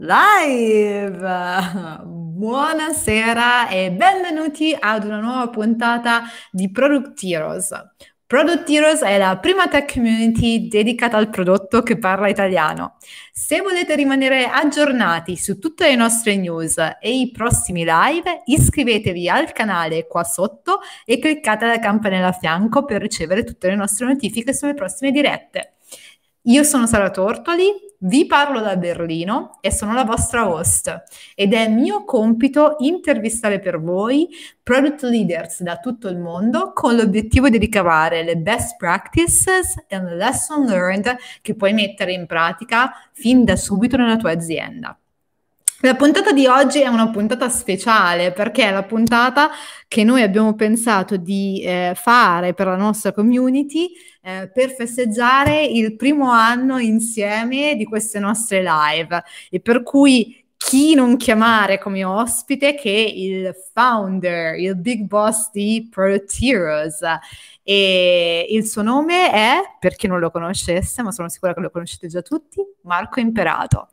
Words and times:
Live! 0.00 1.18
Buonasera 2.04 3.68
e 3.68 3.90
benvenuti 3.90 4.76
ad 4.78 5.02
una 5.02 5.18
nuova 5.18 5.48
puntata 5.48 6.22
di 6.52 6.70
Product 6.70 7.20
Heroes. 7.24 7.72
Product 8.24 8.70
Heroes 8.70 9.00
è 9.00 9.18
la 9.18 9.38
prima 9.38 9.66
tech 9.66 9.92
community 9.92 10.68
dedicata 10.68 11.16
al 11.16 11.30
prodotto 11.30 11.82
che 11.82 11.98
parla 11.98 12.28
italiano. 12.28 12.96
Se 13.32 13.60
volete 13.60 13.96
rimanere 13.96 14.46
aggiornati 14.46 15.36
su 15.36 15.58
tutte 15.58 15.88
le 15.88 15.96
nostre 15.96 16.36
news 16.36 16.76
e 17.00 17.18
i 17.18 17.32
prossimi 17.32 17.84
live, 17.84 18.42
iscrivetevi 18.44 19.28
al 19.28 19.50
canale 19.50 20.06
qua 20.06 20.22
sotto 20.22 20.78
e 21.04 21.18
cliccate 21.18 21.66
la 21.66 21.80
campanella 21.80 22.28
a 22.28 22.32
fianco 22.32 22.84
per 22.84 23.00
ricevere 23.00 23.42
tutte 23.42 23.66
le 23.66 23.74
nostre 23.74 24.06
notifiche 24.06 24.54
sulle 24.54 24.74
prossime 24.74 25.10
dirette. 25.10 25.72
Io 26.42 26.62
sono 26.62 26.86
Sara 26.86 27.10
Tortoli, 27.10 27.87
vi 28.00 28.26
parlo 28.26 28.60
da 28.60 28.76
Berlino 28.76 29.58
e 29.60 29.72
sono 29.72 29.92
la 29.92 30.04
vostra 30.04 30.48
host 30.48 31.02
ed 31.34 31.52
è 31.52 31.68
mio 31.68 32.04
compito 32.04 32.76
intervistare 32.78 33.58
per 33.58 33.80
voi 33.80 34.28
product 34.62 35.02
leaders 35.02 35.62
da 35.62 35.78
tutto 35.78 36.08
il 36.08 36.18
mondo 36.18 36.72
con 36.72 36.94
l'obiettivo 36.94 37.48
di 37.48 37.58
ricavare 37.58 38.22
le 38.22 38.36
best 38.36 38.76
practices 38.76 39.84
e 39.88 40.00
le 40.00 40.16
lesson 40.16 40.66
learned 40.66 41.16
che 41.42 41.54
puoi 41.54 41.72
mettere 41.72 42.12
in 42.12 42.26
pratica 42.26 42.92
fin 43.12 43.44
da 43.44 43.56
subito 43.56 43.96
nella 43.96 44.16
tua 44.16 44.30
azienda. 44.30 44.97
La 45.80 45.94
puntata 45.94 46.32
di 46.32 46.44
oggi 46.46 46.80
è 46.80 46.88
una 46.88 47.08
puntata 47.10 47.48
speciale 47.48 48.32
perché 48.32 48.64
è 48.64 48.72
la 48.72 48.82
puntata 48.82 49.50
che 49.86 50.02
noi 50.02 50.22
abbiamo 50.22 50.56
pensato 50.56 51.16
di 51.16 51.62
eh, 51.62 51.92
fare 51.94 52.52
per 52.52 52.66
la 52.66 52.74
nostra 52.74 53.12
community 53.12 53.90
eh, 54.22 54.50
per 54.52 54.72
festeggiare 54.72 55.64
il 55.64 55.94
primo 55.94 56.32
anno 56.32 56.78
insieme 56.78 57.76
di 57.76 57.84
queste 57.84 58.18
nostre 58.18 58.60
live 58.60 59.22
e 59.50 59.60
per 59.60 59.84
cui 59.84 60.44
chi 60.56 60.94
non 60.96 61.16
chiamare 61.16 61.78
come 61.78 62.02
ospite 62.02 62.74
che 62.74 62.90
il 62.90 63.54
founder, 63.72 64.58
il 64.58 64.76
big 64.76 65.02
boss 65.04 65.52
di 65.52 65.86
Product 65.88 66.34
e 67.62 68.46
il 68.50 68.66
suo 68.66 68.82
nome 68.82 69.30
è, 69.30 69.60
per 69.78 69.94
chi 69.94 70.08
non 70.08 70.18
lo 70.18 70.32
conoscesse, 70.32 71.02
ma 71.02 71.12
sono 71.12 71.28
sicura 71.28 71.54
che 71.54 71.60
lo 71.60 71.70
conoscete 71.70 72.08
già 72.08 72.22
tutti, 72.22 72.60
Marco 72.82 73.20
Imperato. 73.20 73.90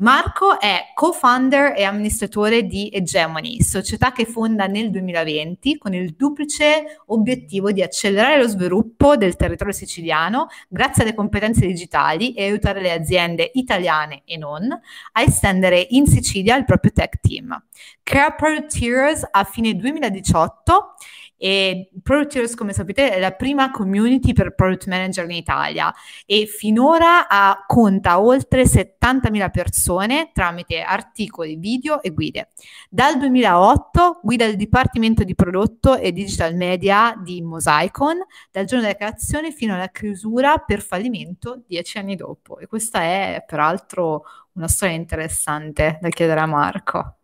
Marco 0.00 0.58
è 0.58 0.92
co-founder 0.94 1.74
e 1.76 1.84
amministratore 1.84 2.62
di 2.62 2.88
Hegemony, 2.90 3.60
società 3.60 4.12
che 4.12 4.24
fonda 4.24 4.64
nel 4.66 4.90
2020 4.90 5.76
con 5.76 5.92
il 5.92 6.14
duplice 6.14 7.02
obiettivo 7.08 7.70
di 7.70 7.82
accelerare 7.82 8.38
lo 8.38 8.48
sviluppo 8.48 9.18
del 9.18 9.36
territorio 9.36 9.74
siciliano 9.74 10.48
grazie 10.68 11.02
alle 11.02 11.12
competenze 11.12 11.66
digitali 11.66 12.32
e 12.32 12.44
aiutare 12.44 12.80
le 12.80 12.92
aziende 12.92 13.50
italiane 13.52 14.22
e 14.24 14.38
non 14.38 14.70
a 14.70 15.20
estendere 15.20 15.86
in 15.90 16.06
Sicilia 16.06 16.56
il 16.56 16.64
proprio 16.64 16.92
tech 16.92 17.20
team. 17.20 17.62
Product 18.02 18.74
Heroes 18.80 19.28
a 19.30 19.44
fine 19.44 19.74
2018 19.74 20.94
e 21.42 21.88
Product 22.02 22.34
Heroes, 22.34 22.54
come 22.54 22.74
sapete, 22.74 23.14
è 23.14 23.18
la 23.18 23.30
prima 23.30 23.70
community 23.70 24.34
per 24.34 24.54
product 24.54 24.86
manager 24.88 25.24
in 25.24 25.36
Italia 25.36 25.90
e 26.26 26.44
finora 26.44 27.28
ha, 27.28 27.64
conta 27.66 28.20
oltre 28.20 28.64
70.000 28.64 29.50
persone 29.50 30.30
tramite 30.34 30.82
articoli, 30.82 31.56
video 31.56 32.02
e 32.02 32.10
guide. 32.10 32.50
Dal 32.90 33.16
2008 33.16 34.20
guida 34.22 34.44
il 34.44 34.56
Dipartimento 34.56 35.24
di 35.24 35.34
Prodotto 35.34 35.96
e 35.96 36.12
Digital 36.12 36.54
Media 36.54 37.18
di 37.18 37.40
Mosaicon, 37.40 38.18
dal 38.50 38.66
giorno 38.66 38.84
della 38.84 38.96
creazione 38.96 39.50
fino 39.50 39.72
alla 39.72 39.88
chiusura 39.88 40.58
per 40.58 40.82
fallimento 40.82 41.62
dieci 41.66 41.96
anni 41.96 42.16
dopo. 42.16 42.58
E 42.58 42.66
questa 42.66 43.00
è 43.00 43.42
peraltro 43.46 44.24
una 44.52 44.68
storia 44.68 44.94
interessante 44.94 45.98
da 46.02 46.10
chiedere 46.10 46.40
a 46.40 46.46
Marco. 46.46 47.14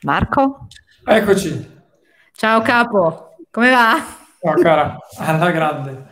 Marco? 0.00 0.66
Eccoci. 1.04 1.82
Ciao 2.32 2.62
capo. 2.62 3.33
Come 3.54 3.70
va? 3.70 4.04
Ciao 4.40 4.54
cara, 4.54 4.98
alla 5.18 5.52
grande. 5.52 6.06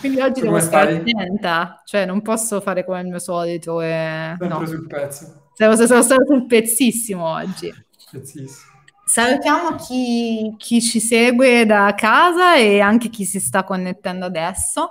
Quindi 0.00 0.20
oggi 0.20 0.40
come 0.42 0.52
devo 0.52 0.60
stare 0.60 0.96
attenta, 0.96 1.80
cioè 1.86 2.04
non 2.04 2.20
posso 2.20 2.60
fare 2.60 2.84
come 2.84 3.00
il 3.00 3.06
mio 3.06 3.18
solito. 3.18 3.80
E... 3.80 4.34
Sempre 4.38 4.48
no. 4.48 4.66
sul 4.66 4.86
pezzo. 4.86 5.48
Sono, 5.54 5.76
sono 5.76 6.02
stato 6.02 6.26
sul 6.26 6.44
pezzissimo 6.44 7.26
oggi. 7.26 7.72
Pezzissimo. 8.10 8.72
Salutiamo 9.02 9.76
chi, 9.76 10.54
chi, 10.58 10.82
ci 10.82 11.00
segue 11.00 11.64
da 11.64 11.94
casa 11.96 12.56
e 12.56 12.80
anche 12.80 13.08
chi 13.08 13.24
si 13.24 13.40
sta 13.40 13.64
connettendo 13.64 14.26
adesso. 14.26 14.90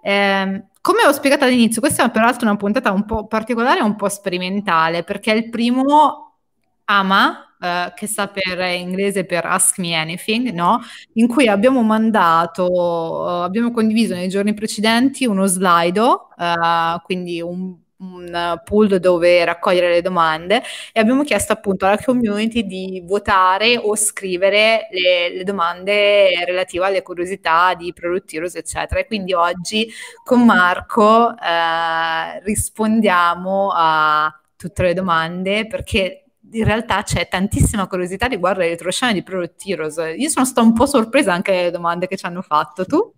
Eh, 0.00 0.64
come 0.80 1.06
ho 1.06 1.12
spiegato 1.12 1.44
all'inizio, 1.44 1.82
questa 1.82 2.06
è 2.06 2.10
peraltro 2.10 2.48
una 2.48 2.56
puntata 2.56 2.90
un 2.90 3.04
po' 3.04 3.26
particolare 3.26 3.80
e 3.80 3.82
un 3.82 3.96
po' 3.96 4.08
sperimentale, 4.08 5.04
perché 5.04 5.32
è 5.32 5.36
il 5.36 5.50
primo 5.50 6.38
ama 6.86 7.53
eh, 7.64 7.92
che 7.94 8.06
sta 8.06 8.28
per 8.28 8.58
in 8.60 8.88
inglese 8.88 9.24
per 9.24 9.46
Ask 9.46 9.78
Me 9.78 9.94
Anything, 9.94 10.50
no? 10.50 10.80
in 11.14 11.26
cui 11.28 11.48
abbiamo 11.48 11.82
mandato, 11.82 12.66
uh, 12.70 13.42
abbiamo 13.42 13.70
condiviso 13.70 14.14
nei 14.14 14.28
giorni 14.28 14.52
precedenti 14.54 15.24
uno 15.24 15.46
slido, 15.46 16.28
uh, 16.36 17.00
quindi 17.02 17.40
un 17.40 17.82
un 17.96 18.60
pool 18.64 18.98
dove 18.98 19.44
raccogliere 19.44 19.88
le 19.88 20.02
domande 20.02 20.62
e 20.92 21.00
abbiamo 21.00 21.22
chiesto 21.22 21.52
appunto 21.52 21.86
alla 21.86 21.96
community 21.96 22.66
di 22.66 23.02
votare 23.06 23.78
o 23.78 23.96
scrivere 23.96 24.88
le, 24.90 25.34
le 25.36 25.44
domande 25.44 26.44
relative 26.44 26.84
alle 26.84 27.02
curiosità 27.02 27.72
di 27.74 27.92
Product 27.92 28.34
Heroes 28.34 28.56
eccetera 28.56 29.00
e 29.00 29.06
quindi 29.06 29.32
oggi 29.32 29.90
con 30.22 30.44
Marco 30.44 31.30
eh, 31.30 32.40
rispondiamo 32.42 33.70
a 33.72 34.38
tutte 34.56 34.82
le 34.82 34.94
domande 34.94 35.66
perché 35.66 36.23
in 36.54 36.64
realtà 36.64 37.02
c'è 37.02 37.28
tantissima 37.28 37.86
curiosità 37.86 38.26
riguardo 38.26 38.60
alle 38.60 38.70
retroscena 38.70 39.12
di 39.12 39.22
Product 39.22 39.62
Heroes. 39.66 39.96
Io 40.16 40.28
sono 40.28 40.44
stata 40.44 40.66
un 40.66 40.72
po' 40.72 40.86
sorpresa 40.86 41.32
anche 41.32 41.52
dalle 41.52 41.70
domande 41.70 42.06
che 42.06 42.16
ci 42.16 42.26
hanno 42.26 42.42
fatto. 42.42 42.84
Tu? 42.86 43.12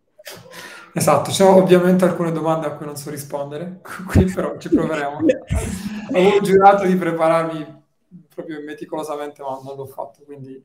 Esatto, 0.93 1.31
ci 1.31 1.37
sono 1.37 1.57
ovviamente 1.57 2.05
alcune 2.05 2.33
domande 2.33 2.67
a 2.67 2.71
cui 2.71 2.87
non 2.87 2.97
so 2.97 3.11
rispondere, 3.11 3.81
qui 4.09 4.25
però 4.25 4.57
ci 4.57 4.71
proveremo. 4.71 5.19
Avevo 6.09 6.41
giurato 6.41 6.87
di 6.87 6.97
prepararmi 6.97 7.85
proprio 8.35 8.63
meticolosamente, 8.63 9.43
ma 9.43 9.61
non 9.63 9.77
l'ho 9.77 9.87
fatto, 9.87 10.23
quindi 10.25 10.63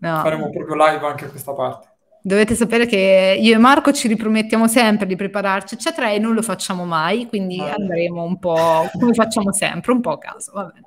no. 0.00 0.20
faremo 0.20 0.50
proprio 0.50 0.76
live 0.76 1.04
anche 1.04 1.26
questa 1.26 1.52
parte. 1.52 1.90
Dovete 2.24 2.54
sapere 2.54 2.86
che 2.86 3.36
io 3.40 3.52
e 3.52 3.58
Marco 3.58 3.92
ci 3.92 4.06
ripromettiamo 4.06 4.68
sempre 4.68 5.06
di 5.06 5.16
prepararci, 5.16 5.74
eccetera, 5.74 6.12
e 6.12 6.20
non 6.20 6.34
lo 6.34 6.42
facciamo 6.42 6.84
mai, 6.84 7.26
quindi 7.26 7.58
ah. 7.58 7.74
andremo 7.76 8.22
un 8.22 8.38
po' 8.38 8.88
come 8.96 9.12
facciamo 9.12 9.52
sempre, 9.52 9.90
un 9.90 10.00
po' 10.00 10.12
a 10.12 10.18
caso, 10.18 10.52
va 10.54 10.64
bene. 10.66 10.86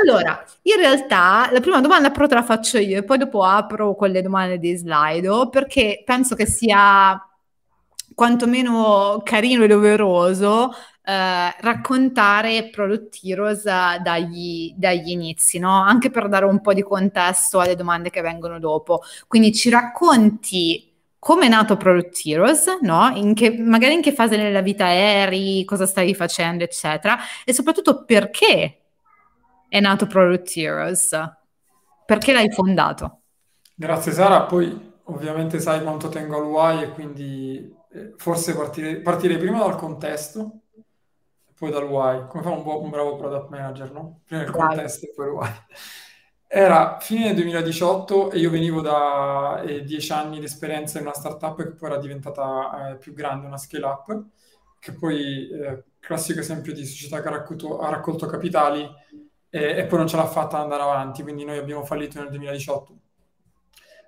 Allora, 0.00 0.44
in 0.62 0.76
realtà 0.76 1.48
la 1.52 1.60
prima 1.60 1.80
domanda 1.80 2.10
però 2.10 2.26
te 2.26 2.34
la 2.34 2.42
faccio 2.42 2.78
io 2.78 2.98
e 2.98 3.04
poi 3.04 3.18
dopo 3.18 3.44
apro 3.44 3.94
quelle 3.94 4.22
domande 4.22 4.58
di 4.58 4.74
Slido 4.74 5.48
perché 5.48 6.02
penso 6.04 6.34
che 6.34 6.46
sia 6.46 7.20
quantomeno 8.14 9.20
carino 9.24 9.64
e 9.64 9.66
doveroso 9.68 10.72
eh, 11.04 11.54
raccontare 11.60 12.68
Product 12.70 13.18
Heroes 13.22 13.64
dagli, 13.64 14.72
dagli 14.76 15.10
inizi, 15.10 15.58
no? 15.58 15.82
anche 15.82 16.10
per 16.10 16.28
dare 16.28 16.44
un 16.44 16.60
po' 16.60 16.72
di 16.72 16.82
contesto 16.82 17.60
alle 17.60 17.74
domande 17.74 18.10
che 18.10 18.20
vengono 18.20 18.58
dopo. 18.58 19.02
Quindi 19.26 19.52
ci 19.52 19.68
racconti 19.70 20.90
come 21.18 21.46
è 21.46 21.48
nato 21.48 21.76
Product 21.76 22.20
Heroes, 22.24 22.66
no? 22.82 23.12
in 23.14 23.34
che, 23.34 23.56
magari 23.56 23.94
in 23.94 24.02
che 24.02 24.12
fase 24.12 24.36
della 24.36 24.60
vita 24.60 24.90
eri, 24.92 25.64
cosa 25.64 25.86
stavi 25.86 26.14
facendo, 26.14 26.64
eccetera, 26.64 27.16
e 27.44 27.52
soprattutto 27.52 28.04
perché 28.04 28.81
è 29.72 29.80
nato 29.80 30.06
Product 30.06 30.54
Heroes? 30.54 31.18
Perché 32.04 32.34
l'hai 32.34 32.50
fondato? 32.50 33.22
Grazie 33.74 34.12
Sara, 34.12 34.42
poi 34.42 34.92
ovviamente 35.04 35.60
sai 35.60 35.82
quanto 35.82 36.10
tengo 36.10 36.36
al 36.36 36.44
why 36.44 36.82
e 36.82 36.90
quindi 36.90 37.74
eh, 37.90 38.12
forse 38.18 38.54
partire, 38.54 39.00
partirei 39.00 39.38
prima 39.38 39.60
dal 39.60 39.76
contesto 39.76 40.60
e 40.74 41.52
poi 41.56 41.70
dal 41.70 41.84
why, 41.84 42.26
come 42.28 42.42
fa 42.42 42.50
un, 42.50 42.62
bu- 42.62 42.82
un 42.82 42.90
bravo 42.90 43.16
product 43.16 43.48
manager, 43.48 43.92
no? 43.92 44.20
Prima 44.26 44.42
il 44.42 44.50
contesto 44.50 45.06
e 45.06 45.12
poi 45.16 45.26
il 45.28 45.32
why. 45.32 45.50
Era 46.46 46.98
fine 47.00 47.32
2018 47.32 48.30
e 48.30 48.40
io 48.40 48.50
venivo 48.50 48.82
da 48.82 49.62
eh, 49.62 49.84
dieci 49.84 50.12
anni 50.12 50.38
di 50.38 50.44
esperienza 50.44 50.98
in 50.98 51.06
una 51.06 51.14
startup 51.14 51.56
che 51.56 51.72
poi 51.72 51.88
era 51.88 51.98
diventata 51.98 52.90
eh, 52.90 52.96
più 52.98 53.14
grande, 53.14 53.46
una 53.46 53.56
scale 53.56 53.86
up, 53.86 54.22
che 54.78 54.92
poi, 54.92 55.48
eh, 55.48 55.84
classico 55.98 56.40
esempio 56.40 56.74
di 56.74 56.84
società 56.84 57.22
che 57.22 57.28
ha 57.28 57.30
raccolto, 57.30 57.78
ha 57.78 57.88
raccolto 57.88 58.26
capitali 58.26 58.86
e, 59.54 59.76
e, 59.76 59.84
poi 59.84 59.98
non 59.98 60.08
ce 60.08 60.16
l'ha 60.16 60.26
fatta 60.26 60.58
andare 60.58 60.82
avanti, 60.82 61.22
quindi 61.22 61.44
noi 61.44 61.58
abbiamo 61.58 61.84
fallito 61.84 62.18
nel 62.18 62.30
2018. 62.30 62.96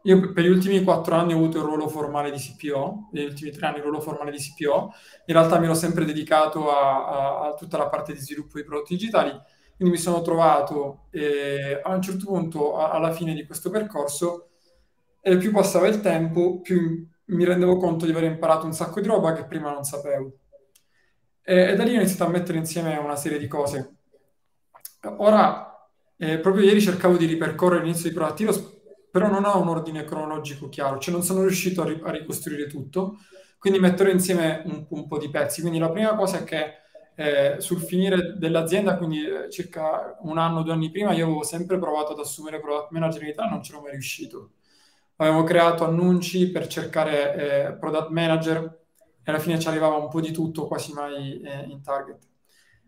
Io 0.04 0.32
per 0.32 0.42
gli 0.42 0.48
ultimi 0.48 0.82
quattro 0.82 1.16
anni 1.16 1.34
ho 1.34 1.36
avuto 1.36 1.58
il 1.58 1.64
ruolo 1.64 1.86
formale 1.86 2.30
di 2.30 2.38
CPO, 2.38 3.10
negli 3.12 3.26
ultimi 3.26 3.50
tre 3.50 3.66
anni 3.66 3.76
il 3.76 3.82
ruolo 3.82 4.00
formale 4.00 4.30
di 4.30 4.38
CPO, 4.38 4.92
in 5.26 5.34
realtà 5.34 5.58
mi 5.58 5.66
ero 5.66 5.74
sempre 5.74 6.06
dedicato 6.06 6.70
a, 6.70 7.06
a, 7.06 7.46
a 7.48 7.54
tutta 7.54 7.76
la 7.76 7.88
parte 7.88 8.14
di 8.14 8.20
sviluppo 8.20 8.56
di 8.56 8.64
prodotti 8.64 8.94
digitali, 8.96 9.38
quindi 9.76 9.94
mi 9.94 10.00
sono 10.00 10.22
trovato 10.22 11.08
eh, 11.10 11.78
a 11.82 11.94
un 11.94 12.00
certo 12.00 12.24
punto, 12.24 12.78
a, 12.78 12.92
alla 12.92 13.12
fine 13.12 13.34
di 13.34 13.44
questo 13.44 13.68
percorso, 13.68 14.48
e 15.20 15.36
più 15.36 15.52
passava 15.52 15.88
il 15.88 16.00
tempo, 16.00 16.60
più 16.62 17.06
mi 17.26 17.44
rendevo 17.44 17.76
conto 17.76 18.06
di 18.06 18.12
aver 18.12 18.24
imparato 18.24 18.64
un 18.64 18.72
sacco 18.72 18.98
di 19.00 19.08
roba 19.08 19.34
che 19.34 19.44
prima 19.44 19.70
non 19.70 19.84
sapevo. 19.84 20.38
E, 21.42 21.72
e 21.72 21.74
da 21.74 21.84
lì 21.84 21.90
ho 21.90 22.00
iniziato 22.00 22.24
a 22.24 22.28
mettere 22.28 22.56
insieme 22.56 22.96
una 22.96 23.16
serie 23.16 23.38
di 23.38 23.46
cose 23.46 24.03
ora, 25.18 25.88
eh, 26.16 26.38
proprio 26.38 26.64
ieri 26.64 26.80
cercavo 26.80 27.16
di 27.16 27.26
ripercorrere 27.26 27.82
l'inizio 27.82 28.10
di 28.10 28.16
Heroes, 28.16 28.72
però 29.10 29.28
non 29.28 29.44
ho 29.44 29.60
un 29.60 29.68
ordine 29.68 30.04
cronologico 30.04 30.68
chiaro, 30.68 30.98
cioè 30.98 31.14
non 31.14 31.22
sono 31.22 31.42
riuscito 31.42 31.82
a, 31.82 31.84
ri- 31.86 32.00
a 32.02 32.10
ricostruire 32.10 32.66
tutto, 32.66 33.18
quindi 33.58 33.78
metterò 33.78 34.10
insieme 34.10 34.62
un, 34.66 34.86
un, 34.88 35.06
po' 35.06 35.18
di 35.18 35.30
pezzi. 35.30 35.60
Quindi 35.60 35.78
la 35.78 35.90
prima 35.90 36.14
cosa 36.16 36.38
è 36.38 36.44
che 36.44 36.74
eh, 37.14 37.60
sul 37.60 37.80
finire 37.80 38.36
dell'azienda, 38.36 38.96
quindi 38.96 39.24
eh, 39.24 39.50
circa 39.50 40.16
un 40.22 40.38
anno, 40.38 40.62
due 40.62 40.72
anni 40.72 40.90
prima, 40.90 41.12
io 41.12 41.24
avevo 41.26 41.44
sempre 41.44 41.78
provato 41.78 42.12
ad 42.12 42.18
assumere 42.18 42.60
product 42.60 42.90
manager 42.90 43.22
in 43.22 43.28
Italia, 43.28 43.52
non 43.52 43.60
c'ero 43.60 43.80
mai 43.80 43.92
riuscito. 43.92 44.50
Avevo 45.16 45.44
creato 45.44 45.84
annunci 45.84 46.50
per 46.50 46.66
cercare 46.66 47.68
eh, 47.68 47.72
product 47.74 48.10
manager 48.10 48.80
e 49.22 49.30
alla 49.30 49.38
fine 49.38 49.58
ci 49.60 49.68
arrivava 49.68 49.96
un 49.96 50.08
po' 50.08 50.20
di 50.20 50.32
tutto, 50.32 50.66
quasi 50.66 50.92
mai 50.92 51.40
eh, 51.40 51.64
in 51.68 51.82
target. 51.82 52.18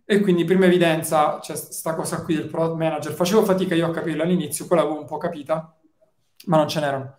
E 0.08 0.20
quindi 0.20 0.44
prima 0.44 0.66
evidenza 0.66 1.40
c'è 1.40 1.54
cioè, 1.54 1.64
questa 1.64 1.94
cosa 1.96 2.22
qui 2.22 2.36
del 2.36 2.46
product 2.46 2.78
manager. 2.78 3.12
Facevo 3.12 3.44
fatica 3.44 3.74
io 3.74 3.88
a 3.88 3.90
capirla 3.90 4.22
all'inizio, 4.22 4.66
poi 4.66 4.78
l'avevo 4.78 5.00
un 5.00 5.04
po' 5.04 5.16
capita, 5.16 5.76
ma 6.46 6.56
non 6.56 6.68
ce 6.68 6.78
n'erano. 6.78 7.16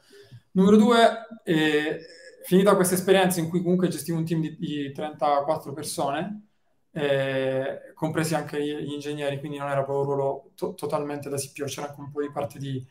Numero 0.52 0.78
due, 0.78 0.98
eh, 1.44 2.00
finita 2.46 2.76
questa 2.76 2.96
esperienza 2.96 3.42
in 3.42 3.50
cui 3.50 3.62
comunque 3.62 3.90
gestivo 3.90 4.18
un 4.18 4.26
team 4.26 4.40
di, 4.40 4.56
di 4.58 4.92
34 4.94 5.74
persone, 5.74 6.48
eh, 6.92 7.92
compresi 7.94 8.36
anche 8.36 8.64
gli 8.64 8.94
ingegneri, 8.94 9.40
quindi 9.40 9.58
non 9.58 9.68
era 9.70 9.84
proprio 9.84 10.00
un 10.00 10.06
ruolo 10.06 10.52
to- 10.56 10.74
totalmente 10.74 11.28
da 11.28 11.36
CPO, 11.36 11.66
c'era 11.66 11.90
anche 11.90 12.00
un 12.00 12.10
po' 12.10 12.22
di 12.22 12.32
parte 12.32 12.58
di, 12.58 12.84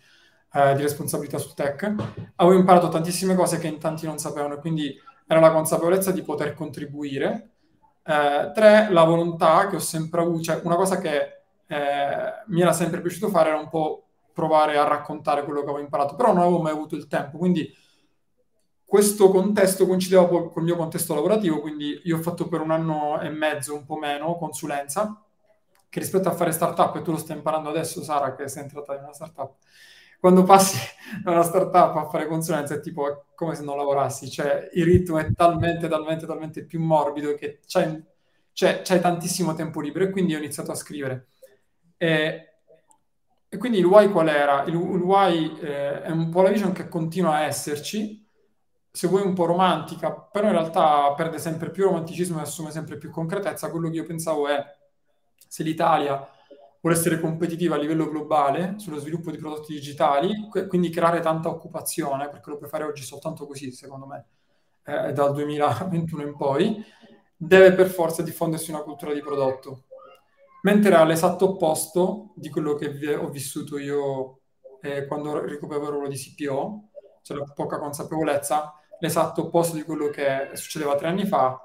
eh, 0.52 0.74
di 0.74 0.82
responsabilità 0.82 1.38
sul 1.38 1.54
tech. 1.54 1.92
Avevo 2.36 2.58
imparato 2.58 2.88
tantissime 2.88 3.34
cose 3.34 3.58
che 3.58 3.66
in 3.66 3.78
tanti 3.78 4.04
non 4.04 4.18
sapevano 4.18 4.58
quindi 4.58 4.94
era 5.26 5.40
la 5.40 5.50
consapevolezza 5.50 6.12
di 6.12 6.22
poter 6.22 6.54
contribuire. 6.54 7.55
Eh, 8.08 8.52
tre, 8.54 8.88
la 8.90 9.04
volontà 9.04 9.66
che 9.68 9.76
ho 9.76 9.80
sempre 9.80 10.20
avuto, 10.20 10.40
cioè 10.42 10.60
una 10.62 10.76
cosa 10.76 10.98
che 10.98 11.42
eh, 11.66 12.42
mi 12.46 12.60
era 12.60 12.72
sempre 12.72 13.00
piaciuto 13.00 13.28
fare 13.28 13.48
era 13.48 13.58
un 13.58 13.68
po' 13.68 14.04
provare 14.32 14.78
a 14.78 14.84
raccontare 14.84 15.42
quello 15.44 15.60
che 15.60 15.66
avevo 15.70 15.82
imparato, 15.82 16.14
però 16.14 16.32
non 16.32 16.42
avevo 16.42 16.60
mai 16.60 16.72
avuto 16.72 16.94
il 16.94 17.08
tempo, 17.08 17.38
quindi 17.38 17.68
questo 18.84 19.30
contesto 19.30 19.86
coincideva 19.86 20.26
poi 20.26 20.48
col 20.50 20.62
mio 20.62 20.76
contesto 20.76 21.14
lavorativo, 21.14 21.60
quindi 21.60 22.00
io 22.04 22.18
ho 22.18 22.22
fatto 22.22 22.46
per 22.48 22.60
un 22.60 22.70
anno 22.70 23.20
e 23.20 23.28
mezzo, 23.30 23.74
un 23.74 23.84
po' 23.84 23.96
meno, 23.96 24.36
consulenza, 24.36 25.20
che 25.88 25.98
rispetto 25.98 26.28
a 26.28 26.32
fare 26.32 26.52
startup, 26.52 26.94
e 26.96 27.02
tu 27.02 27.10
lo 27.10 27.18
stai 27.18 27.36
imparando 27.36 27.68
adesso, 27.70 28.02
Sara, 28.02 28.34
che 28.36 28.48
sei 28.48 28.62
entrata 28.62 28.94
in 28.94 29.02
una 29.02 29.12
startup, 29.12 29.56
quando 30.20 30.42
passi 30.42 30.78
da 31.22 31.32
una 31.32 31.42
startup 31.42 31.96
a 31.96 32.08
fare 32.08 32.26
consulenza 32.26 32.74
è 32.74 32.80
tipo 32.80 33.26
come 33.34 33.54
se 33.54 33.62
non 33.62 33.76
lavorassi, 33.76 34.30
cioè 34.30 34.68
il 34.74 34.84
ritmo 34.84 35.18
è 35.18 35.32
talmente, 35.32 35.88
talmente, 35.88 36.26
talmente 36.26 36.64
più 36.64 36.80
morbido 36.80 37.34
che 37.34 37.60
c'hai, 37.66 38.02
cioè, 38.52 38.82
c'hai 38.82 39.00
tantissimo 39.00 39.54
tempo 39.54 39.80
libero 39.80 40.04
e 40.04 40.10
quindi 40.10 40.34
ho 40.34 40.38
iniziato 40.38 40.72
a 40.72 40.74
scrivere. 40.74 41.28
E, 41.96 42.48
e 43.48 43.56
quindi 43.58 43.78
il 43.78 43.84
why 43.84 44.10
qual 44.10 44.28
era? 44.28 44.64
Il, 44.64 44.74
il 44.74 45.00
why 45.00 45.58
eh, 45.60 46.02
è 46.02 46.10
un 46.10 46.30
po' 46.30 46.42
la 46.42 46.50
vision 46.50 46.72
che 46.72 46.88
continua 46.88 47.36
a 47.36 47.40
esserci, 47.42 48.24
se 48.90 49.08
vuoi 49.08 49.22
un 49.22 49.34
po' 49.34 49.44
romantica, 49.44 50.10
però 50.12 50.46
in 50.46 50.52
realtà 50.52 51.12
perde 51.14 51.38
sempre 51.38 51.70
più 51.70 51.84
romanticismo 51.84 52.38
e 52.38 52.42
assume 52.42 52.70
sempre 52.70 52.96
più 52.96 53.10
concretezza. 53.10 53.70
Quello 53.70 53.90
che 53.90 53.96
io 53.96 54.04
pensavo 54.04 54.48
è 54.48 54.64
se 55.46 55.62
l'Italia 55.62 56.26
vuole 56.86 57.00
essere 57.00 57.18
competitiva 57.18 57.74
a 57.74 57.78
livello 57.78 58.08
globale 58.08 58.74
sullo 58.76 59.00
sviluppo 59.00 59.32
di 59.32 59.38
prodotti 59.38 59.72
digitali, 59.72 60.32
quindi 60.68 60.88
creare 60.88 61.18
tanta 61.18 61.48
occupazione, 61.48 62.28
perché 62.28 62.50
lo 62.50 62.58
puoi 62.58 62.68
fare 62.68 62.84
oggi 62.84 63.02
soltanto 63.02 63.44
così, 63.44 63.72
secondo 63.72 64.06
me, 64.06 64.26
eh, 64.84 65.12
dal 65.12 65.32
2021 65.32 66.22
in 66.22 66.36
poi, 66.36 66.84
deve 67.36 67.72
per 67.72 67.88
forza 67.88 68.22
diffondersi 68.22 68.70
una 68.70 68.82
cultura 68.82 69.12
di 69.12 69.20
prodotto. 69.20 69.86
Mentre 70.62 70.94
all'esatto 70.94 71.50
opposto 71.50 72.32
di 72.36 72.50
quello 72.50 72.74
che 72.74 73.16
ho 73.16 73.28
vissuto 73.30 73.78
io 73.78 74.38
eh, 74.80 75.06
quando 75.06 75.44
ricoprivo 75.44 75.86
il 75.86 75.90
ruolo 75.90 76.08
di 76.08 76.16
CPO, 76.16 76.88
cioè 77.22 77.36
la 77.36 77.52
poca 77.52 77.80
consapevolezza, 77.80 78.74
l'esatto 79.00 79.46
opposto 79.46 79.74
di 79.74 79.82
quello 79.82 80.08
che 80.08 80.50
succedeva 80.52 80.94
tre 80.94 81.08
anni 81.08 81.26
fa, 81.26 81.60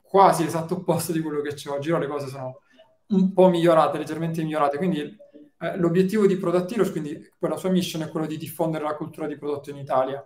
quasi 0.00 0.44
l'esatto 0.44 0.76
opposto 0.76 1.12
di 1.12 1.20
quello 1.20 1.42
che 1.42 1.52
c'è 1.52 1.68
oggi. 1.68 1.90
Ora 1.90 2.00
le 2.00 2.06
cose 2.06 2.28
sono 2.28 2.60
un 3.08 3.32
po' 3.32 3.48
migliorate, 3.48 3.98
leggermente 3.98 4.42
migliorate. 4.42 4.76
Quindi 4.76 5.16
eh, 5.58 5.76
l'obiettivo 5.76 6.26
di 6.26 6.36
Product 6.36 6.70
Heroes, 6.72 6.90
quindi 6.90 7.32
la 7.38 7.56
sua 7.56 7.70
mission 7.70 8.02
è 8.02 8.08
quello 8.08 8.26
di 8.26 8.36
diffondere 8.36 8.84
la 8.84 8.94
cultura 8.94 9.26
di 9.26 9.36
prodotto 9.36 9.70
in 9.70 9.76
Italia. 9.76 10.24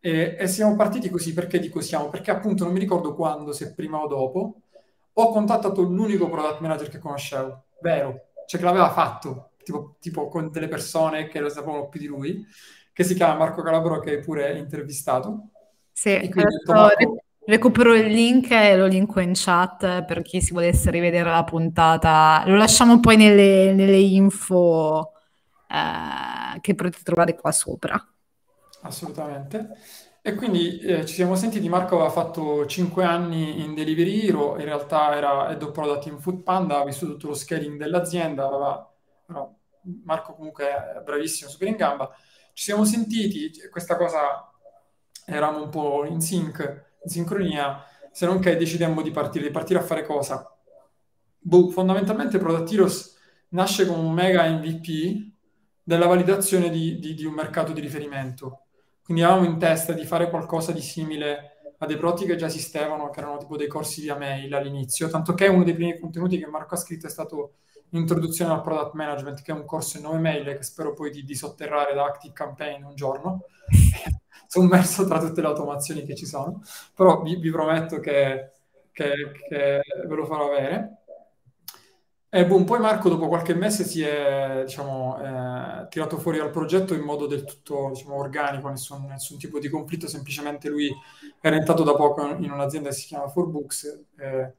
E, 0.00 0.36
e, 0.38 0.46
siamo 0.46 0.76
partiti 0.76 1.08
così, 1.10 1.32
perché 1.32 1.58
dico 1.58 1.80
siamo? 1.80 2.08
Perché 2.10 2.30
appunto 2.30 2.64
non 2.64 2.72
mi 2.72 2.78
ricordo 2.78 3.14
quando, 3.14 3.52
se 3.52 3.74
prima 3.74 3.98
o 3.98 4.06
dopo, 4.06 4.60
ho 5.12 5.30
contattato 5.30 5.82
l'unico 5.82 6.28
product 6.28 6.60
manager 6.60 6.88
che 6.88 6.98
conoscevo, 6.98 7.64
vero, 7.80 8.26
cioè 8.46 8.60
che 8.60 8.66
l'aveva 8.66 8.90
fatto, 8.90 9.50
tipo, 9.62 9.96
tipo 10.00 10.28
con 10.28 10.50
delle 10.50 10.68
persone 10.68 11.28
che 11.28 11.40
lo 11.40 11.48
sapevano 11.48 11.88
più 11.88 12.00
di 12.00 12.06
lui, 12.06 12.44
che 12.92 13.04
si 13.04 13.14
chiama 13.14 13.36
Marco 13.36 13.62
Calabro, 13.62 14.00
che 14.00 14.14
è 14.14 14.18
pure 14.18 14.56
intervistato. 14.58 15.48
Sì, 15.92 16.10
adesso 16.10 16.88
recupero 17.46 17.94
il 17.94 18.06
link 18.06 18.50
e 18.50 18.76
lo 18.76 18.86
linko 18.86 19.20
in 19.20 19.32
chat 19.34 20.04
per 20.04 20.22
chi 20.22 20.40
si 20.40 20.52
volesse 20.52 20.90
rivedere 20.90 21.30
la 21.30 21.44
puntata. 21.44 22.42
Lo 22.46 22.56
lasciamo 22.56 23.00
poi 23.00 23.16
nelle, 23.16 23.72
nelle 23.72 23.98
info 23.98 25.12
eh, 25.68 26.60
che 26.60 26.74
potete 26.74 27.00
trovare 27.02 27.34
qua 27.34 27.52
sopra. 27.52 28.02
Assolutamente. 28.82 29.70
E 30.26 30.34
quindi 30.34 30.78
eh, 30.78 31.04
ci 31.04 31.14
siamo 31.14 31.36
sentiti, 31.36 31.68
Marco 31.68 31.96
aveva 31.96 32.08
fatto 32.08 32.64
5 32.64 33.04
anni 33.04 33.62
in 33.62 33.74
Delivery 33.74 34.26
Hero, 34.26 34.58
in 34.58 34.64
realtà 34.64 35.14
era 35.14 35.50
head 35.50 35.62
of 35.62 35.72
product 35.72 36.06
in 36.06 36.18
Food 36.18 36.42
Panda, 36.42 36.78
ha 36.78 36.84
vissuto 36.84 37.12
tutto 37.12 37.28
lo 37.28 37.34
scaling 37.34 37.78
dell'azienda, 37.78 38.46
aveva, 38.46 38.90
no, 39.26 39.58
Marco 40.04 40.32
comunque 40.34 40.66
è 40.66 41.02
bravissimo, 41.04 41.50
super 41.50 41.68
in 41.68 41.76
gamba. 41.76 42.10
Ci 42.54 42.64
siamo 42.64 42.86
sentiti, 42.86 43.50
questa 43.70 43.98
cosa 43.98 44.50
eravamo 45.26 45.64
un 45.64 45.68
po' 45.68 46.06
in 46.06 46.22
sync, 46.22 46.93
in 47.04 47.10
sincronia, 47.10 47.84
se 48.10 48.26
non 48.26 48.40
che 48.40 48.56
decidemmo 48.56 49.02
di 49.02 49.10
partire, 49.10 49.46
di 49.46 49.50
partire 49.52 49.78
a 49.78 49.82
fare 49.82 50.04
cosa? 50.04 50.48
Boh, 51.38 51.70
fondamentalmente 51.70 52.38
Product 52.38 52.72
Heroes 52.72 53.16
nasce 53.50 53.86
come 53.86 54.00
un 54.00 54.12
mega 54.12 54.48
MVP 54.48 55.32
della 55.82 56.06
validazione 56.06 56.70
di, 56.70 56.98
di, 56.98 57.14
di 57.14 57.24
un 57.24 57.34
mercato 57.34 57.72
di 57.72 57.80
riferimento. 57.80 58.62
Quindi 59.02 59.22
avevamo 59.22 59.46
in 59.46 59.58
testa 59.58 59.92
di 59.92 60.04
fare 60.06 60.30
qualcosa 60.30 60.72
di 60.72 60.80
simile 60.80 61.50
a 61.78 61.86
dei 61.86 61.98
prodotti 61.98 62.24
che 62.24 62.36
già 62.36 62.46
esistevano, 62.46 63.10
che 63.10 63.20
erano 63.20 63.36
tipo 63.36 63.56
dei 63.56 63.68
corsi 63.68 64.00
via 64.00 64.16
mail 64.16 64.54
all'inizio, 64.54 65.10
tanto 65.10 65.34
che 65.34 65.46
uno 65.46 65.64
dei 65.64 65.74
primi 65.74 65.98
contenuti 65.98 66.38
che 66.38 66.46
Marco 66.46 66.74
ha 66.74 66.78
scritto 66.78 67.06
è 67.06 67.10
stato 67.10 67.56
Introduzione 67.96 68.52
al 68.52 68.62
Product 68.62 68.94
Management, 68.94 69.42
che 69.42 69.52
è 69.52 69.54
un 69.54 69.64
corso 69.64 69.96
in 69.96 70.04
nove 70.04 70.18
mail 70.18 70.56
che 70.56 70.62
spero 70.62 70.92
poi 70.92 71.10
di, 71.10 71.34
sotterrare 71.34 71.94
da 71.94 72.04
Active 72.04 72.32
Campaign 72.32 72.84
un 72.84 72.94
giorno. 72.94 73.44
sommerso 74.46 75.06
tra 75.06 75.18
tutte 75.18 75.40
le 75.40 75.48
automazioni 75.48 76.04
che 76.04 76.14
ci 76.14 76.26
sono, 76.26 76.62
però 76.94 77.22
vi, 77.22 77.36
vi 77.36 77.50
prometto 77.50 77.98
che, 77.98 78.52
che, 78.92 79.12
che, 79.48 79.80
ve 80.06 80.14
lo 80.14 80.26
farò 80.26 80.46
avere. 80.46 80.98
E 82.28 82.46
boom, 82.46 82.64
poi 82.64 82.80
Marco 82.80 83.08
dopo 83.08 83.28
qualche 83.28 83.54
mese 83.54 83.84
si 83.84 84.02
è 84.02 84.62
diciamo, 84.64 85.18
eh, 85.20 85.86
tirato 85.88 86.18
fuori 86.18 86.38
dal 86.38 86.50
progetto 86.50 86.92
in 86.92 87.02
modo 87.02 87.26
del 87.26 87.44
tutto 87.44 87.90
diciamo, 87.92 88.16
organico, 88.16 88.68
nessun, 88.68 89.04
nessun, 89.06 89.38
tipo 89.38 89.60
di 89.60 89.68
conflitto, 89.68 90.08
semplicemente 90.08 90.68
lui 90.68 90.92
era 91.40 91.54
entrato 91.54 91.84
da 91.84 91.94
poco 91.94 92.26
in 92.26 92.50
un'azienda 92.50 92.88
che 92.88 92.94
si 92.96 93.06
chiama 93.06 93.32
4Books, 93.32 94.04
eh, 94.18 94.54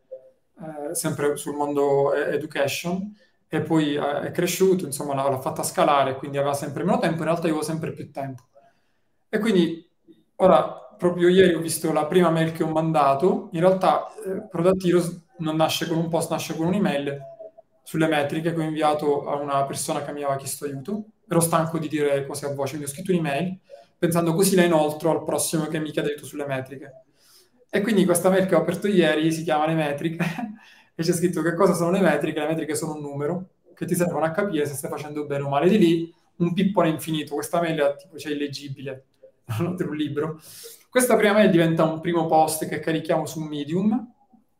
eh, 0.59 0.95
sempre 0.95 1.35
sul 1.35 1.55
mondo 1.55 2.13
education, 2.13 3.13
e 3.47 3.61
poi 3.61 3.95
eh, 3.95 4.21
è 4.21 4.31
cresciuto, 4.31 4.85
insomma 4.85 5.13
l'ha, 5.13 5.29
l'ha 5.29 5.39
fatta 5.39 5.63
scalare, 5.63 6.15
quindi 6.15 6.37
aveva 6.37 6.53
sempre 6.53 6.83
meno 6.83 6.99
tempo, 6.99 7.17
in 7.17 7.25
realtà 7.25 7.47
io 7.47 7.53
avevo 7.53 7.63
sempre 7.63 7.91
più 7.91 8.11
tempo. 8.11 8.43
E 9.29 9.39
quindi 9.39 9.87
ora, 10.35 10.95
proprio 10.97 11.27
ieri 11.27 11.53
ho 11.53 11.59
visto 11.59 11.91
la 11.91 12.05
prima 12.05 12.29
mail 12.29 12.51
che 12.51 12.63
ho 12.63 12.69
mandato, 12.69 13.49
in 13.51 13.59
realtà 13.59 14.07
eh, 14.25 14.47
Product 14.49 14.85
Heroes 14.85 15.23
non 15.37 15.55
nasce 15.55 15.87
con 15.87 15.97
un 15.97 16.09
post, 16.09 16.31
nasce 16.31 16.55
con 16.55 16.67
un'email 16.67 17.19
sulle 17.83 18.07
metriche 18.07 18.53
che 18.53 18.59
ho 18.59 18.63
inviato 18.63 19.27
a 19.27 19.35
una 19.35 19.63
persona 19.65 20.03
che 20.03 20.11
mi 20.11 20.23
aveva 20.23 20.37
chiesto 20.37 20.65
aiuto. 20.65 21.05
Ero 21.27 21.39
stanco 21.39 21.77
di 21.77 21.87
dire 21.87 22.25
cose 22.25 22.45
a 22.45 22.53
voce, 22.53 22.75
quindi 22.75 22.85
ho 22.85 22.93
scritto 22.93 23.11
un'email 23.11 23.59
pensando 23.97 24.33
così 24.33 24.55
la 24.55 24.63
inoltro 24.63 25.11
al 25.11 25.23
prossimo 25.23 25.65
che 25.65 25.79
mi 25.79 25.91
chiede 25.91 26.09
aiuto 26.09 26.25
sulle 26.25 26.45
metriche. 26.45 27.03
E 27.75 27.81
quindi 27.81 28.05
questa 28.05 28.29
mail 28.29 28.45
che 28.45 28.55
ho 28.55 28.59
aperto 28.59 28.87
ieri 28.87 29.33
si 29.33 29.43
chiama 29.43 29.67
Le 29.67 29.73
metriche 29.73 30.23
e 30.95 31.03
c'è 31.03 31.11
scritto 31.11 31.41
che 31.41 31.53
cosa 31.53 31.73
sono 31.73 31.91
le 31.91 31.99
metriche. 31.99 32.39
Le 32.39 32.47
metriche 32.47 32.73
sono 32.73 32.93
un 32.93 33.01
numero 33.01 33.49
che 33.73 33.85
ti 33.85 33.95
servono 33.95 34.23
a 34.23 34.31
capire 34.31 34.65
se 34.65 34.75
stai 34.75 34.89
facendo 34.89 35.25
bene 35.25 35.43
o 35.43 35.49
male. 35.49 35.67
Di 35.67 35.77
lì 35.77 36.13
un 36.37 36.53
pippone 36.53 36.87
infinito. 36.87 37.33
Questa 37.33 37.59
mail 37.59 37.77
è 37.81 37.95
tipo, 37.97 38.17
cioè, 38.17 38.31
illeggibile 38.31 39.07
non 39.59 39.75
un 39.77 39.93
libro. 39.93 40.39
Questa 40.89 41.17
prima 41.17 41.33
mail 41.33 41.51
diventa 41.51 41.83
un 41.83 41.99
primo 41.99 42.27
post 42.27 42.65
che 42.65 42.79
carichiamo 42.79 43.25
su 43.25 43.41
Medium. 43.41 44.09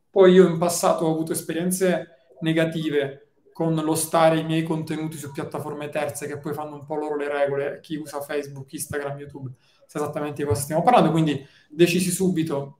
Poi 0.09 0.33
io 0.33 0.45
in 0.49 0.57
passato 0.57 1.05
ho 1.05 1.11
avuto 1.13 1.31
esperienze 1.31 2.33
negative 2.41 3.29
con 3.53 3.75
lo 3.75 3.95
stare 3.95 4.39
i 4.39 4.43
miei 4.43 4.63
contenuti 4.63 5.15
su 5.15 5.31
piattaforme 5.31 5.87
terze 5.87 6.27
che 6.27 6.37
poi 6.37 6.53
fanno 6.53 6.75
un 6.75 6.85
po' 6.85 6.95
loro 6.95 7.15
le 7.15 7.29
regole, 7.29 7.79
chi 7.81 7.95
usa 7.95 8.19
Facebook, 8.19 8.73
Instagram, 8.73 9.19
YouTube, 9.19 9.51
sa 9.85 9.99
esattamente 9.99 10.41
di 10.41 10.47
cosa 10.49 10.59
stiamo 10.59 10.81
parlando, 10.81 11.11
quindi 11.11 11.47
decisi 11.69 12.11
subito 12.11 12.79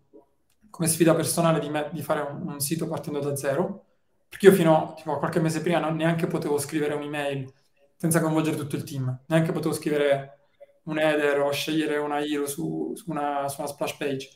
come 0.76 0.90
sfida 0.90 1.16
personale 1.16 1.62
di, 1.62 1.70
me- 1.70 1.90
di 1.94 2.02
fare 2.02 2.20
un, 2.20 2.50
un, 2.50 2.60
sito 2.60 2.86
partendo 2.86 3.20
da 3.20 3.34
zero, 3.38 3.86
Perché 4.28 4.48
io 4.48 4.52
fino 4.52 4.94
tipo, 4.98 5.14
a 5.14 5.20
qualche 5.20 5.40
mese 5.40 5.62
prima 5.62 5.80
non 5.80 5.96
neanche 5.96 6.28
potevo 6.28 6.58
scrivere 6.58 6.94
un'email 6.96 7.50
senza 7.96 8.20
coinvolgere 8.20 8.58
tutto 8.58 8.76
il 8.76 8.84
team, 8.84 9.22
neanche 9.28 9.54
potevo 9.54 9.74
scrivere 9.74 10.50
un 10.84 11.00
header 11.00 11.40
o 11.40 11.52
scegliere 11.52 11.96
una 11.96 12.20
hero 12.22 12.46
su, 12.46 12.92
su, 12.94 13.10
una, 13.10 13.48
su 13.48 13.62
una 13.62 13.70
splash 13.70 13.96
page. 13.96 14.30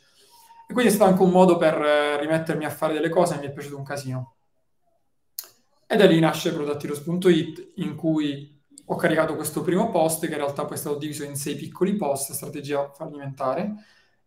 E 0.66 0.72
quindi 0.72 0.94
è 0.94 0.96
stato 0.96 1.12
anche 1.12 1.24
un 1.24 1.32
modo 1.32 1.58
per 1.58 1.74
eh, 1.74 2.18
rimettermi 2.22 2.64
a 2.64 2.70
fare 2.70 2.94
delle 2.94 3.10
cose 3.10 3.36
e 3.36 3.40
mi 3.40 3.48
è 3.48 3.52
piaciuto 3.52 3.76
un 3.76 3.84
casino. 3.84 4.36
E 5.86 5.96
da 5.98 6.06
lì 6.06 6.22
nasce 6.22 6.54
Productiros.it 6.54 7.74
in 7.76 7.96
cui 7.96 8.64
ho 8.86 8.96
caricato 8.96 9.36
questo 9.36 9.62
primo 9.62 9.90
post 9.90 10.26
che 10.26 10.32
in 10.32 10.38
realtà 10.38 10.64
poi 10.64 10.78
è 10.78 10.80
stato 10.80 10.98
diviso 10.98 11.26
in 11.26 11.36
sei 11.36 11.56
piccoli 11.56 11.98
post, 11.98 12.32
strategia 12.32 12.90
fallimentare, 12.94 13.74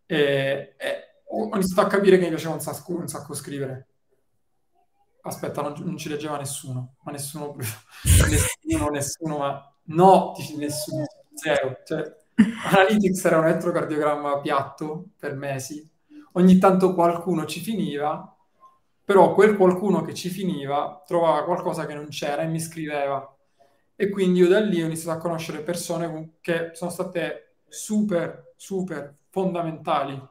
e, 0.05 0.75
e 0.77 1.12
ho 1.35 1.57
iniziato 1.57 1.81
a 1.81 1.91
capire 1.91 2.19
che 2.19 2.25
mi 2.25 2.31
piaceva 2.31 2.55
un 2.55 2.61
sacco, 2.61 2.95
un 2.95 3.09
sacco 3.09 3.35
scrivere. 3.35 3.87
Aspetta, 5.23 5.63
non, 5.63 5.75
non, 5.79 5.97
ci 5.97 6.09
leggeva 6.09 6.37
nessuno, 6.37 6.97
ma 7.03 7.13
nessuno, 7.13 7.55
nessuno, 8.29 8.89
nessuno, 8.91 9.39
ma 9.39 9.75
no, 9.85 10.35
nessuno, 10.57 11.05
zero. 11.35 11.79
Cioè, 11.85 12.21
Analytics 12.71 13.25
era 13.25 13.39
un 13.39 13.47
elettrocardiogramma 13.47 14.41
piatto 14.41 15.11
per 15.17 15.35
mesi, 15.35 15.89
ogni 16.33 16.59
tanto 16.59 16.93
qualcuno 16.93 17.47
ci 17.47 17.61
finiva, 17.61 18.37
però 19.05 19.33
quel 19.33 19.57
qualcuno 19.57 20.03
che 20.03 20.13
ci 20.15 20.29
finiva 20.29 21.03
trovava 21.07 21.45
qualcosa 21.45 21.87
che 21.87 21.95
non 21.95 22.09
c'era 22.09 22.43
e 22.43 22.49
mi 22.49 22.61
scriveva. 22.61 23.27
E 23.95 24.09
quindi 24.09 24.41
io 24.41 24.49
da 24.49 24.59
lì 24.59 24.83
ho 24.83 24.87
iniziato 24.87 25.19
a 25.19 25.21
conoscere 25.21 25.61
persone 25.61 26.39
che 26.41 26.71
sono 26.73 26.91
state 26.91 27.59
super, 27.69 28.55
super 28.57 29.17
fondamentali 29.31 30.31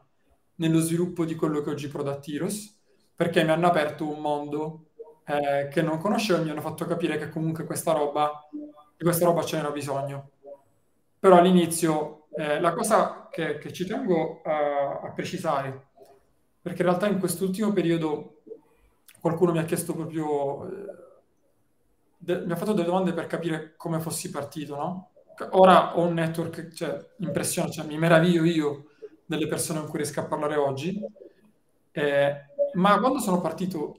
nello 0.61 0.79
sviluppo 0.79 1.25
di 1.25 1.33
quello 1.33 1.61
che 1.61 1.71
oggi 1.71 1.87
Product 1.87 2.27
Heroes, 2.27 2.79
perché 3.15 3.43
mi 3.43 3.49
hanno 3.49 3.65
aperto 3.65 4.07
un 4.07 4.19
mondo 4.19 4.89
eh, 5.25 5.67
che 5.71 5.81
non 5.81 5.97
conoscevo 5.97 6.39
e 6.39 6.43
mi 6.43 6.51
hanno 6.51 6.61
fatto 6.61 6.85
capire 6.85 7.17
che 7.17 7.29
comunque 7.29 7.65
questa 7.65 7.93
roba, 7.93 8.47
di 8.51 9.03
questa 9.03 9.25
roba 9.25 9.43
ce 9.43 9.55
n'era 9.55 9.71
bisogno. 9.71 10.29
Però 11.19 11.37
all'inizio 11.37 12.27
eh, 12.35 12.59
la 12.59 12.73
cosa 12.73 13.27
che, 13.31 13.57
che 13.57 13.73
ci 13.73 13.87
tengo 13.87 14.41
a, 14.43 14.99
a, 15.01 15.11
precisare, 15.11 15.87
perché 16.61 16.83
in 16.83 16.87
realtà 16.87 17.07
in 17.07 17.17
quest'ultimo 17.17 17.73
periodo 17.73 18.41
qualcuno 19.19 19.53
mi 19.53 19.59
ha 19.59 19.65
chiesto 19.65 19.95
proprio, 19.95 20.67
eh, 20.67 20.85
de- 22.17 22.45
mi 22.45 22.51
ha 22.51 22.55
fatto 22.55 22.73
delle 22.73 22.85
domande 22.85 23.13
per 23.13 23.25
capire 23.25 23.73
come 23.77 23.99
fossi 23.99 24.29
partito, 24.29 24.75
no? 24.75 25.09
Ora 25.53 25.97
ho 25.97 26.05
un 26.05 26.13
network, 26.13 26.71
cioè, 26.71 27.03
impressionante, 27.17 27.77
cioè, 27.77 27.87
mi 27.87 27.97
meraviglio 27.97 28.43
io 28.43 28.85
delle 29.31 29.47
persone 29.47 29.79
con 29.79 29.87
cui 29.89 29.99
riesco 29.99 30.19
a 30.19 30.25
parlare 30.25 30.55
oggi, 30.55 31.01
eh, 31.91 32.45
ma 32.73 32.99
quando 32.99 33.19
sono 33.19 33.39
partito 33.39 33.97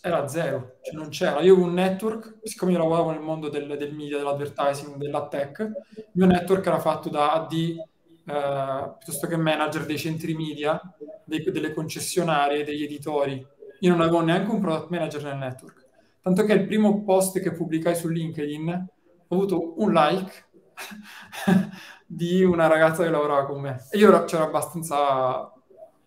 era 0.00 0.26
zero, 0.26 0.78
cioè 0.82 0.94
non 0.94 1.08
c'era. 1.08 1.40
Io 1.40 1.52
avevo 1.52 1.68
un 1.68 1.74
network, 1.74 2.38
siccome 2.42 2.72
io 2.72 2.78
lavoravo 2.78 3.10
nel 3.10 3.20
mondo 3.20 3.48
del, 3.48 3.76
del 3.76 3.94
media, 3.94 4.16
dell'advertising, 4.16 4.96
della 4.96 5.28
tech, 5.28 5.58
il 5.96 6.06
mio 6.12 6.26
network 6.26 6.66
era 6.66 6.80
fatto 6.80 7.08
da 7.08 7.32
AD 7.32 7.52
eh, 7.52 8.94
piuttosto 8.98 9.26
che 9.26 9.36
manager 9.36 9.84
dei 9.86 9.98
centri 9.98 10.34
media, 10.34 10.80
dei, 11.24 11.42
delle 11.42 11.72
concessionarie, 11.72 12.64
degli 12.64 12.82
editori. 12.82 13.46
Io 13.80 13.90
non 13.90 14.00
avevo 14.00 14.20
neanche 14.20 14.50
un 14.50 14.60
product 14.60 14.90
manager 14.90 15.22
nel 15.24 15.36
network. 15.36 15.86
Tanto 16.20 16.44
che 16.44 16.52
il 16.52 16.66
primo 16.66 17.02
post 17.02 17.40
che 17.40 17.52
pubblicai 17.52 17.94
su 17.94 18.08
LinkedIn 18.08 18.86
ho 19.28 19.34
avuto 19.34 19.80
un 19.80 19.92
like 19.92 20.50
di 22.14 22.44
una 22.44 22.66
ragazza 22.66 23.02
che 23.02 23.08
lavorava 23.10 23.46
con 23.46 23.60
me. 23.60 23.86
E 23.90 23.96
io 23.96 24.24
c'ero 24.24 24.44
abbastanza 24.44 25.50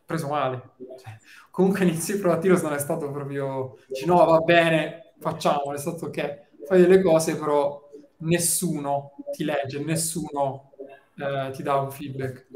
preso 0.05 0.27
male. 0.27 0.61
Cioè, 0.77 1.17
comunque 1.49 1.83
inizio 1.83 2.19
proattivo 2.19 2.59
non 2.61 2.73
è 2.73 2.79
stato 2.79 3.09
proprio, 3.11 3.77
dici 3.87 4.05
no 4.05 4.23
va 4.23 4.39
bene, 4.39 5.13
facciamo, 5.19 5.73
è 5.73 5.77
stato 5.77 6.05
ok, 6.05 6.41
fai 6.67 6.81
delle 6.81 7.01
cose 7.01 7.37
però 7.37 7.81
nessuno 8.17 9.13
ti 9.31 9.43
legge, 9.43 9.79
nessuno 9.83 10.71
eh, 11.17 11.51
ti 11.51 11.63
dà 11.63 11.77
un 11.77 11.91
feedback. 11.91 12.47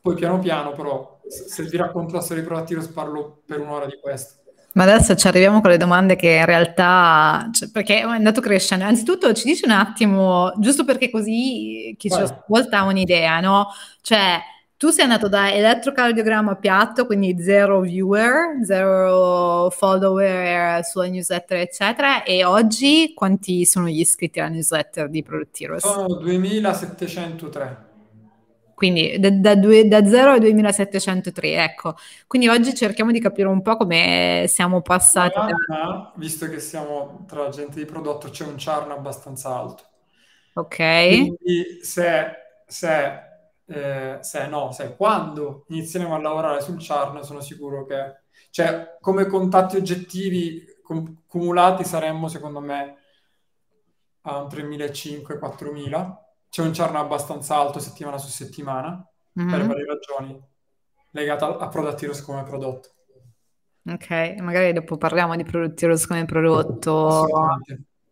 Poi 0.00 0.14
piano 0.14 0.38
piano 0.38 0.72
però, 0.72 1.20
se 1.28 1.62
vi 1.64 1.76
racconto 1.76 2.14
la 2.14 2.20
storia 2.20 2.42
di 2.42 2.48
proattivo 2.48 2.86
parlo 2.92 3.42
per 3.44 3.60
un'ora 3.60 3.86
di 3.86 3.98
questo. 4.00 4.43
Ma 4.74 4.82
adesso 4.82 5.14
ci 5.14 5.26
arriviamo 5.28 5.60
con 5.60 5.70
le 5.70 5.76
domande 5.76 6.16
che 6.16 6.30
in 6.30 6.44
realtà, 6.44 7.48
cioè, 7.52 7.70
perché 7.70 8.00
è 8.00 8.02
andato 8.02 8.40
crescendo. 8.40 8.84
Anzitutto 8.84 9.32
ci 9.32 9.44
dici 9.44 9.64
un 9.64 9.70
attimo, 9.70 10.52
giusto 10.58 10.84
perché 10.84 11.10
così 11.10 11.94
chi 11.96 12.10
ci 12.10 12.18
ascolta 12.18 12.78
ha 12.78 12.84
un'idea, 12.84 13.38
no? 13.38 13.68
Cioè, 14.00 14.40
tu 14.76 14.90
sei 14.90 15.04
andato 15.04 15.28
da 15.28 15.52
elettrocardiogramma 15.52 16.56
piatto, 16.56 17.06
quindi 17.06 17.40
zero 17.40 17.80
viewer, 17.80 18.64
zero 18.64 19.70
follower 19.70 20.84
sulla 20.84 21.06
newsletter, 21.06 21.58
eccetera, 21.58 22.24
e 22.24 22.44
oggi 22.44 23.12
quanti 23.14 23.64
sono 23.64 23.86
gli 23.86 24.00
iscritti 24.00 24.40
alla 24.40 24.48
newsletter 24.48 25.08
di 25.08 25.22
Product 25.22 25.60
Heroes? 25.60 25.82
Sono 25.82 26.16
2703. 26.16 27.92
Quindi 28.74 29.18
da, 29.18 29.30
da, 29.30 29.54
due, 29.54 29.86
da 29.86 30.04
0 30.04 30.32
a 30.32 30.38
2703, 30.38 31.62
ecco. 31.62 31.94
Quindi 32.26 32.48
oggi 32.48 32.74
cerchiamo 32.74 33.12
di 33.12 33.20
capire 33.20 33.48
un 33.48 33.62
po' 33.62 33.76
come 33.76 34.44
siamo 34.48 34.82
passati. 34.82 35.38
Da... 35.68 36.12
visto 36.16 36.48
che 36.48 36.60
siamo 36.60 37.24
tra 37.26 37.48
gente 37.48 37.78
di 37.78 37.84
prodotto, 37.84 38.28
c'è 38.30 38.44
un 38.44 38.54
charn 38.56 38.90
abbastanza 38.90 39.56
alto. 39.56 39.82
Ok. 40.54 40.76
Quindi 40.76 41.78
se, 41.82 42.26
se 42.66 43.32
eh, 43.66 44.18
se 44.20 44.46
no, 44.46 44.72
se 44.72 44.94
quando 44.94 45.64
inizieremo 45.68 46.14
a 46.14 46.18
lavorare 46.18 46.60
sul 46.60 46.76
charn 46.78 47.22
sono 47.22 47.40
sicuro 47.40 47.86
che, 47.86 48.20
cioè, 48.50 48.96
come 49.00 49.26
contatti 49.26 49.76
oggettivi 49.76 50.64
com- 50.82 51.22
cumulati 51.26 51.84
saremmo, 51.84 52.28
secondo 52.28 52.60
me, 52.60 52.96
a 54.22 54.42
un 54.42 54.48
3.500-4.000. 54.48 56.23
C'è 56.54 56.62
un 56.62 56.70
charn 56.70 56.94
abbastanza 56.94 57.56
alto 57.56 57.80
settimana 57.80 58.16
su 58.16 58.28
settimana, 58.28 59.04
mm-hmm. 59.40 59.50
per 59.50 59.66
varie 59.66 59.84
ragioni, 59.84 60.40
legate 61.10 61.42
a, 61.42 61.48
a 61.56 61.66
Product 61.66 62.00
Heroes 62.00 62.22
come 62.22 62.44
prodotto. 62.44 62.90
Ok, 63.84 64.36
magari 64.38 64.72
dopo 64.72 64.96
parliamo 64.96 65.34
di 65.34 65.42
Product 65.42 65.82
Heroes 65.82 66.06
come 66.06 66.24
prodotto. 66.26 67.26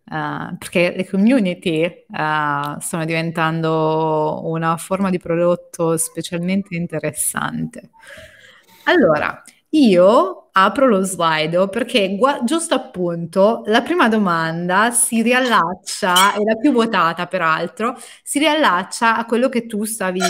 Uh, 0.05 0.57
perché 0.59 0.93
le 0.97 1.09
community 1.09 1.85
uh, 1.85 2.81
stanno 2.81 3.05
diventando 3.05 4.41
una 4.47 4.77
forma 4.77 5.09
di 5.09 5.21
prodotto 5.21 5.97
specialmente 5.97 6.75
interessante. 6.75 7.91
Allora, 8.87 9.41
io 9.75 10.49
apro 10.55 10.87
lo 10.87 11.03
slide 11.03 11.69
perché 11.69 12.17
gu- 12.17 12.45
giusto 12.45 12.75
appunto 12.75 13.63
la 13.67 13.81
prima 13.81 14.09
domanda 14.09 14.91
si 14.91 15.23
riallaccia, 15.23 16.35
è 16.35 16.43
la 16.43 16.57
più 16.57 16.73
votata 16.73 17.27
peraltro, 17.27 17.97
si 18.23 18.39
riallaccia 18.39 19.17
a 19.17 19.25
quello 19.25 19.49
che 19.49 19.65
tu 19.67 19.85
stavi, 19.85 20.21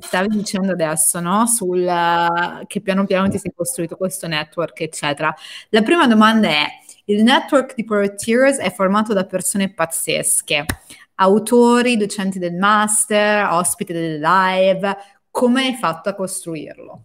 stavi 0.00 0.28
dicendo 0.36 0.72
adesso, 0.72 1.20
no? 1.20 1.46
Sul 1.46 1.78
uh, 1.78 2.66
che 2.66 2.80
piano 2.80 3.04
piano 3.06 3.28
ti 3.28 3.38
sei 3.38 3.52
costruito 3.54 3.96
questo 3.96 4.26
network, 4.26 4.80
eccetera. 4.80 5.32
La 5.68 5.82
prima 5.82 6.08
domanda 6.08 6.48
è 6.48 6.66
il 7.04 7.22
network 7.22 7.74
di 7.74 7.84
Producteers 7.84 8.58
è 8.58 8.72
formato 8.72 9.12
da 9.14 9.24
persone 9.24 9.72
pazzesche, 9.72 10.64
autori, 11.16 11.96
docenti 11.96 12.38
del 12.40 12.54
master, 12.54 13.46
ospiti 13.52 13.92
delle 13.92 14.18
live. 14.18 14.96
Come 15.30 15.66
hai 15.66 15.74
fatto 15.74 16.08
a 16.08 16.14
costruirlo? 16.14 17.04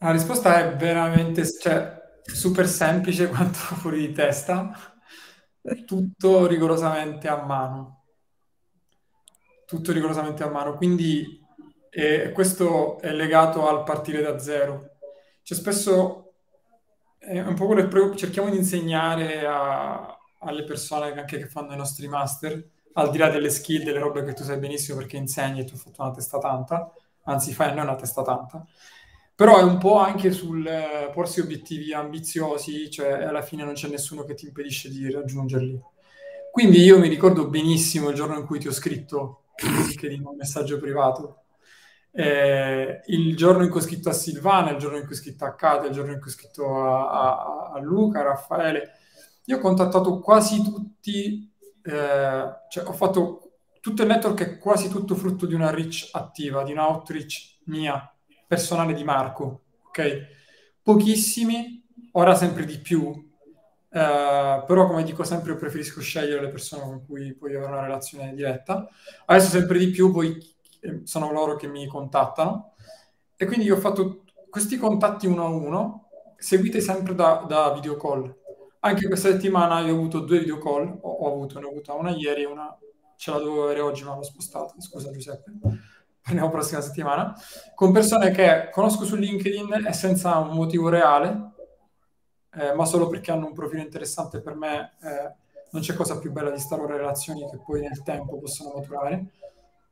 La 0.00 0.12
risposta 0.12 0.60
è 0.60 0.76
veramente 0.76 1.44
cioè, 1.44 2.00
super 2.22 2.68
semplice 2.68 3.26
quanto 3.28 3.58
fuori 3.58 4.06
di 4.06 4.12
testa, 4.12 4.72
tutto 5.84 6.46
rigorosamente 6.46 7.28
a 7.28 7.42
mano. 7.42 8.04
Tutto 9.66 9.92
rigorosamente 9.92 10.42
a 10.44 10.48
mano. 10.48 10.76
Quindi 10.76 11.44
eh, 11.90 12.30
questo 12.32 13.00
è 13.00 13.12
legato 13.12 13.68
al 13.68 13.82
partire 13.82 14.22
da 14.22 14.38
zero. 14.38 14.98
Cioè, 15.42 15.58
spesso 15.58 16.34
è 17.18 17.40
un 17.40 17.54
po' 17.54 17.66
quello 17.66 17.88
che 17.88 18.16
cerchiamo 18.16 18.50
di 18.50 18.56
insegnare 18.56 19.44
a, 19.44 20.16
alle 20.40 20.64
persone 20.64 21.12
anche 21.12 21.38
che 21.38 21.46
fanno 21.46 21.72
i 21.72 21.76
nostri 21.76 22.06
master, 22.06 22.64
al 22.94 23.10
di 23.10 23.18
là 23.18 23.28
delle 23.28 23.50
skill, 23.50 23.82
delle 23.82 23.98
robe 23.98 24.22
che 24.22 24.32
tu 24.32 24.44
sai 24.44 24.58
benissimo 24.58 24.98
perché 24.98 25.16
insegni 25.16 25.60
e 25.60 25.64
tu 25.64 25.74
hai 25.74 25.80
fatto 25.80 26.02
una 26.02 26.12
testa 26.12 26.38
tanta, 26.38 26.92
anzi 27.24 27.52
fai 27.52 27.70
a 27.70 27.74
noi 27.74 27.82
una 27.84 27.96
testa 27.96 28.22
tanta, 28.22 28.64
però 29.38 29.56
è 29.60 29.62
un 29.62 29.78
po' 29.78 29.98
anche 29.98 30.32
sul 30.32 30.66
eh, 30.66 31.12
porsi 31.14 31.38
obiettivi 31.38 31.92
ambiziosi, 31.92 32.90
cioè 32.90 33.22
alla 33.22 33.40
fine 33.40 33.62
non 33.62 33.74
c'è 33.74 33.86
nessuno 33.86 34.24
che 34.24 34.34
ti 34.34 34.46
impedisce 34.46 34.88
di 34.88 35.08
raggiungerli. 35.08 35.80
Quindi 36.50 36.80
io 36.80 36.98
mi 36.98 37.06
ricordo 37.06 37.46
benissimo 37.46 38.08
il 38.08 38.16
giorno 38.16 38.36
in 38.36 38.44
cui 38.44 38.58
ti 38.58 38.66
ho 38.66 38.72
scritto 38.72 39.44
un 39.62 40.36
messaggio 40.36 40.80
privato. 40.80 41.44
Eh, 42.10 43.00
il 43.06 43.36
giorno 43.36 43.62
in 43.62 43.70
cui 43.70 43.78
ho 43.78 43.84
scritto 43.84 44.08
a 44.08 44.12
Silvana, 44.12 44.72
il 44.72 44.78
giorno 44.78 44.96
in 44.96 45.04
cui 45.04 45.14
ho 45.14 45.18
scritto 45.18 45.44
a 45.44 45.54
Kate, 45.54 45.86
il 45.86 45.92
giorno 45.92 46.10
in 46.10 46.18
cui 46.18 46.30
ho 46.32 46.34
scritto 46.34 46.84
a, 46.84 47.08
a, 47.08 47.72
a 47.74 47.78
Luca, 47.78 48.18
a 48.18 48.22
Raffaele, 48.24 48.90
io 49.44 49.56
ho 49.56 49.60
contattato 49.60 50.18
quasi 50.18 50.64
tutti, 50.64 51.48
eh, 51.80 52.44
cioè 52.68 52.84
ho 52.84 52.92
fatto 52.92 53.52
tutto 53.80 54.02
il 54.02 54.08
network 54.08 54.40
è 54.40 54.58
quasi 54.58 54.88
tutto 54.88 55.14
frutto 55.14 55.46
di 55.46 55.54
una 55.54 55.70
reach 55.70 56.08
attiva, 56.10 56.64
di 56.64 56.72
una 56.72 56.88
outreach 56.88 57.58
mia, 57.66 58.12
personale 58.48 58.94
di 58.94 59.04
Marco, 59.04 59.60
ok? 59.86 60.26
Pochissimi, 60.82 61.84
ora 62.12 62.34
sempre 62.34 62.64
di 62.64 62.78
più, 62.78 63.26
Uh, 63.90 64.66
però 64.66 64.86
come 64.86 65.02
dico 65.02 65.24
sempre 65.24 65.52
io 65.52 65.56
preferisco 65.56 66.02
scegliere 66.02 66.42
le 66.42 66.50
persone 66.50 66.82
con 66.82 67.06
cui 67.06 67.32
poi 67.32 67.54
avere 67.54 67.72
una 67.72 67.80
relazione 67.80 68.34
diretta. 68.34 68.86
Adesso 69.24 69.48
sempre 69.48 69.78
di 69.78 69.88
più 69.88 70.12
poi 70.12 70.36
eh, 70.80 71.00
sono 71.04 71.32
loro 71.32 71.56
che 71.56 71.66
mi 71.68 71.86
contattano. 71.86 72.74
E 73.34 73.46
quindi 73.46 73.64
io 73.64 73.76
ho 73.76 73.80
fatto 73.80 74.24
questi 74.50 74.76
contatti 74.76 75.26
uno 75.26 75.44
a 75.46 75.48
uno 75.48 76.08
seguite 76.36 76.80
sempre 76.80 77.14
da, 77.14 77.44
da 77.48 77.72
video 77.72 77.96
call. 77.96 78.32
Anche 78.80 79.06
questa 79.06 79.30
settimana 79.30 79.80
io 79.80 79.94
ho 79.94 79.96
avuto 79.96 80.20
due 80.20 80.40
video 80.40 80.58
call 80.58 80.98
ho, 81.00 81.10
ho 81.10 81.32
avuto, 81.32 81.58
ne 81.58 81.66
ho 81.66 81.70
avuta 81.70 81.94
una 81.94 82.10
ieri 82.10 82.42
e 82.42 82.46
una 82.46 82.76
ce 83.16 83.30
la 83.30 83.38
dovevo 83.38 83.64
avere 83.64 83.80
oggi 83.80 84.04
ma 84.04 84.14
l'ho 84.14 84.22
spostata. 84.22 84.74
Scusa 84.78 85.10
Giuseppe 85.10 85.50
parliamo 86.28 86.50
prossima 86.50 86.80
settimana 86.80 87.34
con 87.74 87.92
persone 87.92 88.30
che 88.30 88.68
conosco 88.70 89.04
su 89.04 89.16
LinkedIn 89.16 89.86
e 89.86 89.92
senza 89.92 90.36
un 90.38 90.54
motivo 90.54 90.88
reale 90.88 91.56
eh, 92.58 92.74
ma 92.74 92.84
solo 92.84 93.08
perché 93.08 93.30
hanno 93.30 93.46
un 93.46 93.52
profilo 93.52 93.82
interessante 93.82 94.40
per 94.40 94.54
me, 94.54 94.94
eh, 95.02 95.32
non 95.70 95.82
c'è 95.82 95.94
cosa 95.94 96.18
più 96.18 96.32
bella 96.32 96.50
di 96.50 96.58
stare 96.58 96.82
in 96.82 96.88
relazioni 96.88 97.48
che 97.48 97.58
poi 97.64 97.80
nel 97.80 98.02
tempo 98.02 98.38
possono 98.38 98.72
maturare. 98.74 99.26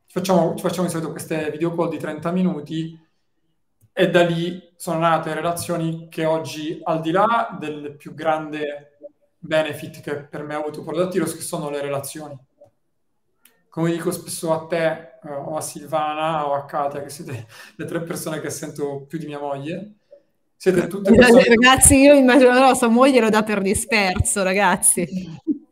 Ci 0.07 0.19
facciamo, 0.19 0.55
ci 0.55 0.63
facciamo 0.63 0.87
di 0.87 0.93
solito 0.93 1.11
queste 1.11 1.51
video 1.51 1.75
call 1.75 1.91
di 1.91 1.99
30 1.99 2.31
minuti 2.33 2.99
e 3.93 4.11
da 4.11 4.25
lì 4.25 4.73
sono 4.77 4.99
nate 4.99 5.35
relazioni 5.35 6.09
che 6.09 6.25
oggi, 6.25 6.81
al 6.83 7.01
di 7.01 7.11
là 7.11 7.57
del 7.59 7.95
più 7.97 8.15
grande 8.15 8.99
benefit 9.39 10.01
che 10.01 10.17
per 10.25 10.43
me 10.43 10.55
ha 10.55 10.59
avuto 10.59 10.83
Prodatiros, 10.83 11.35
che 11.35 11.43
sono 11.43 11.71
le 11.71 11.81
relazioni. 11.81 12.37
Come 13.69 13.91
dico 13.91 14.11
spesso 14.11 14.53
a 14.53 14.67
te, 14.67 15.16
eh, 15.27 15.33
o 15.33 15.57
a 15.57 15.61
Silvana, 15.61 16.47
o 16.47 16.55
a 16.55 16.65
Katia, 16.65 17.03
che 17.03 17.11
siete 17.11 17.47
le 17.77 17.85
tre 17.85 18.03
persone 18.03 18.41
che 18.41 18.51
sento 18.51 19.05
più 19.09 19.19
di 19.19 19.27
mia 19.27 19.39
moglie, 19.39 19.95
siete 20.57 20.87
tutte 20.89 21.13
persone... 21.13 21.45
Ragazzi, 21.45 21.97
io 21.97 22.15
immagino 22.15 22.53
la 22.53 22.75
sua 22.75 22.89
moglie 22.89 23.21
lo 23.21 23.29
dà 23.29 23.43
per 23.43 23.61
disperso, 23.61 24.43
ragazzi. 24.43 25.07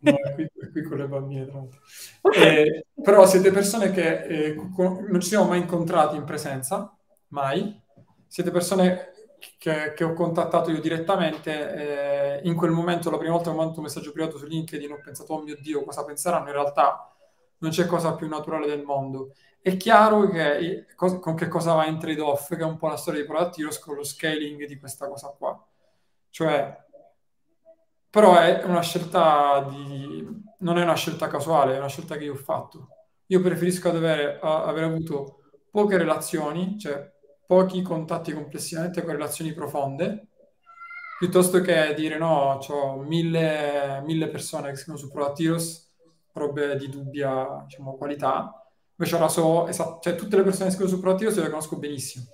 No, 0.00 0.12
è 0.12 0.34
qui, 0.34 0.44
è 0.44 0.70
qui 0.70 0.82
con 0.82 0.98
le 0.98 1.06
bambine, 1.06 1.48
eh, 2.34 2.86
però 3.02 3.26
siete 3.26 3.50
persone 3.50 3.90
che 3.90 4.24
eh, 4.24 4.54
non 4.54 5.20
ci 5.20 5.28
siamo 5.28 5.46
mai 5.46 5.60
incontrati 5.60 6.16
in 6.16 6.24
presenza, 6.24 6.94
mai. 7.28 7.80
Siete 8.26 8.50
persone 8.50 9.12
che, 9.58 9.92
che 9.94 10.04
ho 10.04 10.12
contattato 10.12 10.70
io 10.70 10.80
direttamente. 10.80 11.74
Eh, 11.74 12.40
in 12.44 12.54
quel 12.54 12.70
momento, 12.70 13.10
la 13.10 13.16
prima 13.16 13.32
volta 13.32 13.48
che 13.48 13.54
ho 13.54 13.58
mandato 13.58 13.78
un 13.78 13.86
messaggio 13.86 14.12
privato 14.12 14.38
su 14.38 14.46
LinkedIn, 14.46 14.92
ho 14.92 15.00
pensato, 15.02 15.32
oh 15.32 15.42
mio 15.42 15.56
Dio, 15.60 15.84
cosa 15.84 16.04
penseranno? 16.04 16.46
In 16.46 16.52
realtà 16.52 17.13
non 17.64 17.72
c'è 17.72 17.86
cosa 17.86 18.14
più 18.14 18.28
naturale 18.28 18.66
del 18.66 18.82
mondo. 18.82 19.32
È 19.58 19.74
chiaro 19.78 20.28
che 20.28 20.84
con 20.94 21.34
che 21.34 21.48
cosa 21.48 21.72
va 21.72 21.86
in 21.86 21.98
trade-off, 21.98 22.50
che 22.50 22.60
è 22.60 22.64
un 22.64 22.76
po' 22.76 22.88
la 22.88 22.98
storia 22.98 23.22
di 23.22 23.26
Product 23.26 23.58
Heroes 23.58 23.78
con 23.78 23.94
lo 23.96 24.04
scaling 24.04 24.66
di 24.66 24.78
questa 24.78 25.08
cosa 25.08 25.34
qua. 25.36 25.66
Cioè, 26.28 26.84
però 28.10 28.36
è 28.36 28.62
una 28.64 28.82
scelta 28.82 29.66
di... 29.70 30.42
non 30.58 30.76
è 30.76 30.82
una 30.82 30.94
scelta 30.94 31.26
casuale, 31.28 31.74
è 31.74 31.78
una 31.78 31.88
scelta 31.88 32.16
che 32.16 32.24
io 32.24 32.34
ho 32.34 32.36
fatto. 32.36 32.88
Io 33.28 33.40
preferisco 33.40 33.88
avere, 33.88 34.38
aver 34.40 34.84
avuto 34.84 35.40
poche 35.70 35.96
relazioni, 35.96 36.78
cioè 36.78 37.10
pochi 37.46 37.80
contatti 37.80 38.34
complessivamente 38.34 39.02
con 39.02 39.12
relazioni 39.12 39.54
profonde, 39.54 40.26
piuttosto 41.18 41.62
che 41.62 41.94
dire 41.94 42.18
no, 42.18 42.58
ho 42.58 43.00
mille, 43.00 44.02
mille 44.04 44.28
persone 44.28 44.68
che 44.68 44.76
scrivono 44.76 44.98
su 44.98 45.10
Product 45.10 45.40
Heroes 45.40 45.83
robe 46.34 46.76
di 46.76 46.88
dubbia 46.88 47.62
diciamo, 47.64 47.96
qualità. 47.96 48.52
Invece 48.96 49.16
ora 49.16 49.28
so, 49.28 49.66
esatto, 49.66 50.00
cioè 50.02 50.14
tutte 50.14 50.36
le 50.36 50.42
persone 50.42 50.66
che 50.66 50.74
scrivono 50.74 50.96
su 50.96 51.02
Proattivo 51.02 51.30
se 51.30 51.40
le 51.40 51.48
conosco 51.48 51.78
benissimo. 51.78 52.26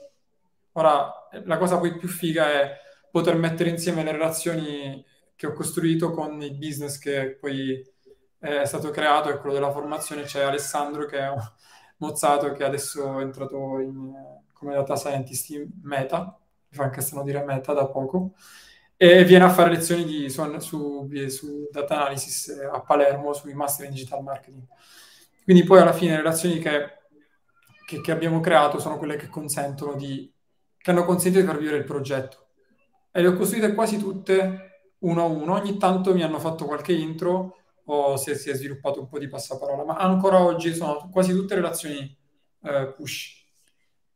Ora, 0.72 1.10
la 1.44 1.58
cosa 1.58 1.78
poi 1.78 1.96
più 1.96 2.08
figa 2.08 2.50
è 2.50 2.76
poter 3.10 3.36
mettere 3.36 3.70
insieme 3.70 4.04
le 4.04 4.12
relazioni 4.12 5.04
che 5.34 5.46
ho 5.46 5.52
costruito 5.52 6.10
con 6.10 6.40
il 6.42 6.56
business 6.56 6.98
che 6.98 7.36
poi 7.40 7.82
è 8.38 8.64
stato 8.64 8.90
creato, 8.90 9.30
è 9.30 9.38
quello 9.38 9.54
della 9.54 9.72
formazione. 9.72 10.22
C'è 10.22 10.42
Alessandro 10.42 11.06
che 11.06 11.18
è 11.18 11.28
un 11.28 11.40
mozzato 11.98 12.52
che 12.52 12.64
adesso 12.64 13.18
è 13.18 13.22
entrato 13.22 13.78
in, 13.78 14.12
come 14.52 14.74
data 14.74 14.96
scientist 14.96 15.50
in 15.50 15.68
Meta, 15.82 16.38
mi 16.68 16.76
fa 16.76 16.84
anche 16.84 17.00
strano 17.00 17.24
dire 17.24 17.42
Meta 17.44 17.72
da 17.72 17.86
poco, 17.86 18.34
e 19.02 19.24
viene 19.24 19.44
a 19.44 19.48
fare 19.48 19.70
lezioni 19.70 20.04
di, 20.04 20.28
su, 20.28 20.58
su, 20.58 21.08
su, 21.28 21.68
data 21.70 22.00
analysis 22.02 22.54
a 22.70 22.82
Palermo 22.82 23.32
sui 23.32 23.54
master 23.54 23.86
in 23.86 23.92
digital 23.92 24.22
marketing. 24.22 24.62
Quindi 25.42 25.64
poi 25.64 25.80
alla 25.80 25.94
fine 25.94 26.10
le 26.10 26.16
relazioni 26.18 26.58
che, 26.58 26.98
che, 27.86 28.02
che 28.02 28.12
abbiamo 28.12 28.40
creato 28.40 28.78
sono 28.78 28.98
quelle 28.98 29.16
che 29.16 29.30
consentono 29.30 29.94
di, 29.94 30.30
che 30.76 30.90
hanno 30.90 31.06
consentito 31.06 31.40
di 31.40 31.46
far 31.46 31.56
vivere 31.56 31.78
il 31.78 31.84
progetto. 31.84 32.48
E 33.10 33.22
le 33.22 33.28
ho 33.28 33.32
costruite 33.32 33.72
quasi 33.72 33.96
tutte 33.96 34.90
uno 34.98 35.22
a 35.22 35.24
uno, 35.24 35.54
ogni 35.54 35.78
tanto 35.78 36.12
mi 36.12 36.22
hanno 36.22 36.38
fatto 36.38 36.66
qualche 36.66 36.92
intro 36.92 37.56
o 37.86 38.18
si 38.18 38.32
è, 38.32 38.34
si 38.34 38.50
è 38.50 38.54
sviluppato 38.54 39.00
un 39.00 39.08
po' 39.08 39.18
di 39.18 39.28
passaparola, 39.28 39.82
ma 39.82 39.96
ancora 39.96 40.42
oggi 40.42 40.74
sono 40.74 41.08
quasi 41.10 41.32
tutte 41.32 41.54
relazioni 41.54 42.14
eh, 42.64 42.92
push. 42.94 43.39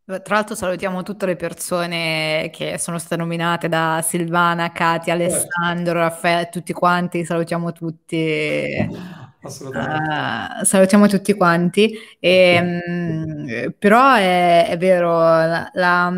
Tra 0.06 0.34
l'altro 0.34 0.54
salutiamo 0.54 1.02
tutte 1.02 1.24
le 1.24 1.34
persone 1.34 2.50
che 2.52 2.76
sono 2.76 2.98
state 2.98 3.16
nominate 3.16 3.70
da 3.70 4.04
Silvana, 4.06 4.70
Katia, 4.70 5.16
certo. 5.16 5.34
Alessandro, 5.34 5.94
Raffaele, 5.94 6.50
tutti 6.50 6.74
quanti, 6.74 7.24
salutiamo 7.24 7.72
tutti. 7.72 8.86
Assolutamente. 9.40 10.60
Uh, 10.60 10.64
salutiamo 10.64 11.06
tutti 11.06 11.32
quanti. 11.32 11.94
E, 12.18 12.82
um, 12.86 13.74
però 13.78 14.12
è, 14.14 14.68
è 14.68 14.76
vero, 14.76 15.10
la, 15.18 15.70
la, 15.72 16.12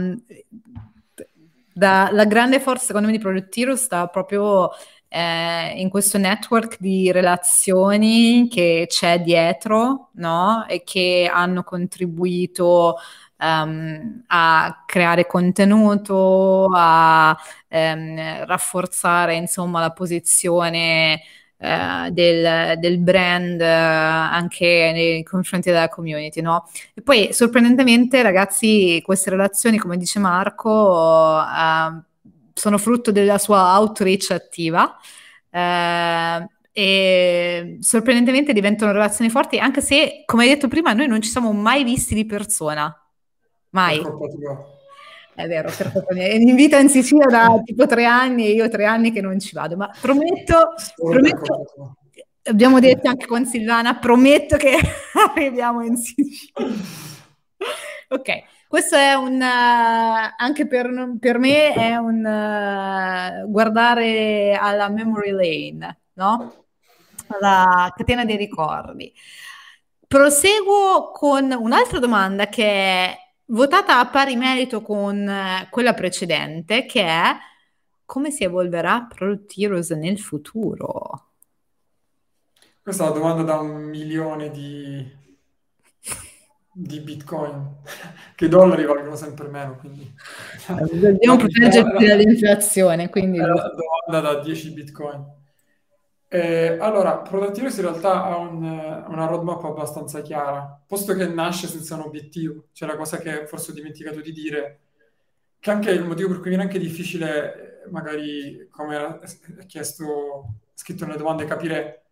da, 1.73 2.09
la, 2.11 2.25
grande 2.25 2.59
forza 2.59 2.87
secondo 2.87 3.07
me 3.07 3.13
di 3.13 3.21
Product 3.21 3.57
Hero 3.57 3.77
sta 3.77 4.09
proprio 4.09 4.71
eh, 5.09 5.75
in 5.81 5.89
questo 5.91 6.19
network 6.19 6.79
di 6.81 7.13
relazioni 7.13 8.49
che 8.51 8.87
c'è 8.89 9.21
dietro, 9.21 10.11
no? 10.15 10.65
E 10.67 10.83
che 10.83 11.31
hanno 11.33 11.63
contribuito 11.63 12.97
um, 13.39 14.23
a 14.27 14.83
creare 14.87 15.27
contenuto, 15.27 16.69
a 16.75 17.37
um, 17.69 18.45
rafforzare 18.47 19.35
insomma 19.35 19.81
la 19.81 19.93
posizione 19.93 21.21
uh, 21.59 22.11
del, 22.11 22.79
del, 22.79 22.99
brand 22.99 23.61
uh, 23.61 23.65
anche 23.65 24.91
nei 24.93 25.23
confronti 25.23 25.71
della 25.71 25.89
community, 25.89 26.41
no? 26.41 26.69
E 26.95 27.03
poi 27.03 27.33
sorprendentemente, 27.33 28.23
ragazzi, 28.23 29.01
queste 29.05 29.31
relazioni, 29.31 29.79
come 29.79 29.97
dice 29.97 30.19
Marco, 30.19 30.71
uh, 30.71 32.03
sono 32.53 32.79
frutto 32.79 33.13
della 33.13 33.39
sua 33.39 33.79
outreach 33.79 34.31
attiva. 34.31 34.97
E 36.79 37.79
sorprendentemente 37.81 38.53
diventano 38.53 38.93
relazioni 38.93 39.31
forti, 39.31 39.59
anche 39.59 39.81
se, 39.81 40.25
come 40.27 40.43
hai 40.43 40.51
detto 40.51 40.69
prima, 40.69 40.93
noi 40.93 41.09
non 41.09 41.23
ci 41.23 41.31
siamo 41.31 41.53
mai 41.53 41.85
visti 41.85 42.15
di 42.15 42.27
persona. 42.27 42.95
Mai. 43.77 44.01
È 45.35 45.47
vero, 45.47 45.71
per 45.77 45.93
colpa 45.93 46.15
mia. 46.15 46.33
In 46.33 46.55
vita 46.55 46.79
in 46.79 46.89
Sicilia 46.89 47.27
da 47.27 47.61
tipo 47.63 47.87
tre 47.87 48.07
anni 48.07 48.47
e 48.47 48.53
io 48.53 48.71
tre 48.71 48.87
anni 48.87 49.13
che 49.13 49.21
non 49.21 49.39
ci 49.39 49.55
vado, 49.55 49.77
ma 49.77 49.91
prometto, 50.01 50.73
prometto 50.95 51.97
abbiamo 52.45 52.81
detto 52.81 53.09
anche 53.09 53.27
con 53.27 53.45
Silvana, 53.45 53.97
prometto 53.97 54.57
che 54.57 54.79
arriviamo 55.29 55.85
in 55.85 55.99
Sicilia. 55.99 56.75
ok, 58.09 58.43
questo 58.67 58.97
è 58.97 59.13
un, 59.13 59.35
uh, 59.35 60.35
anche 60.39 60.67
per, 60.67 61.17
per, 61.21 61.39
me 61.39 61.75
è 61.75 61.97
un 61.97 62.25
uh, 63.45 63.51
guardare 63.51 64.57
alla 64.59 64.89
memory 64.89 65.33
lane, 65.33 66.01
no? 66.15 66.65
Alla 67.27 67.93
catena 67.95 68.25
dei 68.25 68.39
ricordi. 68.39 69.13
Proseguo 70.07 71.11
con 71.11 71.53
un'altra 71.53 71.99
domanda 71.99 72.47
che 72.47 72.65
è 72.65 73.26
votata 73.47 73.99
a 73.99 74.07
pari 74.07 74.37
merito 74.37 74.81
con 74.83 75.29
eh, 75.29 75.69
quella 75.71 75.95
precedente, 75.95 76.87
che 76.87 77.03
è 77.03 77.37
come 78.05 78.31
si 78.31 78.45
evolverà 78.45 79.07
Product 79.13 79.53
Heroes 79.57 79.91
nel 79.91 80.19
futuro? 80.19 81.25
Questa 82.81 83.05
è 83.05 83.11
una 83.11 83.19
domanda 83.19 83.43
da 83.43 83.59
un 83.59 83.83
milione 83.83 84.51
di, 84.53 85.05
di 86.73 87.01
bitcoin, 87.01 87.79
che 88.37 88.45
i 88.45 88.49
dollari 88.49 88.85
valgono 88.85 89.17
sempre 89.17 89.49
meno, 89.49 89.77
quindi... 89.77 90.15
Dobbiamo 90.69 91.37
proteggerci 91.37 92.07
dall'inflazione, 92.07 93.09
quindi... 93.09 93.39
È 93.39 93.45
una 93.45 93.73
domanda 94.11 94.33
da 94.33 94.41
10 94.41 94.71
bitcoin. 94.71 95.36
Eh, 96.29 96.77
allora, 96.81 97.19
Productivity 97.19 97.77
in 97.77 97.83
realtà 97.83 98.25
ha 98.25 98.37
un, 98.37 98.65
una 98.65 99.27
roadmap 99.27 99.63
abbastanza 99.65 100.23
chiara, 100.23 100.83
posto 100.87 101.15
che 101.15 101.27
nasce 101.27 101.69
senza 101.69 101.95
un 101.95 102.01
obiettivo, 102.03 102.65
cioè 102.73 102.89
la 102.89 102.97
cosa 102.97 103.19
che 103.19 103.47
forse 103.47 103.71
ho 103.71 103.75
dimenticato 103.75 104.21
di 104.21 104.33
dire, 104.33 104.81
che 105.61 105.71
anche 105.71 105.91
il 105.91 106.05
motivo 106.05 106.31
per 106.31 106.41
cui 106.41 106.49
viene 106.49 106.65
anche 106.65 106.79
difficile, 106.81 107.85
eh, 107.85 107.91
magari 107.91 108.69
come 108.71 108.95
era 108.95 109.21
chiesto, 109.67 110.55
scritto 110.75 111.07
nelle 111.07 111.19
domande, 111.19 111.45
capire 111.45 112.07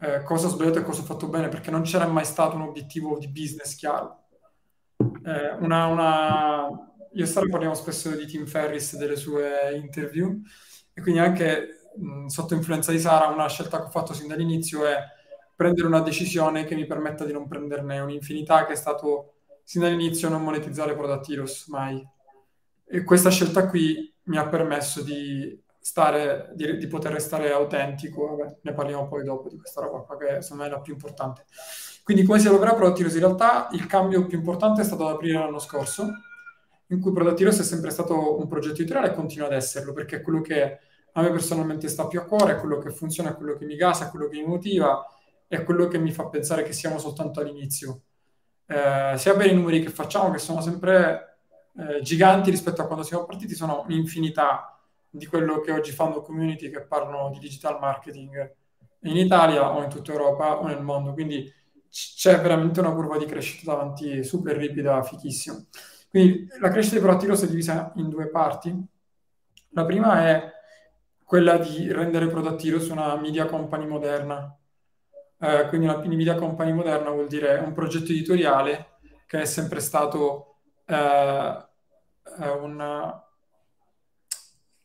eh, 0.00 0.22
cosa 0.22 0.46
ho 0.46 0.50
sbagliato 0.50 0.80
e 0.80 0.82
cosa 0.82 1.02
ho 1.02 1.04
fatto 1.04 1.28
bene, 1.28 1.48
perché 1.48 1.70
non 1.70 1.82
c'era 1.82 2.06
mai 2.06 2.24
stato 2.24 2.56
un 2.56 2.62
obiettivo 2.62 3.18
di 3.18 3.28
business 3.28 3.76
chiaro. 3.76 4.24
Eh, 4.96 5.56
una, 5.60 5.86
una... 5.86 6.68
Io 7.12 7.24
e 7.24 7.26
Sara 7.26 7.46
parliamo 7.48 7.74
spesso 7.74 8.10
di 8.10 8.26
Tim 8.26 8.46
Ferris, 8.46 8.96
delle 8.96 9.16
sue 9.16 9.74
interview, 9.74 10.40
e 10.92 11.00
quindi 11.00 11.20
anche 11.20 11.77
mh, 11.98 12.26
sotto 12.26 12.54
influenza 12.54 12.92
di 12.92 12.98
Sara, 12.98 13.26
una 13.26 13.48
scelta 13.48 13.78
che 13.78 13.86
ho 13.86 13.90
fatto 13.90 14.12
sin 14.12 14.28
dall'inizio 14.28 14.84
è 14.86 14.98
prendere 15.54 15.88
una 15.88 16.00
decisione 16.00 16.64
che 16.64 16.74
mi 16.74 16.86
permetta 16.86 17.24
di 17.24 17.32
non 17.32 17.48
prenderne 17.48 17.98
un'infinità, 18.00 18.64
che 18.64 18.74
è 18.74 18.76
stato 18.76 19.34
sin 19.64 19.82
dall'inizio 19.82 20.28
non 20.28 20.42
monetizzare 20.42 20.92
Heroes, 20.92 21.66
mai. 21.66 22.06
E 22.86 23.04
questa 23.04 23.30
scelta 23.30 23.66
qui 23.68 24.14
mi 24.24 24.38
ha 24.38 24.48
permesso 24.48 25.02
di 25.02 25.60
stare, 25.80 26.52
di, 26.54 26.76
di 26.76 26.86
poter 26.86 27.12
restare 27.12 27.50
autentico, 27.50 28.36
Vabbè, 28.36 28.58
ne 28.62 28.72
parliamo 28.72 29.08
poi 29.08 29.24
dopo 29.24 29.48
di 29.48 29.56
questa 29.56 29.80
roba 29.80 29.98
qua, 30.00 30.16
che 30.16 30.42
secondo 30.42 30.62
me 30.62 30.68
è 30.68 30.72
la 30.72 30.80
più 30.80 30.92
importante. 30.92 31.44
Quindi 32.02 32.24
come 32.24 32.38
si 32.38 32.48
Product 32.74 32.98
Heroes? 32.98 33.14
In 33.14 33.20
realtà 33.20 33.68
il 33.72 33.86
cambio 33.86 34.26
più 34.26 34.38
importante 34.38 34.80
è 34.80 34.84
stato 34.84 35.06
ad 35.06 35.14
aprile 35.14 35.38
l'anno 35.38 35.58
scorso, 35.58 36.08
in 36.88 37.00
cui 37.00 37.12
Heroes 37.40 37.60
è 37.60 37.64
sempre 37.64 37.90
stato 37.90 38.38
un 38.38 38.46
progetto 38.46 38.76
editoriale 38.76 39.12
e 39.12 39.14
continua 39.14 39.46
ad 39.46 39.52
esserlo, 39.52 39.92
perché 39.92 40.16
è 40.16 40.22
quello 40.22 40.40
che 40.40 40.78
a 41.12 41.22
me 41.22 41.30
personalmente 41.30 41.88
sta 41.88 42.06
più 42.06 42.20
a 42.20 42.24
cuore, 42.24 42.52
è 42.52 42.56
quello 42.56 42.78
che 42.78 42.90
funziona, 42.90 43.30
è 43.30 43.34
quello 43.36 43.56
che 43.56 43.64
mi 43.64 43.76
gasa, 43.76 44.06
è 44.06 44.10
quello 44.10 44.28
che 44.28 44.38
mi 44.38 44.46
motiva, 44.46 45.04
è 45.46 45.64
quello 45.64 45.88
che 45.88 45.98
mi 45.98 46.12
fa 46.12 46.26
pensare 46.28 46.62
che 46.62 46.72
siamo 46.72 46.98
soltanto 46.98 47.40
all'inizio. 47.40 48.02
Eh, 48.66 49.14
sia 49.16 49.34
per 49.34 49.46
i 49.46 49.54
numeri 49.54 49.82
che 49.82 49.90
facciamo, 49.90 50.30
che 50.30 50.38
sono 50.38 50.60
sempre 50.60 51.38
eh, 51.76 52.02
giganti 52.02 52.50
rispetto 52.50 52.82
a 52.82 52.86
quando 52.86 53.04
siamo 53.04 53.24
partiti, 53.24 53.54
sono 53.54 53.82
un'infinità 53.86 54.78
di 55.10 55.26
quello 55.26 55.60
che 55.60 55.72
oggi 55.72 55.90
fanno 55.90 56.20
community 56.20 56.70
che 56.70 56.82
parlano 56.82 57.30
di 57.30 57.38
digital 57.38 57.78
marketing 57.80 58.54
in 59.02 59.16
Italia 59.16 59.72
o 59.74 59.82
in 59.82 59.88
tutta 59.88 60.12
Europa 60.12 60.58
o 60.58 60.66
nel 60.66 60.82
mondo. 60.82 61.12
Quindi 61.12 61.50
c'è 61.90 62.40
veramente 62.40 62.80
una 62.80 62.92
curva 62.92 63.16
di 63.16 63.24
crescita 63.24 63.72
davanti 63.72 64.22
super 64.22 64.56
ripida, 64.56 65.02
fichissimo. 65.02 65.66
Quindi 66.10 66.48
la 66.60 66.68
crescita 66.70 66.96
di 66.96 67.02
Proattiros 67.02 67.42
è 67.44 67.48
divisa 67.48 67.92
in 67.96 68.08
due 68.08 68.28
parti. 68.28 68.74
La 69.70 69.84
prima 69.84 70.26
è 70.26 70.52
quella 71.28 71.58
di 71.58 71.92
rendere 71.92 72.26
Proattiros 72.26 72.88
una 72.88 73.14
media 73.16 73.44
company 73.44 73.86
moderna. 73.86 74.58
Eh, 75.38 75.66
quindi 75.68 75.86
una 75.86 75.98
media 75.98 76.34
company 76.36 76.72
moderna 76.72 77.10
vuol 77.10 77.26
dire 77.26 77.58
un 77.58 77.74
progetto 77.74 78.12
editoriale 78.12 78.96
che 79.26 79.42
è 79.42 79.44
sempre 79.44 79.80
stato 79.80 80.60
eh, 80.86 81.66
eh 82.40 82.48
una, 82.48 83.22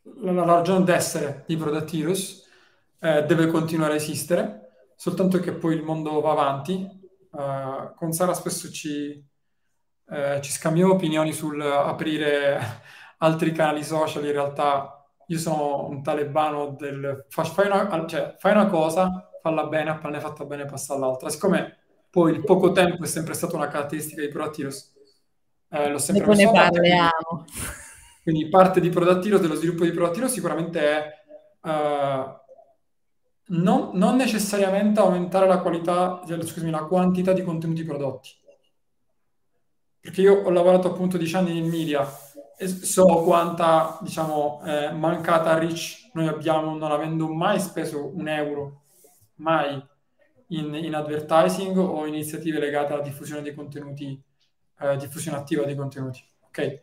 la, 0.02 0.44
ragione 0.44 0.84
d'essere 0.84 1.44
di 1.46 1.56
Product 1.56 1.94
Heroes 1.94 2.46
eh, 2.98 3.24
deve 3.24 3.46
continuare 3.46 3.94
a 3.94 3.96
esistere, 3.96 4.90
soltanto 4.96 5.40
che 5.40 5.52
poi 5.52 5.76
il 5.76 5.82
mondo 5.82 6.20
va 6.20 6.32
avanti. 6.32 6.86
Uh, 7.30 7.94
con 7.94 8.12
Sara 8.12 8.34
spesso 8.34 8.70
ci, 8.70 9.26
eh, 10.10 10.40
ci 10.42 10.50
scambiamo 10.52 10.92
opinioni 10.92 11.32
sul 11.32 11.58
aprire 11.62 12.60
altri 13.18 13.52
canali 13.52 13.82
social. 13.82 14.26
In 14.26 14.32
realtà 14.32 15.03
io 15.26 15.38
sono 15.38 15.88
un 15.88 16.02
talebano 16.02 16.70
del 16.78 17.24
fai 17.28 17.66
una, 17.66 18.06
cioè, 18.06 18.34
fai 18.38 18.52
una 18.52 18.66
cosa, 18.66 19.30
falla 19.40 19.66
bene, 19.66 19.90
appena 19.90 20.18
è 20.18 20.20
fatta 20.20 20.44
bene 20.44 20.66
passa 20.66 20.94
all'altra. 20.94 21.28
Siccome 21.28 21.78
poi 22.10 22.32
il 22.32 22.44
poco 22.44 22.72
tempo 22.72 23.04
è 23.04 23.06
sempre 23.06 23.34
stata 23.34 23.56
una 23.56 23.68
caratteristica 23.68 24.20
di 24.20 24.28
Product 24.28 24.58
Heroes, 24.58 24.92
eh, 25.70 25.88
l'ho 25.90 25.98
sempre 25.98 26.34
ne 26.34 26.50
parliamo. 26.50 27.44
Quindi 28.22 28.48
parte 28.48 28.80
di 28.80 28.88
Prodattiro, 28.88 29.38
dello 29.38 29.54
sviluppo 29.54 29.84
di 29.84 29.90
Prodattiro 29.90 30.28
sicuramente 30.28 30.80
è 30.80 31.12
uh, 31.60 32.40
non, 33.46 33.90
non, 33.92 34.16
necessariamente 34.16 35.00
aumentare 35.00 35.46
la 35.46 35.58
qualità, 35.58 36.22
cioè, 36.26 36.42
scusami, 36.42 36.70
la 36.70 36.84
quantità 36.84 37.32
di 37.32 37.42
contenuti 37.42 37.84
prodotti. 37.84 38.30
Perché 40.00 40.22
io 40.22 40.42
ho 40.42 40.50
lavorato 40.50 40.90
appunto 40.90 41.18
10 41.18 41.36
anni 41.36 41.58
in 41.58 41.68
media 41.68 42.06
so 42.58 43.04
quanta, 43.22 43.98
diciamo, 44.02 44.62
eh, 44.64 44.92
mancata 44.92 45.58
reach 45.58 46.10
noi 46.14 46.28
abbiamo 46.28 46.76
non 46.76 46.92
avendo 46.92 47.28
mai 47.28 47.58
speso 47.58 48.14
un 48.14 48.28
euro, 48.28 48.82
mai, 49.36 49.82
in, 50.48 50.74
in 50.74 50.94
advertising 50.94 51.76
o 51.76 52.06
iniziative 52.06 52.58
legate 52.58 52.92
alla 52.92 53.02
diffusione 53.02 53.42
dei 53.42 53.54
contenuti, 53.54 54.20
eh, 54.80 54.96
diffusione 54.96 55.38
attiva 55.38 55.64
dei 55.64 55.74
contenuti. 55.74 56.24
Ok? 56.46 56.80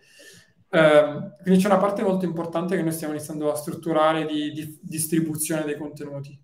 Eh, 0.73 1.31
quindi 1.43 1.61
c'è 1.61 1.67
una 1.67 1.77
parte 1.77 2.01
molto 2.01 2.25
importante 2.25 2.75
che 2.75 2.81
noi 2.81 2.91
stiamo 2.91 3.13
iniziando 3.13 3.51
a 3.51 3.55
strutturare 3.55 4.25
di, 4.25 4.51
di 4.51 4.79
distribuzione 4.81 5.63
dei 5.63 5.77
contenuti. 5.77 6.37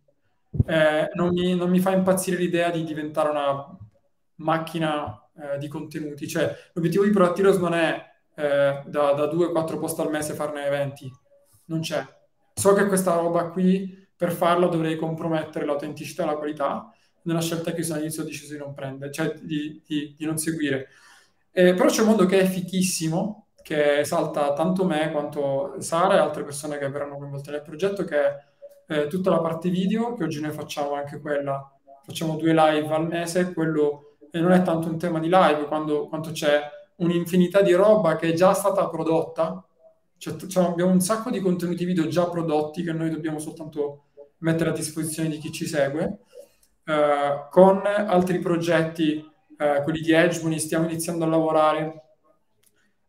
Eh, 0.65 1.09
non, 1.13 1.29
mi, 1.29 1.55
non, 1.55 1.69
mi, 1.69 1.79
fa 1.79 1.91
impazzire 1.91 2.37
l'idea 2.37 2.69
di 2.69 2.83
diventare 2.83 3.29
una 3.29 3.77
macchina 4.35 5.29
eh, 5.37 5.57
di 5.57 5.67
contenuti, 5.67 6.27
cioè 6.27 6.55
l'obiettivo 6.73 7.03
di 7.03 7.11
Proactiros 7.11 7.57
non 7.57 7.73
è 7.73 8.06
eh, 8.37 8.83
da, 8.85 9.13
da 9.13 9.25
2-4 9.25 9.79
post 9.79 9.99
al 9.99 10.11
mese 10.11 10.35
farne 10.35 10.65
eventi, 10.65 11.11
non 11.65 11.79
c'è. 11.79 12.05
So 12.53 12.73
che 12.73 12.85
questa 12.85 13.15
roba 13.15 13.49
qui, 13.49 14.07
per 14.15 14.31
farla 14.31 14.67
dovrei 14.67 14.95
compromettere 14.95 15.65
l'autenticità 15.65 16.23
e 16.23 16.25
la 16.27 16.35
qualità, 16.35 16.91
nella 17.23 17.41
scelta 17.41 17.73
che 17.73 17.81
io 17.81 17.93
all'inizio 17.93 18.21
ho 18.21 18.25
deciso 18.25 18.53
di 18.53 18.59
non 18.59 18.73
prendere, 18.73 19.11
cioè 19.11 19.33
di, 19.33 19.81
di, 19.85 20.13
di 20.15 20.25
non 20.25 20.37
seguire. 20.37 20.89
Eh, 21.51 21.73
però 21.73 21.89
c'è 21.89 22.01
un 22.01 22.09
mondo 22.09 22.25
che 22.27 22.41
è 22.41 22.45
fichissimo, 22.45 23.47
che 23.63 23.99
esalta 23.99 24.53
tanto 24.53 24.85
me 24.85 25.11
quanto 25.11 25.75
Sara 25.79 26.15
e 26.15 26.19
altre 26.19 26.43
persone 26.43 26.77
che 26.77 26.89
verranno 26.89 27.17
coinvolte 27.17 27.51
nel 27.51 27.63
progetto, 27.63 28.03
che 28.03 28.17
è 28.17 28.37
eh, 28.87 29.07
tutta 29.07 29.31
la 29.31 29.39
parte 29.39 29.69
video, 29.69 30.13
che 30.13 30.23
oggi 30.23 30.39
noi 30.39 30.51
facciamo 30.51 30.93
anche 30.93 31.19
quella, 31.19 31.69
facciamo 32.05 32.35
due 32.35 32.53
live 32.53 32.93
al 32.93 33.07
mese, 33.07 33.51
quello 33.51 34.17
e 34.29 34.39
non 34.39 34.51
è 34.51 34.61
tanto 34.61 34.87
un 34.87 34.97
tema 34.97 35.19
di 35.19 35.27
live 35.27 35.65
quando, 35.65 36.07
quanto 36.07 36.31
c'è 36.31 36.61
un'infinità 36.97 37.61
di 37.61 37.73
roba 37.73 38.15
che 38.15 38.29
è 38.29 38.33
già 38.33 38.53
stata 38.53 38.87
prodotta, 38.89 39.63
cioè, 40.17 40.35
cioè 40.35 40.65
abbiamo 40.65 40.91
un 40.91 41.01
sacco 41.01 41.29
di 41.29 41.39
contenuti 41.39 41.85
video 41.85 42.07
già 42.07 42.27
prodotti 42.29 42.83
che 42.83 42.93
noi 42.93 43.09
dobbiamo 43.09 43.39
soltanto 43.39 44.03
mettere 44.39 44.69
a 44.69 44.73
disposizione 44.73 45.29
di 45.29 45.37
chi 45.37 45.51
ci 45.51 45.65
segue, 45.65 46.19
eh, 46.83 47.47
con 47.49 47.81
altri 47.85 48.39
progetti, 48.39 49.25
eh, 49.57 49.81
quelli 49.83 50.01
di 50.01 50.11
Edgemony, 50.11 50.59
stiamo 50.59 50.85
iniziando 50.85 51.25
a 51.25 51.27
lavorare 51.27 52.03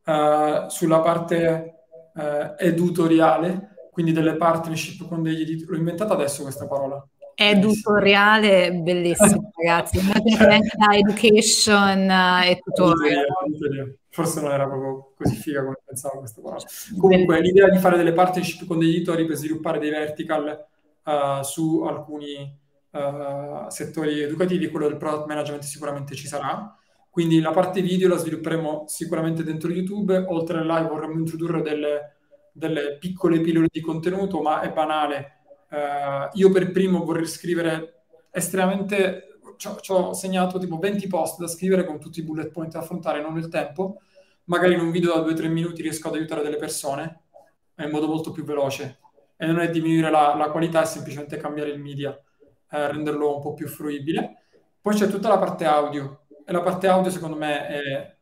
uh, 0.04 0.68
sulla 0.68 1.00
parte 1.00 1.84
uh, 2.14 2.54
edutoriale, 2.56 3.90
quindi 3.90 4.12
delle 4.12 4.36
partnership 4.36 5.06
con 5.06 5.22
degli 5.22 5.42
editori. 5.42 5.70
L'ho 5.70 5.76
inventata 5.76 6.14
adesso 6.14 6.42
questa 6.42 6.66
parola. 6.66 7.06
Edutoriale, 7.40 8.72
bellissimo 8.72 9.52
ragazzi, 9.62 10.00
anche 10.00 10.36
da 10.76 10.96
education 10.96 12.10
e 12.10 12.58
tutorial. 12.64 13.26
Forse 14.08 14.40
non 14.40 14.50
era 14.50 14.66
proprio 14.66 15.12
così 15.16 15.36
figa 15.36 15.62
come 15.62 15.76
pensavo 15.84 16.18
questa 16.18 16.40
parola. 16.40 16.64
Comunque 16.98 17.40
l'idea 17.40 17.68
di 17.68 17.78
fare 17.78 17.96
delle 17.96 18.12
partnership 18.12 18.66
con 18.66 18.80
degli 18.80 18.96
editori 18.96 19.24
per 19.24 19.36
sviluppare 19.36 19.78
dei 19.78 19.90
vertical 19.90 20.66
uh, 21.04 21.42
su 21.44 21.82
alcuni 21.82 22.58
uh, 22.90 23.68
settori 23.68 24.20
educativi, 24.20 24.66
quello 24.66 24.88
del 24.88 24.96
product 24.96 25.28
management 25.28 25.62
sicuramente 25.62 26.16
ci 26.16 26.26
sarà. 26.26 26.76
Quindi 27.08 27.38
la 27.38 27.52
parte 27.52 27.82
video 27.82 28.08
la 28.08 28.16
svilupperemo 28.16 28.86
sicuramente 28.88 29.44
dentro 29.44 29.70
YouTube, 29.70 30.24
oltre 30.26 30.58
al 30.58 30.66
live 30.66 30.88
vorremmo 30.88 31.20
introdurre 31.20 31.62
delle, 31.62 32.16
delle 32.50 32.96
piccole 32.98 33.38
pillole 33.38 33.68
di 33.70 33.80
contenuto, 33.80 34.42
ma 34.42 34.60
è 34.60 34.72
banale. 34.72 35.37
Uh, 35.70 36.28
io 36.32 36.50
per 36.50 36.70
primo 36.70 37.04
vorrei 37.04 37.26
scrivere 37.26 38.04
estremamente, 38.30 39.40
ci 39.56 39.92
ho 39.92 40.12
segnato 40.12 40.58
tipo 40.58 40.78
20 40.78 41.06
post 41.08 41.40
da 41.40 41.46
scrivere 41.46 41.84
con 41.84 41.98
tutti 41.98 42.20
i 42.20 42.22
bullet 42.22 42.50
point 42.50 42.72
da 42.72 42.80
affrontare, 42.80 43.20
non 43.20 43.36
il 43.36 43.48
tempo. 43.48 44.00
Magari 44.44 44.74
in 44.74 44.80
un 44.80 44.90
video 44.90 45.14
da 45.14 45.20
2-3 45.20 45.48
minuti 45.48 45.82
riesco 45.82 46.08
ad 46.08 46.14
aiutare 46.14 46.42
delle 46.42 46.56
persone 46.56 47.22
in 47.76 47.90
modo 47.90 48.06
molto 48.06 48.30
più 48.30 48.44
veloce. 48.44 48.98
E 49.36 49.46
non 49.46 49.60
è 49.60 49.70
diminuire 49.70 50.10
la, 50.10 50.34
la 50.34 50.50
qualità, 50.50 50.82
è 50.82 50.86
semplicemente 50.86 51.36
cambiare 51.36 51.70
il 51.70 51.80
media, 51.80 52.10
eh, 52.70 52.90
renderlo 52.90 53.36
un 53.36 53.40
po' 53.40 53.54
più 53.54 53.68
fruibile. 53.68 54.42
Poi 54.80 54.94
c'è 54.94 55.08
tutta 55.08 55.28
la 55.28 55.38
parte 55.38 55.64
audio 55.64 56.22
e 56.44 56.52
la 56.52 56.62
parte 56.62 56.88
audio 56.88 57.10
secondo 57.10 57.36
me 57.36 57.66
è 57.66 58.16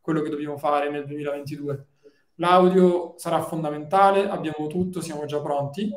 quello 0.00 0.20
che 0.20 0.28
dobbiamo 0.28 0.58
fare 0.58 0.90
nel 0.90 1.06
2022. 1.06 1.86
L'audio 2.36 3.14
sarà 3.16 3.40
fondamentale, 3.42 4.28
abbiamo 4.28 4.66
tutto, 4.66 5.00
siamo 5.00 5.24
già 5.24 5.40
pronti. 5.40 5.90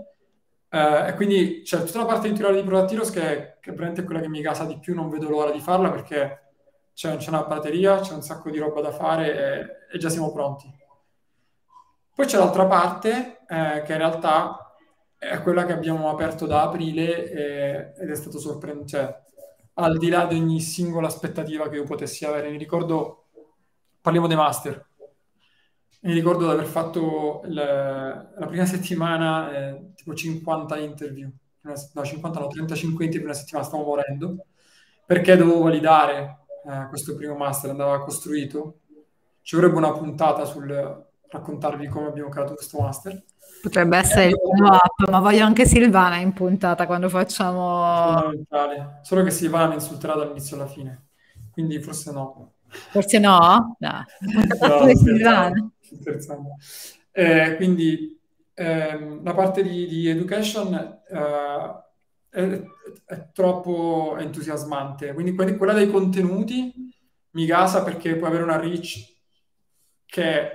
Eh, 0.69 1.07
e 1.07 1.13
quindi 1.13 1.61
c'è 1.63 1.83
tutta 1.83 1.99
la 1.99 2.05
parte 2.05 2.31
di 2.31 2.37
Product 2.37 2.91
Heroes 2.91 3.09
che, 3.09 3.57
che 3.61 3.71
è 3.71 4.03
quella 4.03 4.19
che 4.19 4.27
mi 4.29 4.41
casa 4.41 4.65
di 4.65 4.77
più, 4.79 4.93
non 4.93 5.09
vedo 5.09 5.29
l'ora 5.29 5.51
di 5.51 5.59
farla 5.59 5.89
perché 5.89 6.51
c'è, 6.93 7.15
c'è 7.17 7.29
una 7.29 7.43
batteria, 7.43 7.99
c'è 7.99 8.13
un 8.13 8.21
sacco 8.21 8.49
di 8.49 8.57
roba 8.57 8.81
da 8.81 8.91
fare 8.91 9.87
e, 9.89 9.95
e 9.95 9.97
già 9.97 10.09
siamo 10.09 10.31
pronti. 10.31 10.67
Poi 12.13 12.25
c'è 12.25 12.37
l'altra 12.37 12.65
parte 12.65 13.45
eh, 13.47 13.83
che 13.85 13.91
in 13.91 13.97
realtà 13.99 14.75
è 15.17 15.41
quella 15.41 15.65
che 15.65 15.73
abbiamo 15.73 16.09
aperto 16.09 16.45
da 16.45 16.63
aprile 16.63 17.29
e, 17.29 17.93
ed 17.97 18.09
è 18.09 18.15
stato 18.15 18.39
sorprendente, 18.39 18.89
cioè, 18.89 19.21
al 19.75 19.97
di 19.97 20.09
là 20.09 20.25
di 20.25 20.35
ogni 20.35 20.59
singola 20.59 21.07
aspettativa 21.07 21.69
che 21.69 21.75
io 21.75 21.83
potessi 21.83 22.25
avere. 22.25 22.49
Mi 22.49 22.57
ricordo, 22.57 23.27
parliamo 24.01 24.27
dei 24.27 24.35
master, 24.35 24.85
mi 26.01 26.13
ricordo 26.13 26.45
di 26.45 26.51
aver 26.51 26.65
fatto 26.65 27.41
il, 27.45 27.53
la 27.53 28.45
prima 28.45 28.65
settimana 28.65 29.51
eh, 29.51 29.93
tipo 29.95 30.13
50 30.13 30.77
interview, 30.77 31.29
no 31.61 32.03
50 32.03 32.39
no, 32.39 32.47
35 32.47 33.03
interview 33.05 33.29
una 33.29 33.37
settimana, 33.37 33.65
stavo 33.65 33.83
morendo, 33.83 34.45
perché 35.05 35.35
dovevo 35.35 35.63
validare 35.63 36.45
eh, 36.67 36.87
questo 36.89 37.15
primo 37.15 37.35
master, 37.35 37.71
andava 37.71 38.03
costruito. 38.03 38.79
Ci 39.41 39.55
vorrebbe 39.55 39.77
una 39.77 39.93
puntata 39.93 40.45
sul 40.45 41.05
raccontarvi 41.29 41.87
come 41.87 42.07
abbiamo 42.07 42.29
creato 42.29 42.53
questo 42.53 42.79
master. 42.79 43.23
Potrebbe 43.61 43.97
essere 43.97 44.27
il 44.27 44.35
follow-up, 44.35 45.09
ma 45.09 45.19
voglio 45.19 45.43
anche 45.43 45.65
Silvana 45.65 46.17
in 46.17 46.33
puntata 46.33 46.85
quando 46.85 47.09
facciamo... 47.09 47.81
Fondamentale. 48.19 48.99
Solo 49.01 49.23
che 49.23 49.31
Silvana 49.31 49.67
mi 49.67 49.73
insulterà 49.75 50.13
dall'inizio 50.13 50.57
alla 50.57 50.67
fine, 50.67 51.07
quindi 51.51 51.81
forse 51.81 52.11
no. 52.11 52.51
Forse 52.67 53.17
no? 53.19 53.77
No, 53.79 54.05
no 54.59 55.71
Silvana. 55.95 56.55
Eh, 57.11 57.55
quindi 57.55 58.19
ehm, 58.53 59.23
la 59.23 59.33
parte 59.33 59.63
di, 59.63 59.87
di 59.87 60.07
education 60.07 60.73
eh, 61.09 61.83
è, 62.29 62.63
è, 63.05 63.31
troppo 63.31 64.17
entusiasmante, 64.19 65.13
quindi 65.13 65.33
quella 65.33 65.73
dei 65.73 65.89
contenuti 65.89 66.73
mi 67.31 67.45
gasa 67.45 67.83
perché 67.83 68.15
puoi 68.15 68.29
avere 68.29 68.43
una 68.43 68.59
reach 68.59 69.15
che, 70.05 70.49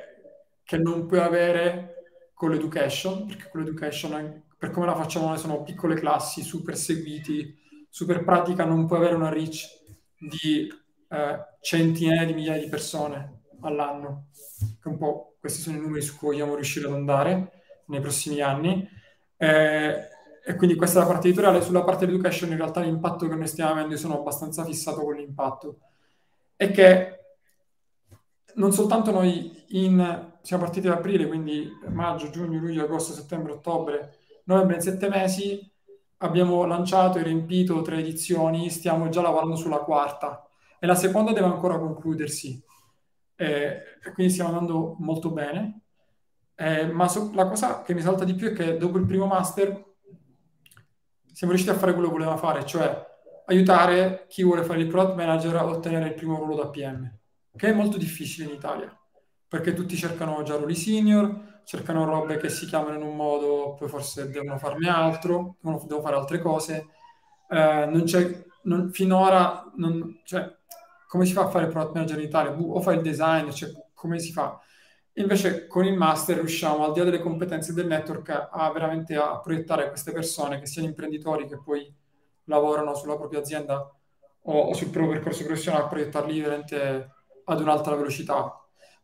che 0.62 0.78
non 0.78 1.06
puoi 1.06 1.20
avere 1.20 1.94
con 2.34 2.50
l'education, 2.50 3.26
perché 3.26 3.48
con 3.48 3.62
l'education, 3.62 4.44
per 4.58 4.70
come 4.70 4.86
la 4.86 4.94
facciamo 4.94 5.28
noi, 5.28 5.38
sono 5.38 5.62
piccole 5.62 5.94
classi, 5.94 6.42
super 6.42 6.76
seguiti, 6.76 7.58
super 7.88 8.24
pratica, 8.24 8.64
non 8.64 8.86
puoi 8.86 8.98
avere 8.98 9.14
una 9.14 9.28
reach 9.28 9.66
di 10.16 10.72
eh, 11.08 11.38
centinaia 11.60 12.24
di 12.24 12.34
migliaia 12.34 12.62
di 12.62 12.68
persone 12.68 13.41
all'anno, 13.62 14.26
che 14.80 14.88
un 14.88 14.98
po' 14.98 15.36
questi 15.40 15.60
sono 15.60 15.76
i 15.76 15.80
numeri 15.80 16.02
su 16.02 16.16
cui 16.16 16.28
vogliamo 16.28 16.54
riuscire 16.54 16.86
ad 16.86 16.94
andare 16.94 17.52
nei 17.86 18.00
prossimi 18.00 18.40
anni. 18.40 18.88
Eh, 19.36 20.08
e 20.44 20.56
quindi 20.56 20.76
questa 20.76 20.98
è 20.98 21.02
la 21.02 21.08
parte 21.08 21.28
editoriale. 21.28 21.62
Sulla 21.62 21.84
parte 21.84 22.04
education, 22.04 22.50
in 22.50 22.56
realtà 22.56 22.80
l'impatto 22.80 23.28
che 23.28 23.34
noi 23.34 23.46
stiamo 23.46 23.72
avendo, 23.72 23.92
io 23.92 23.98
sono 23.98 24.18
abbastanza 24.18 24.64
fissato 24.64 25.02
con 25.02 25.14
l'impatto, 25.14 25.78
è 26.56 26.70
che 26.70 27.18
non 28.54 28.72
soltanto 28.72 29.10
noi 29.10 29.64
in 29.68 30.30
siamo 30.42 30.64
partiti 30.64 30.88
ad 30.88 30.94
aprile, 30.94 31.26
quindi 31.26 31.70
maggio, 31.88 32.28
giugno, 32.30 32.58
luglio, 32.58 32.84
agosto, 32.84 33.12
settembre, 33.12 33.52
ottobre, 33.52 34.16
novembre, 34.44 34.76
in 34.76 34.82
sette 34.82 35.08
mesi 35.08 35.70
abbiamo 36.18 36.64
lanciato 36.64 37.18
e 37.18 37.22
riempito 37.22 37.80
tre 37.82 37.98
edizioni, 37.98 38.68
stiamo 38.68 39.08
già 39.08 39.22
lavorando 39.22 39.56
sulla 39.56 39.78
quarta 39.78 40.46
e 40.78 40.86
la 40.86 40.94
seconda 40.94 41.32
deve 41.32 41.46
ancora 41.46 41.78
concludersi. 41.78 42.62
Eh, 43.42 44.12
quindi 44.14 44.32
stiamo 44.32 44.50
andando 44.50 44.96
molto 44.98 45.30
bene. 45.30 45.80
Eh, 46.54 46.86
ma 46.86 47.08
so, 47.08 47.30
la 47.34 47.46
cosa 47.46 47.82
che 47.82 47.94
mi 47.94 48.00
salta 48.00 48.24
di 48.24 48.34
più 48.34 48.50
è 48.50 48.52
che 48.52 48.76
dopo 48.76 48.98
il 48.98 49.06
primo 49.06 49.26
master 49.26 49.84
siamo 51.32 51.52
riusciti 51.52 51.74
a 51.74 51.78
fare 51.78 51.92
quello 51.92 52.08
che 52.08 52.14
volevamo 52.14 52.36
fare, 52.36 52.64
cioè 52.66 53.10
aiutare 53.46 54.26
chi 54.28 54.42
vuole 54.44 54.62
fare 54.62 54.80
il 54.80 54.86
product 54.86 55.16
manager 55.16 55.56
a 55.56 55.64
ottenere 55.66 56.08
il 56.08 56.14
primo 56.14 56.36
ruolo 56.36 56.56
da 56.56 56.68
PM, 56.68 57.10
che 57.56 57.68
è 57.68 57.72
molto 57.72 57.96
difficile 57.96 58.48
in 58.48 58.54
Italia 58.54 58.96
perché 59.52 59.74
tutti 59.74 59.96
cercano 59.96 60.42
già 60.44 60.56
ruoli 60.56 60.74
senior, 60.74 61.60
cercano 61.64 62.06
robe 62.06 62.38
che 62.38 62.48
si 62.48 62.64
chiamano 62.64 62.96
in 62.96 63.02
un 63.02 63.14
modo, 63.14 63.74
poi 63.78 63.86
forse 63.86 64.30
devono 64.30 64.56
farne 64.56 64.88
altro, 64.88 65.56
devono, 65.60 65.82
devono 65.82 66.00
fare 66.00 66.16
altre 66.16 66.40
cose. 66.40 66.86
Eh, 67.50 67.84
non 67.84 68.04
c'è, 68.04 68.44
non, 68.62 68.90
finora, 68.92 69.70
non, 69.76 70.22
cioè, 70.24 70.50
come 71.12 71.26
si 71.26 71.34
fa 71.34 71.42
a 71.42 71.48
fare 71.48 71.66
product 71.66 71.94
manager 71.94 72.18
in 72.18 72.24
Italia? 72.24 72.52
O 72.52 72.80
fai 72.80 72.96
il 72.96 73.02
design, 73.02 73.50
cioè, 73.50 73.70
come 73.92 74.18
si 74.18 74.32
fa? 74.32 74.58
Invece 75.14 75.66
con 75.66 75.84
il 75.84 75.94
master 75.94 76.36
riusciamo, 76.36 76.86
al 76.86 76.92
di 76.92 77.00
là 77.00 77.04
delle 77.04 77.20
competenze 77.20 77.74
del 77.74 77.86
network, 77.86 78.48
a 78.50 78.72
veramente 78.72 79.14
a 79.16 79.38
proiettare 79.38 79.88
queste 79.88 80.12
persone, 80.12 80.58
che 80.58 80.66
siano 80.66 80.88
imprenditori 80.88 81.46
che 81.46 81.60
poi 81.60 81.94
lavorano 82.44 82.94
sulla 82.94 83.16
propria 83.16 83.40
azienda 83.40 83.78
o, 84.44 84.58
o 84.58 84.72
sul 84.72 84.88
proprio 84.88 85.12
percorso 85.12 85.44
professionale, 85.44 85.84
a 85.84 85.88
proiettarli 85.88 86.40
veramente 86.40 87.10
ad 87.44 87.60
un'altra 87.60 87.94
velocità 87.94 88.56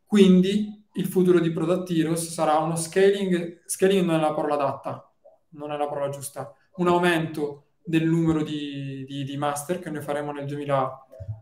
quindi 0.08 0.86
il 0.94 1.04
futuro 1.04 1.38
di 1.38 1.52
Product 1.52 1.90
Heroes 1.90 2.30
sarà 2.30 2.56
uno 2.56 2.76
scaling, 2.76 3.60
scaling 3.66 4.06
non 4.06 4.16
è 4.16 4.20
la 4.20 4.32
parola 4.32 4.54
adatta, 4.54 5.12
non 5.50 5.70
è 5.70 5.76
la 5.76 5.86
parola 5.86 6.08
giusta, 6.08 6.50
un 6.76 6.88
aumento 6.88 7.72
del 7.84 8.06
numero 8.06 8.42
di, 8.42 9.04
di, 9.06 9.24
di 9.24 9.36
master 9.36 9.80
che 9.80 9.90
noi 9.90 10.00
faremo 10.00 10.32
nel 10.32 10.46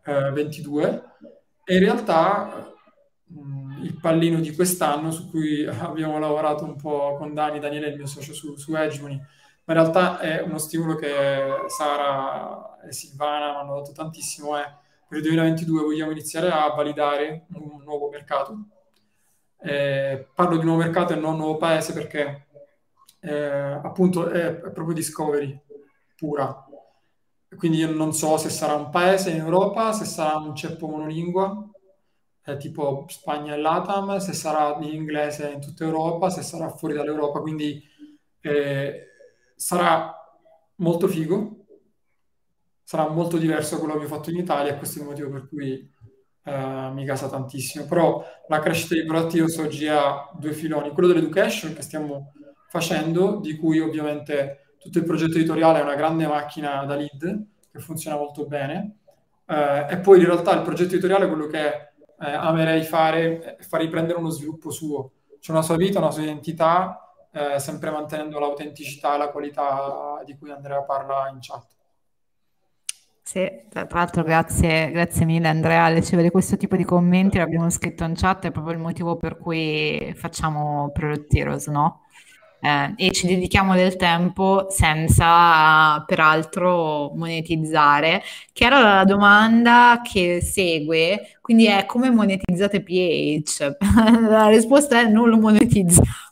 2022 0.07 1.05
e 1.65 1.75
in 1.75 1.81
realtà 1.81 2.73
mh, 3.25 3.83
il 3.83 3.99
pallino 4.01 4.41
di 4.41 4.55
quest'anno 4.55 5.11
su 5.11 5.29
cui 5.29 5.67
abbiamo 5.67 6.19
lavorato 6.19 6.65
un 6.65 6.77
po' 6.77 7.17
con 7.17 7.35
Dani, 7.35 7.59
Daniele 7.59 7.89
il 7.89 7.97
mio 7.97 8.07
socio 8.07 8.33
su, 8.33 8.57
su 8.57 8.75
Hegemony, 8.75 9.17
ma 9.17 9.75
in 9.75 9.81
realtà 9.81 10.21
è 10.21 10.41
uno 10.43 10.59
stimolo 10.59 10.95
che 10.95 11.13
Sara 11.67 12.79
e 12.87 12.93
Silvana 12.93 13.53
mi 13.53 13.59
hanno 13.59 13.75
dato 13.77 13.93
tantissimo, 13.93 14.57
è 14.57 14.85
per 15.09 15.19
il 15.19 15.25
2022 15.25 15.83
vogliamo 15.83 16.11
iniziare 16.11 16.51
a 16.51 16.69
validare 16.75 17.47
un 17.55 17.83
nuovo 17.85 18.09
mercato. 18.09 18.59
Eh, 19.59 20.29
parlo 20.35 20.57
di 20.57 20.65
nuovo 20.65 20.83
mercato 20.83 21.13
e 21.13 21.17
non 21.17 21.37
nuovo 21.37 21.57
paese 21.57 21.93
perché 21.93 22.47
eh, 23.21 23.81
appunto 23.83 24.29
è, 24.29 24.53
proprio 24.57 24.95
discovery 24.95 25.59
pura. 26.17 26.66
Quindi 27.57 27.79
io 27.79 27.91
non 27.91 28.13
so 28.13 28.37
se 28.37 28.51
sarà 28.51 28.75
un 28.75 28.91
paese 28.91 29.31
in 29.31 29.39
Europa, 29.39 29.93
se 29.93 30.05
sarà 30.05 30.37
un 30.37 30.55
ceppo 30.55 30.87
monolingua, 30.89 31.69
eh, 32.45 32.57
tipo 32.57 33.05
Spagna 33.09 33.55
e 33.55 33.59
Latam, 33.59 34.19
se 34.19 34.33
sarà 34.33 34.77
in 34.81 34.95
inglese 34.95 35.51
in 35.51 35.61
tutta 35.61 35.85
Europa, 35.85 36.31
se 36.31 36.43
sarà 36.43 36.69
fuori 36.71 36.95
dall'Europa. 36.95 37.41
Quindi 37.41 37.83
eh, 38.41 39.07
sarà 39.57 40.15
molto 40.77 41.09
figo 41.09 41.57
sarà 42.87 43.09
molto 43.09 43.37
diverso 43.37 43.75
da 43.75 43.81
quello 43.81 43.95
che 43.95 44.05
abbiamo 44.05 44.17
fatto 44.17 44.31
in 44.31 44.37
Italia 44.37 44.77
questo 44.77 45.01
è 45.01 45.03
il 45.03 45.09
motivo 45.09 45.29
per 45.29 45.49
cui 45.49 45.91
eh, 46.45 46.91
mi 46.93 47.05
casa 47.05 47.29
tantissimo. 47.29 47.85
Però 47.87 48.25
la 48.47 48.61
crescita 48.61 48.95
di 48.95 49.05
Proattios 49.05 49.57
oggi 49.59 49.89
ha 49.89 50.31
due 50.39 50.53
filoni, 50.53 50.91
quello 50.91 51.09
dell'education 51.09 51.75
che 51.75 51.83
stiamo 51.83 52.33
facendo, 52.69 53.41
di 53.41 53.57
cui 53.57 53.81
ovviamente 53.81 54.66
tutto 54.87 54.99
il 54.99 55.05
progetto 55.05 55.37
editoriale 55.37 55.81
è 55.81 55.83
una 55.83 55.95
grande 55.95 56.27
macchina 56.27 56.85
da 56.85 56.95
lead 56.95 57.47
che 57.71 57.79
funziona 57.79 58.17
molto 58.17 58.47
bene, 58.47 58.99
eh, 59.47 59.87
e 59.91 59.99
poi 59.99 60.21
in 60.21 60.27
realtà 60.27 60.55
il 60.55 60.63
progetto 60.63 60.93
editoriale 60.93 61.29
quello 61.29 61.47
che 61.47 61.67
eh, 61.69 61.93
amerei 62.19 62.83
fare 62.83 63.57
è 63.57 63.63
far 63.63 63.81
riprendere 63.81 64.19
uno 64.19 64.31
sviluppo 64.31 64.71
suo, 64.71 65.13
c'è 65.41 65.53
una 65.53 65.63
sua 65.63 65.77
vita, 65.77 65.99
una 65.99 66.11
sua 66.11 66.23
identità, 66.23 67.13
eh, 67.33 67.59
sempre 67.59 67.91
mantenendo 67.91 68.39
l'autenticità 68.39 69.15
e 69.15 69.19
la 69.19 69.31
qualità 69.31 70.23
di 70.25 70.37
cui 70.39 70.51
Andrea 70.51 70.83
parla 70.83 71.29
in 71.33 71.39
chat. 71.41 71.75
Sì, 73.23 73.67
tra 73.69 73.87
l'altro 73.91 74.23
grazie, 74.23 74.93
grazie 74.93 75.25
mille 75.25 75.49
Andrea, 75.49 75.89
ricevere 75.89 76.31
questo 76.31 76.57
tipo 76.57 76.77
di 76.77 76.85
commenti, 76.85 77.39
l'abbiamo 77.39 77.69
scritto 77.71 78.05
in 78.05 78.15
chat, 78.15 78.47
è 78.47 78.53
proprio 78.53 78.75
il 78.75 78.81
motivo 78.81 79.17
per 79.17 79.37
cui 79.37 80.15
facciamo 80.17 80.91
Product 80.93 81.35
Heroes, 81.35 81.67
no? 81.67 82.06
Eh, 82.61 82.95
e 82.97 83.11
ci 83.13 83.27
dedichiamo 83.27 83.75
del 83.75 83.97
tempo 83.97 84.67
senza 84.71 86.03
peraltro 86.07 87.13
monetizzare, 87.15 88.23
che 88.53 88.65
era 88.65 88.81
la 88.81 89.05
domanda 89.05 90.01
che 90.03 90.41
segue, 90.41 91.39
quindi 91.41 91.67
è 91.67 91.87
come 91.87 92.11
monetizzate 92.11 92.83
PH? 92.83 93.77
la 94.29 94.49
risposta 94.49 95.01
è 95.01 95.07
non 95.07 95.29
lo 95.29 95.37
monetizziamo. 95.39 96.25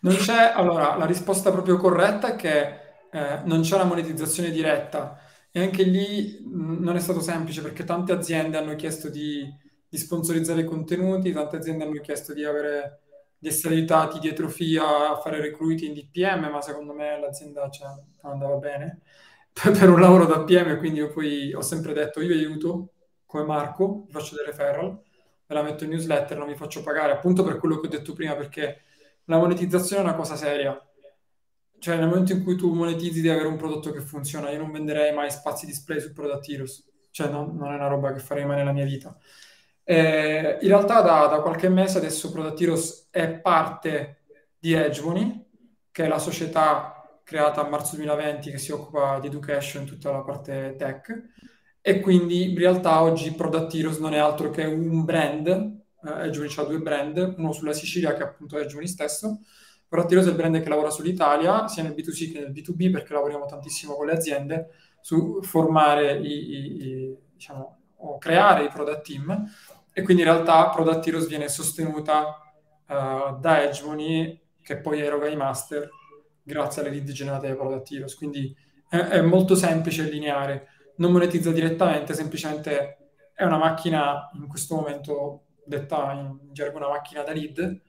Non 0.00 0.16
c'è, 0.16 0.52
allora, 0.54 0.96
la 0.96 1.06
risposta 1.06 1.50
proprio 1.50 1.78
corretta 1.78 2.34
è 2.34 2.36
che 2.36 2.60
eh, 3.10 3.40
non 3.44 3.62
c'è 3.62 3.74
una 3.76 3.84
monetizzazione 3.84 4.50
diretta 4.50 5.18
e 5.50 5.62
anche 5.62 5.82
lì 5.84 6.42
non 6.46 6.96
è 6.96 7.00
stato 7.00 7.20
semplice 7.20 7.62
perché 7.62 7.84
tante 7.84 8.12
aziende 8.12 8.58
hanno 8.58 8.74
chiesto 8.74 9.08
di, 9.08 9.48
di 9.88 9.96
sponsorizzare 9.96 10.62
i 10.62 10.64
contenuti, 10.64 11.32
tante 11.32 11.56
aziende 11.56 11.84
hanno 11.84 12.00
chiesto 12.00 12.34
di, 12.34 12.44
avere, 12.44 13.03
di 13.44 13.50
essere 13.50 13.74
aiutati 13.74 14.18
dietro 14.18 14.48
FIA 14.48 15.10
a 15.10 15.20
fare 15.20 15.38
recruiting 15.38 15.92
di 15.92 16.08
PM, 16.10 16.48
ma 16.50 16.62
secondo 16.62 16.94
me 16.94 17.20
l'azienda 17.20 17.68
cioè, 17.68 17.88
andava 18.22 18.56
bene 18.56 19.02
per 19.52 19.90
un 19.90 20.00
lavoro 20.00 20.24
da 20.24 20.42
PM, 20.44 20.78
quindi 20.78 21.00
io 21.00 21.12
poi 21.12 21.52
ho 21.52 21.60
sempre 21.60 21.92
detto 21.92 22.22
io 22.22 22.32
aiuto 22.32 22.92
come 23.26 23.44
Marco, 23.44 24.06
faccio 24.08 24.34
delle 24.34 24.46
referral, 24.46 24.98
ve 25.46 25.54
la 25.54 25.62
metto 25.62 25.84
in 25.84 25.90
newsletter, 25.90 26.38
non 26.38 26.48
vi 26.48 26.56
faccio 26.56 26.82
pagare, 26.82 27.12
appunto 27.12 27.44
per 27.44 27.58
quello 27.58 27.78
che 27.80 27.86
ho 27.86 27.90
detto 27.90 28.14
prima, 28.14 28.34
perché 28.34 28.84
la 29.24 29.36
monetizzazione 29.36 30.00
è 30.00 30.04
una 30.06 30.16
cosa 30.16 30.36
seria. 30.36 30.80
Cioè 31.78 31.96
nel 31.96 32.08
momento 32.08 32.32
in 32.32 32.42
cui 32.42 32.56
tu 32.56 32.72
monetizzi 32.72 33.20
di 33.20 33.28
avere 33.28 33.46
un 33.46 33.56
prodotto 33.56 33.90
che 33.92 34.00
funziona, 34.00 34.48
io 34.50 34.58
non 34.58 34.72
venderei 34.72 35.12
mai 35.12 35.30
spazi 35.30 35.66
display 35.66 36.00
su 36.00 36.14
Product 36.14 36.48
Heroes, 36.48 36.90
cioè 37.10 37.28
non, 37.28 37.54
non 37.56 37.72
è 37.72 37.74
una 37.74 37.88
roba 37.88 38.10
che 38.14 38.20
farei 38.20 38.46
mai 38.46 38.56
nella 38.56 38.72
mia 38.72 38.86
vita. 38.86 39.14
Eh, 39.86 40.58
in 40.62 40.68
realtà 40.68 41.02
da, 41.02 41.26
da, 41.26 41.40
qualche 41.40 41.68
mese 41.68 41.98
adesso 41.98 42.32
Product 42.32 42.60
Heroes 42.60 43.08
è 43.10 43.28
parte 43.28 44.22
di 44.58 44.72
Edgemony, 44.72 45.46
che 45.90 46.04
è 46.04 46.08
la 46.08 46.18
società 46.18 47.20
creata 47.22 47.60
a 47.60 47.68
marzo 47.68 47.96
2020 47.96 48.50
che 48.50 48.58
si 48.58 48.72
occupa 48.72 49.18
di 49.20 49.26
education, 49.26 49.84
tutta 49.84 50.10
la 50.10 50.22
parte 50.22 50.74
tech, 50.78 51.30
e 51.80 52.00
quindi 52.00 52.52
in 52.52 52.58
realtà 52.58 53.02
oggi 53.02 53.30
Product 53.32 53.74
Heroes 53.74 53.98
non 53.98 54.14
è 54.14 54.18
altro 54.18 54.50
che 54.50 54.64
un 54.64 55.04
brand, 55.04 55.46
eh, 55.48 56.26
Edgemony 56.26 56.52
ha 56.56 56.62
due 56.62 56.78
brand, 56.78 57.34
uno 57.36 57.52
sulla 57.52 57.74
Sicilia 57.74 58.14
che 58.14 58.22
è 58.22 58.26
appunto 58.26 58.58
Edgemony 58.58 58.86
stesso, 58.86 59.40
però 59.86 60.06
Tiroso 60.06 60.28
è 60.28 60.30
il 60.30 60.36
brand 60.36 60.60
che 60.60 60.68
lavora 60.68 60.90
sull'Italia, 60.90 61.68
sia 61.68 61.82
nel 61.82 61.92
B2C 61.92 62.32
che 62.32 62.40
nel 62.40 62.50
B2B, 62.50 62.90
perché 62.90 63.12
lavoriamo 63.12 63.46
tantissimo 63.46 63.94
con 63.94 64.06
le 64.06 64.12
aziende 64.12 64.70
su 65.00 65.40
formare 65.42 66.18
i, 66.18 66.26
i, 66.26 66.82
i 66.82 67.16
diciamo, 67.34 67.78
o 67.98 68.18
creare 68.18 68.64
i 68.64 68.68
product 68.68 69.06
team 69.06 69.48
e 69.96 70.02
quindi 70.02 70.24
in 70.24 70.28
realtà 70.28 70.70
Product 70.70 71.06
Heroes 71.06 71.28
viene 71.28 71.48
sostenuta 71.48 72.36
uh, 72.88 73.38
da 73.38 73.62
Hegemony 73.62 74.42
che 74.60 74.78
poi 74.78 75.00
eroga 75.00 75.28
i 75.28 75.36
master 75.36 75.88
grazie 76.42 76.82
alle 76.82 76.90
lead 76.90 77.12
generate 77.12 77.46
dai 77.46 77.56
Product 77.56 77.92
Heroes. 77.92 78.16
Quindi 78.16 78.54
è, 78.88 78.96
è 78.96 79.20
molto 79.20 79.54
semplice 79.54 80.02
e 80.02 80.10
lineare, 80.10 80.66
non 80.96 81.12
monetizza 81.12 81.52
direttamente, 81.52 82.12
semplicemente 82.12 82.98
è 83.32 83.44
una 83.44 83.56
macchina, 83.56 84.30
in 84.34 84.48
questo 84.48 84.74
momento 84.74 85.44
detta 85.64 86.12
in 86.12 86.38
gergo 86.50 86.78
una 86.78 86.88
macchina 86.88 87.22
da 87.22 87.32
lead, 87.32 87.80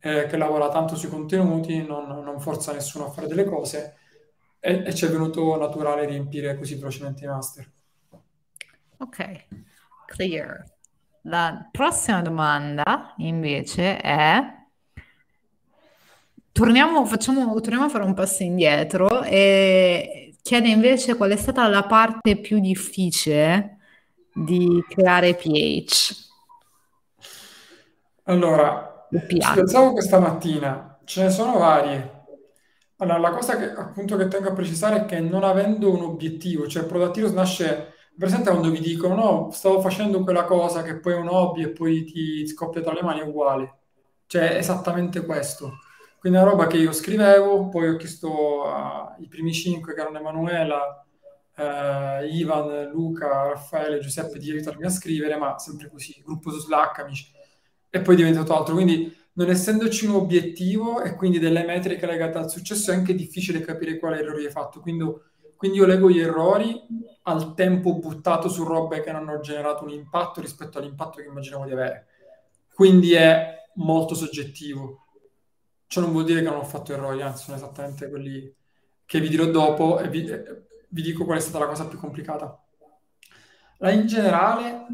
eh, 0.00 0.26
che 0.26 0.36
lavora 0.36 0.68
tanto 0.68 0.96
sui 0.96 1.08
contenuti, 1.08 1.86
non, 1.86 2.08
non, 2.08 2.40
forza 2.40 2.72
nessuno 2.72 3.06
a 3.06 3.10
fare 3.10 3.28
delle 3.28 3.44
cose 3.44 3.96
e, 4.58 4.82
e 4.84 4.94
ci 4.94 5.06
è 5.06 5.08
venuto 5.08 5.56
naturale 5.56 6.06
riempire 6.06 6.56
così 6.56 6.74
velocemente 6.74 7.24
i 7.24 7.28
master. 7.28 7.70
Ok, 8.98 9.46
clear. 10.06 10.74
La 11.26 11.68
prossima 11.70 12.22
domanda 12.22 13.14
invece 13.18 13.98
è 13.98 14.54
Torniamo, 16.52 17.04
facciamo, 17.04 17.60
torniamo 17.60 17.84
a 17.84 17.88
fare 17.90 18.04
un 18.04 18.14
passo 18.14 18.42
indietro 18.42 19.22
e 19.24 20.36
chiede 20.40 20.68
invece 20.68 21.14
qual 21.14 21.32
è 21.32 21.36
stata 21.36 21.68
la 21.68 21.82
parte 21.82 22.38
più 22.38 22.60
difficile 22.60 23.76
di 24.32 24.82
creare 24.88 25.34
PH. 25.34 26.30
Allora, 28.22 29.06
ci 29.10 29.52
pensavo 29.54 29.92
questa 29.92 30.18
mattina, 30.18 30.98
ce 31.04 31.24
ne 31.24 31.30
sono 31.30 31.58
varie. 31.58 32.24
Allora, 32.96 33.18
la 33.18 33.30
cosa 33.32 33.58
che 33.58 33.70
appunto 33.72 34.16
che 34.16 34.28
tengo 34.28 34.48
a 34.48 34.54
precisare 34.54 35.02
è 35.02 35.04
che 35.04 35.20
non 35.20 35.44
avendo 35.44 35.92
un 35.92 36.04
obiettivo, 36.04 36.66
cioè 36.66 36.84
Product 36.84 37.18
Heroes 37.18 37.34
nasce, 37.34 37.95
presente 38.18 38.50
quando 38.50 38.70
vi 38.70 38.80
dicono 38.80 39.14
no, 39.14 39.50
stavo 39.52 39.80
facendo 39.80 40.22
quella 40.22 40.44
cosa 40.44 40.82
che 40.82 40.98
poi 40.98 41.14
è 41.14 41.16
un 41.16 41.28
hobby 41.28 41.62
e 41.64 41.70
poi 41.70 42.04
ti 42.04 42.46
scoppia 42.46 42.80
tra 42.82 42.92
le 42.92 43.02
mani, 43.02 43.20
è 43.20 43.24
uguale. 43.24 43.74
Cioè, 44.26 44.52
è 44.52 44.56
esattamente 44.56 45.24
questo 45.24 45.78
quindi 46.26 46.40
è 46.42 46.42
una 46.42 46.54
roba 46.54 46.66
che 46.66 46.78
io 46.78 46.90
scrivevo, 46.90 47.68
poi 47.68 47.88
ho 47.88 47.94
chiesto 47.96 48.64
ai 48.64 49.28
primi 49.28 49.52
cinque, 49.52 49.94
che 49.94 50.00
erano 50.00 50.18
Emanuela, 50.18 51.06
eh, 51.54 52.28
Ivan, 52.32 52.90
Luca, 52.90 53.50
Raffaele, 53.50 54.00
Giuseppe, 54.00 54.40
di 54.40 54.50
aiutarmi 54.50 54.84
a 54.84 54.88
scrivere, 54.88 55.36
ma 55.36 55.56
sempre 55.58 55.88
così, 55.88 56.20
gruppo 56.24 56.50
su 56.50 56.58
Slack, 56.58 56.98
amici. 56.98 57.30
E 57.88 58.00
poi 58.00 58.14
è 58.14 58.16
diventato 58.16 58.56
altro. 58.56 58.74
Quindi 58.74 59.14
non 59.34 59.50
essendoci 59.50 60.06
un 60.06 60.16
obiettivo 60.16 61.00
e 61.00 61.14
quindi 61.14 61.38
delle 61.38 61.64
metriche 61.64 62.06
legate 62.06 62.38
al 62.38 62.50
successo, 62.50 62.90
è 62.90 62.94
anche 62.94 63.14
difficile 63.14 63.60
capire 63.60 63.96
quale 63.96 64.18
errore 64.18 64.46
hai 64.46 64.50
fatto. 64.50 64.80
Quindi, 64.80 65.04
quindi 65.56 65.78
io 65.78 65.86
leggo 65.86 66.10
gli 66.10 66.20
errori 66.20 66.80
al 67.22 67.54
tempo 67.54 67.98
buttato 67.98 68.48
su 68.48 68.62
robe 68.64 69.00
che 69.00 69.10
non 69.10 69.28
hanno 69.28 69.40
generato 69.40 69.84
un 69.84 69.90
impatto 69.90 70.40
rispetto 70.40 70.78
all'impatto 70.78 71.20
che 71.20 71.26
immaginavo 71.26 71.64
di 71.64 71.72
avere. 71.72 72.06
Quindi 72.72 73.14
è 73.14 73.64
molto 73.74 74.14
soggettivo. 74.14 75.06
Ciò 75.86 76.00
non 76.00 76.12
vuol 76.12 76.24
dire 76.24 76.42
che 76.42 76.48
non 76.48 76.58
ho 76.58 76.64
fatto 76.64 76.92
errori, 76.92 77.22
anzi 77.22 77.44
sono 77.44 77.56
esattamente 77.56 78.08
quelli 78.08 78.54
che 79.04 79.20
vi 79.20 79.28
dirò 79.28 79.46
dopo 79.46 79.98
e 79.98 80.08
vi, 80.08 80.22
vi 80.88 81.02
dico 81.02 81.24
qual 81.24 81.38
è 81.38 81.40
stata 81.40 81.60
la 81.60 81.66
cosa 81.66 81.86
più 81.86 81.98
complicata. 81.98 82.60
La, 83.78 83.90
in 83.90 84.06
generale, 84.06 84.86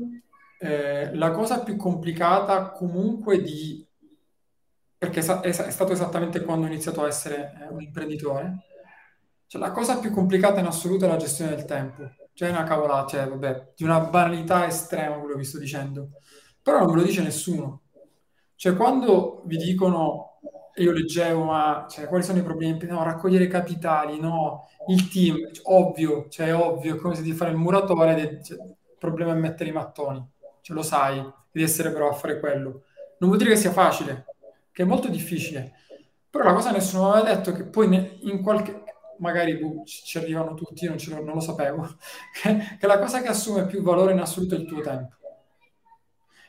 eh, 0.58 1.14
la 1.14 1.30
cosa 1.32 1.62
più 1.62 1.76
complicata 1.76 2.70
comunque 2.70 3.40
di... 3.40 3.86
perché 4.96 5.20
è, 5.20 5.24
è, 5.24 5.48
è, 5.48 5.70
stato 5.70 5.92
esattamente 5.92 6.42
quando 6.42 6.66
ho 6.66 6.68
iniziato 6.68 7.02
a 7.02 7.08
essere 7.08 7.58
eh, 7.60 7.72
un 7.72 7.82
imprenditore, 7.82 8.66
cioè 9.52 9.60
la 9.60 9.70
cosa 9.70 9.98
più 9.98 10.10
complicata 10.12 10.60
in 10.60 10.66
assoluto 10.66 11.04
è 11.04 11.08
la 11.08 11.18
gestione 11.18 11.54
del 11.54 11.66
tempo. 11.66 12.10
Cioè 12.32 12.48
è 12.48 12.52
una 12.52 12.64
cavolata, 12.64 13.06
cioè 13.08 13.28
vabbè, 13.28 13.72
di 13.76 13.84
una 13.84 14.00
banalità 14.00 14.66
estrema 14.66 15.16
quello 15.16 15.36
che 15.36 15.44
sto 15.44 15.58
dicendo. 15.58 16.12
Però 16.62 16.78
non 16.78 16.86
ve 16.86 16.94
lo 16.94 17.02
dice 17.02 17.20
nessuno. 17.20 17.82
Cioè 18.56 18.74
quando 18.74 19.42
vi 19.44 19.58
dicono 19.58 20.38
io 20.76 20.90
leggevo, 20.92 21.44
ma 21.44 21.86
cioè, 21.86 22.06
quali 22.06 22.24
sono 22.24 22.38
i 22.38 22.42
problemi? 22.42 22.78
No, 22.86 23.02
raccogliere 23.02 23.46
capitali, 23.46 24.18
no, 24.18 24.68
il 24.88 25.10
team, 25.10 25.36
ovvio, 25.64 26.28
cioè 26.30 26.46
è 26.46 26.54
ovvio, 26.54 26.94
è 26.94 26.98
come 26.98 27.14
se 27.14 27.22
ti 27.22 27.34
fare 27.34 27.50
il 27.50 27.58
muratore, 27.58 28.42
cioè, 28.42 28.56
il 28.56 28.96
problema 28.98 29.32
è 29.32 29.36
mettere 29.36 29.68
i 29.68 29.74
mattoni, 29.74 30.26
cioè, 30.62 30.74
lo 30.74 30.82
sai, 30.82 31.16
devi 31.50 31.66
essere 31.66 31.90
bravo 31.90 32.08
a 32.08 32.14
fare 32.14 32.40
quello. 32.40 32.84
Non 33.18 33.28
vuol 33.28 33.36
dire 33.36 33.50
che 33.50 33.56
sia 33.56 33.70
facile, 33.70 34.24
che 34.72 34.82
è 34.82 34.86
molto 34.86 35.08
difficile, 35.08 35.74
però 36.30 36.44
la 36.44 36.54
cosa 36.54 36.70
nessuno 36.70 37.12
aveva 37.12 37.34
detto 37.34 37.52
che 37.52 37.64
poi 37.64 38.18
in 38.22 38.40
qualche, 38.42 38.81
magari 39.22 39.56
boh, 39.56 39.84
ci 39.84 40.18
arrivano 40.18 40.54
tutti, 40.54 40.86
non, 40.86 40.96
lo, 41.08 41.22
non 41.22 41.34
lo 41.34 41.40
sapevo, 41.40 41.96
che, 42.42 42.76
che 42.78 42.86
la 42.86 42.98
cosa 42.98 43.22
che 43.22 43.28
assume 43.28 43.66
più 43.66 43.80
valore 43.82 44.12
in 44.12 44.18
assoluto 44.18 44.54
è 44.54 44.58
il 44.58 44.66
tuo 44.66 44.80
tempo. 44.80 45.16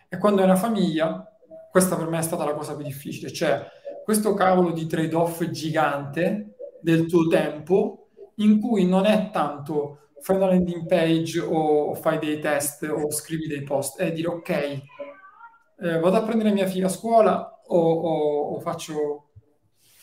E 0.09 0.17
quando 0.17 0.41
è 0.41 0.45
una 0.45 0.55
famiglia, 0.55 1.25
questa 1.71 1.95
per 1.95 2.07
me 2.07 2.17
è 2.17 2.23
stata 2.23 2.43
la 2.43 2.53
cosa 2.53 2.75
più 2.75 2.83
difficile, 2.83 3.31
cioè 3.31 3.65
questo 4.03 4.33
cavolo 4.33 4.71
di 4.71 4.85
trade-off 4.85 5.43
gigante 5.45 6.55
del 6.81 7.05
tuo 7.05 7.27
tempo 7.27 8.09
in 8.37 8.59
cui 8.59 8.85
non 8.85 9.05
è 9.05 9.29
tanto 9.31 9.99
fai 10.19 10.37
una 10.37 10.47
landing 10.47 10.85
page 10.87 11.39
o 11.39 11.93
fai 11.95 12.17
dei 12.17 12.39
test 12.39 12.83
o 12.83 13.11
scrivi 13.11 13.47
dei 13.47 13.63
post, 13.63 13.99
è 13.99 14.11
dire 14.11 14.27
ok, 14.27 14.49
eh, 14.49 14.81
vado 15.99 16.15
a 16.15 16.23
prendere 16.23 16.51
mia 16.51 16.65
figlia 16.65 16.85
a 16.85 16.89
scuola 16.89 17.61
o, 17.67 17.77
o, 17.77 18.55
o 18.55 18.59
faccio 18.59 19.29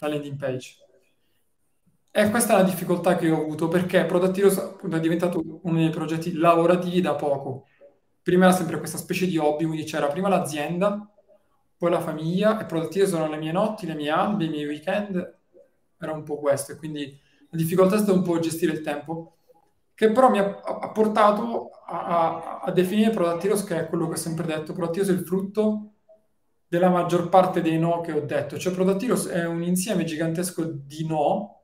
la 0.00 0.08
landing 0.08 0.36
page. 0.36 0.76
E 2.12 2.28
questa 2.28 2.54
è 2.54 2.56
la 2.56 2.68
difficoltà 2.68 3.14
che 3.14 3.30
ho 3.30 3.40
avuto 3.40 3.68
perché 3.68 4.04
Product 4.04 4.36
Heroes 4.36 4.76
è 4.90 5.00
diventato 5.00 5.60
uno 5.62 5.78
dei 5.78 5.90
progetti 5.90 6.32
lavorativi 6.32 7.00
da 7.00 7.14
poco. 7.14 7.66
Prima 8.20 8.46
era 8.46 8.54
sempre 8.54 8.78
questa 8.78 8.98
specie 8.98 9.26
di 9.26 9.38
hobby, 9.38 9.64
quindi 9.64 9.84
c'era 9.84 10.08
prima 10.08 10.28
l'azienda, 10.28 11.08
poi 11.76 11.90
la 11.90 12.00
famiglia 12.00 12.60
e 12.60 12.64
produttive 12.64 13.06
sono 13.06 13.28
le 13.28 13.36
mie 13.36 13.52
notti, 13.52 13.86
le 13.86 13.94
mie 13.94 14.10
albe, 14.10 14.46
i 14.46 14.48
miei 14.48 14.66
weekend, 14.66 15.38
era 15.98 16.12
un 16.12 16.24
po' 16.24 16.38
questo 16.38 16.72
e 16.72 16.76
quindi 16.76 17.16
la 17.48 17.56
difficoltà 17.56 17.94
è 17.94 17.98
stata 17.98 18.12
un 18.12 18.22
po' 18.22 18.40
gestire 18.40 18.72
il 18.72 18.80
tempo, 18.80 19.36
che 19.94 20.10
però 20.10 20.30
mi 20.30 20.40
ha, 20.40 20.60
ha 20.62 20.90
portato 20.90 21.70
a, 21.86 22.04
a, 22.04 22.60
a, 22.64 22.72
definire 22.72 23.10
Product 23.10 23.44
Heroes, 23.44 23.64
che 23.64 23.78
è 23.78 23.88
quello 23.88 24.08
che 24.08 24.14
ho 24.14 24.16
sempre 24.16 24.46
detto, 24.46 24.72
Product 24.72 24.96
Heroes 24.98 25.14
è 25.14 25.18
il 25.18 25.26
frutto 25.26 25.92
della 26.66 26.90
maggior 26.90 27.28
parte 27.28 27.62
dei 27.62 27.78
no 27.78 28.00
che 28.00 28.12
ho 28.12 28.20
detto, 28.20 28.58
cioè 28.58 28.72
Product 28.72 29.02
Heroes 29.02 29.26
è 29.28 29.46
un 29.46 29.62
insieme 29.62 30.04
gigantesco 30.04 30.64
di 30.64 31.06
no 31.06 31.59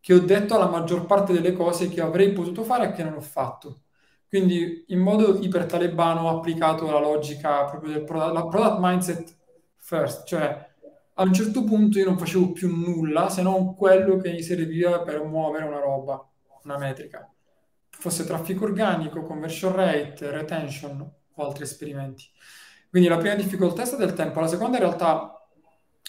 che 0.00 0.14
ho 0.14 0.20
detto 0.20 0.54
alla 0.54 0.68
maggior 0.68 1.06
parte 1.06 1.32
delle 1.32 1.52
cose 1.52 1.88
che 1.88 2.00
avrei 2.00 2.32
potuto 2.32 2.62
fare 2.62 2.88
e 2.88 2.92
che 2.92 3.02
non 3.02 3.14
ho 3.14 3.20
fatto. 3.20 3.82
Quindi 4.28 4.84
in 4.88 5.00
modo 5.00 5.38
iper 5.38 5.66
talebano 5.66 6.22
ho 6.22 6.38
applicato 6.38 6.90
la 6.90 7.00
logica 7.00 7.64
proprio 7.64 7.92
del 7.92 8.04
product, 8.04 8.32
la 8.32 8.46
product 8.46 8.76
mindset 8.78 9.36
first, 9.76 10.24
cioè 10.24 10.68
a 11.14 11.22
un 11.22 11.32
certo 11.34 11.64
punto 11.64 11.98
io 11.98 12.06
non 12.06 12.16
facevo 12.16 12.52
più 12.52 12.74
nulla 12.74 13.28
se 13.28 13.42
non 13.42 13.74
quello 13.74 14.16
che 14.16 14.30
mi 14.30 14.42
serviva 14.42 15.02
per 15.02 15.22
muovere 15.24 15.64
una 15.64 15.80
roba, 15.80 16.24
una 16.64 16.78
metrica. 16.78 17.28
Fosse 17.90 18.24
traffico 18.24 18.64
organico, 18.64 19.22
conversion 19.22 19.74
rate, 19.74 20.30
retention 20.30 21.12
o 21.34 21.44
altri 21.44 21.64
esperimenti. 21.64 22.24
Quindi 22.88 23.08
la 23.08 23.18
prima 23.18 23.34
difficoltà 23.34 23.82
è 23.82 23.86
stata 23.86 24.04
il 24.04 24.14
tempo, 24.14 24.40
la 24.40 24.46
seconda 24.46 24.78
in 24.78 24.84
realtà 24.84 25.22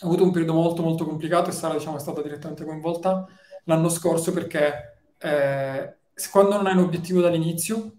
ho 0.03 0.05
avuto 0.05 0.23
un 0.23 0.31
periodo 0.31 0.53
molto 0.53 0.81
molto 0.81 1.05
complicato 1.05 1.49
e 1.49 1.53
Sara 1.53 1.73
diciamo, 1.73 1.97
è 1.97 1.99
stata 1.99 2.21
direttamente 2.21 2.63
coinvolta 2.63 3.27
l'anno 3.65 3.89
scorso 3.89 4.31
perché 4.31 5.03
eh, 5.17 5.97
quando 6.31 6.55
non 6.57 6.67
hai 6.67 6.75
un 6.75 6.83
obiettivo 6.83 7.21
dall'inizio 7.21 7.97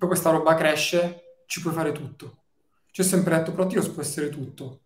poi 0.00 0.08
questa 0.08 0.30
roba 0.30 0.54
cresce, 0.54 1.42
ci 1.44 1.60
puoi 1.60 1.74
fare 1.74 1.92
tutto. 1.92 2.38
Ci 2.90 3.02
ho 3.02 3.04
sempre 3.04 3.36
detto, 3.36 3.52
Protiros 3.52 3.88
può 3.88 4.00
essere 4.00 4.30
tutto. 4.30 4.80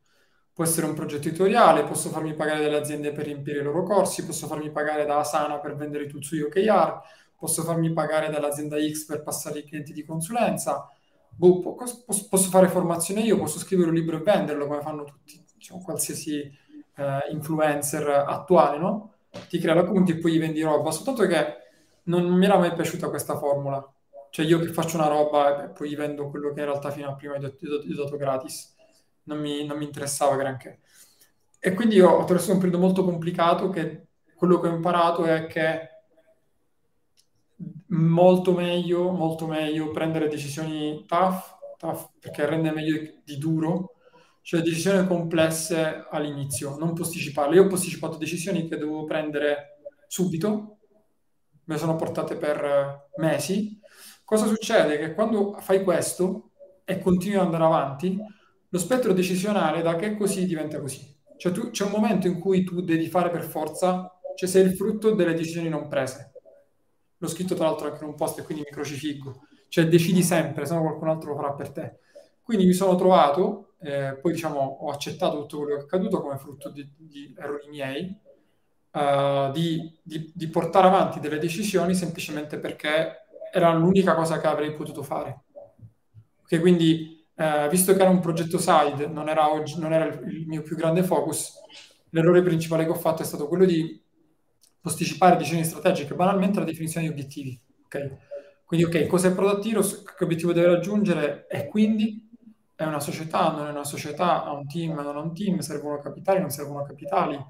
Può 0.52 0.64
essere 0.64 0.86
un 0.86 0.94
progetto 0.94 1.28
editoriale, 1.28 1.84
posso 1.84 2.10
farmi 2.10 2.34
pagare 2.34 2.60
delle 2.60 2.76
aziende 2.76 3.12
per 3.12 3.26
riempire 3.26 3.60
i 3.60 3.62
loro 3.62 3.84
corsi, 3.84 4.26
posso 4.26 4.48
farmi 4.48 4.72
pagare 4.72 5.06
da 5.06 5.20
Asana 5.20 5.60
per 5.60 5.76
vendere 5.76 6.06
tutto 6.08 6.24
su 6.24 6.34
OKR, 6.34 7.00
posso 7.38 7.62
farmi 7.62 7.92
pagare 7.92 8.28
dall'azienda 8.28 8.76
X 8.76 9.04
per 9.04 9.22
passare 9.22 9.60
i 9.60 9.64
clienti 9.64 9.92
di 9.92 10.04
consulenza, 10.04 10.88
boh, 11.28 11.60
posso, 11.74 12.04
posso, 12.28 12.50
fare 12.50 12.66
formazione 12.66 13.20
io, 13.20 13.38
posso 13.38 13.60
scrivere 13.60 13.90
un 13.90 13.94
libro 13.94 14.16
e 14.16 14.22
venderlo 14.22 14.66
come 14.66 14.80
fanno 14.80 15.04
tutti, 15.04 15.44
diciamo, 15.54 15.80
qualsiasi 15.80 16.40
eh, 16.96 17.18
influencer 17.30 18.08
attuale, 18.08 18.78
no? 18.78 19.13
Ti 19.48 19.58
crea 19.58 19.84
community 19.84 20.12
e 20.12 20.18
poi 20.18 20.32
gli 20.32 20.38
vendi 20.38 20.62
roba, 20.62 20.90
soltanto 20.90 21.26
che 21.26 21.56
non 22.04 22.24
mi 22.24 22.44
era 22.44 22.58
mai 22.58 22.72
piaciuta 22.72 23.08
questa 23.08 23.36
formula. 23.36 23.86
Cioè 24.30 24.44
io 24.46 24.60
faccio 24.72 24.96
una 24.96 25.06
roba 25.06 25.64
e 25.64 25.68
poi 25.68 25.94
vendo 25.94 26.28
quello 26.28 26.52
che 26.52 26.60
in 26.60 26.66
realtà 26.66 26.90
fino 26.90 27.08
a 27.08 27.14
prima 27.14 27.38
gli 27.38 27.44
ho 27.44 28.04
dato 28.04 28.16
gratis, 28.16 28.74
non 29.24 29.38
mi, 29.38 29.64
non 29.64 29.78
mi 29.78 29.84
interessava 29.84 30.36
granché. 30.36 30.80
E 31.60 31.72
quindi 31.72 32.00
ho 32.00 32.20
attraversato 32.20 32.52
un 32.52 32.58
periodo 32.58 32.82
molto 32.82 33.04
complicato 33.04 33.70
che 33.70 34.08
quello 34.34 34.58
che 34.58 34.68
ho 34.68 34.74
imparato 34.74 35.24
è 35.24 35.46
che 35.46 35.88
molto 37.88 38.52
meglio, 38.52 39.10
molto 39.10 39.46
meglio 39.46 39.90
prendere 39.90 40.28
decisioni 40.28 41.04
tough, 41.06 41.56
tough 41.78 42.10
perché 42.18 42.44
rende 42.46 42.72
meglio 42.72 43.20
di 43.24 43.38
duro, 43.38 43.93
cioè 44.44 44.60
decisioni 44.60 45.04
complesse 45.08 46.06
all'inizio, 46.10 46.76
non 46.76 46.92
posticiparle. 46.92 47.56
Io 47.56 47.64
ho 47.64 47.66
posticipato 47.66 48.18
decisioni 48.18 48.68
che 48.68 48.76
dovevo 48.76 49.04
prendere 49.04 49.78
subito, 50.06 50.78
me 51.64 51.74
le 51.74 51.80
sono 51.80 51.96
portate 51.96 52.36
per 52.36 53.08
mesi, 53.16 53.80
Cosa 54.24 54.46
succede? 54.46 54.96
Che 54.96 55.12
quando 55.12 55.52
fai 55.60 55.84
questo 55.84 56.52
e 56.84 56.98
continui 56.98 57.36
ad 57.36 57.44
andare 57.44 57.64
avanti, 57.64 58.18
lo 58.68 58.78
spettro 58.78 59.12
decisionale 59.12 59.82
da 59.82 59.96
che 59.96 60.06
è 60.06 60.16
così 60.16 60.46
diventa 60.46 60.80
così. 60.80 61.14
Cioè 61.36 61.52
tu, 61.52 61.70
c'è 61.70 61.84
un 61.84 61.90
momento 61.90 62.26
in 62.26 62.38
cui 62.38 62.64
tu 62.64 62.80
devi 62.80 63.06
fare 63.08 63.28
per 63.28 63.42
forza, 63.42 64.10
cioè 64.34 64.48
sei 64.48 64.64
il 64.64 64.74
frutto 64.74 65.10
delle 65.10 65.34
decisioni 65.34 65.68
non 65.68 65.88
prese. 65.88 66.32
L'ho 67.18 67.28
scritto 67.28 67.54
tra 67.54 67.66
l'altro 67.66 67.88
anche 67.88 68.02
in 68.02 68.10
un 68.10 68.16
post 68.16 68.38
e 68.38 68.44
quindi 68.44 68.64
mi 68.66 68.70
crocifiggo. 68.70 69.42
Cioè 69.68 69.88
decidi 69.88 70.22
sempre, 70.22 70.64
se 70.64 70.74
no 70.74 70.80
qualcun 70.80 71.08
altro 71.08 71.30
lo 71.30 71.36
farà 71.36 71.52
per 71.52 71.70
te. 71.70 71.98
Quindi 72.42 72.64
mi 72.64 72.72
sono 72.72 72.94
trovato, 72.96 73.73
eh, 73.84 74.18
poi 74.20 74.32
diciamo 74.32 74.58
ho 74.58 74.90
accettato 74.90 75.40
tutto 75.40 75.58
quello 75.58 75.74
che 75.74 75.80
è 75.82 75.84
accaduto 75.84 76.20
come 76.20 76.38
frutto 76.38 76.70
di, 76.70 76.88
di 76.96 77.34
errori 77.38 77.68
miei, 77.68 78.18
uh, 78.92 79.52
di, 79.52 79.98
di, 80.02 80.32
di 80.34 80.48
portare 80.48 80.86
avanti 80.86 81.20
delle 81.20 81.38
decisioni 81.38 81.94
semplicemente 81.94 82.58
perché 82.58 83.26
era 83.52 83.72
l'unica 83.72 84.14
cosa 84.14 84.40
che 84.40 84.46
avrei 84.46 84.74
potuto 84.74 85.02
fare. 85.02 85.42
Okay, 86.44 86.58
quindi, 86.58 87.24
eh, 87.36 87.68
visto 87.70 87.94
che 87.94 88.00
era 88.00 88.10
un 88.10 88.20
progetto 88.20 88.58
side, 88.58 89.06
non 89.06 89.28
era, 89.28 89.52
oggi, 89.52 89.78
non 89.78 89.92
era 89.92 90.06
il, 90.06 90.44
mio 90.46 90.62
più 90.62 90.76
grande 90.76 91.02
focus, 91.02 91.52
l'errore 92.10 92.42
principale 92.42 92.84
che 92.84 92.90
ho 92.90 92.96
fatto 92.96 93.22
è 93.22 93.24
stato 93.24 93.46
quello 93.46 93.64
di 93.64 94.02
posticipare 94.80 95.36
decisioni 95.36 95.64
strategiche, 95.64 96.14
banalmente 96.14 96.58
la 96.58 96.64
definizione 96.64 97.06
di 97.06 97.12
obiettivi. 97.12 97.60
Okay? 97.84 98.16
Quindi, 98.64 98.86
ok, 98.86 99.06
cos'è 99.06 99.32
Product 99.32 99.64
Heroes? 99.66 100.02
Che 100.02 100.24
obiettivo 100.24 100.52
deve 100.52 100.68
raggiungere? 100.68 101.46
E 101.48 101.66
quindi 101.68 102.28
è 102.76 102.84
una 102.84 103.00
società, 103.00 103.50
non 103.50 103.66
è 103.66 103.70
una 103.70 103.84
società, 103.84 104.44
ha 104.44 104.52
un 104.52 104.66
team, 104.66 104.94
non 104.94 105.16
ha 105.16 105.20
un 105.20 105.34
team, 105.34 105.58
servono 105.60 106.00
capitali, 106.00 106.40
non 106.40 106.50
servono 106.50 106.82
capitali, 106.82 107.42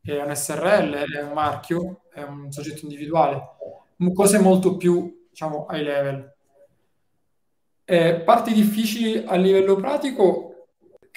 è 0.00 0.22
un 0.22 0.34
SRL, 0.34 0.92
è 0.92 1.22
un 1.22 1.32
marchio, 1.32 2.02
è 2.12 2.22
un 2.22 2.52
soggetto 2.52 2.82
individuale, 2.82 3.42
cose 4.12 4.38
molto 4.38 4.76
più, 4.76 5.26
diciamo, 5.30 5.66
high 5.70 5.82
level. 5.82 6.34
Eh, 7.84 8.20
parti 8.20 8.52
difficili 8.52 9.24
a 9.26 9.34
livello 9.34 9.76
pratico 9.76 10.68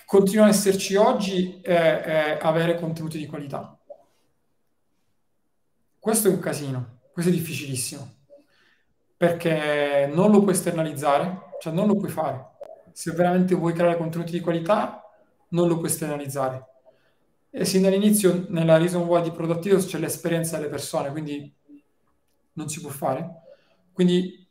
continuano 0.05 0.49
ad 0.49 0.55
esserci 0.55 0.95
oggi 0.95 1.59
è, 1.61 2.01
è 2.01 2.39
avere 2.41 2.79
contenuti 2.79 3.17
di 3.17 3.25
qualità. 3.25 3.77
Questo 5.99 6.29
è 6.29 6.31
un 6.31 6.39
casino, 6.39 6.99
questo 7.11 7.31
è 7.31 7.35
difficilissimo, 7.35 8.15
perché 9.17 10.09
non 10.11 10.31
lo 10.31 10.39
puoi 10.39 10.53
esternalizzare, 10.53 11.49
cioè 11.59 11.73
non 11.73 11.88
lo 11.88 11.97
puoi 11.97 12.09
fare. 12.09 12.55
Se 12.98 13.12
veramente 13.12 13.54
vuoi 13.54 13.74
creare 13.74 13.98
contenuti 13.98 14.32
di 14.32 14.39
qualità, 14.39 15.04
non 15.50 15.68
lo 15.68 15.76
puoi 15.76 15.88
esternalizzare 15.88 16.78
e 17.50 17.66
sin 17.66 17.82
dall'inizio 17.82 18.45
nella 18.50 18.78
Reason 18.78 19.04
Why 19.04 19.24
di 19.24 19.32
Productivos 19.32 19.88
c'è 19.88 19.98
l'esperienza 19.98 20.58
delle 20.58 20.70
persone, 20.70 21.10
quindi 21.10 21.52
non 22.54 22.70
si 22.70 22.82
può 22.82 22.91
fare. 22.91 23.41
Quindi 23.91 24.48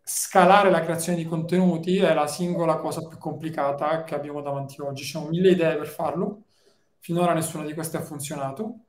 scalare 0.00 0.70
la 0.70 0.80
creazione 0.80 1.18
di 1.18 1.24
contenuti 1.24 1.98
è 1.98 2.14
la 2.14 2.28
singola 2.28 2.76
cosa 2.76 3.04
più 3.04 3.18
complicata 3.18 4.04
che 4.04 4.14
abbiamo 4.14 4.42
davanti 4.42 4.80
oggi. 4.80 5.02
Ci 5.02 5.10
sono 5.10 5.28
mille 5.28 5.50
idee 5.50 5.76
per 5.76 5.88
farlo, 5.88 6.42
finora 7.00 7.32
nessuna 7.32 7.64
di 7.64 7.74
queste 7.74 7.96
ha 7.96 8.02
funzionato. 8.02 8.80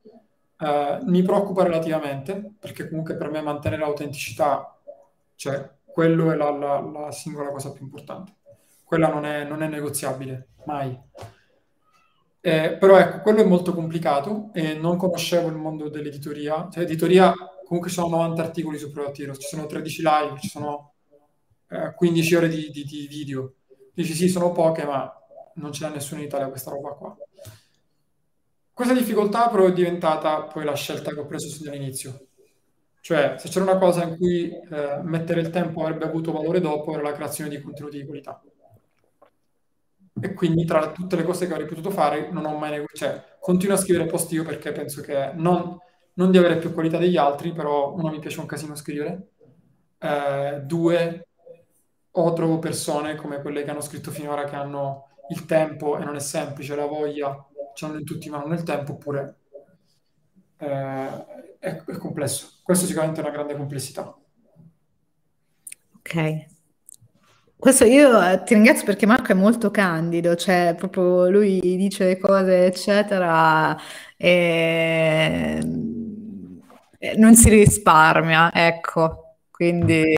Uh, 0.58 1.04
mi 1.06 1.22
preoccupa 1.22 1.64
relativamente, 1.64 2.54
perché 2.60 2.88
comunque 2.88 3.16
per 3.16 3.30
me 3.30 3.40
mantenere 3.40 3.82
l'autenticità, 3.82 4.78
cioè 5.34 5.68
quello 5.84 6.30
è 6.30 6.36
la, 6.36 6.50
la, 6.50 6.80
la 6.80 7.10
singola 7.10 7.50
cosa 7.50 7.72
più 7.72 7.82
importante. 7.82 8.37
Quella 8.88 9.08
non 9.08 9.26
è, 9.26 9.44
non 9.44 9.62
è 9.62 9.68
negoziabile, 9.68 10.48
mai. 10.64 10.98
Eh, 12.40 12.78
però 12.80 12.96
ecco, 12.96 13.20
quello 13.20 13.42
è 13.42 13.44
molto 13.44 13.74
complicato 13.74 14.48
e 14.54 14.72
non 14.72 14.96
conoscevo 14.96 15.48
il 15.48 15.56
mondo 15.56 15.90
dell'editoria. 15.90 16.70
Cioè, 16.72 16.84
editoria, 16.84 17.34
comunque 17.66 17.90
ci 17.90 17.96
sono 17.96 18.16
90 18.16 18.40
articoli 18.42 18.78
su 18.78 18.90
Product 18.90 19.36
ci 19.36 19.46
sono 19.46 19.66
13 19.66 20.02
live, 20.02 20.40
ci 20.40 20.48
sono 20.48 20.94
eh, 21.68 21.92
15 21.94 22.34
ore 22.34 22.48
di, 22.48 22.70
di, 22.70 22.84
di, 22.84 23.06
video. 23.08 23.56
Dici 23.92 24.14
sì, 24.14 24.26
sono 24.26 24.52
poche, 24.52 24.86
ma 24.86 25.12
non 25.56 25.70
ce 25.70 25.86
n'è 25.86 25.92
nessuno 25.92 26.22
in 26.22 26.28
Italia 26.28 26.48
questa 26.48 26.70
roba 26.70 26.88
qua. 26.92 27.14
Questa 28.72 28.94
difficoltà 28.94 29.50
però 29.50 29.66
è 29.66 29.72
diventata 29.74 30.44
poi 30.44 30.64
la 30.64 30.74
scelta 30.74 31.12
che 31.12 31.20
ho 31.20 31.26
preso 31.26 31.46
sin 31.48 31.66
dall'inizio. 31.66 32.28
Cioè, 33.02 33.34
se 33.36 33.50
c'era 33.50 33.64
una 33.64 33.78
cosa 33.78 34.04
in 34.04 34.16
cui 34.16 34.50
eh, 34.50 35.00
mettere 35.02 35.42
il 35.42 35.50
tempo 35.50 35.82
avrebbe 35.82 36.06
avuto 36.06 36.32
valore 36.32 36.60
dopo, 36.60 36.94
era 36.94 37.02
la 37.02 37.12
creazione 37.12 37.50
di 37.50 37.60
contenuti 37.60 37.98
di 37.98 38.06
qualità 38.06 38.42
e 40.20 40.34
quindi 40.34 40.64
tra 40.64 40.92
tutte 40.92 41.16
le 41.16 41.24
cose 41.24 41.46
che 41.46 41.52
avrei 41.52 41.66
potuto 41.66 41.90
fare 41.90 42.30
non 42.30 42.44
ho 42.44 42.56
mai 42.56 42.70
negoziato, 42.70 43.14
cioè 43.14 43.36
continuo 43.40 43.74
a 43.74 43.78
scrivere 43.78 44.06
post 44.06 44.32
io 44.32 44.44
perché 44.44 44.72
penso 44.72 45.00
che 45.00 45.32
non, 45.34 45.76
non, 46.14 46.30
di 46.30 46.38
avere 46.38 46.58
più 46.58 46.72
qualità 46.72 46.98
degli 46.98 47.16
altri, 47.16 47.52
però 47.52 47.94
uno 47.94 48.10
mi 48.10 48.18
piace 48.18 48.40
un 48.40 48.46
casino 48.46 48.74
scrivere, 48.74 49.28
eh, 49.98 50.62
due 50.64 51.28
o 52.10 52.32
trovo 52.32 52.58
persone 52.58 53.14
come 53.14 53.40
quelle 53.40 53.62
che 53.62 53.70
hanno 53.70 53.80
scritto 53.80 54.10
finora 54.10 54.44
che 54.44 54.56
hanno 54.56 55.08
il 55.30 55.44
tempo 55.44 55.98
e 55.98 56.04
non 56.04 56.16
è 56.16 56.20
semplice, 56.20 56.74
la 56.74 56.86
voglia, 56.86 57.46
ce 57.74 57.86
l'hanno 57.86 57.98
in 57.98 58.04
tutti 58.04 58.28
ma 58.28 58.38
non 58.38 58.48
nel 58.48 58.62
tempo, 58.62 58.92
oppure 58.92 59.36
eh, 60.58 61.56
è, 61.58 61.82
è 61.84 61.96
complesso. 61.96 62.60
Questo 62.62 62.86
sicuramente 62.86 63.20
è 63.20 63.24
una 63.24 63.32
grande 63.32 63.56
complessità. 63.56 64.16
Ok. 65.96 66.56
Questo 67.58 67.84
io 67.84 68.22
eh, 68.22 68.42
ti 68.44 68.54
ringrazio 68.54 68.84
perché 68.84 69.04
Marco 69.04 69.32
è 69.32 69.34
molto 69.34 69.70
candido, 69.72 70.36
cioè 70.36 70.74
proprio 70.76 71.28
lui 71.28 71.58
dice 71.60 72.04
le 72.04 72.18
cose, 72.18 72.66
eccetera, 72.66 73.76
e 74.16 75.60
non 77.16 77.34
si 77.34 77.48
risparmia, 77.48 78.52
ecco. 78.54 79.24
Quindi 79.50 80.14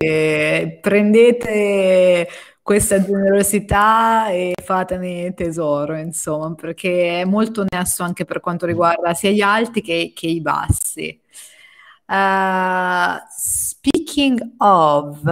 prendete 0.83 2.29
questa 2.61 3.03
generosità 3.03 4.29
e 4.29 4.53
fatene 4.63 5.33
tesoro, 5.35 5.97
insomma, 5.97 6.55
perché 6.55 7.23
è 7.23 7.25
molto 7.25 7.65
onesto 7.69 8.03
anche 8.03 8.27
per 8.27 8.41
quanto 8.41 8.67
riguarda 8.67 9.15
sia 9.15 9.31
gli 9.31 9.41
alti 9.41 9.81
che, 9.81 10.13
che 10.15 10.27
i 10.27 10.43
bassi. 10.43 11.19
Uh, 12.07 13.17
speaking 13.31 14.57
of, 14.59 15.23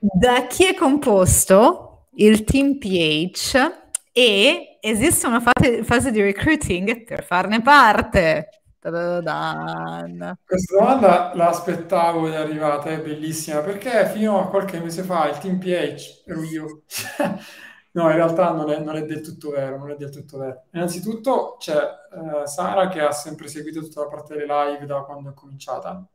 da 0.00 0.46
chi 0.46 0.66
è 0.66 0.74
composto 0.74 2.08
il 2.14 2.44
team 2.44 2.78
PH 2.78 3.86
e 4.12 4.78
esiste 4.80 5.26
una 5.26 5.40
fase, 5.40 5.82
fase 5.82 6.10
di 6.10 6.20
recruiting 6.20 7.04
per 7.04 7.24
farne 7.24 7.62
parte? 7.62 8.48
Ta-da-dan. 8.80 10.38
Questa 10.44 10.76
domanda 10.78 11.32
l'aspettavo 11.34 12.28
di 12.28 12.36
arrivata, 12.36 12.90
è 12.90 13.00
bellissima, 13.00 13.60
perché 13.60 14.06
fino 14.06 14.40
a 14.40 14.48
qualche 14.48 14.78
mese 14.78 15.02
fa 15.02 15.28
il 15.28 15.38
team 15.38 15.58
PH 15.58 16.22
ero 16.26 16.42
io. 16.44 16.82
no, 17.92 18.02
in 18.10 18.14
realtà 18.14 18.52
non 18.52 18.70
è, 18.70 18.78
non 18.78 18.96
è, 18.96 19.04
del 19.04 19.20
tutto 19.20 19.50
vero, 19.50 19.78
non 19.78 19.90
è 19.90 19.96
del 19.96 20.10
tutto 20.10 20.38
vero. 20.38 20.62
Innanzitutto 20.72 21.56
c'è 21.58 21.76
uh, 21.76 22.46
Sara 22.46 22.88
che 22.88 23.00
ha 23.00 23.10
sempre 23.10 23.48
seguito 23.48 23.80
tutta 23.80 24.02
la 24.02 24.08
parte 24.08 24.34
delle 24.34 24.46
live 24.46 24.86
da 24.86 25.00
quando 25.00 25.30
è 25.30 25.34
cominciata, 25.34 26.06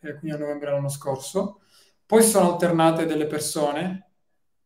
eh, 0.00 0.14
quindi 0.18 0.36
a 0.36 0.38
novembre 0.38 0.70
dell'anno 0.70 0.88
scorso. 0.88 1.60
Poi 2.06 2.22
sono 2.22 2.52
alternate 2.52 3.04
delle 3.04 3.26
persone, 3.26 4.10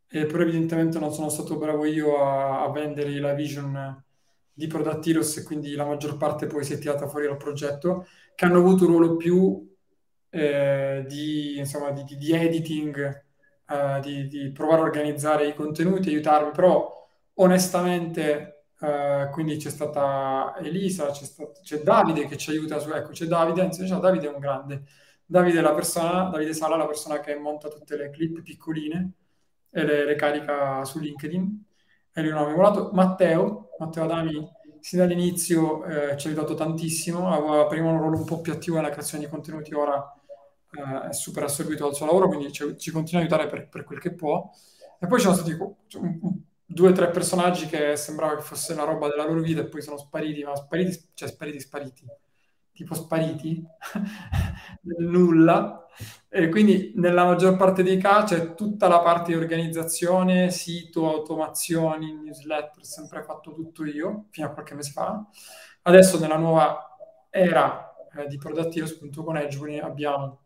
e 0.08 0.26
però 0.26 0.42
evidentemente 0.42 0.98
non 0.98 1.12
sono 1.12 1.28
stato 1.28 1.56
bravo 1.56 1.84
io 1.84 2.22
a, 2.22 2.62
a 2.64 2.70
vendere 2.70 3.18
la 3.18 3.32
vision 3.32 4.04
di 4.52 4.66
Product 4.66 5.06
Heroes 5.06 5.36
e 5.38 5.42
quindi 5.42 5.72
la 5.74 5.86
maggior 5.86 6.16
parte 6.16 6.46
poi 6.46 6.64
si 6.64 6.74
è 6.74 6.78
tirata 6.78 7.08
fuori 7.08 7.26
dal 7.26 7.36
progetto, 7.36 8.06
che 8.34 8.44
hanno 8.44 8.58
avuto 8.58 8.84
un 8.84 8.90
ruolo 8.90 9.16
più 9.16 9.66
eh, 10.30 11.04
di, 11.08 11.58
insomma, 11.58 11.90
di, 11.92 12.04
di, 12.04 12.32
editing, 12.32 13.24
eh, 13.68 14.00
di, 14.02 14.26
di, 14.28 14.52
provare 14.52 14.80
a 14.82 14.84
organizzare 14.84 15.48
i 15.48 15.54
contenuti, 15.54 16.10
aiutarmi, 16.10 16.50
però 16.52 17.08
onestamente 17.34 18.66
eh, 18.80 19.28
quindi 19.32 19.56
c'è 19.56 19.70
stata 19.70 20.54
Elisa, 20.58 21.10
c'è, 21.10 21.24
stato, 21.24 21.60
c'è, 21.62 21.82
Davide 21.82 22.26
che 22.26 22.36
ci 22.36 22.50
aiuta 22.50 22.78
su, 22.78 22.90
ecco 22.90 23.10
c'è 23.10 23.26
Davide, 23.26 23.62
anzi 23.62 23.86
cioè, 23.86 23.98
Davide 23.98 24.28
è 24.28 24.32
un 24.32 24.40
grande, 24.40 24.82
Davide, 25.30 25.62
persona, 25.74 26.24
Davide 26.24 26.52
Sala 26.52 26.74
è 26.74 26.78
la 26.78 26.86
persona 26.86 27.20
che 27.20 27.36
monta 27.36 27.68
tutte 27.68 27.96
le 27.96 28.10
clip 28.10 28.42
piccoline 28.42 29.12
e 29.70 29.84
le, 29.84 30.04
le 30.04 30.16
carica 30.16 30.84
su 30.84 30.98
LinkedIn. 30.98 31.64
E 32.12 32.20
lui 32.20 32.30
non 32.30 32.40
avevo 32.40 32.56
volato. 32.56 32.90
Matteo, 32.92 33.70
Matteo 33.78 34.02
Adami, 34.02 34.44
sin 34.80 34.98
dall'inizio 34.98 35.84
eh, 35.84 36.16
ci 36.16 36.26
ha 36.26 36.30
aiutato 36.30 36.54
tantissimo, 36.54 37.30
aveva 37.30 37.66
prima 37.66 37.90
un 37.90 37.98
ruolo 37.98 38.16
un 38.16 38.24
po' 38.24 38.40
più 38.40 38.52
attivo 38.52 38.74
nella 38.76 38.90
creazione 38.90 39.22
di 39.22 39.30
contenuti, 39.30 39.72
ora 39.72 40.02
eh, 40.72 41.10
è 41.10 41.12
super 41.12 41.44
assorbito 41.44 41.84
dal 41.84 41.94
suo 41.94 42.06
lavoro, 42.06 42.26
quindi 42.26 42.50
ci, 42.50 42.76
ci 42.76 42.90
continua 42.90 43.20
a 43.20 43.24
aiutare 43.24 43.48
per, 43.48 43.68
per, 43.68 43.84
quel 43.84 44.00
che 44.00 44.12
può. 44.12 44.50
E 44.98 45.06
poi 45.06 45.20
ci 45.20 45.26
sono 45.26 45.36
stati 45.36 45.56
due 46.66 46.88
o 46.88 46.92
tre 46.92 47.08
personaggi 47.10 47.66
che 47.66 47.94
sembrava 47.94 48.34
che 48.34 48.42
fosse 48.42 48.74
la 48.74 48.82
roba 48.82 49.08
della 49.08 49.26
loro 49.26 49.40
vita 49.40 49.60
e 49.60 49.66
poi 49.66 49.80
sono 49.80 49.96
spariti, 49.96 50.42
ma 50.42 50.56
spariti, 50.56 51.10
cioè 51.14 51.28
spariti, 51.28 51.60
spariti 51.60 52.04
tipo 52.80 52.94
spariti 52.94 53.62
nel 54.82 55.06
nulla. 55.06 55.84
E 56.28 56.48
quindi 56.48 56.92
nella 56.96 57.24
maggior 57.24 57.56
parte 57.56 57.82
dei 57.82 57.98
casi 57.98 58.34
c'è 58.34 58.54
tutta 58.54 58.88
la 58.88 59.00
parte 59.00 59.32
di 59.32 59.38
organizzazione, 59.38 60.50
sito, 60.50 61.10
automazioni, 61.10 62.14
newsletter, 62.14 62.84
sempre 62.84 63.22
fatto 63.22 63.52
tutto 63.52 63.84
io, 63.84 64.26
fino 64.30 64.46
a 64.46 64.50
qualche 64.50 64.74
mese 64.74 64.92
fa. 64.92 65.22
Adesso 65.82 66.18
nella 66.18 66.38
nuova 66.38 66.96
era 67.28 67.94
eh, 68.16 68.26
di 68.28 68.38
Product 68.38 68.74
Heroes, 68.74 68.92
appunto 68.92 69.24
con 69.24 69.36
Edgebury, 69.36 69.78
abbiamo 69.78 70.44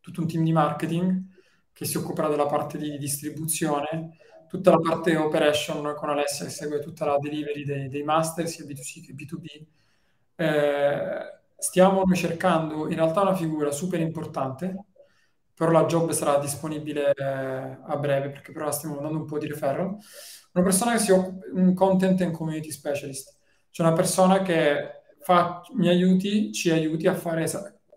tutto 0.00 0.20
un 0.20 0.26
team 0.26 0.42
di 0.42 0.52
marketing 0.52 1.22
che 1.72 1.84
si 1.84 1.96
occuperà 1.96 2.28
della 2.28 2.46
parte 2.46 2.76
di 2.76 2.98
distribuzione, 2.98 4.16
tutta 4.48 4.70
la 4.70 4.78
parte 4.78 5.16
operation 5.16 5.94
con 5.94 6.10
Alessia 6.10 6.46
che 6.46 6.50
segue 6.50 6.80
tutta 6.80 7.04
la 7.04 7.18
delivery 7.18 7.64
dei, 7.64 7.88
dei 7.88 8.02
master 8.02 8.48
sia 8.48 8.64
B2C 8.64 9.06
che 9.06 9.14
B2B. 9.14 9.64
Eh, 10.34 11.41
stiamo 11.62 12.02
cercando 12.12 12.88
in 12.88 12.96
realtà 12.96 13.22
una 13.22 13.36
figura 13.36 13.70
super 13.70 14.00
importante, 14.00 14.86
però 15.54 15.70
la 15.70 15.84
job 15.84 16.10
sarà 16.10 16.38
disponibile 16.38 17.12
eh, 17.14 17.24
a 17.24 17.96
breve 17.98 18.30
perché 18.30 18.50
però 18.50 18.68
stiamo 18.72 18.96
mandando 18.96 19.18
un 19.20 19.26
po' 19.26 19.38
di 19.38 19.46
referral. 19.46 19.96
Una 20.54 20.64
persona 20.64 20.92
che 20.94 20.98
si 20.98 21.12
occupa, 21.12 21.46
un 21.52 21.72
content 21.72 22.20
and 22.20 22.32
community 22.32 22.72
specialist, 22.72 23.38
cioè 23.70 23.86
una 23.86 23.94
persona 23.94 24.42
che 24.42 25.02
fa, 25.20 25.62
mi 25.74 25.88
aiuti, 25.88 26.52
ci 26.52 26.70
aiuti 26.70 27.06
a 27.06 27.14
fare 27.14 27.46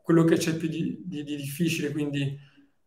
quello 0.03 0.23
che 0.25 0.37
c'è 0.37 0.55
più 0.55 0.67
di, 0.67 1.01
di, 1.03 1.23
di 1.23 1.35
difficile, 1.35 1.91
quindi 1.91 2.37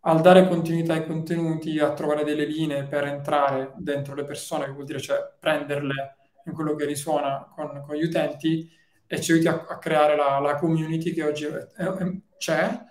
al 0.02 0.20
dare 0.20 0.46
continuità 0.46 0.92
ai 0.92 1.04
contenuti, 1.04 1.80
a 1.80 1.92
trovare 1.92 2.22
delle 2.22 2.44
linee 2.44 2.84
per 2.84 3.02
entrare 3.04 3.74
dentro 3.78 4.14
le 4.14 4.24
persone, 4.24 4.66
che 4.66 4.72
vuol 4.72 4.84
dire 4.84 5.00
cioè 5.00 5.18
prenderle 5.40 6.16
in 6.44 6.52
quello 6.52 6.76
che 6.76 6.84
risuona 6.84 7.50
con, 7.52 7.82
con 7.84 7.96
gli 7.96 8.04
utenti 8.04 8.77
e 9.10 9.20
ci 9.20 9.32
aiuti 9.32 9.48
a, 9.48 9.64
a 9.66 9.78
creare 9.78 10.14
la, 10.14 10.38
la, 10.38 10.54
community 10.56 11.12
che 11.12 11.24
oggi 11.24 11.46
è, 11.46 11.50
è, 11.50 11.92
c'è, 12.36 12.84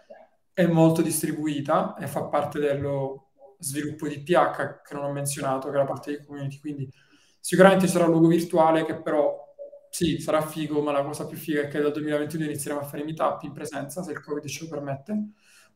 è 0.51 0.65
molto 0.65 1.03
distribuita 1.03 1.95
e 1.95 2.07
fa 2.07 2.23
parte 2.25 2.59
dello 2.59 3.29
sviluppo 3.59 4.07
di 4.07 4.21
PH 4.23 4.81
che 4.83 4.93
non 4.95 5.05
ho 5.05 5.11
menzionato, 5.11 5.69
che 5.69 5.75
è 5.75 5.77
la 5.77 5.85
parte 5.85 6.17
di 6.17 6.25
community, 6.25 6.59
quindi 6.59 6.91
sicuramente 7.39 7.87
sarà 7.87 8.05
un 8.05 8.11
luogo 8.11 8.27
virtuale 8.27 8.83
che 8.83 8.99
però 8.99 9.45
sì, 9.89 10.19
sarà 10.19 10.41
figo, 10.41 10.81
ma 10.81 10.91
la 10.91 11.03
cosa 11.03 11.27
più 11.27 11.37
figa 11.37 11.61
è 11.61 11.67
che 11.67 11.79
dal 11.79 11.91
2022 11.91 12.45
inizieremo 12.45 12.81
a 12.81 12.85
fare 12.85 13.03
meetup 13.03 13.43
in 13.43 13.53
presenza, 13.53 14.01
se 14.01 14.11
il 14.11 14.21
Covid 14.21 14.45
ce 14.47 14.63
lo 14.63 14.69
permette. 14.69 15.29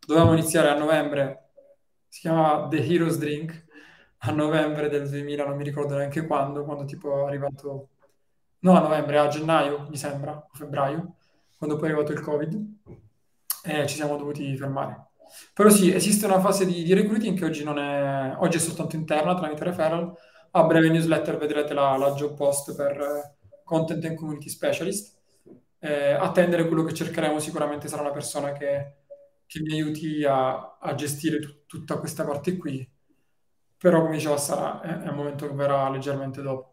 Dovevamo 0.06 0.34
iniziare 0.34 0.70
a 0.70 0.78
novembre, 0.78 1.52
si 2.08 2.22
chiama 2.22 2.68
The 2.68 2.84
Heroes 2.84 3.18
Drink, 3.18 3.66
a 4.24 4.32
novembre 4.32 4.90
del 4.90 5.08
2000, 5.08 5.46
non 5.46 5.56
mi 5.58 5.64
ricordo 5.64 5.96
neanche 5.96 6.26
quando, 6.26 6.64
quando 6.64 6.86
tipo 6.86 7.26
è 7.26 7.28
arrivato... 7.28 7.90
No, 8.64 8.76
a 8.78 8.80
novembre, 8.80 9.18
a 9.18 9.28
gennaio, 9.28 9.88
mi 9.90 9.98
sembra, 9.98 10.36
o 10.36 10.50
febbraio, 10.54 11.16
quando 11.58 11.76
poi 11.78 11.90
è 11.90 11.92
arrivato 11.92 12.12
il 12.12 12.22
Covid, 12.22 12.80
e 13.64 13.88
ci 13.88 13.96
siamo 13.96 14.18
dovuti 14.18 14.56
fermare. 14.56 15.08
Però 15.54 15.70
sì, 15.70 15.94
esiste 15.94 16.26
una 16.26 16.40
fase 16.40 16.66
di, 16.66 16.84
di 16.84 16.94
recruiting 16.94 17.38
che 17.38 17.46
oggi 17.46 17.64
non 17.64 17.80
è... 17.80 18.36
Oggi 18.38 18.58
è 18.58 18.60
soltanto 18.60 18.96
interna, 18.96 19.36
tramite 19.36 19.64
referral. 19.64 20.14
A 20.52 20.64
breve 20.64 20.90
newsletter 20.90 21.38
vedrete 21.38 21.74
la, 21.74 21.96
la 21.98 22.12
job 22.12 22.36
post 22.36 22.76
per 22.76 23.38
content 23.64 24.04
and 24.06 24.16
community 24.16 24.50
specialist. 24.50 25.20
Eh, 25.80 26.12
attendere 26.12 26.68
quello 26.68 26.84
che 26.84 26.94
cercheremo 26.94 27.40
sicuramente 27.40 27.88
sarà 27.88 28.02
una 28.02 28.12
persona 28.12 28.52
che, 28.52 28.98
che 29.46 29.62
mi 29.62 29.74
aiuti 29.74 30.24
a, 30.26 30.78
a 30.78 30.94
gestire 30.96 31.40
t- 31.40 31.66
tutta 31.66 31.98
questa 31.98 32.26
parte 32.26 32.58
qui. 32.58 32.88
Però, 33.78 34.02
come 34.02 34.16
diceva 34.16 34.38
Sara, 34.38 34.82
è, 34.82 35.06
è 35.06 35.10
un 35.10 35.16
momento 35.16 35.48
che 35.48 35.54
verrà 35.54 35.90
leggermente 35.90 36.42
dopo. 36.42 36.71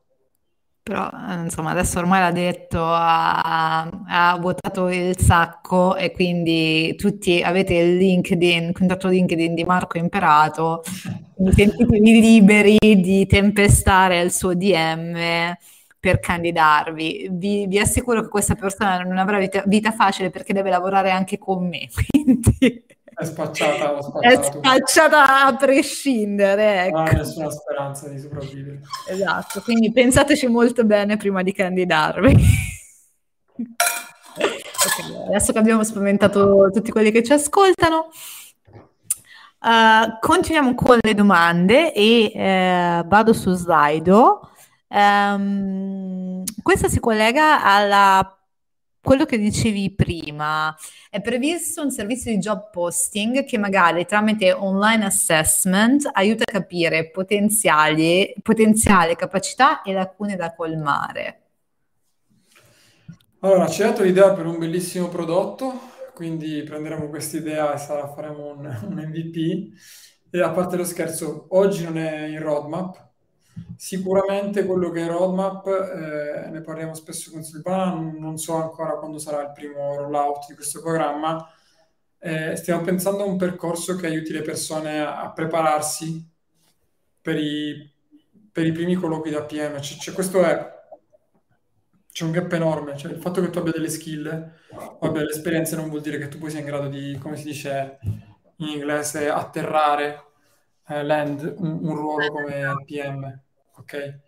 Però, 0.89 1.11
insomma, 1.43 1.73
adesso 1.73 1.99
ormai 1.99 2.21
l'ha 2.21 2.33
detto, 2.33 2.83
ha, 2.83 3.83
ha 3.83 4.39
votato 4.41 4.89
il 4.89 5.19
sacco 5.19 5.95
e 5.97 6.13
quindi 6.13 6.95
tutti 6.97 7.43
avete 7.43 7.75
il 7.75 7.99
LinkedIn, 7.99 8.69
il 8.69 8.73
contatto 8.73 9.09
LinkedIn 9.09 9.55
di 9.55 9.65
Marco 9.65 9.99
Imperato, 9.99 10.83
sentitevi 11.37 12.21
liberi 12.21 12.79
di 12.79 13.27
tempestare 13.27 14.23
il 14.23 14.33
suo 14.33 14.55
DM 14.55 15.55
per 16.01 16.21
candidarvi. 16.21 17.29
Vi, 17.33 17.67
vi, 17.67 17.79
assicuro 17.79 18.23
che 18.23 18.29
questa 18.29 18.55
persona 18.55 19.03
non 19.03 19.19
avrà 19.19 19.39
vita, 19.39 19.63
vita, 19.67 19.93
facile 19.93 20.31
perché 20.31 20.55
deve 20.55 20.71
lavorare 20.71 21.11
anche 21.11 21.37
con 21.37 21.69
me, 21.69 21.87
quindi... 22.09 22.83
Spacciata, 23.29 23.97
è 24.21 24.43
spacciata 24.43 25.47
a 25.47 25.57
prescindere. 25.57 26.87
Ecco. 26.87 26.99
Non 26.99 27.07
ha 27.09 27.13
nessuna 27.13 27.51
speranza 27.51 28.09
di 28.09 28.19
sopravvivere. 28.19 28.81
Esatto, 29.09 29.61
quindi 29.63 29.93
pensateci 29.93 30.47
molto 30.47 30.85
bene 30.85 31.17
prima 31.17 31.43
di 31.43 31.53
candidarvi. 31.53 32.37
okay, 33.59 35.27
adesso 35.29 35.53
che 35.53 35.59
abbiamo 35.59 35.85
spaventato 35.85 36.71
tutti 36.73 36.91
quelli 36.91 37.11
che 37.11 37.23
ci 37.23 37.33
ascoltano, 37.33 38.09
uh, 39.61 40.19
continuiamo 40.21 40.75
con 40.75 40.99
le 41.01 41.15
domande 41.15 41.93
e 41.93 42.33
uh, 42.35 43.07
vado 43.07 43.33
su 43.33 43.53
Slido. 43.53 44.51
Um, 44.89 46.43
questa 46.63 46.89
si 46.89 46.99
collega 46.99 47.63
alla 47.63 48.38
quello 49.01 49.25
che 49.25 49.39
dicevi 49.39 49.95
prima, 49.95 50.75
è 51.11 51.21
previsto 51.21 51.83
un 51.83 51.91
servizio 51.91 52.31
di 52.31 52.39
job 52.39 52.71
posting 52.71 53.45
che 53.45 53.59
magari 53.59 54.05
tramite 54.05 54.53
online 54.53 55.05
assessment 55.05 56.09
aiuta 56.13 56.45
a 56.47 56.53
capire 56.53 57.11
potenziali, 57.11 58.35
potenziale 58.43 59.17
capacità 59.17 59.83
e 59.83 59.93
lacune 59.93 60.37
da 60.37 60.55
colmare. 60.55 61.43
Allora, 63.41 63.69
ci 63.69 63.83
hai 63.83 63.91
dato 63.91 64.03
l'idea 64.03 64.33
per 64.33 64.47
un 64.47 64.59
bellissimo 64.59 65.09
prodotto, 65.09 65.73
quindi 66.13 66.63
prenderemo 66.65 67.09
questa 67.09 67.37
idea 67.37 67.73
e 67.73 67.79
sarà, 67.79 68.13
faremo 68.13 68.55
un, 68.57 68.67
un 68.89 68.95
MVP. 68.95 69.73
E 70.31 70.43
a 70.43 70.51
parte 70.51 70.77
lo 70.77 70.85
scherzo, 70.85 71.47
oggi 71.51 71.85
non 71.85 71.97
è 71.97 72.27
in 72.27 72.43
roadmap, 72.43 73.08
Sicuramente 73.77 74.65
quello 74.65 74.91
che 74.91 75.05
è 75.05 75.07
roadmap, 75.07 75.67
eh, 75.67 76.49
ne 76.51 76.61
parliamo 76.63 76.95
spesso 76.95 77.31
con 77.31 77.45
Silvana, 77.45 77.95
non 77.95 78.37
so 78.37 78.55
ancora 78.55 78.97
quando 78.99 79.19
sarà 79.19 79.43
il 79.43 79.53
primo 79.53 79.95
rollout 79.95 80.47
di 80.49 80.55
questo 80.55 80.81
programma. 80.81 81.49
Eh, 82.19 82.57
stiamo 82.57 82.83
pensando 82.83 83.23
a 83.23 83.27
un 83.27 83.37
percorso 83.37 83.95
che 83.95 84.07
aiuti 84.07 84.33
le 84.33 84.43
persone 84.43 85.01
a, 85.01 85.21
a 85.21 85.33
prepararsi 85.33 86.29
per 87.23 87.37
i, 87.37 87.89
per 88.51 88.67
i, 88.67 88.73
primi 88.73 88.95
colloqui 88.95 89.31
da 89.31 89.45
PM. 89.45 89.81
Cioè, 89.81 89.99
cioè, 89.99 90.15
questo 90.15 90.43
è 90.43 90.77
c'è 92.11 92.25
un 92.25 92.33
gap 92.33 92.53
enorme, 92.53 92.97
cioè 92.97 93.13
il 93.13 93.21
fatto 93.21 93.41
che 93.41 93.51
tu 93.51 93.59
abbia 93.59 93.71
delle 93.71 93.89
skill 93.89 94.27
abbia 95.01 95.21
delle 95.21 95.31
esperienze 95.31 95.77
non 95.77 95.89
vuol 95.89 96.01
dire 96.01 96.19
che 96.19 96.27
tu 96.27 96.39
poi 96.39 96.51
sia 96.51 96.59
in 96.59 96.67
grado 96.67 96.89
di, 96.89 97.17
come 97.21 97.37
si 97.37 97.45
dice 97.45 98.01
in 98.57 98.67
inglese, 98.67 99.29
atterrare, 99.29 100.25
eh, 100.89 101.05
land 101.05 101.55
un, 101.59 101.79
un 101.81 101.95
ruolo 101.95 102.29
come 102.33 102.83
PM 102.85 103.47
ok? 103.89 104.21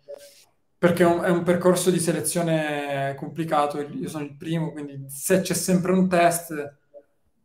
Perché 0.77 1.03
è 1.03 1.29
un, 1.29 1.43
percorso 1.43 1.91
di 1.91 1.99
selezione 1.99 3.13
complicato, 3.15 3.79
io 3.79 4.09
sono 4.09 4.23
il 4.23 4.35
primo, 4.35 4.71
quindi 4.71 5.05
se 5.09 5.41
c'è 5.41 5.53
sempre 5.53 5.91
un 5.91 6.09
test, 6.09 6.51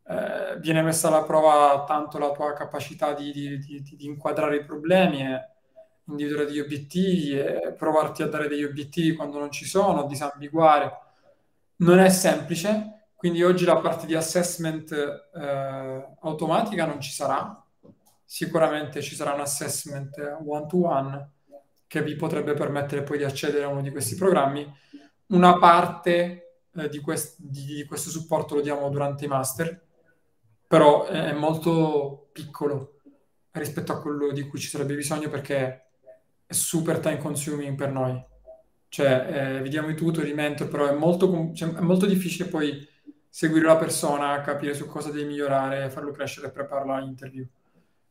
eh, 0.09 0.59
viene 0.59 0.81
messa 0.81 1.09
alla 1.09 1.23
prova 1.23 1.85
tanto 1.87 2.19
la 2.19 2.33
tua 2.33 2.55
capacità 2.55 3.13
di, 3.13 3.31
di, 3.33 3.59
di, 3.59 3.97
di 3.97 4.07
inquadrare 4.07 4.57
i 4.57 4.65
problemi 4.65 5.21
e 5.21 5.51
individuare 6.05 6.47
degli 6.47 6.61
obiettivi 6.61 7.39
e 7.39 7.75
provarti 7.77 8.23
a 8.23 8.29
dare 8.29 8.49
degli 8.49 8.65
obiettivi 8.65 9.15
quando 9.15 9.39
non 9.39 9.51
ci 9.51 9.67
sono, 9.67 10.07
disambiguare. 10.07 10.91
Non 11.79 11.99
è 11.99 12.09
semplice, 12.09 13.09
quindi 13.17 13.43
oggi 13.43 13.67
la 13.67 13.77
parte 13.77 14.07
di 14.07 14.15
assessment 14.15 14.93
eh, 14.93 16.17
automatica 16.21 16.87
non 16.87 17.01
ci 17.01 17.11
sarà, 17.11 17.63
sicuramente 18.25 19.03
ci 19.03 19.15
sarà 19.15 19.35
un 19.35 19.41
assessment 19.41 20.39
one-to-one 20.43 21.35
che 21.87 22.03
vi 22.03 22.17
potrebbe 22.17 22.55
permettere 22.55 23.03
poi 23.03 23.19
di 23.19 23.25
accedere 23.25 23.65
a 23.65 23.69
uno 23.69 23.83
di 23.83 23.91
questi 23.91 24.15
programmi. 24.15 24.71
Una 25.29 25.59
parte 25.59 26.63
eh, 26.75 26.89
di, 26.89 27.01
quest- 27.01 27.37
di, 27.39 27.85
questo 27.85 28.11
supporto 28.11 28.55
lo 28.55 28.61
diamo 28.61 28.89
durante 28.89 29.25
i 29.25 29.29
master, 29.29 29.81
però 30.67 31.07
è 31.07 31.33
molto 31.33 32.29
piccolo 32.33 33.01
rispetto 33.53 33.93
a 33.93 34.01
quello 34.01 34.33
di 34.33 34.47
cui 34.47 34.59
ci 34.59 34.69
sarebbe 34.69 34.95
bisogno 34.95 35.29
perché 35.29 35.87
è 36.47 36.53
super 36.53 36.99
time 36.99 37.19
consuming 37.19 37.77
per 37.77 37.91
noi. 37.91 38.23
Cioè, 38.89 39.57
eh, 39.59 39.63
vi 39.63 39.69
diamo 39.69 39.89
i 39.89 39.95
tutor, 39.95 40.27
i 40.27 40.35
mentor, 40.35 40.69
però 40.69 40.87
è 40.87 40.93
molto, 40.93 41.53
cioè, 41.55 41.73
è 41.73 41.81
molto 41.81 42.07
difficile 42.07 42.49
poi 42.49 42.87
seguire 43.29 43.67
la 43.67 43.77
persona, 43.77 44.41
capire 44.41 44.75
su 44.75 44.87
cosa 44.87 45.11
devi 45.11 45.27
migliorare, 45.27 45.91
farlo 45.91 46.11
crescere 46.11 46.47
e 46.47 46.51
prepararlo 46.51 46.95
all'interview. 46.95 47.47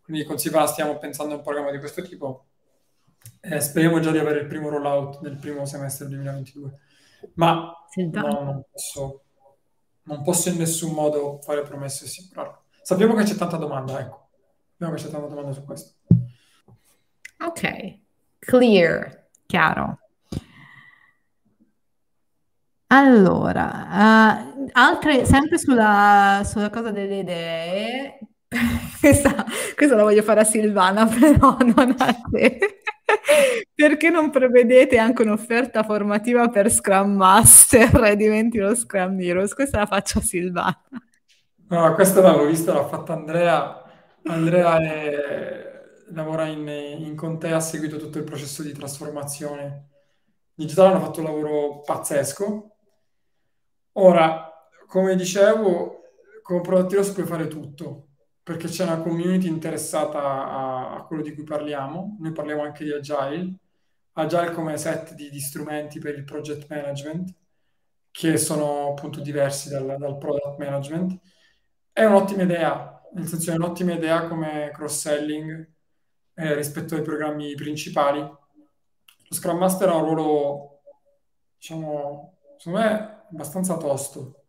Quindi 0.02 0.24
con 0.24 0.38
Siva 0.38 0.66
stiamo 0.68 0.98
pensando 0.98 1.34
a 1.34 1.38
un 1.38 1.44
programma 1.44 1.72
di 1.72 1.80
questo 1.80 2.04
tipo 2.04 2.46
eh, 3.50 3.62
speriamo 3.62 4.00
già 4.00 4.12
di 4.12 4.18
avere 4.18 4.40
il 4.40 4.48
primo 4.48 4.70
rollout 4.70 5.22
nel 5.22 5.38
primo 5.38 5.66
semestre 5.66 6.08
del 6.08 6.16
2022. 6.16 6.80
Ma 7.36 7.72
no, 7.96 8.44
non, 8.44 8.64
posso, 8.72 9.24
non 10.04 10.24
posso 10.24 10.50
in 10.50 10.58
nessun 10.58 10.94
modo 10.94 11.40
fare 11.42 11.62
promesse 11.62 12.04
e 12.04 12.08
assicurarlo. 12.08 12.64
Sappiamo 12.82 13.14
che 13.14 13.24
c'è 13.24 13.36
tanta 13.36 13.58
domanda, 13.58 14.00
ecco. 14.00 14.30
Sappiamo 14.72 14.94
che 14.94 15.02
c'è 15.04 15.10
tanta 15.10 15.28
domanda 15.28 15.52
su 15.52 15.64
questo. 15.64 15.94
Ok, 17.40 18.00
clear, 18.40 19.28
chiaro. 19.46 20.00
Allora, 22.88 23.88
uh, 24.48 24.70
altre, 24.72 25.26
sempre 25.26 25.58
sulla, 25.58 26.44
sulla 26.46 26.70
cosa 26.70 26.92
delle 26.92 27.20
idee, 27.20 28.20
questa, 29.00 29.44
questa, 29.76 29.96
la 29.96 30.04
voglio 30.04 30.22
fare 30.22 30.42
a 30.42 30.44
Silvana, 30.44 31.06
però 31.10 31.58
non 31.60 31.96
a 31.98 32.16
te. 32.32 32.84
Perché 33.74 34.10
non 34.10 34.30
prevedete 34.30 34.98
anche 34.98 35.22
un'offerta 35.22 35.84
formativa 35.84 36.50
per 36.50 36.72
Scrum 36.72 37.16
Master 37.16 38.04
e 38.04 38.16
diventi 38.18 38.58
lo 38.58 38.76
Scrum 38.76 39.20
Heroes? 39.20 39.54
Questa 39.54 39.80
la 39.80 39.86
faccio 39.86 40.20
a 40.20 40.22
Silvana. 40.22 40.82
No, 41.68 41.94
questa 41.96 42.22
l'avevo 42.22 42.46
vista, 42.46 42.74
l'ha 42.74 42.88
fatta 42.88 43.14
Andrea. 43.14 43.84
Andrea 44.24 44.78
è... 44.80 45.84
lavora 46.10 46.46
in, 46.46 46.68
in 46.68 47.16
Conte, 47.16 47.52
ha 47.52 47.60
seguito 47.60 47.98
tutto 47.98 48.18
il 48.18 48.24
processo 48.24 48.64
di 48.64 48.72
trasformazione 48.72 49.90
digitale, 50.54 50.90
hanno 50.90 51.04
fatto 51.04 51.20
un 51.20 51.26
lavoro 51.26 51.82
pazzesco. 51.82 52.76
Ora, 53.94 54.52
come 54.88 55.16
dicevo, 55.16 56.02
con 56.42 56.62
Product 56.62 56.92
Heroes 56.92 57.10
puoi 57.10 57.26
fare 57.26 57.48
tutto, 57.48 58.05
perché 58.46 58.68
c'è 58.68 58.84
una 58.84 59.02
community 59.02 59.48
interessata 59.48 60.20
a, 60.22 60.96
a, 60.98 61.04
quello 61.06 61.24
di 61.24 61.34
cui 61.34 61.44
parliamo. 61.44 62.18
Noi 62.20 62.32
parliamo 62.32 62.62
anche 62.62 62.84
di 62.84 62.92
Agile, 62.92 63.56
Agile 64.14 64.52
come 64.52 64.78
set 64.78 65.16
di, 65.16 65.32
di 65.32 65.40
strumenti 65.40 65.98
per 65.98 66.16
il 66.16 66.26
project 66.26 66.70
management, 66.70 67.34
che 68.12 68.38
sono 68.38 68.90
appunto 68.90 69.20
diversi 69.20 69.70
dal, 69.70 69.96
dal 69.98 70.20
product 70.20 70.60
management. 70.60 71.20
È 71.92 72.06
un'ottima 72.06 72.44
idea, 72.44 73.02
nel 73.16 73.26
senso 73.26 73.52
è 73.52 73.56
un'ottima 73.56 73.94
idea 73.94 74.28
come 74.28 74.70
cross-selling 74.72 75.72
eh, 76.36 76.54
rispetto 76.54 76.94
ai 76.94 77.02
programmi 77.02 77.56
principali. 77.56 78.20
Lo 78.20 78.38
Scrum 79.28 79.58
Master 79.58 79.90
ha 79.90 79.96
un 79.96 80.06
ruolo, 80.06 80.82
diciamo, 81.58 82.38
secondo 82.58 82.80
me 82.80 83.24
abbastanza 83.32 83.76
tosto 83.78 84.44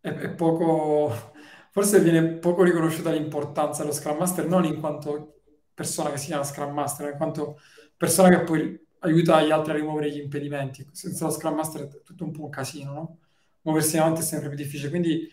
e, 0.00 0.30
poco, 0.30 1.32
forse 1.76 2.00
viene 2.00 2.24
poco 2.38 2.62
riconosciuta 2.62 3.10
l'importanza 3.10 3.82
dello 3.82 3.92
Scrum 3.92 4.16
Master, 4.16 4.46
non 4.46 4.64
in 4.64 4.80
quanto 4.80 5.42
persona 5.74 6.08
che 6.08 6.16
si 6.16 6.28
chiama 6.28 6.42
Scrum 6.42 6.72
Master, 6.72 7.04
ma 7.04 7.10
in 7.10 7.18
quanto 7.18 7.58
persona 7.94 8.30
che 8.30 8.44
poi 8.44 8.86
aiuta 9.00 9.42
gli 9.42 9.50
altri 9.50 9.72
a 9.72 9.74
rimuovere 9.74 10.10
gli 10.10 10.18
impedimenti. 10.18 10.88
Senza 10.92 11.26
lo 11.26 11.30
Scrum 11.30 11.54
Master 11.54 11.82
è 11.82 12.02
tutto 12.02 12.24
un 12.24 12.30
po' 12.30 12.44
un 12.44 12.48
casino, 12.48 12.92
no? 12.94 13.18
Muoversi 13.60 13.98
avanti 13.98 14.22
è 14.22 14.24
sempre 14.24 14.48
più 14.48 14.56
difficile. 14.56 14.88
Quindi 14.88 15.28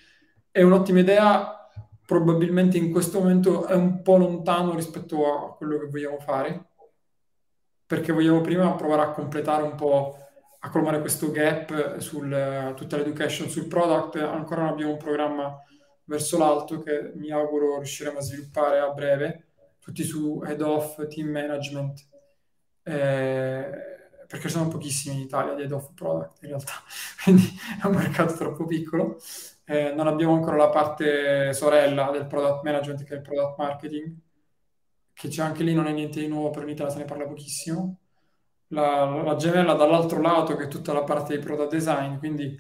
è 0.52 0.62
un'ottima 0.62 1.00
idea, 1.00 1.70
probabilmente 2.06 2.78
in 2.78 2.92
questo 2.92 3.20
momento 3.20 3.66
è 3.66 3.76
un 3.76 4.02
po' 4.02 4.18
lontano 4.18 4.76
rispetto 4.76 5.26
a 5.26 5.56
quello 5.56 5.80
che 5.80 5.88
vogliamo 5.88 6.20
fare, 6.20 6.72
perché 7.86 8.12
vogliamo 8.12 8.42
prima 8.42 8.70
provare 8.76 9.04
a 9.04 9.12
completare 9.12 9.64
un 9.64 9.76
po', 9.76 10.18
a 10.60 10.70
colmare 10.70 11.00
questo 11.00 11.32
gap 11.32 12.00
su 12.00 12.20
tutta 12.76 12.98
l'education 12.98 13.48
sul 13.48 13.68
product. 13.68 14.18
Ancora 14.18 14.64
non 14.64 14.72
abbiamo 14.72 14.92
un 14.92 14.98
programma 14.98 15.58
verso 16.06 16.38
l'alto 16.38 16.80
che 16.80 17.12
mi 17.16 17.32
auguro 17.32 17.78
riusciremo 17.78 18.18
a 18.18 18.22
sviluppare 18.22 18.80
a 18.80 18.90
breve, 18.92 19.48
tutti 19.80 20.04
su 20.04 20.42
head 20.46 20.62
off, 20.62 21.06
team 21.08 21.30
management 21.30 22.08
eh, 22.84 23.70
perché 24.28 24.50
sono 24.50 24.68
pochissimi 24.68 25.16
in 25.16 25.22
Italia 25.22 25.54
di 25.54 25.62
head 25.64 25.72
of 25.72 25.94
product 25.94 26.42
in 26.44 26.50
realtà, 26.50 26.74
quindi 27.24 27.50
è 27.82 27.86
un 27.86 27.96
mercato 27.96 28.34
troppo 28.36 28.66
piccolo. 28.66 29.18
Eh, 29.66 29.94
non 29.94 30.08
abbiamo 30.08 30.34
ancora 30.34 30.58
la 30.58 30.70
parte 30.70 31.54
sorella 31.54 32.12
del 32.12 32.28
product 32.28 32.64
management 32.64 33.04
che 33.04 33.14
è 33.14 33.18
il 33.18 33.22
product 33.22 33.58
marketing, 33.58 34.16
che 35.14 35.28
c'è 35.30 35.42
anche 35.42 35.64
lì, 35.64 35.74
non 35.74 35.88
è 35.88 35.92
niente 35.92 36.20
di 36.20 36.28
nuovo, 36.28 36.50
per 36.50 36.64
in 36.64 36.70
Italia 36.70 36.92
se 36.92 36.98
ne 37.00 37.06
parla 37.06 37.26
pochissimo. 37.28 37.98
La, 38.70 39.06
la 39.06 39.36
gemella 39.36 39.74
dall'altro 39.74 40.20
lato 40.20 40.56
che 40.56 40.64
è 40.64 40.68
tutta 40.68 40.94
la 40.94 41.04
parte 41.04 41.38
di 41.38 41.44
product 41.44 41.72
design, 41.72 42.18
quindi 42.18 42.60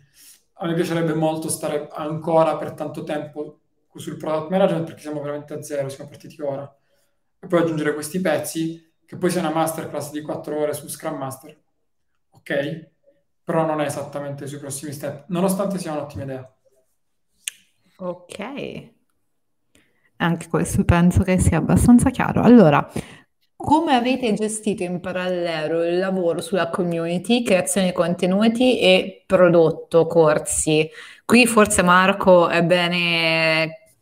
a 0.53 0.67
me 0.67 0.73
piacerebbe 0.73 1.13
molto 1.13 1.49
stare 1.49 1.87
ancora 1.91 2.57
per 2.57 2.73
tanto 2.73 3.03
tempo 3.03 3.59
sul 3.95 4.17
product 4.17 4.49
management 4.49 4.85
perché 4.85 5.01
siamo 5.01 5.21
veramente 5.21 5.53
a 5.53 5.61
zero, 5.61 5.89
siamo 5.89 6.09
partiti 6.09 6.41
ora. 6.41 6.75
E 7.39 7.47
poi 7.47 7.61
aggiungere 7.61 7.93
questi 7.93 8.21
pezzi 8.21 8.91
che 9.05 9.17
poi 9.17 9.29
sia 9.29 9.41
una 9.41 9.51
masterclass 9.51 10.11
di 10.11 10.21
4 10.21 10.57
ore 10.57 10.73
su 10.73 10.87
Scrum 10.87 11.17
Master, 11.17 11.61
ok? 12.31 12.89
Però 13.43 13.65
non 13.65 13.81
è 13.81 13.85
esattamente 13.85 14.47
sui 14.47 14.57
prossimi 14.57 14.93
step, 14.93 15.25
nonostante 15.27 15.77
sia 15.77 15.91
un'ottima 15.91 16.23
idea. 16.23 16.55
Ok, 17.97 18.91
anche 20.17 20.47
questo 20.47 20.83
penso 20.85 21.23
che 21.23 21.37
sia 21.37 21.57
abbastanza 21.57 22.09
chiaro. 22.09 22.41
Allora, 22.41 22.89
come 23.64 23.95
avete 23.95 24.34
gestito 24.34 24.84
in 24.84 24.99
parallelo 24.99 25.86
il 25.86 25.97
lavoro 25.97 26.41
sulla 26.41 26.70
community, 26.70 27.43
creazione 27.43 27.88
di 27.88 27.93
contenuti 27.93 28.78
e 28.82 29.24
prodotto, 29.26 30.05
corsi? 30.05 30.89
Qui 31.24 31.47
forse 31.47 31.82
Marco 31.82 32.49
è 32.49 32.61
bene 32.61 33.93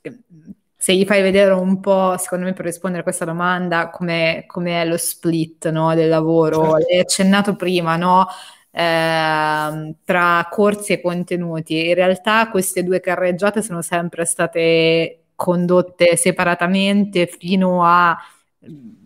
se 0.75 0.95
gli 0.95 1.05
fai 1.05 1.21
vedere 1.21 1.53
un 1.53 1.79
po', 1.79 2.15
secondo 2.17 2.45
me, 2.45 2.53
per 2.53 2.65
rispondere 2.65 3.01
a 3.01 3.03
questa 3.03 3.23
domanda, 3.23 3.91
come 3.91 4.47
è 4.47 4.85
lo 4.85 4.97
split 4.97 5.69
no, 5.69 5.93
del 5.93 6.09
lavoro. 6.09 6.61
Certo. 6.63 6.77
L'hai 6.89 6.99
accennato 6.99 7.55
prima, 7.55 7.97
no? 7.97 8.25
Eh, 8.71 9.95
tra 10.03 10.47
corsi 10.49 10.93
e 10.93 11.01
contenuti. 11.01 11.89
In 11.89 11.93
realtà 11.93 12.49
queste 12.49 12.83
due 12.83 12.99
carreggiate 12.99 13.61
sono 13.61 13.83
sempre 13.83 14.25
state 14.25 15.25
condotte 15.35 16.17
separatamente 16.17 17.27
fino 17.27 17.85
a 17.85 18.17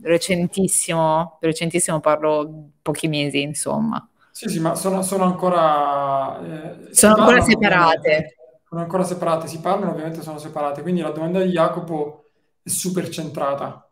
recentissimo, 0.01 1.38
recentissimo 1.39 1.99
parlo 1.99 2.72
pochi 2.82 3.08
mesi, 3.08 3.41
insomma. 3.41 4.08
Sì, 4.32 4.49
sì, 4.49 4.60
ma 4.60 4.76
sono, 4.76 5.01
sono 5.01 5.24
ancora... 5.24 6.88
Eh, 6.88 6.93
sono 6.93 7.16
ancora 7.16 7.41
separate. 7.41 8.36
Sono 8.68 8.82
ancora 8.82 9.03
separate, 9.03 9.47
si 9.47 9.60
parlano, 9.60 9.91
ovviamente 9.91 10.22
sono 10.22 10.38
separate, 10.38 10.82
quindi 10.82 11.01
la 11.01 11.12
domanda 11.12 11.41
di 11.41 11.51
Jacopo 11.51 12.26
è 12.62 12.68
super 12.68 13.08
centrata, 13.10 13.88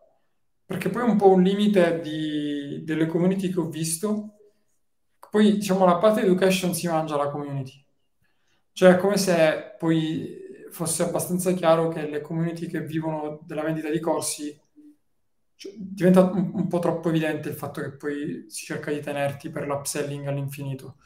perché 0.66 0.90
poi 0.90 1.04
è 1.04 1.06
un 1.06 1.16
po' 1.16 1.30
un 1.30 1.42
limite 1.42 2.02
di, 2.02 2.84
delle 2.84 3.06
community 3.06 3.50
che 3.50 3.60
ho 3.60 3.70
visto, 3.70 4.34
poi 5.30 5.54
diciamo 5.54 5.86
la 5.86 5.98
parte 5.98 6.22
education 6.22 6.74
si 6.74 6.88
mangia 6.88 7.16
la 7.16 7.30
community, 7.30 7.86
cioè 8.74 8.96
è 8.96 8.98
come 8.98 9.18
se 9.18 9.76
poi 9.78 10.42
fosse 10.72 11.04
abbastanza 11.04 11.54
chiaro 11.54 11.88
che 11.88 12.08
le 12.08 12.22
community 12.22 12.66
che 12.68 12.82
vivono 12.82 13.40
della 13.46 13.62
vendita 13.62 13.90
di 13.90 14.00
corsi 14.00 14.60
cioè, 15.64 15.74
diventa 15.78 16.24
un, 16.24 16.52
un, 16.54 16.68
po' 16.68 16.80
troppo 16.80 17.08
evidente 17.08 17.48
il 17.48 17.56
fatto 17.56 17.80
che 17.80 17.92
poi 17.92 18.46
si 18.50 18.66
cerca 18.66 18.92
di 18.92 19.00
tenerti 19.00 19.50
per 19.50 19.66
l'upselling 19.66 20.28
all'infinito. 20.28 20.98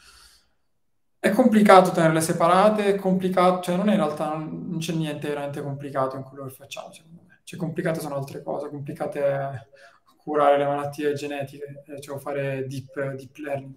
È 1.19 1.29
complicato 1.29 1.91
tenerle 1.91 2.21
separate, 2.21 2.85
è 2.85 2.95
complicato, 2.95 3.61
cioè 3.61 3.75
non 3.75 3.89
è 3.89 3.91
in 3.91 3.99
realtà, 3.99 4.35
non, 4.35 4.67
non 4.67 4.79
c'è 4.79 4.93
niente 4.93 5.27
veramente 5.27 5.61
complicato 5.61 6.15
in 6.15 6.23
quello 6.23 6.45
che 6.45 6.53
facciamo, 6.53 6.91
secondo 6.91 7.21
me. 7.27 7.41
Cioè, 7.43 7.59
complicate 7.59 7.99
sono 7.99 8.15
altre 8.15 8.41
cose, 8.41 8.69
complicate 8.69 9.69
curare 10.17 10.57
le 10.57 10.65
malattie 10.65 11.13
genetiche, 11.13 11.83
eh, 11.85 12.01
cioè 12.01 12.17
fare 12.17 12.65
deep, 12.67 13.13
deep 13.13 13.37
learning. 13.37 13.75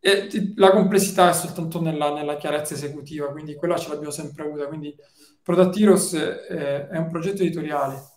E 0.00 0.52
la 0.56 0.72
complessità 0.72 1.30
è 1.30 1.32
soltanto 1.32 1.80
nella, 1.80 2.12
nella, 2.12 2.36
chiarezza 2.36 2.74
esecutiva, 2.74 3.30
quindi 3.30 3.54
quella 3.54 3.76
ce 3.76 3.88
l'abbiamo 3.88 4.10
sempre 4.10 4.42
avuta. 4.42 4.66
Quindi 4.66 4.96
Product 5.40 5.76
Heroes 5.78 6.14
è, 6.14 6.88
è 6.88 6.98
un 6.98 7.08
progetto 7.08 7.42
editoriale. 7.42 8.11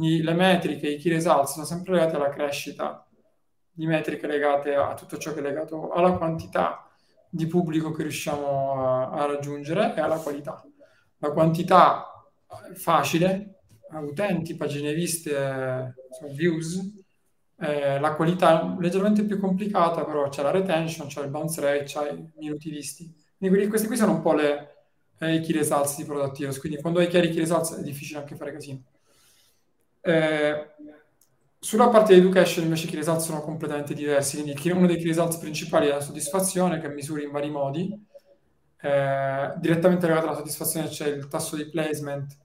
Le 0.00 0.32
metriche, 0.32 0.88
i 0.88 0.96
key 0.96 1.12
results 1.12 1.54
sono 1.54 1.64
sempre 1.64 1.94
legati 1.94 2.14
alla 2.14 2.28
crescita 2.28 3.04
di 3.72 3.86
metriche 3.86 4.26
legate 4.26 4.74
a 4.74 4.94
tutto 4.94 5.18
ciò 5.18 5.32
che 5.32 5.40
è 5.40 5.42
legato 5.42 5.90
alla 5.90 6.12
quantità 6.12 6.88
di 7.28 7.46
pubblico 7.46 7.90
che 7.90 8.02
riusciamo 8.02 8.74
a, 8.74 9.10
a 9.10 9.26
raggiungere 9.26 9.94
e 9.96 10.00
alla 10.00 10.18
qualità. 10.18 10.64
La 11.18 11.32
quantità 11.32 12.26
facile, 12.74 13.60
utenti, 13.90 14.54
pagine 14.54 14.94
viste, 14.94 15.94
views, 16.32 16.80
eh, 17.58 17.98
la 17.98 18.14
qualità 18.14 18.76
leggermente 18.78 19.24
più 19.24 19.38
complicata, 19.40 20.04
però 20.04 20.28
c'è 20.28 20.42
la 20.42 20.52
retention, 20.52 21.08
c'è 21.08 21.22
il 21.22 21.30
bounce 21.30 21.60
rate, 21.60 21.84
c'è 21.84 22.12
i 22.12 22.32
minuti 22.38 22.70
visti. 22.70 23.12
Quindi 23.36 23.66
questi 23.66 23.88
qui 23.88 23.96
sono 23.96 24.12
un 24.12 24.22
po' 24.22 24.34
le, 24.34 24.76
eh, 25.18 25.34
i 25.34 25.40
key 25.40 25.52
results 25.56 25.96
di 25.96 26.04
Product 26.04 26.38
Heroes, 26.38 26.60
quindi 26.60 26.80
quando 26.80 27.00
hai 27.00 27.08
chiari 27.08 27.26
i 27.28 27.30
key 27.30 27.40
results 27.40 27.74
è 27.74 27.82
difficile 27.82 28.20
anche 28.20 28.36
fare 28.36 28.52
casino. 28.52 28.82
Eh, 30.08 30.70
sulla 31.58 31.88
parte 31.88 32.14
di 32.14 32.20
education 32.20 32.64
invece 32.64 32.86
i 32.86 32.88
key 32.88 32.96
results 32.96 33.26
sono 33.26 33.42
completamente 33.42 33.92
diversi, 33.92 34.40
quindi 34.40 34.70
uno 34.70 34.86
dei 34.86 34.96
key 34.96 35.06
results 35.06 35.36
principali 35.36 35.88
è 35.88 35.90
la 35.90 36.00
soddisfazione 36.00 36.80
che 36.80 36.88
misuri 36.88 37.24
in 37.24 37.30
vari 37.30 37.50
modi. 37.50 38.06
Eh, 38.80 39.52
direttamente 39.58 40.06
legato 40.06 40.26
alla 40.26 40.36
soddisfazione 40.36 40.88
c'è 40.88 41.08
il 41.08 41.28
tasso 41.28 41.56
di 41.56 41.68
placement 41.68 42.38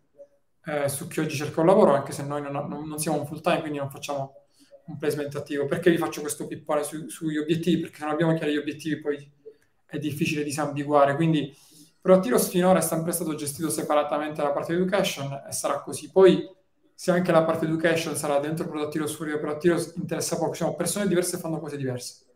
eh, 0.66 0.90
su 0.90 1.08
chi 1.08 1.22
oggi 1.22 1.38
cerca 1.38 1.62
un 1.62 1.68
lavoro, 1.68 1.94
anche 1.94 2.12
se 2.12 2.24
noi 2.24 2.42
non, 2.42 2.52
non, 2.52 2.86
non, 2.86 2.98
siamo 2.98 3.20
un 3.20 3.26
full 3.26 3.40
time, 3.40 3.62
quindi 3.62 3.78
non 3.78 3.90
facciamo 3.90 4.34
un 4.88 4.98
placement 4.98 5.34
attivo. 5.36 5.66
Perché 5.66 5.90
vi 5.90 5.98
faccio 5.98 6.20
questo 6.20 6.48
pippone 6.48 6.84
su, 6.84 7.08
sugli 7.08 7.38
obiettivi? 7.38 7.82
Perché 7.82 8.00
se 8.00 8.04
non 8.04 8.14
abbiamo 8.14 8.34
chiari 8.34 8.54
gli 8.54 8.58
obiettivi 8.58 9.00
poi 9.00 9.32
è 9.86 9.98
difficile 10.00 10.44
disambiguare. 10.44 11.16
Quindi 11.16 11.56
Proattiros 12.02 12.50
finora 12.50 12.80
è 12.80 12.82
sempre 12.82 13.14
stato 13.14 13.34
gestito 13.34 13.70
separatamente 13.70 14.42
dalla 14.42 14.52
parte 14.52 14.74
education 14.74 15.44
e 15.48 15.54
sarà 15.54 15.80
così. 15.80 16.12
Poi 16.12 16.46
se 17.04 17.12
anche 17.12 17.34
la 17.34 17.44
parte 17.44 17.66
education 17.66 18.16
sarà 18.16 18.40
dentro 18.40 18.66
Product 18.66 19.08
fuori 19.10 19.32
da 19.32 19.38
Product 19.38 19.96
interessa 19.98 20.38
poco. 20.38 20.52
Diciamo, 20.52 20.74
persone 20.74 21.06
diverse 21.06 21.38
fanno 21.38 21.60
cose 21.60 21.76
diverse. 21.76 22.28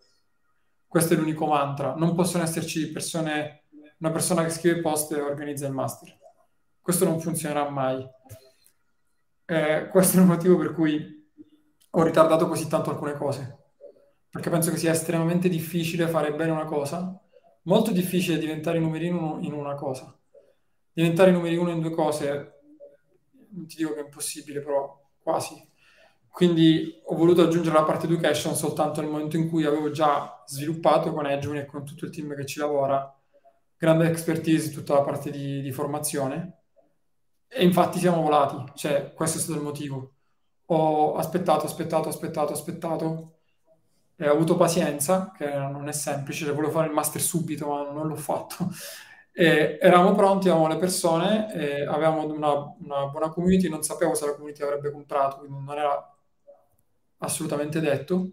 Questo 0.86 1.13
è 1.13 1.15
l'unico 1.15 1.45
mantra. 1.45 1.95
Non 1.95 2.13
possono 2.13 2.43
esserci 2.43 2.91
persone, 2.91 3.63
una 3.99 4.11
persona 4.11 4.43
che 4.43 4.49
scrive 4.49 4.82
post 4.82 5.13
e 5.13 5.22
organizza 5.22 5.68
il 5.68 5.72
master. 5.72 6.18
Questo 6.82 7.05
non 7.05 7.22
funzionerà 7.22 7.70
mai. 7.70 8.05
Eh, 9.45 9.88
questo 9.89 10.18
è 10.18 10.20
il 10.20 10.28
motivo 10.28 10.57
per 10.57 10.74
cui 10.74 11.32
ho 11.89 12.03
ritardato 12.03 12.49
così 12.49 12.68
tanto 12.68 12.89
alcune 12.89 13.13
cose. 13.13 13.57
Perché 14.30 14.49
penso 14.49 14.70
che 14.72 14.78
sia 14.78 14.91
estremamente 14.91 15.47
difficile 15.47 16.09
fare 16.09 16.34
bene 16.36 16.51
una 16.51 16.65
cosa, 16.65 17.18
molto 17.61 17.91
difficile 17.91 18.38
diventare 18.38 18.80
numeri 18.80 19.07
uno 19.07 19.38
in 19.39 19.53
una 19.53 19.76
cosa. 19.76 20.13
Diventare 20.91 21.32
numeri 21.32 21.55
uno 21.55 21.70
in 21.70 21.80
due 21.80 21.91
cose 21.91 22.57
non 23.58 23.68
ti 23.68 23.78
dico 23.78 23.93
che 23.93 24.01
è 24.01 24.03
impossibile, 24.03 24.62
però 24.62 24.99
quasi. 25.20 25.55
quindi 26.30 27.01
ho 27.05 27.16
voluto 27.16 27.41
aggiungere 27.43 27.76
la 27.76 27.84
parte 27.84 28.05
education 28.05 28.55
soltanto 28.55 29.01
nel 29.01 29.10
momento 29.10 29.38
in 29.38 29.49
cui 29.49 29.66
avevo 29.66 29.91
già 29.91 30.43
sviluppato 30.45 31.12
con 31.14 31.26
Edgemin 31.26 31.62
e 31.62 31.66
con 31.66 31.86
tutto 31.86 32.05
il 32.05 32.12
team 32.12 32.36
che 32.36 32.45
ci 32.45 32.60
lavora 32.60 33.14
grande 33.78 34.08
expertise 34.08 34.68
in 34.68 34.74
tutta 34.74 34.93
la 34.95 35.01
parte 35.01 35.32
di, 35.32 35.62
di 35.62 35.72
formazione 35.72 36.62
e 37.47 37.64
infatti 37.64 37.99
siamo 37.99 38.22
volati, 38.22 38.72
cioè 38.76 39.14
questo 39.14 39.38
è 39.38 39.41
stato 39.41 39.58
il 39.58 39.64
motivo. 39.64 40.14
Ho 40.68 41.16
aspettato, 41.16 41.66
aspettato, 41.66 42.10
aspettato, 42.10 42.53
aspettato 42.53 43.38
ho 44.20 44.32
avuto 44.32 44.58
pazienza, 44.58 45.32
che 45.36 45.47
non 45.47 45.88
è 45.88 45.91
semplice, 45.91 46.45
cioè, 46.45 46.55
volevo 46.55 46.74
fare 46.74 46.88
il 46.88 46.93
master 46.93 47.22
subito, 47.22 47.68
ma 47.68 47.91
non 47.91 48.08
l'ho 48.08 48.16
fatto. 48.16 48.70
E 49.39 49.77
eravamo 49.79 50.15
pronti, 50.15 50.49
avevamo 50.49 50.67
le 50.67 50.79
persone, 50.79 51.45
avevamo 51.85 52.25
una, 52.25 52.73
una, 52.79 53.05
buona 53.05 53.29
community, 53.29 53.69
non 53.69 53.83
sapevo 53.83 54.15
se 54.15 54.25
la 54.25 54.33
community 54.33 54.63
avrebbe 54.63 54.91
comprato, 54.91 55.38
quindi 55.38 55.63
non 55.63 55.77
era 55.77 56.17
assolutamente 57.19 57.79
detto, 57.79 58.31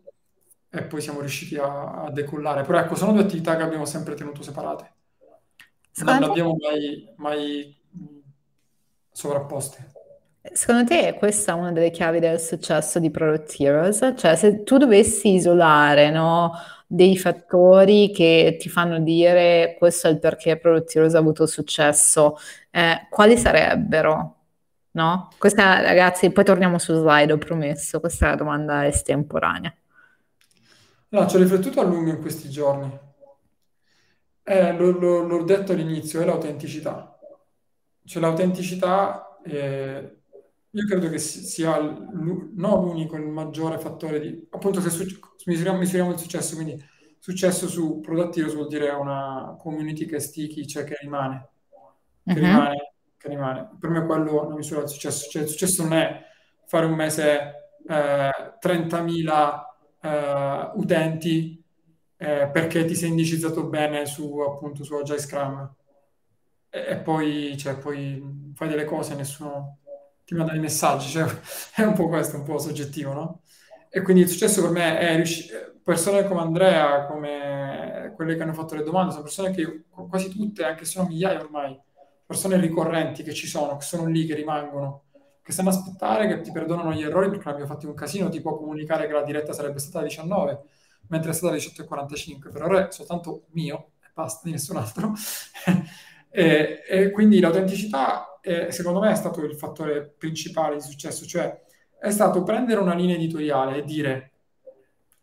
e 0.70 0.82
poi 0.84 1.02
siamo 1.02 1.20
riusciti 1.20 1.57
a, 1.57 2.05
a 2.05 2.11
decollare. 2.11 2.62
Però 2.62 2.78
ecco, 2.78 2.94
sono 2.94 3.12
due 3.12 3.20
attività 3.20 3.55
che 3.55 3.62
abbiamo 3.62 3.84
sempre 3.84 4.14
tenuto 4.14 4.42
separate. 4.42 4.92
Non 5.96 6.20
le 6.20 6.24
abbiamo 6.24 6.57
mai, 6.59 7.12
mai 7.16 7.76
sovrapposte. 9.12 9.92
Secondo 10.53 10.84
te 10.84 11.14
questa 11.14 11.53
è 11.53 11.55
una 11.55 11.72
delle 11.72 11.90
chiavi 11.90 12.20
del 12.20 12.38
successo 12.38 12.99
di 12.99 13.11
Product 13.11 13.59
Heroes? 13.59 14.12
Cioè, 14.14 14.36
se 14.36 14.62
tu 14.62 14.76
dovessi 14.76 15.34
isolare, 15.34 16.11
no, 16.11 16.53
dei 16.86 17.16
fattori 17.16 18.11
che 18.12 18.57
ti 18.61 18.68
fanno 18.68 19.01
dire 19.01 19.74
questo 19.78 20.07
è 20.07 20.11
il 20.11 20.18
perché 20.18 20.59
Product 20.59 20.95
Heroes 20.95 21.14
ha 21.14 21.18
avuto 21.18 21.47
successo, 21.47 22.36
eh, 22.70 23.07
quali 23.09 23.38
sarebbero? 23.38 24.36
No? 24.92 25.30
Questa, 25.38 25.80
ragazzi, 25.80 26.30
poi 26.30 26.45
torniamo 26.45 26.78
su 26.78 26.95
slide, 26.95 27.32
ho 27.32 27.38
promesso, 27.38 27.99
questa 28.01 28.26
è 28.26 28.28
la 28.30 28.36
domanda 28.36 28.86
estemporanea. 28.86 29.74
No, 31.09 31.26
ci 31.26 31.36
ho 31.36 31.38
riflettuto 31.38 31.80
a 31.80 31.84
lungo 31.84 32.11
in 32.11 32.20
questi 32.20 32.51
giorni. 32.51 32.90
Eh, 34.42 34.72
lo, 34.76 34.90
lo, 34.90 35.22
l'ho 35.22 35.42
detto 35.42 35.72
all'inizio, 35.72 36.20
è 36.20 36.26
l'autenticità. 36.26 37.18
Cioè 38.05 38.20
l'autenticità 38.20 39.38
eh, 39.42 40.18
io 40.75 40.87
credo 40.87 41.09
che 41.09 41.18
sia 41.18 41.79
non 41.79 42.51
l'unico, 42.53 43.16
il 43.16 43.29
maggiore 43.29 43.79
fattore 43.79 44.18
di... 44.18 44.47
Appunto, 44.51 44.81
se 44.81 44.91
su, 44.91 45.05
misuriamo, 45.47 45.79
misuriamo, 45.79 46.11
il 46.11 46.18
successo, 46.18 46.57
quindi 46.57 46.85
successo 47.20 47.68
su 47.68 48.01
Product 48.01 48.37
Heroes 48.37 48.55
vuol 48.55 48.66
dire 48.66 48.91
una 48.91 49.55
community 49.57 50.05
che 50.05 50.18
sticky, 50.18 50.66
cioè 50.66 50.83
che 50.83 50.97
rimane. 51.01 51.49
Che, 52.25 52.33
uh-huh. 52.33 52.35
rimane, 52.35 52.93
che 53.16 53.29
rimane. 53.29 53.70
Per 53.79 53.89
me 53.89 54.05
quello 54.05 54.43
è 54.43 54.47
una 54.47 54.57
misura 54.57 54.81
del 54.81 54.89
successo. 54.89 55.31
Cioè 55.31 55.43
il 55.43 55.49
successo 55.49 55.85
non 55.85 55.93
è 55.93 56.20
fare 56.66 56.87
un 56.87 56.95
mese 56.95 57.70
eh, 57.89 58.57
30.000 58.61 59.61
eh, 60.01 60.70
utenti 60.75 61.64
eh, 62.16 62.51
perché 62.53 62.85
ti 62.85 62.97
sei 62.97 63.11
indicizzato 63.11 63.68
bene 63.68 64.07
su, 64.07 64.41
appunto, 64.41 64.83
su 64.83 64.95
Agile 64.95 65.20
Scrum 65.20 65.72
e, 66.68 66.85
e 66.89 66.97
poi, 66.97 67.57
cioè, 67.57 67.77
poi 67.79 68.51
fai 68.55 68.68
delle 68.68 68.85
cose 68.85 69.12
e 69.12 69.16
nessuno 69.16 69.79
ti 70.25 70.35
manda 70.35 70.53
dei 70.53 70.61
messaggi, 70.61 71.09
cioè, 71.09 71.27
è 71.75 71.83
un 71.83 71.95
po' 71.95 72.09
questo, 72.09 72.37
un 72.37 72.45
po' 72.45 72.59
soggettivo, 72.59 73.12
no? 73.12 73.43
E 73.91 74.03
quindi 74.03 74.22
il 74.22 74.29
successo 74.29 74.62
per 74.62 74.70
me 74.70 74.99
è 74.99 75.14
riuscire, 75.16 75.79
persone 75.83 76.27
come 76.27 76.41
Andrea, 76.41 77.07
come 77.07 78.12
quelle 78.16 78.37
che 78.37 78.43
hanno 78.43 78.55
fatto 78.55 78.75
le 78.75 78.83
domande, 78.83 79.12
sono 79.12 79.22
persone 79.22 79.51
che 79.53 79.85
quasi 80.09 80.31
tutte, 80.31 80.64
anche 80.64 80.85
se 80.85 80.93
sono 80.93 81.09
migliaia 81.09 81.41
ormai, 81.41 81.79
persone 82.27 82.57
ricorrenti 82.59 83.22
che 83.22 83.33
ci 83.35 83.47
sono, 83.47 83.77
che 83.77 83.85
sono 83.85 84.07
lì, 84.07 84.27
che 84.27 84.35
rimangono, 84.35 85.05
che 85.43 85.53
stanno 85.53 85.68
a 85.68 85.72
aspettare, 85.72 86.27
che 86.27 86.41
ti 86.41 86.51
perdonano 86.51 86.93
gli 86.93 87.03
errori 87.03 87.29
perché 87.29 87.49
abbiamo 87.51 87.70
fatti 87.70 87.87
un 87.87 87.95
casino, 87.95 88.31
ti 88.31 88.41
può 88.41 88.57
comunicare 88.57 89.07
che 89.07 89.12
la 89.12 89.22
diretta 89.22 89.53
sarebbe 89.53 89.79
stata 89.79 89.99
alle 89.99 90.09
19, 90.09 90.61
mentre 91.09 91.31
è 91.31 91.35
stata 91.35 91.53
alle 91.53 91.61
18.45, 91.62 92.51
per 92.51 92.62
ora 92.62 92.89
è 92.89 92.91
soltanto 92.91 93.45
mio, 93.51 93.93
e 94.03 94.09
basta, 94.14 94.41
di 94.45 94.53
nessun 94.53 94.77
altro. 94.77 95.12
e, 96.31 96.83
e 96.89 97.11
quindi 97.11 97.41
l'autenticità 97.41 98.34
eh, 98.45 98.70
secondo 98.70 99.01
me 99.01 99.11
è 99.11 99.14
stato 99.14 99.42
il 99.42 99.57
fattore 99.57 100.05
principale 100.18 100.74
di 100.76 100.82
successo, 100.82 101.24
cioè 101.24 101.62
è 101.99 102.11
stato 102.11 102.42
prendere 102.42 102.80
una 102.80 102.95
linea 102.95 103.16
editoriale 103.16 103.78
e 103.78 103.84
dire 103.84 104.32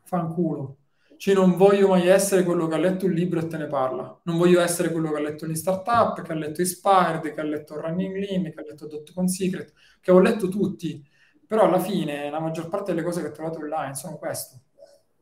fanculo, 0.04 0.78
cioè 1.18 1.36
non 1.36 1.56
voglio 1.56 1.88
mai 1.88 2.08
essere 2.08 2.44
quello 2.44 2.66
che 2.66 2.74
ha 2.74 2.80
letto 2.80 3.06
un 3.06 3.12
libro 3.12 3.40
e 3.40 3.46
te 3.46 3.58
ne 3.58 3.68
parla, 3.68 4.20
non 4.24 4.38
voglio 4.38 4.60
essere 4.60 4.92
quello 4.92 5.12
che 5.12 5.18
ha 5.18 5.22
letto 5.22 5.46
in 5.46 5.56
startup, 5.56 6.20
che 6.24 6.32
ha 6.32 6.36
letto 6.36 6.62
Inspired, 6.62 7.32
che 7.32 7.40
ha 7.40 7.44
letto 7.44 7.80
Running 7.80 8.16
Lean, 8.18 8.44
che 8.44 8.60
ha 8.60 8.64
letto 8.68 8.88
Dotcom 8.88 9.28
Secret, 9.28 9.72
che 10.02 10.12
ho 10.12 10.20
letto 10.20 10.48
tutti, 10.48 11.08
però 11.46 11.66
alla 11.66 11.80
fine 11.80 12.32
la 12.32 12.40
maggior 12.40 12.70
parte 12.70 12.92
delle 12.92 13.06
cose 13.06 13.22
che 13.22 13.30
trovate 13.30 13.60
online 13.60 13.94
sono 13.94 14.18
questo. 14.18 14.62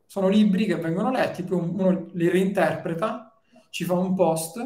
Sono 0.06 0.30
libri 0.30 0.66
che 0.66 0.78
vengono 0.78 1.12
letti, 1.12 1.43
poi 1.43 1.60
uno 1.60 2.08
li 2.14 2.30
reinterpreta, 2.30 3.41
ci 3.70 3.84
fa 3.84 3.93
un 3.93 4.16
post 4.16 4.58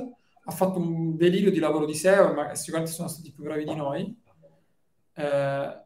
ha 0.45 0.51
fatto 0.51 0.79
un 0.79 1.15
delirio 1.15 1.51
di 1.51 1.59
lavoro 1.59 1.85
di 1.85 1.93
SEO, 1.93 2.33
ma 2.33 2.53
sicuramente 2.55 2.93
sono 2.93 3.07
stati 3.07 3.31
più 3.31 3.43
bravi 3.43 3.63
di 3.63 3.75
noi. 3.75 4.21
Eh, 5.13 5.81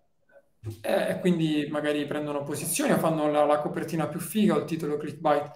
e 0.82 1.20
quindi 1.20 1.68
magari 1.70 2.06
prendono 2.06 2.44
posizioni 2.44 2.92
o 2.92 2.98
fanno 2.98 3.30
la, 3.30 3.46
la, 3.46 3.60
copertina 3.60 4.08
più 4.08 4.20
figa 4.20 4.56
o 4.56 4.60
il 4.60 4.66
titolo 4.66 4.98
clickbait. 4.98 5.52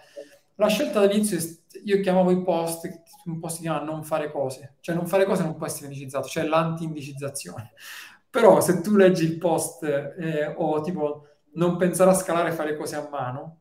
La 0.56 0.68
scelta 0.68 1.00
dall'inizio, 1.00 1.40
io 1.84 2.00
chiamavo 2.02 2.32
i 2.32 2.44
post, 2.44 2.88
un 3.26 3.40
post 3.40 3.56
si 3.56 3.62
chiama 3.62 3.82
non 3.82 4.04
fare 4.04 4.32
cose, 4.32 4.76
cioè 4.80 4.96
non 4.96 5.08
fare 5.08 5.26
cose 5.26 5.44
non 5.44 5.56
può 5.56 5.66
essere 5.66 5.88
indicizzato, 5.88 6.28
cioè 6.28 6.44
l'anti-indicizzazione. 6.44 7.74
Però 8.30 8.62
se 8.62 8.82
tu 8.82 8.96
leggi 8.96 9.26
il 9.26 9.38
post 9.38 9.84
eh, 9.84 10.54
o 10.56 10.80
tipo 10.82 11.26
non 11.54 11.76
pensare 11.76 12.12
a 12.12 12.14
scalare 12.14 12.50
e 12.50 12.54
fare 12.54 12.78
cose 12.78 12.96
a 12.96 13.08
mano, 13.10 13.58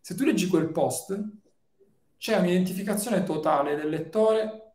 se 0.00 0.14
tu 0.14 0.24
leggi 0.24 0.46
quel 0.46 0.70
post, 0.70 1.18
c'è 2.20 2.36
un'identificazione 2.36 3.22
totale 3.22 3.76
del 3.76 3.88
lettore 3.88 4.74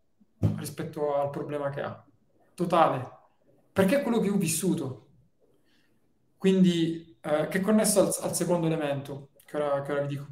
rispetto 0.57 1.15
al 1.15 1.29
problema 1.29 1.69
che 1.69 1.81
ha. 1.81 2.03
Totale. 2.55 3.07
Perché 3.71 3.99
è 3.99 4.01
quello 4.01 4.19
che 4.19 4.29
ho 4.29 4.35
vissuto. 4.35 5.09
Quindi, 6.39 7.15
eh, 7.21 7.47
che 7.47 7.59
è 7.59 7.61
connesso 7.61 7.99
al, 7.99 8.11
al, 8.21 8.35
secondo 8.35 8.65
elemento, 8.65 9.29
che 9.45 9.57
ora, 9.57 9.83
che 9.83 9.91
ora 9.91 10.01
vi 10.01 10.07
dico. 10.07 10.25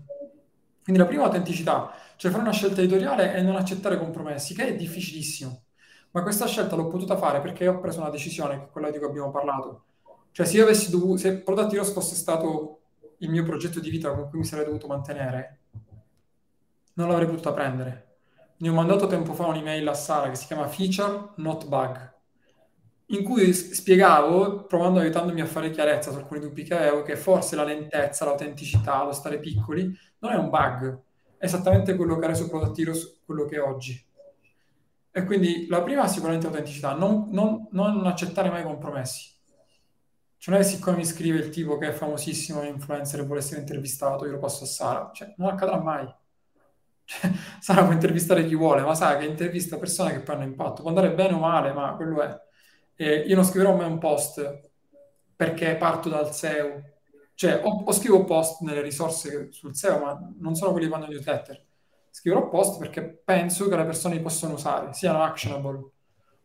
Quindi 0.81 0.99
la 0.99 1.07
prima 1.07 1.25
autenticità, 1.25 1.93
cioè 2.15 2.31
fare 2.31 2.41
una 2.41 2.51
scelta 2.51 2.81
editoriale 2.81 3.35
e 3.35 3.43
non 3.43 3.57
accettare 3.57 3.99
compromessi, 3.99 4.55
che 4.55 4.69
è 4.69 4.75
difficilissimo. 4.75 5.65
Ma 6.11 6.23
questa 6.23 6.47
scelta 6.47 6.75
l'ho 6.75 6.87
potuta 6.87 7.15
fare 7.15 7.41
perché 7.41 7.67
ho 7.67 7.79
preso 7.79 7.99
una 7.99 8.09
decisione, 8.09 8.69
quella 8.71 8.89
di 8.89 8.97
cui 8.97 9.05
abbiamo 9.05 9.29
parlato. 9.29 9.83
Cioè 10.31 10.47
se 10.47 10.57
io 10.57 10.63
avessi 10.63 10.89
dovuto, 10.89 11.17
se 11.17 11.37
Product 11.37 11.71
Heroes 11.73 11.91
fosse 11.91 12.15
stato 12.15 12.79
il 13.19 13.29
mio 13.29 13.43
progetto 13.43 13.79
di 13.79 13.91
vita 13.91 14.11
con 14.15 14.29
cui 14.29 14.39
mi 14.39 14.45
sarei 14.45 14.65
dovuto 14.65 14.87
mantenere, 14.87 15.59
non 16.93 17.07
l'avrei 17.07 17.27
potuta 17.27 17.53
prendere. 17.53 18.17
Ne 18.57 18.69
ho 18.69 18.73
mandato 18.73 19.07
tempo 19.07 19.33
fa 19.33 19.47
un'email 19.47 19.87
a 19.87 19.93
Sara 19.93 20.29
che 20.29 20.35
si 20.35 20.45
chiama 20.45 20.67
Feature 20.67 21.31
Not 21.37 21.67
Bug, 21.67 22.13
in 23.07 23.23
cui 23.23 23.53
spiegavo, 23.53 24.65
provando 24.65 24.99
aiutandomi 24.99 25.41
a 25.41 25.45
fare 25.45 25.69
chiarezza 25.69 26.11
su 26.11 26.17
alcuni 26.17 26.39
dubbi 26.39 26.63
che 26.63 26.75
avevo, 26.75 27.01
che 27.01 27.15
forse 27.15 27.55
la 27.55 27.63
lentezza, 27.63 28.25
l'autenticità, 28.25 29.03
lo 29.03 29.11
stare 29.11 29.39
piccoli, 29.39 29.91
non 30.19 30.31
è 30.31 30.35
un 30.35 30.49
bug, 30.49 31.01
è 31.37 31.45
esattamente 31.45 31.95
quello 31.95 32.17
che 32.17 32.25
ha 32.25 32.29
reso 32.29 32.47
Product 32.47 32.79
Heroes 32.79 33.21
quello 33.25 33.45
che 33.45 33.57
è 33.57 33.61
oggi. 33.61 34.01
E 35.11 35.23
quindi 35.25 35.67
la 35.67 35.83
prima 35.83 36.07
sicuramente 36.07 36.47
autenticità, 36.47 36.93
non, 36.93 37.27
non, 37.31 37.67
non 37.71 38.07
accettare 38.07 38.49
mai 38.49 38.63
compromessi. 38.63 39.31
Cioè 40.37 40.53
non 40.53 40.63
è 40.63 40.65
siccome 40.65 40.97
mi 40.97 41.05
scrive 41.05 41.37
il 41.37 41.49
tipo 41.49 41.77
che 41.77 41.89
è 41.89 41.91
famosissimo, 41.91 42.63
influencer 42.63 43.19
e 43.19 43.23
vuole 43.23 43.41
essere 43.41 43.59
intervistato, 43.59 44.25
io 44.25 44.31
lo 44.31 44.39
passo 44.39 44.63
a 44.63 44.67
Sara. 44.67 45.11
Cioè, 45.13 45.35
non 45.37 45.49
accadrà 45.49 45.79
mai. 45.79 46.05
Sara 47.59 47.83
può 47.83 47.93
intervistare 47.93 48.45
chi 48.45 48.55
vuole, 48.55 48.81
ma 48.81 48.95
sa 48.95 49.17
che 49.17 49.25
intervista 49.25 49.77
persone 49.77 50.13
che 50.13 50.19
poi 50.19 50.35
hanno 50.35 50.45
impatto. 50.45 50.81
Può 50.81 50.89
andare 50.89 51.13
bene 51.13 51.33
o 51.33 51.39
male, 51.39 51.73
ma 51.73 51.93
quello 51.95 52.21
è. 52.21 52.35
E 52.95 53.19
io 53.19 53.35
non 53.35 53.45
scriverò 53.45 53.75
mai 53.75 53.87
un 53.87 53.97
post 53.97 54.71
perché 55.35 55.75
parto 55.75 56.09
dal 56.09 56.33
SEO. 56.33 56.81
Cioè, 57.35 57.61
o, 57.63 57.83
o 57.85 57.91
scrivo 57.91 58.23
post 58.23 58.61
nelle 58.61 58.81
risorse 58.81 59.51
sul 59.51 59.75
SEO, 59.75 59.99
ma 59.99 60.33
non 60.39 60.55
sono 60.55 60.71
quelli 60.71 60.85
che 60.85 60.91
vanno 60.91 61.05
in 61.05 61.11
newsletter. 61.11 61.61
Scriverò 62.09 62.47
post 62.47 62.79
perché 62.79 63.03
penso 63.03 63.67
che 63.67 63.75
le 63.75 63.85
persone 63.85 64.15
li 64.15 64.21
possano 64.21 64.53
usare, 64.53 64.93
siano 64.93 65.23
actionable. 65.23 65.81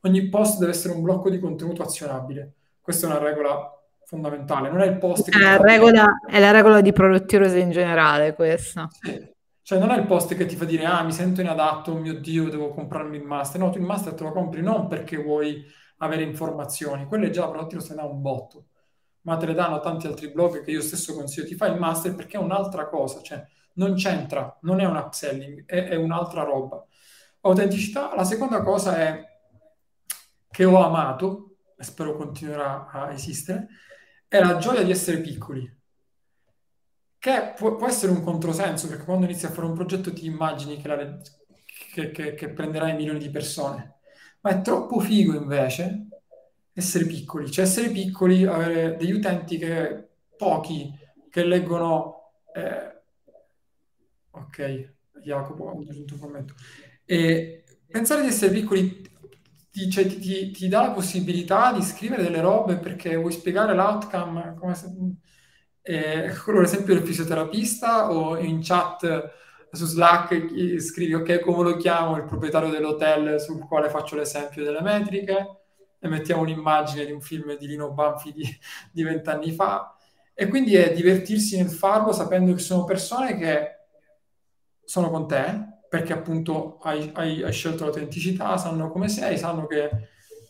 Ogni 0.02 0.28
post 0.28 0.58
deve 0.58 0.72
essere 0.72 0.94
un 0.94 1.02
blocco 1.02 1.28
di 1.28 1.38
contenuto 1.38 1.82
azionabile. 1.82 2.54
Questa 2.80 3.06
è 3.06 3.10
una 3.10 3.18
regola 3.18 3.70
fondamentale. 4.04 4.70
Non 4.70 4.80
è 4.80 4.86
il 4.86 4.96
post. 4.96 5.28
È, 5.28 5.58
regola, 5.58 6.20
è 6.26 6.40
la 6.40 6.52
regola 6.52 6.80
di 6.80 6.92
produttività 6.92 7.56
in 7.58 7.70
generale 7.70 8.34
questa. 8.34 8.88
Sì. 8.90 9.36
Cioè 9.68 9.78
non 9.78 9.90
è 9.90 9.98
il 9.98 10.06
post 10.06 10.34
che 10.34 10.46
ti 10.46 10.56
fa 10.56 10.64
dire 10.64 10.86
ah 10.86 11.02
mi 11.02 11.12
sento 11.12 11.42
inadatto, 11.42 11.94
mio 11.94 12.18
Dio, 12.18 12.48
devo 12.48 12.70
comprarmi 12.70 13.18
il 13.18 13.22
master. 13.22 13.60
No, 13.60 13.68
tu 13.68 13.76
il 13.76 13.84
master 13.84 14.14
te 14.14 14.22
lo 14.22 14.32
compri 14.32 14.62
non 14.62 14.88
perché 14.88 15.18
vuoi 15.18 15.62
avere 15.98 16.22
informazioni, 16.22 17.04
quelle 17.04 17.28
già 17.28 17.46
però 17.50 17.66
ti 17.66 17.74
lo 17.74 17.82
stai 17.82 17.96
da 17.96 18.04
un 18.04 18.22
botto, 18.22 18.68
ma 19.24 19.36
te 19.36 19.44
le 19.44 19.52
danno 19.52 19.78
tanti 19.80 20.06
altri 20.06 20.32
blog 20.32 20.64
che 20.64 20.70
io 20.70 20.80
stesso 20.80 21.12
consiglio. 21.12 21.48
Ti 21.48 21.54
fai 21.54 21.72
il 21.72 21.78
master 21.78 22.14
perché 22.14 22.38
è 22.38 22.40
un'altra 22.40 22.88
cosa, 22.88 23.20
cioè 23.20 23.46
non 23.74 23.92
c'entra, 23.94 24.56
non 24.62 24.80
è 24.80 24.86
un 24.86 24.96
upselling, 24.96 25.66
è, 25.66 25.88
è 25.88 25.96
un'altra 25.96 26.44
roba. 26.44 26.82
Autenticità, 27.42 28.14
la 28.14 28.24
seconda 28.24 28.62
cosa 28.62 28.96
è 28.96 29.22
che 30.50 30.64
ho 30.64 30.82
amato, 30.82 31.56
e 31.76 31.84
spero 31.84 32.16
continuerà 32.16 32.88
a 32.90 33.12
esistere, 33.12 33.66
è 34.28 34.40
la 34.40 34.56
gioia 34.56 34.82
di 34.82 34.92
essere 34.92 35.18
piccoli, 35.18 35.77
che 37.18 37.54
può, 37.56 37.76
può 37.76 37.86
essere 37.86 38.12
un 38.12 38.22
controsenso, 38.22 38.88
perché 38.88 39.04
quando 39.04 39.26
inizi 39.26 39.46
a 39.46 39.50
fare 39.50 39.66
un 39.66 39.74
progetto 39.74 40.12
ti 40.12 40.26
immagini 40.26 40.80
che, 40.80 40.88
la, 40.88 41.18
che, 41.92 42.10
che, 42.10 42.34
che 42.34 42.48
prenderai 42.50 42.94
milioni 42.94 43.18
di 43.18 43.30
persone, 43.30 43.96
ma 44.40 44.50
è 44.50 44.60
troppo 44.62 45.00
figo 45.00 45.34
invece 45.34 46.06
essere 46.72 47.06
piccoli, 47.06 47.50
cioè 47.50 47.64
essere 47.64 47.90
piccoli, 47.90 48.44
avere 48.44 48.96
degli 48.96 49.12
utenti 49.12 49.58
che 49.58 50.08
pochi 50.36 50.96
che 51.28 51.44
leggono 51.44 52.30
eh, 52.54 52.98
ok, 54.30 54.92
Jacopo 55.22 55.70
ha 55.70 55.72
aggiunto 55.72 56.14
un 56.14 56.20
commento. 56.20 56.54
E 57.04 57.64
pensare 57.86 58.22
di 58.22 58.28
essere 58.28 58.52
piccoli 58.52 59.02
ti, 59.70 59.90
cioè, 59.90 60.06
ti, 60.06 60.18
ti, 60.18 60.50
ti, 60.50 60.68
dà 60.68 60.82
la 60.82 60.90
possibilità 60.92 61.72
di 61.72 61.82
scrivere 61.82 62.22
delle 62.22 62.40
robe 62.40 62.76
perché 62.76 63.16
vuoi 63.16 63.32
spiegare 63.32 63.74
l'outcome 63.74 64.54
come 64.58 64.74
se, 64.74 64.88
eh, 65.88 66.34
quello 66.44 66.60
l'esempio 66.60 66.92
del 66.92 67.02
fisioterapista 67.02 68.12
o 68.12 68.36
in 68.36 68.60
chat 68.62 69.32
su 69.70 69.86
Slack 69.86 70.78
scrivi 70.80 71.14
ok 71.14 71.40
come 71.40 71.62
lo 71.62 71.76
chiamo? 71.76 72.16
Il 72.18 72.24
proprietario 72.24 72.68
dell'hotel 72.68 73.40
sul 73.40 73.66
quale 73.66 73.88
faccio 73.88 74.14
l'esempio 74.14 74.62
delle 74.62 74.82
metriche 74.82 75.60
e 75.98 76.08
mettiamo 76.08 76.42
un'immagine 76.42 77.06
di 77.06 77.12
un 77.12 77.22
film 77.22 77.56
di 77.56 77.66
Lino 77.66 77.90
Banfi 77.90 78.34
di 78.92 79.02
vent'anni 79.02 79.50
fa. 79.52 79.96
E 80.34 80.46
quindi 80.48 80.76
è 80.76 80.92
divertirsi 80.92 81.56
nel 81.56 81.70
farlo 81.70 82.12
sapendo 82.12 82.52
che 82.52 82.60
sono 82.60 82.84
persone 82.84 83.38
che 83.38 83.76
sono 84.84 85.08
con 85.08 85.26
te 85.26 85.78
perché 85.88 86.12
appunto 86.12 86.78
hai, 86.82 87.10
hai, 87.14 87.42
hai 87.42 87.52
scelto 87.52 87.84
l'autenticità, 87.84 88.58
sanno 88.58 88.90
come 88.90 89.08
sei, 89.08 89.38
sanno 89.38 89.66
che 89.66 89.90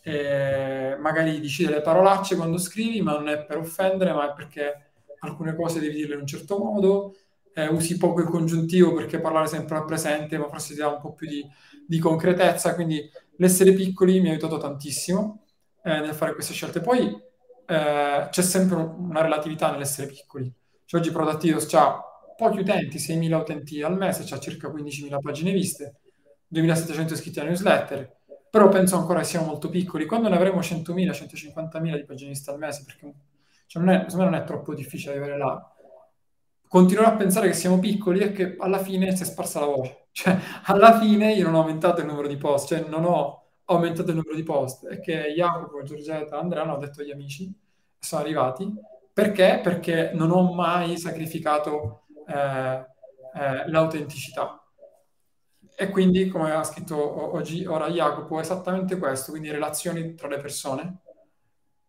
eh, 0.03 0.97
magari 0.99 1.39
dici 1.39 1.63
delle 1.63 1.81
parolacce 1.81 2.35
quando 2.35 2.57
scrivi, 2.57 3.01
ma 3.01 3.13
non 3.13 3.29
è 3.29 3.45
per 3.45 3.57
offendere, 3.57 4.11
ma 4.11 4.29
è 4.29 4.33
perché 4.33 4.88
alcune 5.19 5.55
cose 5.55 5.79
devi 5.79 5.95
dirle 5.95 6.15
in 6.15 6.21
un 6.21 6.27
certo 6.27 6.57
modo, 6.57 7.15
eh, 7.53 7.67
usi 7.67 7.97
poco 7.97 8.21
il 8.21 8.27
congiuntivo 8.27 8.93
perché 8.93 9.19
parlare 9.19 9.47
sempre 9.47 9.77
al 9.77 9.85
presente, 9.85 10.37
ma 10.37 10.47
forse 10.47 10.73
ti 10.73 10.79
dà 10.79 10.87
un 10.87 10.99
po' 10.99 11.13
più 11.13 11.27
di, 11.27 11.45
di 11.85 11.99
concretezza, 11.99 12.75
quindi 12.75 13.09
l'essere 13.37 13.73
piccoli 13.73 14.19
mi 14.19 14.29
ha 14.29 14.31
aiutato 14.31 14.57
tantissimo 14.57 15.43
eh, 15.83 15.99
nel 15.99 16.13
fare 16.13 16.33
queste 16.33 16.53
scelte. 16.53 16.81
Poi 16.81 17.21
eh, 17.65 18.27
c'è 18.29 18.41
sempre 18.41 18.77
una 18.77 19.21
relatività 19.21 19.71
nell'essere 19.71 20.07
piccoli. 20.07 20.51
Cioè, 20.85 20.99
oggi 20.99 21.11
Product 21.11 21.43
Heroes 21.43 21.73
ha 21.73 22.03
pochi 22.35 22.59
utenti, 22.59 22.97
6.000 22.97 23.33
utenti 23.33 23.81
al 23.81 23.97
mese, 23.97 24.33
ha 24.33 24.39
circa 24.39 24.69
15.000 24.69 25.19
pagine 25.21 25.51
viste, 25.51 25.95
2.700 26.51 27.13
iscritti 27.13 27.39
alla 27.39 27.49
newsletter, 27.49 28.17
però 28.49 28.69
penso 28.69 28.95
ancora 28.95 29.19
che 29.19 29.25
siamo 29.25 29.47
molto 29.47 29.69
piccoli. 29.69 30.05
Quando 30.05 30.29
ne 30.29 30.35
avremo 30.35 30.61
100.000, 30.61 31.11
150.000 31.11 31.95
di 31.95 32.05
pagine 32.05 32.29
viste 32.29 32.49
al 32.49 32.57
mese, 32.57 32.83
perché 32.85 33.13
cioè, 33.69 33.83
non, 33.83 33.93
è, 33.93 34.05
secondo 34.07 34.23
me 34.23 34.31
non 34.31 34.41
è 34.41 34.43
troppo 34.45 34.73
difficile 34.73 35.11
arrivare 35.11 35.37
là, 35.37 35.73
continuerò 36.67 37.09
a 37.09 37.15
pensare 37.15 37.45
che 37.45 37.53
siamo 37.53 37.77
piccoli 37.77 38.19
e 38.19 38.31
che 38.31 38.55
alla 38.57 38.79
fine 38.79 39.15
si 39.15 39.21
è 39.21 39.25
sparsa 39.27 39.59
la 39.59 39.67
voce. 39.67 39.97
Cioè, 40.19 40.37
alla 40.63 40.99
fine 40.99 41.33
io 41.33 41.45
non 41.45 41.53
ho 41.53 41.61
aumentato 41.61 42.01
il 42.01 42.07
numero 42.07 42.27
di 42.27 42.35
post, 42.35 42.67
cioè 42.67 42.83
non 42.89 43.05
ho 43.05 43.43
aumentato 43.65 44.09
il 44.09 44.15
numero 44.15 44.35
di 44.35 44.41
post, 44.41 44.87
è 44.87 44.99
che 44.99 45.31
Jacopo, 45.35 45.83
Giorgetta, 45.83 46.39
Andrea 46.39 46.63
hanno 46.63 46.77
detto 46.77 47.01
agli 47.01 47.11
amici, 47.11 47.53
sono 47.97 48.21
arrivati, 48.23 48.73
perché? 49.13 49.59
Perché 49.61 50.11
non 50.15 50.31
ho 50.31 50.51
mai 50.51 50.97
sacrificato 50.97 52.05
eh, 52.27 52.85
eh, 53.35 53.69
l'autenticità. 53.69 54.61
E 55.75 55.89
quindi, 55.89 56.27
come 56.27 56.51
ha 56.51 56.63
scritto 56.63 57.35
oggi, 57.35 57.65
ora 57.65 57.87
Jacopo, 57.89 58.39
è 58.39 58.41
esattamente 58.41 58.97
questo, 58.97 59.29
quindi 59.31 59.51
relazioni 59.51 60.15
tra 60.15 60.27
le 60.27 60.39
persone. 60.39 61.01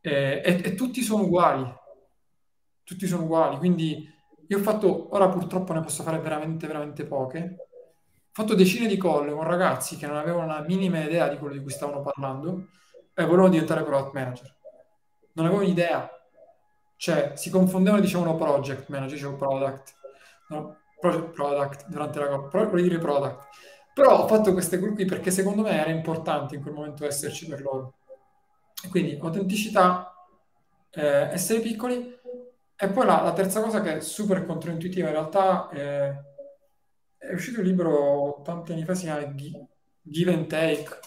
E, 0.00 0.42
e, 0.44 0.60
e 0.64 0.74
tutti 0.74 1.02
sono 1.02 1.24
uguali, 1.24 1.64
tutti 2.84 3.06
sono 3.06 3.24
uguali, 3.24 3.58
quindi 3.58 4.08
io 4.48 4.58
ho 4.58 4.62
fatto, 4.62 5.14
ora 5.14 5.28
purtroppo 5.28 5.72
ne 5.72 5.80
posso 5.80 6.02
fare 6.02 6.18
veramente, 6.18 6.66
veramente 6.66 7.04
poche, 7.04 7.56
ho 7.58 8.32
fatto 8.32 8.54
decine 8.54 8.86
di 8.86 8.96
call 8.96 9.32
con 9.32 9.44
ragazzi 9.44 9.96
che 9.96 10.06
non 10.06 10.16
avevano 10.16 10.46
la 10.46 10.62
minima 10.62 11.02
idea 11.02 11.28
di 11.28 11.36
quello 11.38 11.54
di 11.54 11.62
cui 11.62 11.70
stavano 11.70 12.00
parlando 12.00 12.68
e 13.14 13.24
volevano 13.24 13.50
diventare 13.50 13.82
product 13.82 14.14
manager. 14.14 14.56
Non 15.32 15.46
avevano 15.46 15.68
idea. 15.68 16.08
Cioè, 16.96 17.32
si 17.34 17.50
confondevano 17.50 18.00
e 18.00 18.04
dicevano 18.04 18.36
project 18.36 18.88
manager, 18.88 19.14
dicevo 19.14 19.36
product 19.36 19.98
no? 20.50 20.78
Project 20.98 21.30
product 21.32 21.88
durante 21.88 22.18
la 22.18 22.28
coppa, 22.28 22.48
però 22.48 22.64
volevo 22.68 22.88
dire 22.88 22.98
product. 22.98 23.48
Però 23.94 24.22
ho 24.22 24.28
fatto 24.28 24.52
queste 24.52 24.78
gruppi 24.78 25.04
perché 25.04 25.30
secondo 25.30 25.62
me 25.62 25.70
era 25.70 25.90
importante 25.90 26.56
in 26.56 26.62
quel 26.62 26.74
momento 26.74 27.06
esserci 27.06 27.46
per 27.46 27.62
loro. 27.62 27.94
Quindi 28.88 29.18
autenticità, 29.20 30.14
eh, 30.90 31.30
essere 31.32 31.60
piccoli. 31.60 32.18
E 32.76 32.88
poi 32.88 33.04
la, 33.04 33.22
la, 33.22 33.32
terza 33.32 33.60
cosa 33.60 33.82
che 33.82 33.98
è 33.98 34.00
super 34.00 34.46
controintuitiva 34.46 35.08
in 35.08 35.12
realtà 35.12 35.68
è, 35.68 36.14
è 37.18 37.32
uscito 37.34 37.60
un 37.60 37.66
libro 37.66 38.40
tanti 38.42 38.72
anni 38.72 38.84
fa, 38.84 38.94
si 38.94 39.04
chiama 39.04 39.34
Give 40.02 40.32
and 40.32 40.46
Take, 40.46 40.98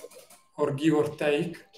or 0.58 0.76
Give 0.76 0.96
or 0.96 1.16
Take, 1.16 1.70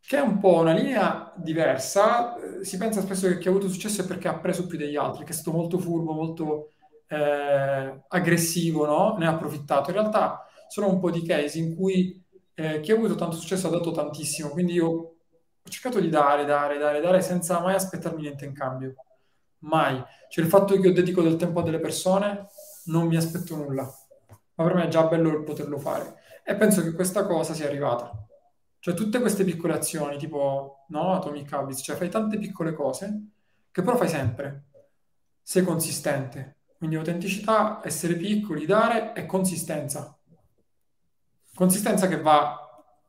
che 0.00 0.16
è 0.18 0.20
un 0.20 0.38
po' 0.38 0.60
una 0.60 0.72
linea 0.72 1.32
diversa. 1.36 2.36
Eh, 2.36 2.64
si 2.64 2.76
pensa 2.76 3.00
spesso 3.00 3.26
che 3.26 3.38
chi 3.38 3.48
ha 3.48 3.50
avuto 3.50 3.68
successo 3.68 4.02
è 4.02 4.06
perché 4.06 4.28
ha 4.28 4.38
preso 4.38 4.66
più 4.66 4.78
degli 4.78 4.96
altri, 4.96 5.24
che 5.24 5.32
è 5.32 5.34
stato 5.34 5.56
molto 5.56 5.78
furbo, 5.78 6.12
molto 6.12 6.70
eh, 7.08 8.04
aggressivo, 8.08 8.86
no? 8.86 9.16
ne 9.18 9.26
ha 9.26 9.30
approfittato. 9.30 9.90
In 9.90 9.96
realtà 9.96 10.46
sono 10.68 10.88
un 10.88 11.00
po' 11.00 11.10
di 11.10 11.24
casi 11.24 11.58
in 11.58 11.74
cui 11.74 12.24
eh, 12.58 12.80
chi 12.80 12.90
ha 12.90 12.94
avuto 12.94 13.14
tanto 13.14 13.36
successo 13.36 13.68
ha 13.68 13.70
dato 13.70 13.90
tantissimo, 13.90 14.48
quindi 14.48 14.72
io 14.72 14.86
ho 14.88 15.68
cercato 15.68 16.00
di 16.00 16.08
dare, 16.08 16.46
dare, 16.46 16.78
dare, 16.78 17.00
dare 17.00 17.20
senza 17.20 17.60
mai 17.60 17.74
aspettarmi 17.74 18.22
niente 18.22 18.46
in 18.46 18.54
cambio. 18.54 18.94
Mai. 19.58 20.02
Cioè 20.28 20.44
il 20.44 20.50
fatto 20.50 20.74
che 20.74 20.88
io 20.88 20.92
dedico 20.92 21.20
del 21.22 21.36
tempo 21.36 21.60
a 21.60 21.62
delle 21.62 21.80
persone 21.80 22.46
non 22.86 23.06
mi 23.06 23.16
aspetto 23.16 23.56
nulla, 23.56 23.82
ma 24.54 24.64
per 24.64 24.74
me 24.74 24.84
è 24.84 24.88
già 24.88 25.06
bello 25.06 25.42
poterlo 25.42 25.78
fare. 25.78 26.16
E 26.44 26.54
penso 26.56 26.82
che 26.82 26.92
questa 26.92 27.26
cosa 27.26 27.52
sia 27.52 27.66
arrivata. 27.66 28.10
Cioè 28.78 28.94
tutte 28.94 29.20
queste 29.20 29.44
piccole 29.44 29.74
azioni, 29.74 30.16
tipo 30.16 30.84
no, 30.88 31.12
Atomic 31.14 31.52
Habits, 31.52 31.82
cioè 31.82 31.96
fai 31.96 32.08
tante 32.08 32.38
piccole 32.38 32.72
cose 32.72 33.30
che 33.70 33.82
però 33.82 33.96
fai 33.96 34.08
sempre. 34.08 34.68
Sei 35.42 35.62
consistente. 35.62 36.56
Quindi 36.78 36.96
autenticità, 36.96 37.80
essere 37.84 38.14
piccoli, 38.14 38.64
dare 38.64 39.12
e 39.14 39.26
consistenza. 39.26 40.15
Consistenza 41.56 42.06
che 42.06 42.20
va 42.20 42.60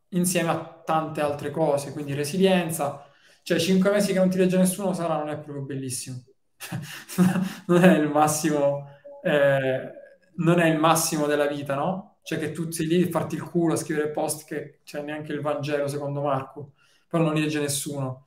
insieme 0.10 0.50
a 0.50 0.82
tante 0.84 1.22
altre 1.22 1.52
cose, 1.52 1.92
quindi 1.92 2.16
resilienza. 2.16 3.06
Cioè, 3.44 3.60
cinque 3.60 3.92
mesi 3.92 4.14
che 4.14 4.20
non 4.20 4.30
ti 4.30 4.38
legge 4.38 4.58
nessuno 4.58 4.94
sarà, 4.94 5.18
non 5.18 5.30
è 5.30 5.38
proprio 5.38 5.64
bellissimo. 5.64 6.24
non 7.68 7.84
è 7.84 7.98
il 7.98 8.10
massimo, 8.10 8.88
eh, 9.22 9.92
non 10.38 10.60
è 10.60 10.68
il 10.68 10.80
massimo 10.80 11.28
della 11.28 11.46
vita, 11.46 11.76
no? 11.76 12.18
cioè 12.28 12.40
che 12.40 12.52
tu 12.52 12.70
sei 12.72 12.88
lì 12.88 13.04
a 13.04 13.10
farti 13.10 13.36
il 13.36 13.44
culo 13.44 13.72
a 13.72 13.78
scrivere 13.78 14.12
post 14.12 14.46
che 14.46 14.82
c'è 14.84 15.02
neanche 15.02 15.32
il 15.32 15.40
Vangelo 15.40 15.88
secondo 15.88 16.22
Marco, 16.22 16.74
però 17.08 17.24
non 17.24 17.34
li 17.34 17.40
legge 17.40 17.62
nessuno. 17.62 18.26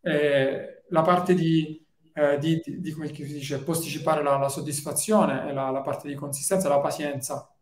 Eh, 0.00 0.84
la 0.88 1.02
parte 1.02 1.34
di, 1.34 1.86
eh, 2.14 2.38
di, 2.38 2.62
di, 2.64 2.80
di, 2.80 2.92
come 2.92 3.14
si 3.14 3.22
dice, 3.22 3.62
posticipare 3.62 4.22
la, 4.22 4.38
la 4.38 4.48
soddisfazione 4.48 5.52
la, 5.52 5.68
la, 5.68 5.82
parte 5.82 6.08
di 6.08 6.14
consistenza, 6.14 6.70
la 6.70 6.80
pazienza. 6.80 7.53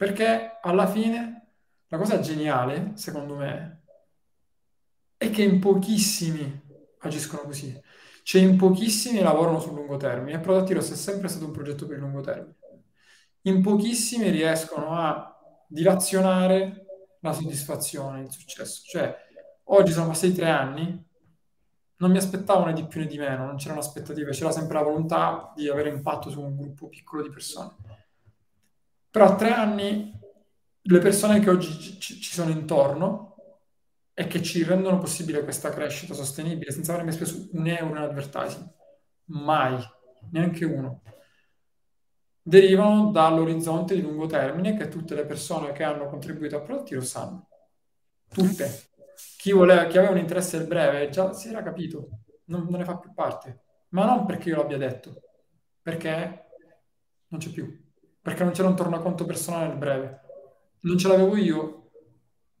Perché 0.00 0.58
alla 0.62 0.86
fine 0.86 1.48
la 1.88 1.98
cosa 1.98 2.20
geniale, 2.20 2.92
secondo 2.94 3.36
me, 3.36 3.82
è 5.18 5.28
che 5.28 5.42
in 5.42 5.60
pochissimi 5.60 6.62
agiscono 7.00 7.42
così. 7.42 7.78
Cioè 8.22 8.40
in 8.40 8.56
pochissimi 8.56 9.20
lavorano 9.20 9.60
sul 9.60 9.74
lungo 9.74 9.98
termine. 9.98 10.38
E 10.38 10.40
Product 10.40 10.70
Heroes 10.70 10.92
è 10.92 10.96
sempre 10.96 11.28
stato 11.28 11.44
un 11.44 11.52
progetto 11.52 11.86
per 11.86 11.96
il 11.96 12.02
lungo 12.02 12.22
termine 12.22 12.54
in 13.42 13.62
pochissimi 13.62 14.28
riescono 14.30 14.92
a 14.92 15.34
dilazionare 15.66 16.84
la 17.20 17.32
soddisfazione, 17.32 18.22
il 18.22 18.30
successo. 18.30 18.82
Cioè, 18.84 19.14
oggi 19.64 19.92
sono 19.92 20.08
passati 20.08 20.34
tre 20.34 20.48
anni, 20.50 21.08
non 21.96 22.10
mi 22.10 22.18
aspettavo 22.18 22.64
né 22.64 22.72
di 22.72 22.86
più 22.86 23.00
né 23.00 23.06
di 23.06 23.18
meno, 23.18 23.46
non 23.46 23.56
c'erano 23.56 23.80
aspettative, 23.80 24.32
c'era 24.32 24.50
sempre 24.50 24.74
la 24.74 24.82
volontà 24.82 25.52
di 25.54 25.68
avere 25.68 25.90
impatto 25.90 26.30
su 26.30 26.40
un 26.40 26.56
gruppo 26.56 26.88
piccolo 26.88 27.22
di 27.22 27.30
persone. 27.30 27.76
Però 29.10 29.26
a 29.26 29.36
tre 29.36 29.52
anni 29.52 30.18
le 30.82 30.98
persone 30.98 31.40
che 31.40 31.50
oggi 31.50 32.00
ci, 32.00 32.20
ci 32.20 32.32
sono 32.32 32.50
intorno 32.50 33.34
e 34.14 34.26
che 34.26 34.42
ci 34.42 34.62
rendono 34.64 34.98
possibile 34.98 35.42
questa 35.42 35.70
crescita 35.70 36.14
sostenibile 36.14 36.72
senza 36.72 36.92
aver 36.92 37.04
mai 37.04 37.14
speso 37.14 37.48
un 37.52 37.66
euro 37.66 37.96
in 37.96 38.02
advertising, 38.02 38.68
mai, 39.26 39.78
neanche 40.30 40.64
uno 40.64 41.02
derivano 42.42 43.10
dall'orizzonte 43.10 43.94
di 43.94 44.02
lungo 44.02 44.26
termine 44.26 44.76
che 44.76 44.88
tutte 44.88 45.14
le 45.14 45.24
persone 45.24 45.72
che 45.72 45.84
hanno 45.84 46.06
contribuito 46.06 46.56
a 46.56 46.60
prodotti 46.60 46.94
lo 46.94 47.02
sanno. 47.02 47.48
Tutte. 48.28 48.88
Chi, 49.36 49.52
voleva, 49.52 49.86
chi 49.86 49.98
aveva 49.98 50.12
un 50.12 50.18
interesse 50.18 50.58
del 50.58 50.66
breve 50.66 51.10
già 51.10 51.32
si 51.32 51.48
era 51.48 51.62
capito, 51.62 52.08
non, 52.46 52.66
non 52.68 52.80
ne 52.80 52.84
fa 52.84 52.98
più 52.98 53.12
parte. 53.12 53.62
Ma 53.90 54.04
non 54.04 54.24
perché 54.24 54.48
io 54.48 54.56
l'abbia 54.56 54.78
detto, 54.78 55.20
perché 55.82 56.46
non 57.28 57.40
c'è 57.40 57.50
più. 57.50 57.89
Perché 58.22 58.42
non 58.44 58.52
c'era 58.52 58.68
un 58.68 58.76
tornaconto 58.76 59.24
personale 59.24 59.66
nel 59.68 59.76
breve. 59.76 60.20
Non 60.80 60.98
ce 60.98 61.08
l'avevo 61.08 61.36
io, 61.36 61.90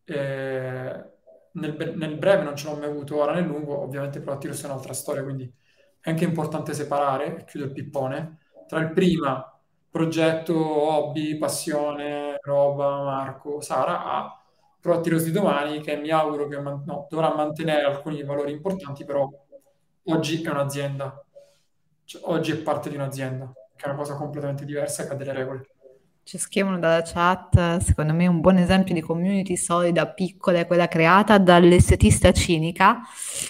eh, 0.04 1.04
nel, 1.52 1.94
nel 1.96 2.16
breve 2.16 2.42
non 2.42 2.56
ce 2.56 2.68
l'ho 2.68 2.76
mai 2.76 2.88
avuto, 2.88 3.16
ora 3.16 3.32
nel 3.34 3.44
lungo 3.46 3.78
ovviamente 3.80 4.20
Product 4.20 4.44
Heroes 4.44 4.62
è 4.62 4.66
un'altra 4.66 4.92
storia, 4.92 5.22
quindi 5.22 5.52
è 6.00 6.10
anche 6.10 6.24
importante 6.24 6.72
separare, 6.74 7.44
chiudo 7.44 7.66
il 7.66 7.72
pippone, 7.72 8.38
tra 8.66 8.80
il 8.80 8.92
prima 8.92 9.44
progetto, 9.90 10.54
hobby, 10.56 11.36
passione, 11.36 12.38
roba, 12.42 13.02
Marco, 13.02 13.60
Sara, 13.60 14.04
a 14.04 14.42
Product 14.80 15.06
Heroes 15.06 15.24
di 15.24 15.32
domani 15.32 15.80
che 15.80 15.96
mi 15.96 16.10
auguro 16.10 16.46
che 16.48 16.58
man- 16.60 16.82
no, 16.86 17.06
dovrà 17.10 17.34
mantenere 17.34 17.84
alcuni 17.84 18.22
valori 18.22 18.52
importanti, 18.52 19.04
però 19.04 19.28
oggi 20.04 20.42
è 20.42 20.50
un'azienda, 20.50 21.22
cioè, 22.04 22.22
oggi 22.26 22.52
è 22.52 22.56
parte 22.56 22.88
di 22.88 22.96
un'azienda, 22.96 23.52
che 23.80 23.86
è 23.86 23.88
una 23.88 23.96
cosa 23.96 24.14
completamente 24.14 24.66
diversa 24.66 25.06
che 25.06 25.12
ha 25.14 25.16
delle 25.16 25.32
regole. 25.32 25.66
Ci 26.22 26.36
scrivono 26.36 26.78
dalla 26.78 27.02
chat, 27.02 27.78
secondo 27.78 28.12
me 28.12 28.26
un 28.26 28.40
buon 28.40 28.58
esempio 28.58 28.92
di 28.92 29.00
community 29.00 29.56
solida, 29.56 30.06
piccola, 30.06 30.58
è 30.60 30.66
quella 30.66 30.86
creata 30.86 31.38
dall'estetista 31.38 32.30
cinica. 32.30 33.00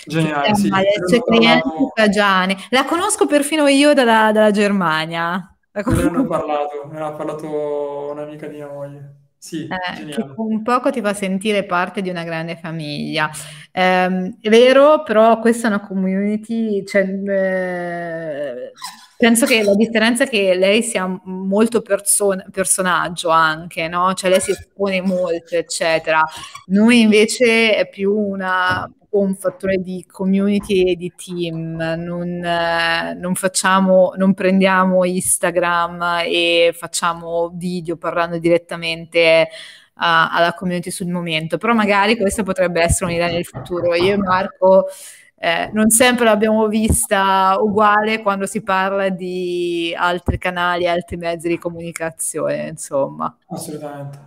Geniale, 0.06 0.54
sì. 0.54 0.70
Alessio 0.70 1.20
Clienti 1.22 1.68
Stagiani. 1.90 2.56
La 2.70 2.84
conosco 2.84 3.26
perfino 3.26 3.66
io 3.66 3.92
dalla, 3.92 4.30
dalla 4.32 4.52
Germania. 4.52 5.52
La 5.72 5.82
ne 5.84 6.02
hanno 6.02 6.26
parlato, 6.26 6.88
ne 6.90 7.00
ha 7.00 7.12
parlato 7.12 8.12
un'amica 8.12 8.46
di 8.46 8.54
mia 8.54 8.68
moglie. 8.68 9.14
Sì, 9.36 9.66
eh, 9.66 10.32
un 10.36 10.62
poco 10.62 10.90
ti 10.90 11.00
fa 11.00 11.14
sentire 11.14 11.64
parte 11.64 12.02
di 12.02 12.08
una 12.08 12.24
grande 12.24 12.56
famiglia. 12.56 13.30
Eh, 13.72 14.36
è 14.40 14.48
vero, 14.48 15.02
però 15.02 15.38
questa 15.40 15.66
è 15.66 15.70
una 15.70 15.80
community, 15.80 16.84
cioè, 16.84 17.02
eh, 17.02 18.72
penso 19.20 19.44
che 19.44 19.62
la 19.62 19.74
differenza 19.74 20.24
è 20.24 20.28
che 20.28 20.54
lei 20.54 20.82
sia 20.82 21.06
molto 21.24 21.82
person- 21.82 22.42
personaggio 22.50 23.28
anche, 23.28 23.86
no? 23.86 24.14
Cioè 24.14 24.30
lei 24.30 24.40
si 24.40 24.52
espone 24.52 25.02
molto, 25.02 25.56
eccetera. 25.56 26.24
Noi 26.68 27.02
invece 27.02 27.76
è 27.76 27.86
più 27.86 28.16
una 28.16 28.90
un 29.10 29.34
fattore 29.34 29.78
di 29.78 30.06
community 30.08 30.92
e 30.92 30.94
di 30.94 31.12
team, 31.16 31.76
non, 31.98 32.44
eh, 32.44 33.12
non, 33.14 33.34
facciamo, 33.34 34.12
non 34.16 34.34
prendiamo 34.34 35.04
Instagram 35.04 36.20
e 36.24 36.72
facciamo 36.72 37.50
video 37.52 37.96
parlando 37.96 38.38
direttamente 38.38 39.48
alla 40.02 40.54
community 40.54 40.90
sul 40.90 41.08
momento, 41.08 41.58
però 41.58 41.74
magari 41.74 42.16
questa 42.16 42.42
potrebbe 42.42 42.80
essere 42.80 43.10
un'idea 43.10 43.26
nel 43.26 43.44
futuro. 43.44 43.94
Io 43.94 44.14
e 44.14 44.16
Marco 44.16 44.86
eh, 45.43 45.70
non 45.72 45.88
sempre 45.88 46.26
l'abbiamo 46.26 46.68
vista 46.68 47.57
uguale 47.59 48.20
quando 48.20 48.47
si 48.47 48.62
parla 48.62 49.09
di 49.09 49.95
altri 49.97 50.36
canali, 50.38 50.86
altri 50.86 51.16
mezzi 51.16 51.49
di 51.49 51.59
comunicazione, 51.59 52.68
insomma. 52.68 53.34
Assolutamente. 53.49 54.18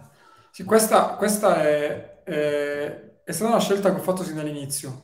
Sì, 0.50 0.64
questa, 0.64 1.16
questa 1.16 1.62
è, 1.62 2.24
è 2.24 3.12
è 3.26 3.32
stata 3.32 3.52
una 3.52 3.60
scelta 3.60 3.90
che 3.94 4.00
ho 4.00 4.04
fatto 4.04 4.24
sin 4.24 4.36
dall'inizio, 4.36 5.04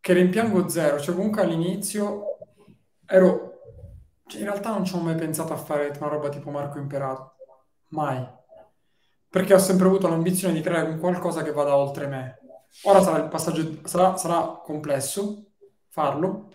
che 0.00 0.12
rimpiango 0.12 0.68
zero, 0.68 1.00
cioè 1.00 1.14
comunque 1.14 1.42
all'inizio 1.42 2.36
ero, 3.06 3.60
cioè 4.26 4.40
in 4.40 4.46
realtà 4.46 4.70
non 4.70 4.84
ci 4.84 4.94
ho 4.94 4.98
mai 5.00 5.14
pensato 5.14 5.52
a 5.54 5.56
fare 5.56 5.96
una 5.98 6.08
roba 6.08 6.28
tipo 6.28 6.50
Marco 6.50 6.78
Imperato, 6.78 7.36
mai, 7.88 8.26
perché 9.28 9.54
ho 9.54 9.58
sempre 9.58 9.86
avuto 9.86 10.08
l'ambizione 10.08 10.52
di 10.52 10.60
creare 10.60 10.98
qualcosa 10.98 11.42
che 11.42 11.52
vada 11.52 11.76
oltre 11.76 12.06
me. 12.06 12.41
Ora 12.84 13.02
sarà 13.02 13.22
il 13.22 13.28
passaggio, 13.28 13.80
sarà, 13.84 14.16
sarà 14.16 14.60
complesso 14.64 15.44
farlo, 15.88 16.48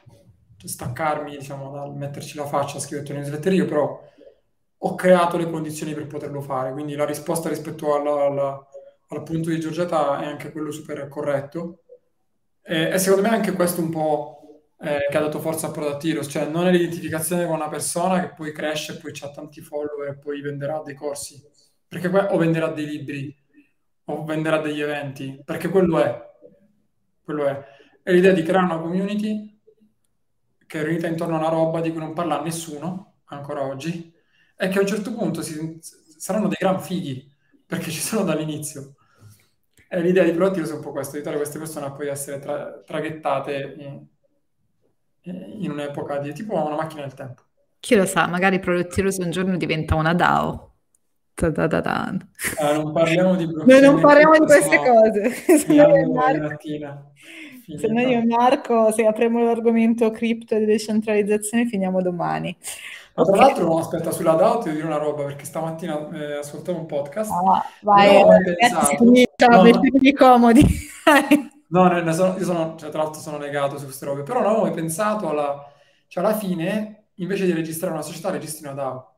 cioè 0.57 0.69
staccarmi, 0.69 1.37
diciamo, 1.37 1.71
dal 1.71 1.95
metterci 1.95 2.37
la 2.37 2.45
faccia, 2.45 2.79
scrivere 2.79 3.07
il 3.07 3.19
newsletter 3.19 3.53
io, 3.53 3.65
però 3.65 4.03
ho 4.79 4.95
creato 4.95 5.37
le 5.37 5.49
condizioni 5.49 5.93
per 5.93 6.07
poterlo 6.07 6.41
fare, 6.41 6.71
quindi 6.71 6.95
la 6.95 7.05
risposta 7.05 7.49
rispetto 7.49 7.95
alla, 7.95 8.25
alla 8.25 8.67
al 9.09 9.23
punto 9.23 9.49
di 9.49 9.59
Giorgiata 9.59 10.19
è 10.19 10.25
anche 10.25 10.51
quello 10.51 10.71
super 10.71 11.07
corretto. 11.07 11.83
E, 12.61 12.91
e 12.91 12.97
secondo 12.97 13.27
me 13.27 13.33
anche 13.33 13.53
questo 13.53 13.81
un 13.81 13.89
po' 13.89 14.41
eh, 14.79 15.07
che 15.09 15.17
ha 15.17 15.21
dato 15.21 15.39
forza 15.39 15.67
a 15.67 15.71
Product 15.71 16.03
Heroes, 16.03 16.29
cioè 16.29 16.45
non 16.47 16.67
è 16.67 16.71
l'identificazione 16.71 17.45
con 17.45 17.55
una 17.55 17.69
persona 17.69 18.19
che 18.19 18.33
poi 18.33 18.51
cresce, 18.51 18.97
poi 18.97 19.13
ha 19.21 19.31
tanti 19.31 19.61
follower 19.61 20.19
poi 20.19 20.41
venderà 20.41 20.81
dei 20.83 20.93
corsi, 20.93 21.41
perché 21.87 22.07
o 22.07 22.37
venderà 22.37 22.67
dei 22.69 22.85
libri 22.85 23.35
o 24.09 24.23
venderà 24.23 24.59
degli 24.59 24.81
eventi, 24.81 25.41
perché 25.43 25.69
quello 25.69 25.99
è. 25.99 26.25
Quello 27.23 27.45
è. 27.45 27.63
È 28.01 28.11
l'idea 28.11 28.31
di 28.31 28.43
creare 28.43 28.65
una 28.65 28.79
community 28.79 29.59
che 30.65 30.79
è 30.79 30.83
riunita 30.83 31.07
intorno 31.07 31.35
a 31.35 31.39
una 31.39 31.49
roba 31.49 31.81
di 31.81 31.91
cui 31.91 31.99
non 31.99 32.13
parla 32.13 32.41
nessuno 32.41 33.21
ancora 33.25 33.65
oggi 33.65 34.13
e 34.55 34.67
che 34.69 34.77
a 34.77 34.81
un 34.81 34.87
certo 34.87 35.13
punto 35.13 35.41
si, 35.41 35.79
saranno 35.81 36.47
dei 36.47 36.57
gran 36.59 36.79
fighi 36.79 37.29
perché 37.65 37.91
ci 37.91 37.99
sono 37.99 38.23
dall'inizio. 38.23 38.95
E 39.89 40.01
l'idea 40.01 40.23
di 40.23 40.31
Proattilos 40.31 40.71
è 40.71 40.75
un 40.75 40.81
po' 40.81 40.91
questo, 40.91 41.15
aiutare 41.15 41.37
queste 41.37 41.59
persone 41.59 41.85
a 41.85 41.91
poi 41.91 42.07
essere 42.07 42.39
tra- 42.39 42.81
traghettate 42.85 43.75
in, 43.77 44.05
in, 45.61 45.71
un'epoca 45.71 46.17
di 46.19 46.33
tipo 46.33 46.55
una 46.55 46.75
macchina 46.75 47.01
del 47.01 47.13
tempo. 47.13 47.43
Chi 47.79 47.95
lo 47.95 48.05
sa, 48.05 48.27
magari 48.27 48.59
Proattilos 48.59 49.17
un 49.17 49.31
giorno 49.31 49.55
diventa 49.55 49.95
una 49.95 50.13
DAO. 50.13 50.75
Eh, 52.59 52.73
non 52.73 52.91
parliamo 52.91 53.35
di 53.35 53.45
Noi 53.45 53.81
non 53.81 54.01
parliamo 54.01 54.39
di 54.39 54.45
queste 54.45 54.77
cose. 54.77 55.29
Se 55.57 55.73
noi, 55.73 56.05
Marco, 56.07 56.57
se 57.77 57.87
noi 57.87 58.07
io 58.07 58.19
e 58.19 58.25
Marco, 58.25 58.91
se 58.93 59.05
apriamo 59.05 59.43
l'argomento 59.43 60.09
cripto 60.09 60.55
e 60.55 60.65
decentralizzazione, 60.65 61.67
finiamo 61.67 62.01
domani. 62.01 62.57
Ma 63.13 63.23
tra 63.23 63.35
l'altro, 63.35 63.65
no, 63.65 63.79
aspetta, 63.79 64.11
sulla 64.11 64.33
DAO 64.33 64.59
ti 64.59 64.65
devo 64.65 64.75
dire 64.75 64.87
una 64.87 64.97
roba, 64.97 65.25
perché 65.25 65.43
stamattina 65.43 66.07
eh, 66.13 66.37
ascoltavo 66.37 66.79
un 66.79 66.85
podcast. 66.85 67.29
Ah, 67.31 67.65
vai, 67.81 68.21
no, 68.21 68.29
pensato... 68.57 69.13
ciao, 69.35 69.63
no, 69.63 69.69
no. 69.69 70.13
comodi. 70.15 70.65
no, 71.69 71.87
ne 71.87 72.13
sono, 72.13 72.37
io 72.37 72.45
sono, 72.45 72.75
cioè, 72.77 72.89
tra 72.89 73.01
l'altro 73.01 73.19
sono 73.19 73.37
negato 73.37 73.77
su 73.77 73.85
queste 73.85 74.05
robe, 74.05 74.23
però 74.23 74.41
non 74.41 74.51
avevo 74.51 74.71
pensato 74.71 75.29
alla, 75.29 75.63
cioè 76.07 76.23
alla 76.23 76.35
fine, 76.35 77.09
invece 77.15 77.45
di 77.45 77.53
registrare 77.53 77.93
una 77.93 78.01
società, 78.03 78.29
registri 78.29 78.65
una 78.65 78.75
DAO. 78.75 79.16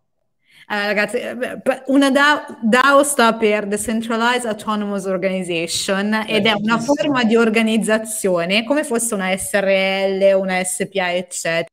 Allora, 0.72 0.88
ragazzi, 0.88 1.18
eh, 1.18 1.84
una 1.88 2.12
DAO, 2.12 2.58
DAO, 2.62 3.04
sta 3.04 3.34
per 3.34 3.66
Decentralized 3.66 4.46
Autonomous 4.46 5.06
Organization 5.06 6.14
eh, 6.14 6.26
ed 6.28 6.46
è 6.46 6.54
una 6.54 6.78
forma 6.78 7.24
di 7.24 7.36
organizzazione 7.36 8.64
come 8.64 8.84
fosse 8.84 9.16
una 9.16 9.36
SRL, 9.36 10.34
una 10.36 10.64
SPA, 10.64 11.14
eccetera 11.14 11.66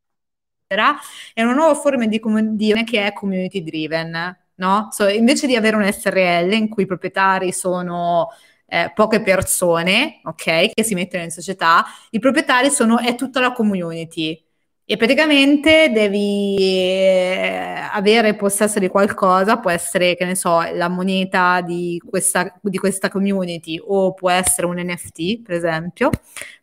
è 1.32 1.42
una 1.42 1.54
nuova 1.54 1.74
forma 1.74 2.06
di 2.06 2.18
comunicazione 2.18 2.84
che 2.84 3.06
è 3.06 3.12
community 3.12 3.62
driven, 3.62 4.36
no? 4.56 4.88
So, 4.90 5.08
invece 5.08 5.46
di 5.46 5.56
avere 5.56 5.76
un 5.76 5.90
SRL 5.90 6.52
in 6.52 6.68
cui 6.68 6.84
i 6.84 6.86
proprietari 6.86 7.52
sono 7.52 8.30
eh, 8.66 8.90
poche 8.94 9.22
persone, 9.22 10.20
ok, 10.24 10.70
che 10.74 10.82
si 10.82 10.94
mettono 10.94 11.22
in 11.22 11.30
società, 11.30 11.84
i 12.10 12.18
proprietari 12.18 12.70
sono, 12.70 12.98
è 12.98 13.14
tutta 13.14 13.40
la 13.40 13.52
community. 13.52 14.45
E 14.88 14.96
praticamente 14.96 15.90
devi 15.90 16.56
eh, 16.60 17.74
avere 17.90 18.36
possesso 18.36 18.78
di 18.78 18.86
qualcosa, 18.86 19.58
può 19.58 19.72
essere, 19.72 20.14
che 20.14 20.24
ne 20.24 20.36
so, 20.36 20.60
la 20.72 20.86
moneta 20.86 21.60
di 21.60 22.00
questa, 22.08 22.56
di 22.62 22.78
questa 22.78 23.08
community 23.08 23.82
o 23.84 24.14
può 24.14 24.30
essere 24.30 24.68
un 24.68 24.76
NFT, 24.78 25.42
per 25.42 25.56
esempio, 25.56 26.10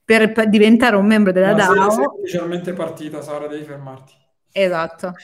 per, 0.06 0.32
per 0.32 0.48
diventare 0.48 0.96
un 0.96 1.06
membro 1.06 1.34
della 1.34 1.52
no, 1.52 1.56
DAO. 1.56 1.92
Sei 1.92 2.06
ufficialmente 2.06 2.72
partita, 2.72 3.22
Sara, 3.22 3.48
devi 3.48 3.66
fermarti. 3.66 4.14
Esatto. 4.54 5.16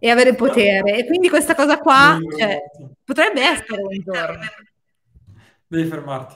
E 0.00 0.10
avere 0.10 0.34
potere. 0.34 0.96
E 0.96 1.06
quindi 1.06 1.28
questa 1.28 1.54
cosa 1.54 1.78
qua 1.78 2.18
cioè, 2.36 2.58
potrebbe 3.04 3.42
essere 3.42 3.80
un 3.80 4.02
giorno. 4.04 4.44
Devi 5.68 5.88
fermarti. 5.88 6.34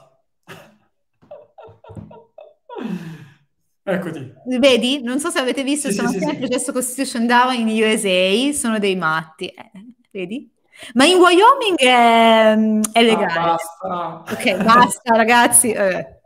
Eccoti. 3.92 4.32
Vedi? 4.58 5.02
Non 5.02 5.18
so 5.18 5.30
se 5.30 5.38
avete 5.38 5.62
visto, 5.62 5.88
sì, 5.88 5.94
sono 5.94 6.08
sì, 6.08 6.18
sì, 6.18 6.28
il 6.28 6.38
processo 6.38 6.72
Constitution 6.72 7.26
DAO 7.26 7.52
in 7.52 7.68
USA, 7.68 8.52
sono 8.52 8.78
dei 8.78 8.96
matti. 8.96 9.46
Eh, 9.46 9.70
vedi? 10.10 10.50
Ma 10.94 11.04
in 11.04 11.16
Wyoming 11.16 11.78
è, 11.78 12.52
è 12.92 13.02
legale. 13.02 13.32
Ah, 13.32 13.44
basta. 13.44 14.22
Ok, 14.32 14.62
basta 14.62 15.16
ragazzi. 15.16 15.72
Eh. 15.72 16.16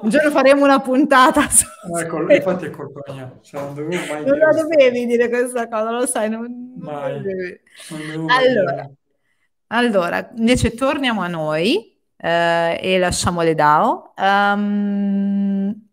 Un 0.00 0.10
giorno 0.10 0.30
faremo 0.30 0.64
una 0.64 0.80
puntata. 0.80 1.48
Su... 1.48 1.66
Ecco, 1.98 2.30
infatti 2.30 2.66
è 2.66 2.70
colpa 2.70 3.12
mia. 3.12 3.38
Cioè, 3.40 3.60
non 3.60 3.86
non 4.26 4.38
la 4.38 4.52
dovevi 4.52 5.06
dire 5.06 5.28
questa 5.28 5.68
cosa, 5.68 5.90
lo 5.90 6.06
sai. 6.06 6.28
Non, 6.28 6.74
mai. 6.78 7.22
Non 7.90 8.30
allora, 8.30 8.90
allora, 9.68 10.30
invece 10.36 10.74
torniamo 10.74 11.22
a 11.22 11.28
noi 11.28 11.96
eh, 12.16 12.78
e 12.82 12.98
lasciamo 12.98 13.40
le 13.42 13.54
DAO. 13.54 14.12
Um, 14.16 15.90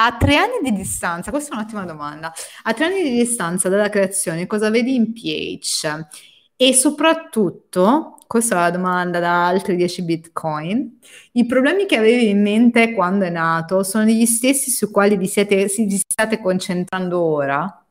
a 0.00 0.16
tre 0.16 0.36
anni 0.36 0.58
di 0.62 0.72
distanza, 0.72 1.30
questa 1.30 1.54
è 1.54 1.56
un'ottima 1.58 1.84
domanda. 1.84 2.32
A 2.62 2.72
tre 2.72 2.84
anni 2.84 3.02
di 3.02 3.10
distanza 3.10 3.68
dalla 3.68 3.88
creazione, 3.88 4.46
cosa 4.46 4.70
vedi 4.70 4.94
in 4.94 5.12
PH? 5.12 6.06
E 6.54 6.72
soprattutto, 6.72 8.18
questa 8.28 8.54
è 8.54 8.58
la 8.60 8.70
domanda 8.70 9.18
da 9.18 9.48
altri 9.48 9.74
10 9.74 10.02
bitcoin. 10.02 11.00
I 11.32 11.46
problemi 11.46 11.86
che 11.86 11.96
avevi 11.96 12.28
in 12.28 12.42
mente 12.42 12.92
quando 12.92 13.24
è 13.24 13.30
nato 13.30 13.82
sono 13.82 14.04
gli 14.04 14.24
stessi 14.24 14.70
su 14.70 14.90
quali 14.92 15.16
vi, 15.16 15.26
siete, 15.26 15.64
vi 15.64 15.96
state 15.98 16.40
concentrando 16.40 17.20
ora? 17.20 17.84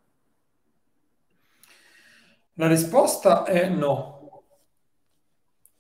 La 2.54 2.68
risposta 2.68 3.44
è 3.44 3.68
no. 3.68 4.44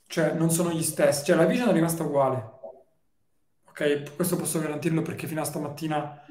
Cioè, 0.07 0.33
non 0.33 0.51
sono 0.51 0.71
gli 0.71 0.83
stessi. 0.83 1.23
Cioè, 1.23 1.37
la 1.37 1.45
vision 1.45 1.69
è 1.69 1.73
rimasta 1.73 2.03
uguale. 2.03 2.56
Ok? 3.79 4.15
Questo 4.15 4.37
posso 4.37 4.59
garantirlo 4.59 5.03
perché 5.03 5.27
fino 5.27 5.39
a 5.39 5.43
stamattina 5.43 6.25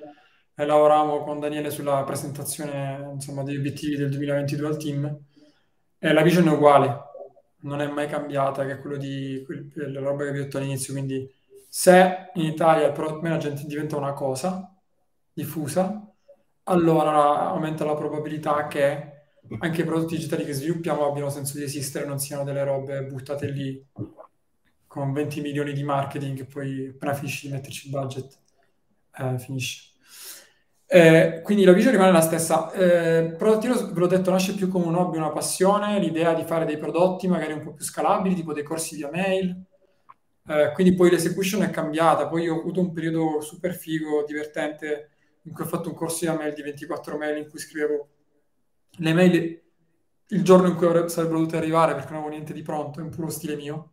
eh, 0.57 0.67
lavoravamo 0.67 1.23
con 1.23 1.39
Daniele 1.39 1.71
sulla 1.71 2.03
presentazione, 2.03 3.11
insomma, 3.13 3.45
degli 3.45 3.59
obiettivi 3.59 3.95
del 3.95 4.11
2022 4.11 4.67
al 4.67 4.77
team 4.77 5.19
e 5.97 6.13
la 6.13 6.23
vision 6.23 6.49
è 6.49 6.51
uguale, 6.51 6.99
non 7.61 7.81
è 7.81 7.87
mai 7.87 8.09
cambiata, 8.09 8.67
che 8.67 8.73
è 8.73 8.81
quello 8.81 8.97
di 8.97 9.47
la 9.75 10.01
roba 10.01 10.25
che 10.25 10.33
vi 10.33 10.41
ho 10.41 10.43
detto 10.43 10.59
all'inizio, 10.59 10.93
quindi 10.93 11.33
se 11.69 12.31
in 12.35 12.47
Italia 12.47 12.89
il 12.89 12.93
product 12.93 13.23
management 13.23 13.65
diventa 13.65 13.97
una 13.97 14.13
cosa 14.13 14.75
diffusa, 15.33 16.05
allora 16.65 17.51
aumenta 17.51 17.85
la 17.85 17.95
probabilità 17.95 18.67
che 18.67 19.13
anche 19.61 19.83
i 19.83 19.85
prodotti 19.85 20.17
digitali 20.17 20.45
che 20.45 20.53
sviluppiamo 20.53 21.07
abbiano 21.07 21.31
senso 21.31 21.59
di 21.59 21.63
esistere, 21.63 22.07
non 22.07 22.19
siano 22.19 22.43
delle 22.43 22.65
robe 22.65 23.05
buttate 23.05 23.47
lì 23.49 23.87
con 24.97 25.13
20 25.13 25.43
milioni 25.43 25.75
di 25.75 25.83
marketing 25.83 26.47
poi 26.47 26.89
appena 26.89 27.13
finisci 27.13 27.47
di 27.47 27.53
metterci 27.53 27.87
il 27.87 27.93
budget, 27.93 28.39
eh, 29.19 29.39
finisce. 29.39 29.91
Eh, 30.87 31.43
quindi 31.43 31.65
la 31.65 31.73
vision 31.73 31.93
rimane 31.93 32.13
la 32.13 32.23
stessa. 32.23 32.73
Eh, 32.73 33.35
Prodottino, 33.37 33.75
ve 33.75 34.01
l'ho 34.01 34.07
detto, 34.07 34.31
nasce 34.31 34.55
più 34.55 34.69
come 34.69 34.87
un 34.87 34.95
hobby, 34.95 35.19
una 35.19 35.33
passione, 35.33 35.99
l'idea 35.99 36.33
di 36.33 36.45
fare 36.45 36.65
dei 36.65 36.79
prodotti 36.79 37.29
magari 37.29 37.53
un 37.53 37.61
po' 37.61 37.75
più 37.75 37.85
scalabili, 37.85 38.35
tipo 38.35 38.55
dei 38.55 38.63
corsi 38.63 38.97
via 38.97 39.11
mail. 39.11 39.65
Eh, 40.49 40.71
quindi 40.73 40.95
poi 40.95 41.11
l'execution 41.11 41.63
è 41.63 41.69
cambiata. 41.69 42.27
Poi 42.27 42.49
ho 42.49 42.59
avuto 42.59 42.81
un 42.81 42.93
periodo 42.93 43.43
super 43.43 43.75
figo, 43.75 44.25
divertente, 44.27 45.11
in 45.43 45.53
cui 45.53 45.65
ho 45.65 45.69
fatto 45.69 45.91
un 45.91 45.95
corso 45.95 46.21
via 46.21 46.35
mail 46.35 46.55
di 46.55 46.63
24 46.63 47.19
mail 47.19 47.37
in 47.37 47.51
cui 47.51 47.59
scrivevo 47.59 48.09
le 48.99 49.13
mail 49.13 49.63
il 50.29 50.43
giorno 50.43 50.69
in 50.69 50.75
cui 50.75 50.87
sarebbero 51.11 51.39
dovute 51.39 51.59
arrivare 51.59 51.93
perché 51.93 52.13
non 52.13 52.21
avevo 52.21 52.33
niente 52.35 52.55
di 52.55 52.63
pronto, 52.63 53.01
in 53.01 53.11
puro 53.11 53.29
stile 53.29 53.57
mio. 53.57 53.91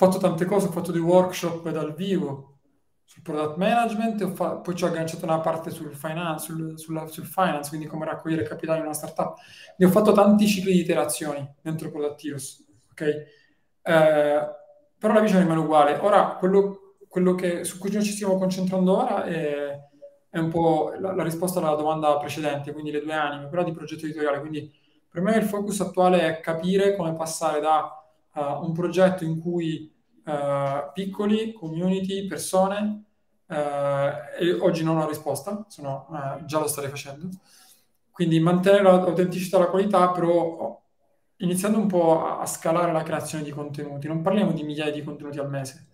Fatto 0.00 0.16
tante 0.16 0.46
cose, 0.46 0.68
ho 0.68 0.70
fatto 0.70 0.92
dei 0.92 1.00
workshop 1.02 1.68
dal 1.68 1.94
vivo 1.94 2.60
sul 3.04 3.20
product 3.20 3.58
management, 3.58 4.32
fa- 4.32 4.56
poi 4.56 4.74
ci 4.74 4.84
ho 4.84 4.86
agganciato 4.86 5.26
una 5.26 5.40
parte 5.40 5.68
sul 5.68 5.94
finance, 5.94 6.46
sul, 6.46 6.78
sulla, 6.78 7.06
sul 7.06 7.26
finance, 7.26 7.68
quindi 7.68 7.86
come 7.86 8.06
raccogliere 8.06 8.44
capitale 8.44 8.78
in 8.78 8.86
una 8.86 8.94
startup. 8.94 9.36
Ne 9.76 9.84
ho 9.84 9.90
fatto 9.90 10.12
tanti 10.12 10.46
cicli 10.46 10.72
di 10.72 10.80
iterazioni 10.80 11.46
dentro 11.60 11.90
Product 11.90 12.24
Heroes, 12.24 12.66
ok? 12.92 13.00
Eh, 13.02 14.48
però 14.98 15.12
la 15.12 15.20
visione 15.20 15.42
rimane 15.42 15.60
uguale. 15.60 15.98
Ora, 15.98 16.36
quello, 16.38 16.96
quello 17.06 17.34
che, 17.34 17.64
su 17.64 17.76
cui 17.76 17.92
noi 17.92 18.02
ci 18.02 18.12
stiamo 18.12 18.38
concentrando 18.38 18.96
ora 18.96 19.24
è 19.24 19.78
è 20.30 20.38
un 20.38 20.48
po' 20.48 20.94
la, 20.98 21.12
la, 21.12 21.24
risposta 21.24 21.58
alla 21.58 21.74
domanda 21.74 22.16
precedente, 22.16 22.72
quindi 22.72 22.92
le 22.92 23.02
due 23.02 23.12
anime, 23.12 23.48
quella 23.48 23.64
di 23.64 23.72
progetto 23.72 24.04
editoriale. 24.06 24.38
Quindi 24.40 24.72
per 25.10 25.20
me 25.20 25.36
il 25.36 25.42
focus 25.42 25.80
attuale 25.80 26.20
è 26.20 26.40
capire 26.40 26.96
come 26.96 27.14
passare 27.14 27.60
da 27.60 27.99
uh, 28.34 28.64
un 28.64 28.72
progetto 28.72 29.24
in 29.24 29.40
cui 29.40 29.92
uh, 30.24 30.92
piccoli, 30.92 31.52
community, 31.52 32.26
persone, 32.26 33.04
uh, 33.46 33.54
e 33.54 34.52
oggi 34.60 34.84
non 34.84 34.98
ho 34.98 35.08
risposta, 35.08 35.64
sono, 35.68 36.06
già 36.44 36.58
lo 36.58 36.66
starei 36.66 36.90
facendo, 36.90 37.28
quindi 38.10 38.38
mantenere 38.40 38.82
l'autenticità 38.82 39.56
e 39.56 39.60
la 39.60 39.70
qualità, 39.70 40.10
però 40.10 40.78
iniziando 41.38 41.78
un 41.78 41.86
po' 41.86 42.24
a, 42.38 42.44
scalare 42.46 42.92
la 42.92 43.02
creazione 43.02 43.44
di 43.44 43.50
contenuti. 43.50 44.06
Non 44.06 44.22
parliamo 44.22 44.52
di 44.52 44.62
migliaia 44.62 44.92
di 44.92 45.02
contenuti 45.02 45.38
al 45.38 45.48
mese, 45.48 45.86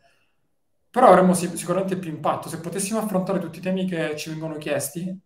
però 0.91 1.09
avremmo 1.09 1.35
sicuramente 1.35 1.97
più 1.97 2.11
impatto. 2.11 2.49
Se 2.49 2.61
potessimo 2.61 2.99
affrontare 2.99 3.39
tutti 3.39 3.59
i 3.59 3.63
temi 3.63 3.87
che 3.87 4.17
ci 4.17 4.31
vengono 4.31 4.57
chiesti, 4.57 5.17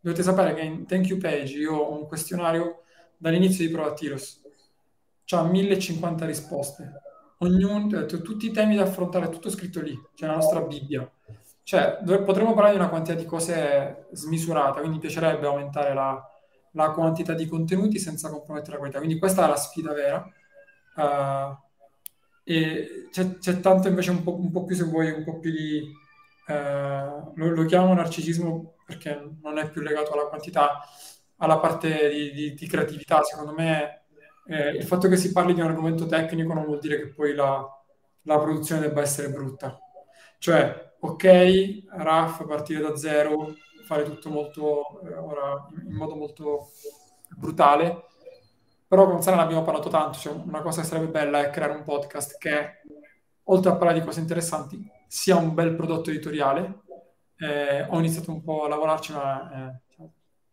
dovete 0.00 0.22
sapere 0.22 0.54
che 0.54 0.62
in 0.62 0.86
Thank 0.86 1.08
You 1.08 1.18
Page 1.18 1.56
io 1.58 1.74
ho 1.74 1.96
un 1.96 2.06
questionario 2.06 2.82
dall'inizio 3.16 3.64
di 3.64 3.72
Prova 3.72 3.94
C'ha 5.32 5.42
1050 5.42 6.26
risposte. 6.26 6.92
Ognuno, 7.38 8.04
tutti 8.04 8.46
i 8.46 8.50
temi 8.50 8.76
da 8.76 8.82
affrontare, 8.82 9.30
tutto 9.30 9.48
scritto 9.48 9.80
lì. 9.80 9.98
C'è 10.14 10.26
la 10.26 10.34
nostra 10.34 10.60
Bibbia. 10.60 11.10
Cioè, 11.62 12.00
potremmo 12.04 12.52
parlare 12.52 12.72
di 12.72 12.78
una 12.78 12.90
quantità 12.90 13.16
di 13.16 13.24
cose 13.24 14.08
smisurata, 14.12 14.80
quindi 14.80 14.96
mi 14.96 14.98
piacerebbe 14.98 15.46
aumentare 15.46 15.94
la, 15.94 16.22
la 16.72 16.90
quantità 16.90 17.32
di 17.32 17.46
contenuti 17.46 17.98
senza 17.98 18.28
compromettere 18.28 18.72
la 18.72 18.76
qualità. 18.76 18.98
Quindi 18.98 19.18
questa 19.18 19.46
è 19.46 19.48
la 19.48 19.56
sfida 19.56 19.94
vera. 19.94 20.22
Uh, 20.96 21.56
e 22.44 23.08
c'è, 23.10 23.38
c'è 23.38 23.60
tanto 23.60 23.88
invece 23.88 24.10
un 24.10 24.22
po', 24.22 24.38
un 24.38 24.50
po', 24.50 24.64
più, 24.64 24.76
se 24.76 24.84
vuoi, 24.84 25.12
un 25.12 25.24
po' 25.24 25.38
più 25.38 25.50
di... 25.50 25.80
Eh, 26.46 27.32
lo, 27.36 27.50
lo, 27.54 27.64
chiamo 27.64 27.94
narcisismo 27.94 28.74
perché 28.84 29.30
non 29.40 29.56
è 29.56 29.70
più 29.70 29.80
legato 29.80 30.12
alla 30.12 30.26
quantità, 30.26 30.80
alla 31.38 31.58
parte 31.58 32.10
di, 32.10 32.32
di, 32.32 32.54
di 32.54 32.66
creatività. 32.66 33.22
Secondo 33.22 33.54
me 33.54 34.01
eh, 34.46 34.70
il 34.70 34.84
fatto 34.84 35.08
che 35.08 35.16
si 35.16 35.32
parli 35.32 35.54
di 35.54 35.60
un 35.60 35.66
argomento 35.66 36.06
tecnico 36.06 36.52
non 36.52 36.64
vuol 36.64 36.78
dire 36.78 36.98
che 36.98 37.08
poi 37.08 37.34
la, 37.34 37.64
la 38.22 38.38
produzione 38.38 38.80
debba 38.80 39.00
essere 39.00 39.30
brutta. 39.30 39.78
Cioè, 40.38 40.94
ok, 40.98 41.84
RAF, 41.90 42.46
partire 42.46 42.80
da 42.80 42.96
zero, 42.96 43.54
fare 43.84 44.04
tutto 44.04 44.30
molto, 44.30 45.00
eh, 45.02 45.14
ora, 45.14 45.66
in 45.86 45.94
modo 45.94 46.14
molto 46.16 46.70
brutale, 47.36 48.06
però 48.86 49.06
con 49.06 49.22
Sara 49.22 49.36
ne 49.36 49.42
abbiamo 49.42 49.62
parlato 49.62 49.88
tanto, 49.88 50.18
cioè 50.18 50.34
una 50.34 50.60
cosa 50.60 50.82
che 50.82 50.86
sarebbe 50.86 51.10
bella 51.10 51.40
è 51.40 51.50
creare 51.50 51.72
un 51.72 51.82
podcast 51.82 52.36
che, 52.38 52.82
oltre 53.44 53.70
a 53.70 53.76
parlare 53.76 53.98
di 53.98 54.04
cose 54.04 54.20
interessanti, 54.20 54.86
sia 55.06 55.36
un 55.36 55.54
bel 55.54 55.74
prodotto 55.74 56.10
editoriale. 56.10 56.80
Eh, 57.36 57.86
ho 57.88 57.98
iniziato 57.98 58.30
un 58.30 58.42
po' 58.42 58.64
a 58.64 58.68
lavorarci, 58.68 59.12
ma 59.12 59.80
eh, 59.96 60.06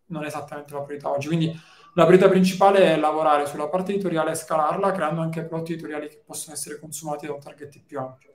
non 0.06 0.24
è 0.24 0.28
esattamente 0.28 0.74
la 0.74 0.82
priorità 0.82 1.12
oggi. 1.12 1.28
Quindi 1.28 1.54
la 1.96 2.06
priorità 2.06 2.30
principale 2.30 2.94
è 2.94 2.98
lavorare 2.98 3.46
sulla 3.46 3.68
parte 3.68 3.92
editoriale 3.92 4.32
e 4.32 4.36
scalarla, 4.36 4.92
creando 4.92 5.22
anche 5.22 5.44
prodotti 5.44 5.74
editoriali 5.74 6.08
che 6.08 6.22
possono 6.26 6.56
essere 6.56 6.80
consumati 6.80 7.26
da 7.26 7.34
un 7.34 7.40
target 7.40 7.82
più 7.86 8.00
ampio. 8.00 8.34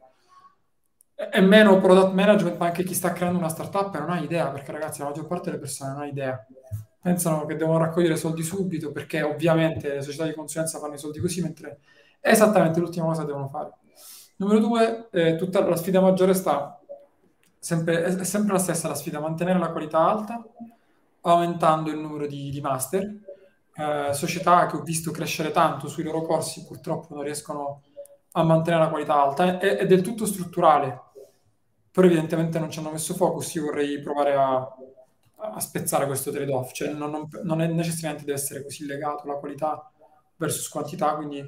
E 1.14 1.40
meno 1.40 1.78
product 1.78 2.12
management, 2.12 2.58
ma 2.58 2.66
anche 2.66 2.82
chi 2.82 2.94
sta 2.94 3.12
creando 3.12 3.38
una 3.38 3.48
startup 3.48 3.96
non 3.98 4.10
ha 4.10 4.18
idea, 4.20 4.50
perché 4.50 4.72
ragazzi, 4.72 5.00
la 5.00 5.06
maggior 5.06 5.26
parte 5.26 5.50
delle 5.50 5.60
persone 5.60 5.92
non 5.92 6.00
ha 6.02 6.06
idea 6.06 6.46
pensano 7.04 7.44
che 7.44 7.56
devono 7.56 7.76
raccogliere 7.76 8.16
soldi 8.16 8.42
subito 8.42 8.90
perché 8.90 9.20
ovviamente 9.20 9.92
le 9.92 10.00
società 10.00 10.24
di 10.24 10.32
consulenza 10.32 10.78
fanno 10.78 10.94
i 10.94 10.98
soldi 10.98 11.20
così, 11.20 11.42
mentre 11.42 11.80
è 12.18 12.30
esattamente 12.30 12.80
l'ultima 12.80 13.04
cosa 13.04 13.20
che 13.20 13.26
devono 13.26 13.48
fare. 13.48 13.72
Numero 14.36 14.58
due, 14.58 15.08
eh, 15.10 15.36
tutta 15.36 15.62
la 15.68 15.76
sfida 15.76 16.00
maggiore 16.00 16.32
sta 16.32 16.80
sempre, 17.58 18.04
è 18.04 18.24
sempre 18.24 18.54
la 18.54 18.58
stessa, 18.58 18.88
la 18.88 18.94
sfida, 18.94 19.20
mantenere 19.20 19.58
la 19.58 19.70
qualità 19.70 19.98
alta, 19.98 20.42
aumentando 21.20 21.90
il 21.90 21.98
numero 21.98 22.26
di, 22.26 22.48
di 22.48 22.60
master. 22.62 23.18
Eh, 23.76 24.12
società 24.12 24.66
che 24.66 24.76
ho 24.76 24.82
visto 24.82 25.10
crescere 25.10 25.50
tanto 25.50 25.88
sui 25.88 26.04
loro 26.04 26.22
corsi 26.22 26.64
purtroppo 26.64 27.14
non 27.14 27.24
riescono 27.24 27.82
a 28.32 28.42
mantenere 28.42 28.84
la 28.84 28.88
qualità 28.88 29.20
alta, 29.20 29.58
è, 29.58 29.76
è 29.78 29.86
del 29.86 30.02
tutto 30.02 30.26
strutturale, 30.26 31.00
però 31.90 32.06
evidentemente 32.06 32.58
non 32.58 32.70
ci 32.70 32.78
hanno 32.78 32.90
messo 32.90 33.14
focus, 33.14 33.54
io 33.54 33.64
vorrei 33.64 34.00
provare 34.00 34.34
a 34.34 34.68
a 35.52 35.60
spezzare 35.60 36.06
questo 36.06 36.30
trade-off, 36.30 36.72
cioè 36.72 36.92
non, 36.92 37.10
non, 37.10 37.28
non, 37.42 37.60
è 37.60 37.66
necessariamente 37.66 38.24
deve 38.24 38.38
essere 38.38 38.62
così 38.62 38.86
legato 38.86 39.26
la 39.26 39.34
qualità 39.34 39.90
versus 40.36 40.68
quantità, 40.68 41.14
quindi 41.14 41.44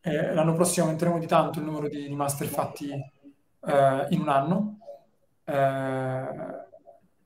eh, 0.00 0.34
l'anno 0.34 0.54
prossimo 0.54 0.86
aumenteremo 0.86 1.18
di 1.18 1.26
tanto 1.26 1.58
il 1.58 1.64
numero 1.64 1.88
di, 1.88 2.08
di 2.08 2.14
master 2.14 2.48
fatti 2.48 2.90
eh, 2.90 4.06
in 4.10 4.20
un 4.20 4.28
anno. 4.28 4.78
Eh, 5.44 6.64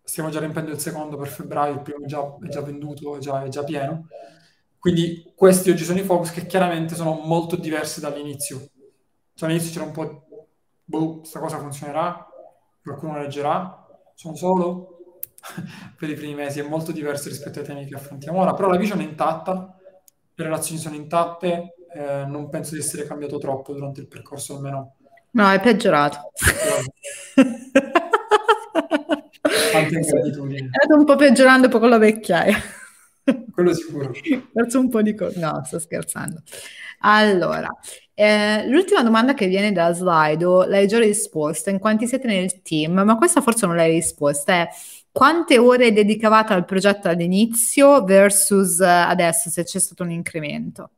stiamo 0.03 0.29
già 0.29 0.41
riempendo 0.41 0.71
il 0.71 0.79
secondo 0.79 1.17
per 1.17 1.29
febbraio, 1.29 1.75
il 1.75 1.83
primo 1.83 2.05
è 2.05 2.07
già, 2.07 2.37
è 2.43 2.49
già 2.49 2.61
venduto, 2.61 3.17
è 3.17 3.19
già, 3.19 3.43
è 3.43 3.49
già 3.49 3.65
pieno. 3.65 4.09
Quindi 4.81 5.31
questi 5.37 5.69
oggi 5.69 5.85
sono 5.85 5.99
i 5.99 6.05
focus 6.05 6.31
che 6.31 6.47
chiaramente 6.47 6.95
sono 6.95 7.21
molto 7.23 7.55
diversi 7.57 8.01
dall'inizio. 8.01 8.71
Cioè 9.35 9.47
all'inizio 9.49 9.73
c'era 9.73 9.85
un 9.85 9.93
po', 9.93 10.27
boh, 10.83 11.19
questa 11.19 11.39
cosa 11.39 11.59
funzionerà, 11.59 12.27
qualcuno 12.83 13.19
leggerà, 13.19 13.87
sono 14.15 14.35
solo, 14.37 15.21
per 15.99 16.09
i 16.09 16.15
primi 16.15 16.35
mesi 16.35 16.61
è 16.61 16.63
molto 16.67 16.93
diverso 16.93 17.29
rispetto 17.29 17.59
ai 17.59 17.67
temi 17.67 17.85
che 17.85 17.95
affrontiamo 17.95 18.41
ora, 18.41 18.55
però 18.55 18.69
la 18.71 18.79
vision 18.79 19.01
è 19.01 19.05
intatta, 19.05 19.77
le 20.35 20.45
relazioni 20.45 20.81
sono 20.81 20.95
intatte, 20.95 21.75
eh, 21.95 22.25
non 22.25 22.49
penso 22.49 22.73
di 22.73 22.81
essere 22.81 23.07
cambiato 23.07 23.37
troppo 23.37 23.75
durante 23.75 24.01
il 24.01 24.09
percorso 24.09 24.57
almeno. 24.57 24.95
No, 25.33 25.51
è 25.51 25.61
peggiorato. 25.61 26.33
Tante 29.73 29.95
ingratitudini. 29.95 30.71
È 30.71 30.93
un 30.95 31.05
po' 31.05 31.17
peggiorando 31.17 31.67
un 31.67 31.73
po' 31.73 31.79
con 31.79 31.91
la 31.91 31.99
vecchiaia. 31.99 32.79
Quello 33.61 33.75
sicuro. 33.75 34.11
Verso 34.53 34.81
un 34.81 34.89
po' 34.89 35.03
di 35.03 35.15
cose. 35.15 35.39
No, 35.39 35.63
sto 35.65 35.79
scherzando. 35.79 36.43
Allora, 37.01 37.69
eh, 38.15 38.67
l'ultima 38.69 39.03
domanda 39.03 39.35
che 39.35 39.47
viene 39.47 39.73
da 39.73 39.93
Slido 39.93 40.65
l'hai 40.65 40.87
già 40.87 40.99
risposta, 40.99 41.71
in 41.71 41.79
quanti 41.79 42.07
siete 42.07 42.27
nel 42.27 42.63
team, 42.63 43.01
ma 43.01 43.17
questa 43.17 43.41
forse 43.41 43.67
non 43.67 43.77
l'hai 43.77 43.91
risposta, 43.91 44.53
è 44.53 44.69
quante 45.13 45.59
ore 45.59 45.93
dedicavate 45.93 46.53
al 46.53 46.65
progetto 46.65 47.09
all'inizio 47.09 48.05
versus 48.05 48.81
eh, 48.81 48.87
adesso, 48.87 49.51
se 49.51 49.65
c'è 49.65 49.79
stato 49.79 50.03
un 50.03 50.11
incremento? 50.11 50.91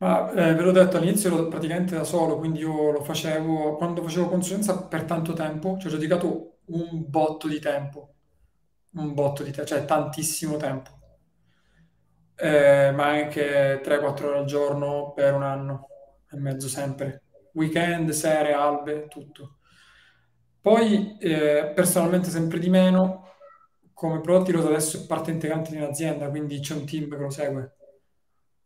Ah, 0.00 0.30
eh, 0.30 0.54
ve 0.54 0.62
l'ho 0.62 0.70
detto 0.70 0.96
all'inizio 0.96 1.32
ero 1.32 1.48
praticamente 1.48 1.96
da 1.96 2.04
solo, 2.04 2.38
quindi 2.38 2.60
io 2.60 2.92
lo 2.92 3.02
facevo 3.02 3.76
quando 3.76 4.02
facevo 4.02 4.28
consulenza 4.28 4.80
per 4.82 5.02
tanto 5.04 5.32
tempo, 5.32 5.76
ci 5.78 5.88
ho 5.88 5.90
dedicato 5.90 6.58
un 6.66 7.04
botto 7.08 7.48
di 7.48 7.58
tempo, 7.58 8.14
un 8.92 9.12
botto 9.14 9.42
di 9.42 9.50
tempo, 9.50 9.68
cioè 9.68 9.84
tantissimo 9.84 10.56
tempo, 10.56 10.97
eh, 12.38 12.92
ma 12.92 13.08
anche 13.08 13.80
3-4 13.82 14.26
ore 14.26 14.38
al 14.38 14.44
giorno 14.44 15.12
per 15.12 15.34
un 15.34 15.42
anno 15.42 15.88
e 16.30 16.36
mezzo 16.36 16.68
sempre, 16.68 17.22
weekend, 17.52 18.10
sere, 18.10 18.52
albe, 18.52 19.08
tutto. 19.08 19.58
Poi, 20.60 21.16
eh, 21.18 21.72
personalmente, 21.74 22.30
sempre 22.30 22.58
di 22.58 22.68
meno, 22.68 23.28
come 23.92 24.20
prodotti 24.20 24.52
Rosa 24.52 24.68
adesso 24.68 24.98
è 24.98 25.06
parte 25.06 25.30
integrante 25.32 25.70
di 25.70 25.76
un'azienda, 25.78 26.28
quindi 26.28 26.60
c'è 26.60 26.74
un 26.74 26.86
team 26.86 27.08
che 27.08 27.16
lo 27.16 27.30
segue. 27.30 27.76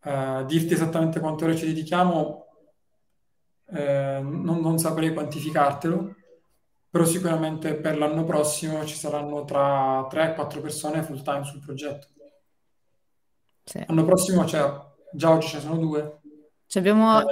Uh, 0.05 0.45
dirti 0.45 0.75
esattamente 0.75 1.21
quante 1.21 1.45
ore 1.45 1.57
ci 1.57 1.65
dedichiamo, 1.67 2.47
eh, 3.71 4.21
non, 4.21 4.61
non, 4.61 4.79
saprei 4.79 5.13
quantificartelo, 5.15 6.15
però 6.91 7.05
sicuramente 7.05 7.75
per 7.77 7.97
l'anno 7.97 8.25
prossimo 8.25 8.85
ci 8.85 8.97
saranno 8.97 9.45
tra 9.45 10.07
3 10.11 10.33
e 10.33 10.35
4 10.35 10.61
persone 10.61 11.03
full 11.03 11.23
time 11.23 11.45
sul 11.45 11.61
progetto. 11.61 12.09
Sì. 13.65 13.85
L'anno 13.87 14.05
prossimo 14.05 14.45
c'è, 14.45 14.71
già 15.13 15.31
oggi 15.31 15.49
ce 15.49 15.57
ne 15.57 15.63
sono 15.63 15.77
due. 15.77 16.21
Ci 16.67 16.79
abbiamo... 16.79 17.21
Eh, 17.21 17.27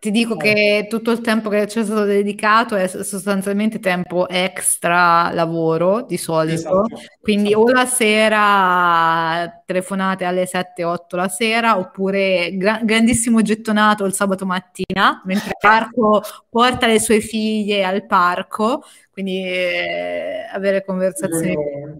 ti 0.00 0.10
dico 0.10 0.36
che 0.36 0.86
tutto 0.88 1.10
il 1.12 1.20
tempo 1.20 1.48
che 1.48 1.68
ci 1.68 1.78
è 1.78 1.84
stato 1.84 2.04
dedicato 2.04 2.74
è 2.74 2.88
sostanzialmente 2.88 3.78
tempo 3.78 4.28
extra 4.28 5.30
lavoro 5.32 6.02
di 6.02 6.16
solito, 6.16 6.84
esatto, 6.84 7.00
quindi 7.20 7.50
esatto. 7.50 7.62
o 7.62 7.70
la 7.70 7.86
sera 7.86 9.62
telefonate 9.64 10.24
alle 10.24 10.48
7-8 10.48 11.16
la 11.16 11.28
sera 11.28 11.78
oppure 11.78 12.56
gra- 12.56 12.80
grandissimo 12.82 13.42
gettonato 13.42 14.04
il 14.06 14.14
sabato 14.14 14.44
mattina 14.44 15.22
mentre 15.24 15.52
Marco 15.62 16.22
porta 16.48 16.86
le 16.86 16.98
sue 16.98 17.20
figlie 17.20 17.84
al 17.84 18.06
parco, 18.06 18.82
quindi 19.20 19.44
eh, 19.44 20.46
avere 20.50 20.84
conversazioni. 20.84 21.54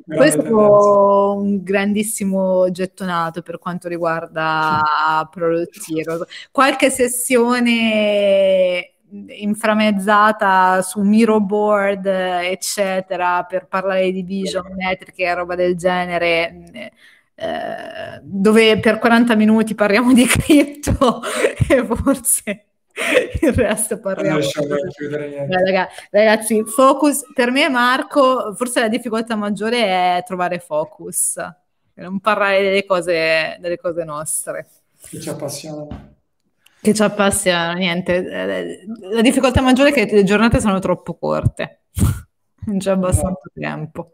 Questo 0.07 0.43
è 0.43 1.37
un 1.37 1.63
grandissimo 1.63 2.71
gettonato 2.71 3.43
per 3.43 3.59
quanto 3.59 3.89
riguarda 3.89 4.81
Produttiero. 5.31 6.27
Qualche 6.51 6.91
sessione 6.91 8.95
inframezzata 9.11 10.83
su 10.83 11.01
Miro 11.01 11.41
Board, 11.41 12.07
eccetera, 12.07 13.45
per 13.45 13.67
parlare 13.67 14.11
di 14.13 14.23
vision, 14.23 14.73
metriche 14.75 15.25
e 15.25 15.35
roba 15.35 15.55
del 15.55 15.77
genere. 15.77 16.91
Eh, 17.35 18.21
dove 18.23 18.79
per 18.81 18.99
40 18.99 19.35
minuti 19.35 19.75
parliamo 19.75 20.13
di 20.13 20.25
cripto 20.27 21.23
e 21.69 21.85
forse 21.87 22.70
il 23.41 23.53
resto 23.53 23.99
parliamo. 23.99 24.39
Beh, 24.39 25.89
ragazzi, 26.11 26.63
focus 26.65 27.23
per 27.35 27.51
me, 27.51 27.69
Marco, 27.69 28.55
forse 28.55 28.81
la 28.81 28.89
difficoltà 28.89 29.37
maggiore 29.37 29.85
è 30.19 30.23
trovare 30.27 30.59
focus, 30.59 31.37
non 31.95 32.21
parlare 32.21 32.63
delle 32.63 32.85
cose, 32.85 33.57
delle 33.61 33.79
cose 33.79 34.05
nostre. 34.05 34.69
Che 35.09 35.21
ci 35.21 35.29
appassionano. 35.29 36.15
Che 36.81 36.95
ci 36.95 37.03
appassionano, 37.03 37.79
niente. 37.79 38.23
La 39.01 39.21
difficoltà 39.21 39.61
maggiore 39.61 39.91
è 39.91 39.93
che 39.93 40.09
le 40.11 40.25
giornate 40.25 40.61
sono 40.61 40.79
troppo 40.79 41.17
corte, 41.17 41.83
non 42.67 42.79
c'è 42.79 42.91
abbastanza 42.91 43.51
no. 43.53 43.61
tempo. 43.61 44.13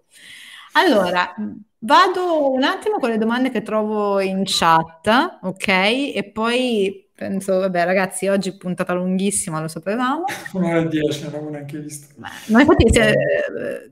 Allora, 0.72 1.34
vado 1.78 2.52
un 2.52 2.62
attimo 2.62 2.98
con 2.98 3.08
le 3.08 3.18
domande 3.18 3.50
che 3.50 3.62
trovo 3.62 4.20
in 4.20 4.42
chat, 4.44 5.38
ok? 5.42 5.68
E 5.68 6.30
poi 6.32 7.05
penso, 7.16 7.58
vabbè 7.58 7.84
ragazzi, 7.84 8.28
oggi 8.28 8.56
puntata 8.56 8.92
lunghissima, 8.92 9.60
lo 9.60 9.68
sapevamo. 9.68 10.24
Un'ora 10.52 10.80
e 10.80 10.88
dieci, 10.88 11.24
non 11.24 11.34
avevo 11.34 11.50
neanche 11.50 11.78
visto. 11.78 12.14
Ma, 12.18 12.28
ma 12.48 12.60
infatti 12.60 12.92
cioè, 12.92 13.12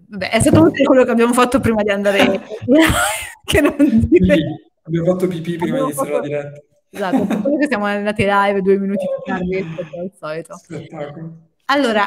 vabbè, 0.09 0.31
è 0.31 0.41
stato 0.41 0.61
utile 0.61 0.85
quello 0.85 1.05
che 1.05 1.11
abbiamo 1.11 1.33
fatto 1.33 1.59
prima 1.59 1.83
di 1.83 1.91
andare 1.91 2.43
che 3.45 3.61
non 3.61 3.75
dire... 3.79 4.37
Abbiamo 4.83 5.13
fatto 5.13 5.27
pipì 5.27 5.57
prima 5.57 5.79
di 5.79 5.83
iniziare 5.85 6.11
fatto... 6.11 6.21
la 6.21 6.27
diretta. 6.27 6.63
Esatto, 6.91 7.27
quello 7.41 7.57
che 7.57 7.67
siamo 7.67 7.87
andati 7.87 8.25
live 8.25 8.63
due 8.63 8.79
minuti 8.79 9.05
più 9.07 9.33
tardi 9.33 9.57
al 9.99 10.13
solito. 10.17 10.57
Spettacolo. 10.57 11.37
Allora, 11.65 12.07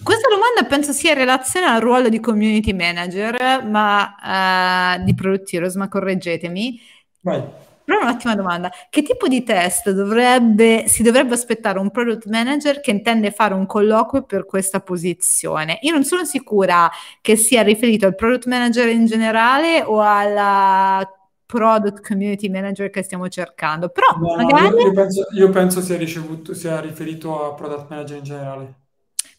questa 0.00 0.28
domanda 0.28 0.66
penso 0.68 0.92
sia 0.92 1.10
in 1.10 1.18
relazione 1.18 1.66
al 1.66 1.80
ruolo 1.80 2.08
di 2.08 2.20
community 2.20 2.72
manager, 2.72 3.64
ma 3.64 4.96
uh, 4.96 5.04
di 5.04 5.14
Product 5.14 5.52
Heroes, 5.52 5.74
ma 5.74 5.88
correggetemi. 5.88 6.80
Vai. 7.22 7.66
Però 7.88 8.02
un'ottima 8.02 8.34
domanda. 8.34 8.70
Che 8.90 9.00
tipo 9.00 9.28
di 9.28 9.42
test 9.42 9.90
dovrebbe, 9.92 10.84
si 10.88 11.02
dovrebbe 11.02 11.32
aspettare 11.32 11.78
un 11.78 11.90
product 11.90 12.26
manager 12.26 12.82
che 12.82 12.90
intende 12.90 13.30
fare 13.30 13.54
un 13.54 13.64
colloquio 13.64 14.24
per 14.24 14.44
questa 14.44 14.80
posizione? 14.80 15.78
Io 15.80 15.94
non 15.94 16.04
sono 16.04 16.26
sicura 16.26 16.90
che 17.22 17.36
sia 17.36 17.62
riferito 17.62 18.04
al 18.04 18.14
product 18.14 18.44
manager 18.44 18.88
in 18.90 19.06
generale 19.06 19.82
o 19.82 20.02
alla 20.02 21.02
product 21.46 22.06
community 22.06 22.50
manager 22.50 22.90
che 22.90 23.02
stiamo 23.02 23.26
cercando. 23.28 23.88
Però 23.88 24.18
no, 24.18 24.36
magari... 24.36 24.82
io, 24.82 24.92
penso, 24.92 25.26
io 25.30 25.48
penso 25.48 25.80
sia, 25.80 25.96
ricevuto, 25.96 26.52
sia 26.52 26.78
riferito 26.80 27.42
a 27.42 27.54
product 27.54 27.88
manager 27.88 28.18
in 28.18 28.22
generale. 28.22 28.74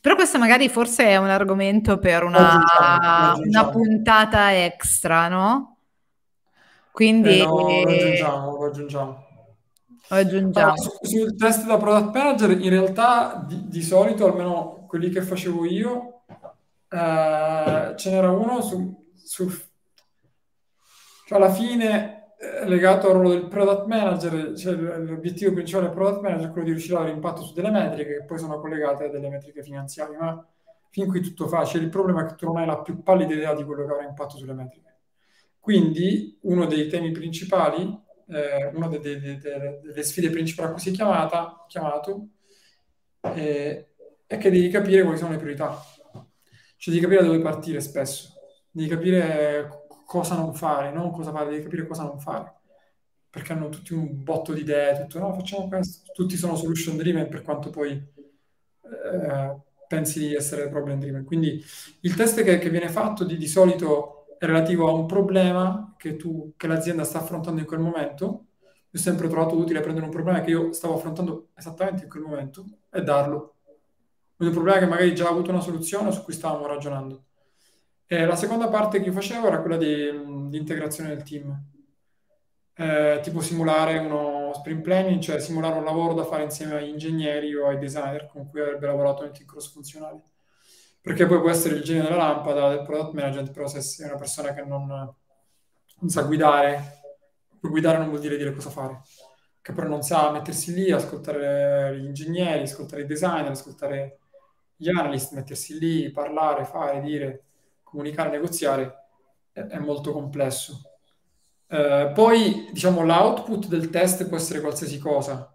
Però 0.02 0.16
questo 0.16 0.40
magari 0.40 0.70
forse 0.70 1.06
è 1.06 1.18
un 1.18 1.30
argomento 1.30 2.00
per 2.00 2.24
una, 2.24 2.64
una 3.38 3.70
puntata 3.70 4.58
extra, 4.58 5.28
no? 5.28 5.76
Quindi... 7.00 7.40
Eh 7.40 7.46
no, 7.46 7.56
lo 7.56 7.92
aggiungiamo, 7.92 8.58
lo 8.58 8.66
aggiungiamo. 8.66 9.26
Lo 10.10 10.16
aggiungiamo. 10.18 10.74
Allora, 10.74 10.82
su, 10.82 10.90
sul 11.02 11.38
test 11.38 11.66
da 11.66 11.78
product 11.78 12.14
manager, 12.14 12.52
in 12.60 12.70
realtà 12.70 13.42
di, 13.48 13.70
di 13.70 13.82
solito, 13.82 14.26
almeno 14.26 14.84
quelli 14.86 15.08
che 15.08 15.22
facevo 15.22 15.64
io, 15.64 16.24
eh, 16.90 17.94
ce 17.96 18.12
n'era 18.12 18.32
uno 18.32 18.60
su, 18.60 19.12
su 19.16 19.50
cioè 21.26 21.38
alla 21.38 21.54
fine 21.54 22.34
eh, 22.38 22.68
legato 22.68 23.08
al 23.08 23.14
ruolo 23.14 23.30
del 23.30 23.48
product 23.48 23.86
manager, 23.86 24.58
cioè 24.58 24.74
l'obiettivo 24.74 25.54
principale 25.54 25.86
del 25.86 25.96
product 25.96 26.22
manager 26.22 26.48
è 26.48 26.52
quello 26.52 26.66
di 26.66 26.72
riuscire 26.72 26.98
a 26.98 27.00
avere 27.00 27.16
impatto 27.16 27.44
su 27.44 27.54
delle 27.54 27.72
metriche 27.72 28.18
che 28.18 28.26
poi 28.26 28.40
sono 28.40 28.60
collegate 28.60 29.06
a 29.06 29.10
delle 29.10 29.30
metriche 29.30 29.64
finanziarie, 29.64 30.18
ma 30.18 30.46
fin 30.90 31.08
qui 31.08 31.22
tutto 31.22 31.48
facile. 31.48 31.82
Il 31.82 31.90
problema 31.90 32.24
è 32.24 32.28
che 32.28 32.36
tu 32.36 32.46
non 32.46 32.58
hai 32.58 32.66
la 32.66 32.82
più 32.82 33.02
pallida 33.02 33.34
idea 33.34 33.54
di 33.54 33.64
quello 33.64 33.86
che 33.86 33.92
avrà 33.94 34.04
impatto 34.04 34.36
sulle 34.36 34.54
metriche. 34.54 34.89
Quindi 35.60 36.38
uno 36.42 36.66
dei 36.66 36.88
temi 36.88 37.12
principali, 37.12 37.82
eh, 38.28 38.72
una 38.74 38.88
delle, 38.88 39.20
delle, 39.20 39.80
delle, 39.84 40.04
sfide 40.04 40.30
principali 40.30 40.70
a 40.70 40.72
cui 40.72 40.82
si 40.82 40.92
chiamata, 40.92 41.66
chiamato, 41.68 42.28
eh, 43.22 43.88
è 44.26 44.38
che 44.38 44.50
devi 44.50 44.70
capire 44.70 45.04
quali 45.04 45.18
sono 45.18 45.32
le 45.32 45.38
priorità. 45.38 45.80
Cioè 46.78 46.94
devi 46.94 47.02
capire 47.02 47.22
da 47.22 47.28
dove 47.28 47.42
partire 47.42 47.82
spesso, 47.82 48.34
devi 48.72 48.88
capire 48.88 49.88
cosa 50.06 50.36
non 50.36 50.54
fare, 50.56 50.92
non 50.92 51.12
cosa 51.12 51.32
fare, 51.32 51.50
devi 51.50 51.64
capire 51.64 51.86
cosa 51.86 52.04
non 52.04 52.20
fare. 52.20 52.54
Perché 53.30 53.54
hanno 53.54 53.70
tutti 53.70 53.94
un 53.94 54.24
botto 54.24 54.54
di 54.54 54.62
idee, 54.62 55.02
tutto, 55.02 55.20
no, 55.20 55.34
facciamo 55.34 55.68
questo. 55.68 56.12
Tutti 56.14 56.36
sono 56.36 56.56
solution 56.56 56.98
driven 56.98 57.28
per 57.28 57.44
quanto 57.44 57.70
poi 57.70 57.92
eh, 57.92 59.58
pensi 59.88 60.20
di 60.20 60.34
essere 60.34 60.70
problem 60.70 61.00
driven. 61.00 61.26
Quindi 61.26 61.64
il 62.02 62.16
test 62.16 62.42
che, 62.44 62.58
che 62.58 62.70
viene 62.70 62.90
fatto 62.90 63.24
di, 63.24 63.38
di 63.38 63.48
solito 63.48 64.19
relativo 64.40 64.88
a 64.88 64.94
un 64.94 65.06
problema 65.06 65.94
che, 65.98 66.16
tu, 66.16 66.54
che 66.56 66.68
l'azienda 66.68 67.04
sta 67.04 67.20
affrontando 67.20 67.60
in 67.60 67.66
quel 67.66 67.80
momento. 67.80 68.46
Io 68.92 69.00
ho 69.00 69.04
sempre 69.04 69.28
trovato 69.28 69.56
utile 69.56 69.82
prendere 69.82 70.06
un 70.06 70.12
problema 70.12 70.42
che 70.42 70.50
io 70.50 70.72
stavo 70.72 70.96
affrontando 70.96 71.50
esattamente 71.56 72.04
in 72.04 72.10
quel 72.10 72.24
momento 72.24 72.66
e 72.90 73.02
darlo. 73.04 73.56
Un 74.38 74.52
problema 74.52 74.80
che 74.80 74.86
magari 74.86 75.14
già 75.14 75.28
ha 75.28 75.32
avuto 75.32 75.52
una 75.52 75.60
soluzione 75.60 76.12
su 76.12 76.24
cui 76.24 76.34
stavamo 76.34 76.66
ragionando. 76.66 77.26
E 78.08 78.26
la 78.26 78.36
seconda 78.36 78.70
parte 78.70 79.00
che 79.00 79.08
io 79.08 79.12
facevo 79.12 79.48
era 79.48 79.60
quella 79.62 79.78
di, 79.78 80.50
di 80.50 80.58
integrazione 80.58 81.10
del 81.10 81.24
team. 81.24 81.64
Eh, 82.74 83.20
tipo 83.22 83.42
simulare 83.42 83.98
uno 83.98 84.54
sprint 84.54 84.82
planning, 84.82 85.22
cioè 85.22 85.40
simulare 85.40 85.78
un 85.78 85.84
lavoro 85.84 86.14
da 86.14 86.24
fare 86.24 86.44
insieme 86.44 86.76
agli 86.76 86.88
ingegneri 86.88 87.54
o 87.54 87.68
ai 87.68 87.78
designer 87.78 88.26
con 88.26 88.48
cui 88.50 88.62
avrebbe 88.62 88.88
lavorato 88.88 89.22
nel 89.22 89.32
team 89.32 89.46
cross 89.46 89.72
funzionale 89.72 90.22
perché 91.02 91.26
poi 91.26 91.40
può 91.40 91.50
essere 91.50 91.76
il 91.76 91.84
genio 91.84 92.04
della 92.04 92.18
lampada 92.18 92.70
del 92.70 92.84
product 92.84 93.14
management, 93.14 93.52
però 93.52 93.68
se 93.68 93.82
sei 93.82 94.08
una 94.08 94.18
persona 94.18 94.54
che 94.54 94.64
non, 94.64 94.88
non 94.88 96.10
sa 96.10 96.24
guidare, 96.24 97.02
guidare 97.60 97.98
non 97.98 98.10
vuol 98.10 98.20
dire 98.20 98.38
dire 98.38 98.54
cosa 98.54 98.70
fare, 98.70 99.02
che 99.62 99.74
però 99.74 99.88
non 99.88 100.02
sa 100.02 100.32
mettersi 100.32 100.74
lì, 100.74 100.92
ascoltare 100.92 101.98
gli 102.00 102.06
ingegneri, 102.06 102.64
ascoltare 102.64 103.04
i 103.04 103.06
designer, 103.06 103.52
ascoltare 103.52 104.20
gli 104.76 104.90
analyst, 104.90 105.34
mettersi 105.34 105.78
lì, 105.78 106.12
parlare, 106.12 106.64
fare, 106.66 107.02
dire, 107.02 107.44
comunicare, 107.84 108.30
negoziare, 108.30 109.08
è, 109.52 109.60
è 109.62 109.80
molto 109.80 110.14
complesso. 110.14 110.82
Eh, 111.68 112.12
poi, 112.14 112.70
diciamo, 112.72 113.04
l'output 113.04 113.68
del 113.68 113.90
test 113.90 114.28
può 114.28 114.38
essere 114.38 114.62
qualsiasi 114.62 114.98
cosa, 114.98 115.54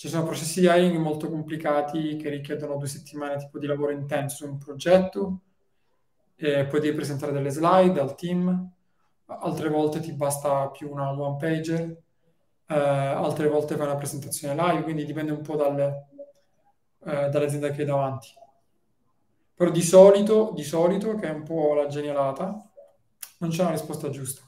ci 0.00 0.08
sono 0.08 0.24
processi 0.24 0.60
di 0.60 0.66
hiring 0.66 0.96
molto 0.96 1.28
complicati 1.28 2.16
che 2.16 2.30
richiedono 2.30 2.78
due 2.78 2.86
settimane 2.86 3.36
tipo 3.36 3.58
di 3.58 3.66
lavoro 3.66 3.92
intenso 3.92 4.36
su 4.36 4.50
un 4.50 4.56
progetto, 4.56 5.40
e 6.36 6.64
poi 6.64 6.80
devi 6.80 6.96
presentare 6.96 7.32
delle 7.32 7.50
slide 7.50 8.00
al 8.00 8.14
team, 8.14 8.66
altre 9.26 9.68
volte 9.68 10.00
ti 10.00 10.14
basta 10.14 10.70
più 10.70 10.90
una 10.90 11.10
one 11.10 11.36
pager, 11.36 11.82
eh, 12.66 12.74
altre 12.74 13.48
volte 13.48 13.76
fai 13.76 13.84
una 13.84 13.96
presentazione 13.96 14.54
live, 14.54 14.84
quindi 14.84 15.04
dipende 15.04 15.32
un 15.32 15.42
po' 15.42 15.56
dalle, 15.56 16.06
eh, 17.04 17.28
dall'azienda 17.28 17.68
che 17.68 17.82
hai 17.82 17.86
davanti. 17.86 18.28
Però 19.54 19.70
di 19.70 19.82
solito, 19.82 20.52
di 20.54 20.64
solito, 20.64 21.14
che 21.16 21.28
è 21.28 21.30
un 21.30 21.42
po' 21.42 21.74
la 21.74 21.88
genialata, 21.88 22.70
non 23.40 23.50
c'è 23.50 23.60
una 23.60 23.72
risposta 23.72 24.08
giusta. 24.08 24.40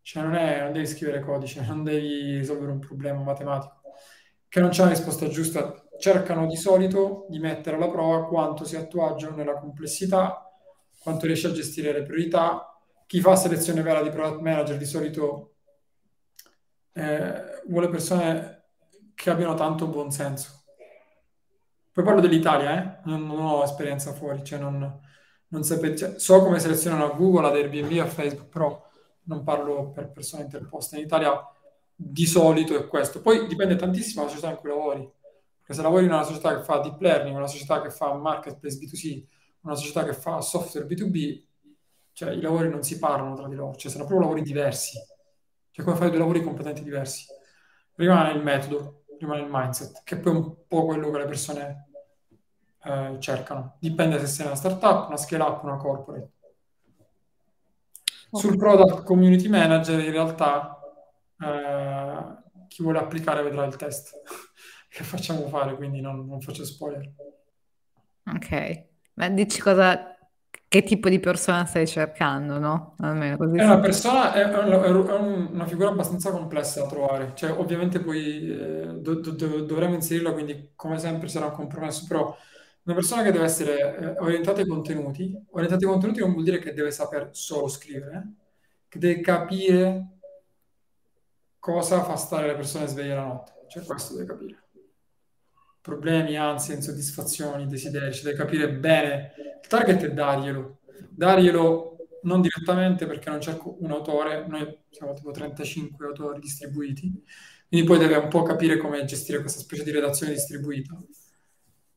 Cioè 0.00 0.22
non, 0.22 0.34
è, 0.34 0.62
non 0.62 0.72
devi 0.72 0.86
scrivere 0.86 1.20
codice, 1.20 1.60
non 1.68 1.84
devi 1.84 2.38
risolvere 2.38 2.72
un 2.72 2.78
problema 2.78 3.20
matematico 3.22 3.84
che 4.56 4.62
non 4.62 4.70
c'è 4.70 4.80
una 4.80 4.92
risposta 4.92 5.28
giusta, 5.28 5.86
cercano 5.98 6.46
di 6.46 6.56
solito 6.56 7.26
di 7.28 7.38
mettere 7.38 7.76
alla 7.76 7.90
prova 7.90 8.24
quanto 8.24 8.64
si 8.64 8.74
attuaggiano 8.74 9.36
nella 9.36 9.58
complessità, 9.58 10.50
quanto 10.98 11.26
riesce 11.26 11.48
a 11.48 11.52
gestire 11.52 11.92
le 11.92 12.04
priorità. 12.04 12.74
Chi 13.04 13.20
fa 13.20 13.36
selezione 13.36 13.82
vera 13.82 14.00
di 14.00 14.08
product 14.08 14.40
manager 14.40 14.78
di 14.78 14.86
solito 14.86 15.56
eh, 16.94 17.62
vuole 17.66 17.90
persone 17.90 18.68
che 19.14 19.28
abbiano 19.28 19.52
tanto 19.52 19.88
buon 19.88 20.10
senso. 20.10 20.64
Poi 21.92 22.02
parlo 22.02 22.22
dell'Italia, 22.22 22.78
eh? 22.78 23.00
non, 23.04 23.26
non, 23.26 23.44
ho 23.44 23.62
esperienza 23.62 24.14
fuori, 24.14 24.42
cioè 24.42 24.58
non, 24.58 25.00
non 25.48 25.64
sapete, 25.64 25.96
cioè, 25.98 26.18
so 26.18 26.42
come 26.42 26.60
selezionano 26.60 27.04
a 27.04 27.14
Google, 27.14 27.48
ad 27.48 27.56
Airbnb, 27.56 27.98
a 27.98 28.06
Facebook, 28.06 28.48
però 28.48 28.82
non 29.24 29.44
parlo 29.44 29.90
per 29.90 30.12
persone 30.12 30.44
interposte. 30.44 30.96
In 30.96 31.04
Italia 31.04 31.46
di 31.96 32.26
solito 32.26 32.76
è 32.76 32.86
questo. 32.86 33.22
Poi 33.22 33.46
dipende 33.46 33.74
tantissimo 33.74 34.20
dalla 34.20 34.34
società 34.34 34.52
in 34.52 34.58
cui 34.58 34.68
lavori. 34.68 35.10
Perché 35.58 35.74
se 35.74 35.82
lavori 35.82 36.04
in 36.04 36.12
una 36.12 36.22
società 36.22 36.54
che 36.54 36.62
fa 36.62 36.78
deep 36.78 37.00
learning, 37.00 37.34
una 37.34 37.46
società 37.46 37.80
che 37.80 37.90
fa 37.90 38.12
marketplace 38.14 38.78
B2C, 38.78 39.24
una 39.62 39.74
società 39.74 40.04
che 40.04 40.12
fa 40.12 40.40
software 40.40 40.86
B2B, 40.86 41.42
cioè 42.12 42.30
i 42.30 42.40
lavori 42.40 42.68
non 42.68 42.82
si 42.82 42.98
parlano 42.98 43.34
tra 43.34 43.48
di 43.48 43.54
loro, 43.54 43.74
cioè 43.74 43.90
sono 43.90 44.04
proprio 44.04 44.26
lavori 44.26 44.42
diversi. 44.42 44.98
Cioè 45.70 45.84
come 45.84 45.96
fai 45.96 46.10
due 46.10 46.18
lavori 46.18 46.42
completamente 46.42 46.82
diversi. 46.82 47.26
Rimane 47.94 48.32
il 48.32 48.42
metodo, 48.42 49.04
rimane 49.18 49.42
il 49.42 49.48
mindset, 49.50 50.02
che 50.04 50.16
è 50.16 50.20
poi 50.20 50.34
un 50.34 50.54
po' 50.68 50.84
quello 50.84 51.10
che 51.10 51.18
le 51.18 51.24
persone 51.24 51.88
eh, 52.84 53.16
cercano. 53.18 53.76
Dipende 53.80 54.18
se 54.20 54.26
sei 54.26 54.46
una 54.46 54.54
startup, 54.54 55.08
una 55.08 55.16
scale 55.16 55.42
up, 55.42 55.62
una 55.64 55.76
corporate. 55.76 56.30
Sul 58.30 58.56
product 58.56 59.04
community 59.04 59.48
manager 59.48 59.98
in 59.98 60.10
realtà 60.10 60.75
eh, 61.40 62.66
chi 62.68 62.82
vuole 62.82 62.98
applicare 62.98 63.42
vedrà 63.42 63.64
il 63.64 63.76
test 63.76 64.20
che 64.88 65.04
facciamo 65.04 65.46
fare, 65.48 65.76
quindi 65.76 66.00
non, 66.00 66.26
non 66.26 66.40
faccio 66.40 66.64
spoiler. 66.64 67.10
Ok, 68.24 68.84
ma 69.14 69.28
dici 69.28 69.60
cosa, 69.60 70.16
che 70.68 70.82
tipo 70.82 71.08
di 71.08 71.20
persona 71.20 71.64
stai 71.64 71.86
cercando, 71.86 72.58
no? 72.58 72.96
Almeno 72.98 73.36
così. 73.36 73.56
È 73.56 73.64
una 73.64 73.78
persona, 73.78 74.32
è, 74.32 74.50
è 74.50 74.90
una 74.90 75.66
figura 75.66 75.90
abbastanza 75.90 76.30
complessa 76.32 76.80
da 76.80 76.88
trovare, 76.88 77.32
cioè 77.34 77.52
ovviamente 77.52 78.00
poi 78.00 78.50
eh, 78.50 78.86
do, 78.98 79.14
do, 79.14 79.62
dovremmo 79.62 79.94
inserirla, 79.94 80.32
quindi 80.32 80.72
come 80.74 80.98
sempre 80.98 81.28
sarà 81.28 81.46
un 81.46 81.52
compromesso, 81.52 82.04
però 82.08 82.36
una 82.82 82.94
persona 82.94 83.22
che 83.22 83.32
deve 83.32 83.44
essere 83.44 83.96
eh, 83.96 84.06
orientata 84.18 84.60
ai 84.60 84.66
contenuti, 84.66 85.36
orientata 85.50 85.84
ai 85.84 85.90
contenuti 85.90 86.20
non 86.20 86.32
vuol 86.32 86.44
dire 86.44 86.58
che 86.58 86.72
deve 86.72 86.90
saper 86.90 87.30
solo 87.32 87.68
scrivere, 87.68 88.16
eh? 88.16 88.44
che 88.88 88.98
deve 88.98 89.20
capire 89.20 90.15
cosa 91.66 92.04
fa 92.04 92.14
stare 92.14 92.46
le 92.46 92.54
persone 92.54 92.86
sveglie 92.86 93.14
la 93.14 93.24
notte, 93.24 93.52
cioè 93.68 93.84
questo 93.84 94.14
deve 94.14 94.26
capire. 94.26 94.62
Problemi, 95.80 96.36
ansie, 96.36 96.74
insoddisfazioni, 96.74 97.66
desideri, 97.66 98.12
cioè 98.12 98.24
deve 98.24 98.36
capire 98.36 98.72
bene. 98.72 99.32
Il 99.62 99.68
target 99.68 100.02
è 100.04 100.12
darglielo, 100.12 100.78
darglielo 101.10 101.96
non 102.22 102.40
direttamente 102.40 103.06
perché 103.06 103.30
non 103.30 103.38
c'è 103.38 103.58
un 103.62 103.90
autore, 103.90 104.46
noi 104.46 104.78
siamo 104.90 105.12
tipo 105.14 105.30
35 105.32 106.06
autori 106.06 106.38
distribuiti, 106.38 107.22
quindi 107.68 107.86
poi 107.86 107.98
deve 107.98 108.16
un 108.16 108.28
po' 108.28 108.42
capire 108.42 108.76
come 108.76 109.04
gestire 109.04 109.40
questa 109.40 109.60
specie 109.60 109.82
di 109.82 109.90
redazione 109.90 110.32
distribuita 110.32 110.96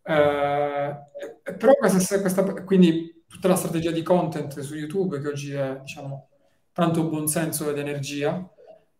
eh, 0.10 0.98
però 1.58 1.74
questa, 1.78 2.20
questa, 2.20 2.44
quindi 2.64 3.24
tutta 3.28 3.48
la 3.48 3.56
strategia 3.56 3.91
di 3.91 4.02
content 4.02 4.60
su 4.62 4.76
YouTube 4.76 5.22
che 5.22 5.28
oggi 5.28 5.54
è 5.54 5.80
diciamo 5.82 6.30
tanto 6.72 7.08
buonsenso 7.08 7.70
ed 7.70 7.78
energia, 7.78 8.50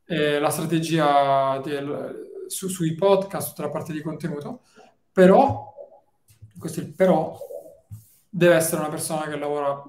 eh, 0.10 0.40
la 0.40 0.49
strategia 0.49 1.60
del, 1.64 2.45
su, 2.48 2.68
sui 2.68 2.95
podcast, 2.95 3.49
tutta 3.49 3.61
la 3.61 3.69
parte 3.69 3.94
di 3.94 4.02
contenuto, 4.02 4.61
però, 5.11 5.72
questo 6.57 6.80
è 6.80 6.84
il 6.84 6.94
però, 6.94 7.38
deve 8.27 8.56
essere 8.56 8.81
una 8.81 8.90
persona 8.90 9.27
che 9.27 9.38
lavora 9.38 9.80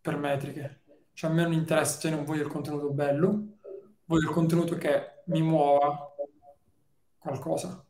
per 0.00 0.16
metriche. 0.16 0.80
Cioè 1.12 1.30
a 1.30 1.34
me 1.34 1.42
non 1.44 1.52
interessa, 1.52 2.00
cioè 2.00 2.10
non 2.10 2.24
voglio 2.24 2.42
il 2.42 2.48
contenuto 2.48 2.90
bello, 2.90 3.58
voglio 4.06 4.28
il 4.28 4.34
contenuto 4.34 4.76
che 4.76 5.22
mi 5.26 5.40
muova 5.40 6.12
qualcosa. 7.18 7.84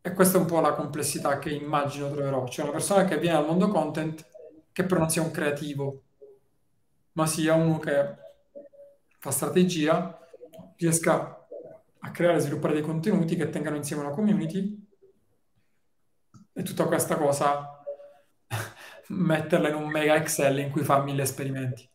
E 0.00 0.12
questa 0.12 0.38
è 0.38 0.40
un 0.40 0.46
po' 0.46 0.60
la 0.60 0.74
complessità 0.74 1.40
che 1.40 1.50
immagino 1.50 2.08
troverò. 2.08 2.46
Cioè 2.46 2.66
una 2.66 2.74
persona 2.74 3.04
che 3.04 3.18
viene 3.18 3.36
dal 3.36 3.46
mondo 3.46 3.66
content 3.66 4.24
che 4.70 4.84
però 4.84 5.00
non 5.00 5.10
sia 5.10 5.22
un 5.22 5.32
creativo, 5.32 6.02
ma 7.12 7.26
sia 7.26 7.54
uno 7.54 7.78
che 7.78 8.14
fa 9.18 9.30
strategia, 9.32 10.20
riesca 10.76 11.46
a 11.98 12.10
creare 12.10 12.36
e 12.36 12.40
sviluppare 12.40 12.74
dei 12.74 12.82
contenuti 12.82 13.36
che 13.36 13.50
tengano 13.50 13.76
insieme 13.76 14.02
una 14.02 14.12
community 14.12 14.84
e 16.52 16.62
tutta 16.62 16.84
questa 16.84 17.16
cosa 17.16 17.82
metterla 19.08 19.68
in 19.68 19.74
un 19.74 19.88
mega 19.88 20.14
Excel 20.14 20.58
in 20.58 20.70
cui 20.70 20.82
fa 20.82 21.02
mille 21.02 21.22
esperimenti. 21.22 21.88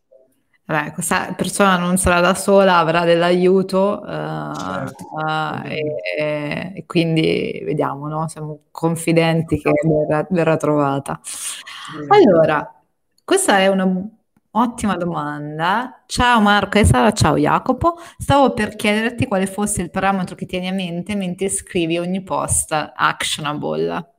Vabbè, 0.64 0.92
questa 0.92 1.34
persona 1.34 1.76
non 1.76 1.98
sarà 1.98 2.20
da 2.20 2.34
sola, 2.34 2.78
avrà 2.78 3.04
dell'aiuto 3.04 4.00
uh, 4.00 4.54
certo. 4.54 5.04
uh, 5.12 5.66
e, 5.66 6.72
e, 6.76 6.84
quindi 6.86 7.60
vediamo, 7.64 8.06
no? 8.06 8.28
siamo 8.28 8.60
confidenti 8.70 9.58
che 9.58 9.72
verrà, 9.82 10.24
verrà 10.30 10.56
trovata. 10.56 11.20
Allora, 12.08 12.80
questa 13.24 13.58
è 13.58 13.68
un'ottima 14.52 14.96
domanda. 14.96 16.02
Ciao 16.06 16.40
Marco 16.40 16.78
e 16.78 16.84
Sara, 16.84 17.12
ciao 17.12 17.36
Jacopo. 17.36 17.98
Stavo 18.18 18.52
per 18.52 18.76
chiederti 18.76 19.26
quale 19.26 19.46
fosse 19.46 19.82
il 19.82 19.90
parametro 19.90 20.34
che 20.34 20.46
tieni 20.46 20.68
a 20.68 20.72
mente 20.72 21.14
mentre 21.14 21.48
scrivi 21.48 21.98
ogni 21.98 22.22
post 22.22 22.72
actionable. 22.72 24.10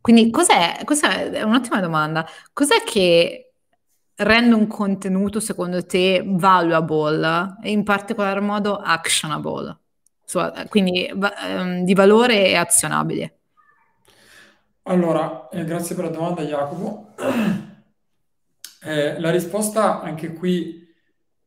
Quindi 0.00 0.30
cos'è? 0.30 0.80
Questa 0.84 1.30
è 1.30 1.42
un'ottima 1.42 1.80
domanda. 1.80 2.26
Cos'è 2.52 2.82
che 2.84 3.52
rende 4.16 4.54
un 4.54 4.66
contenuto 4.66 5.40
secondo 5.40 5.84
te 5.86 6.22
valuable 6.24 7.56
e 7.62 7.70
in 7.70 7.82
particolar 7.82 8.40
modo 8.40 8.76
actionable, 8.76 9.78
quindi 10.68 11.10
um, 11.12 11.84
di 11.84 11.94
valore 11.94 12.46
e 12.46 12.56
azionabile? 12.56 13.36
Allora, 14.84 15.48
eh, 15.50 15.64
grazie 15.64 15.94
per 15.94 16.06
la 16.06 16.10
domanda 16.10 16.42
Jacopo. 16.42 17.14
Eh, 18.84 19.20
la 19.20 19.30
risposta 19.30 20.00
anche 20.00 20.32
qui 20.32 20.86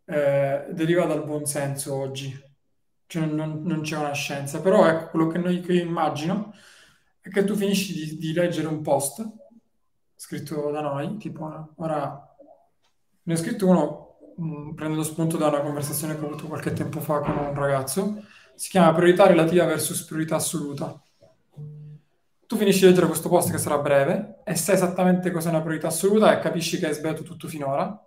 eh, 0.05 0.67
deriva 0.71 1.05
dal 1.05 1.25
buon 1.25 1.45
senso 1.45 1.95
oggi, 1.95 2.33
cioè 3.07 3.25
non, 3.25 3.61
non, 3.63 3.81
c'è 3.81 3.97
una 3.97 4.13
scienza, 4.13 4.61
però 4.61 4.87
ecco 4.87 5.09
quello 5.09 5.27
che, 5.27 5.37
noi, 5.37 5.59
che 5.61 5.73
io 5.73 5.83
immagino 5.83 6.53
è 7.19 7.29
che 7.29 7.43
tu 7.43 7.55
finisci 7.55 7.93
di, 7.93 8.17
di 8.17 8.33
leggere 8.33 8.67
un 8.67 8.81
post 8.81 9.27
scritto 10.15 10.71
da 10.71 10.81
noi, 10.81 11.17
tipo 11.17 11.73
ora 11.75 12.35
ne 13.23 13.33
ho 13.33 13.37
scritto 13.37 13.67
uno 13.67 14.17
mm, 14.39 14.73
prendendo 14.73 15.03
spunto 15.03 15.37
da 15.37 15.47
una 15.47 15.61
conversazione 15.61 16.15
che 16.17 16.23
ho 16.23 16.27
avuto 16.27 16.47
qualche 16.47 16.73
tempo 16.73 16.99
fa 16.99 17.19
con 17.19 17.37
un 17.37 17.53
ragazzo. 17.53 18.23
Si 18.55 18.69
chiama 18.69 18.93
priorità 18.93 19.27
relativa 19.27 19.65
versus 19.65 20.03
priorità 20.03 20.35
assoluta. 20.35 21.01
Tu 22.47 22.57
finisci 22.57 22.81
di 22.81 22.87
leggere 22.87 23.07
questo 23.07 23.27
post 23.29 23.51
che 23.51 23.57
sarà 23.57 23.79
breve 23.79 24.41
e 24.43 24.55
sai 24.55 24.75
esattamente 24.75 25.31
cos'è 25.31 25.49
una 25.49 25.61
priorità 25.61 25.87
assoluta 25.87 26.31
e 26.31 26.39
capisci 26.39 26.77
che 26.77 26.87
hai 26.87 26.93
sbagliato 26.93 27.23
tutto 27.23 27.47
finora 27.47 27.99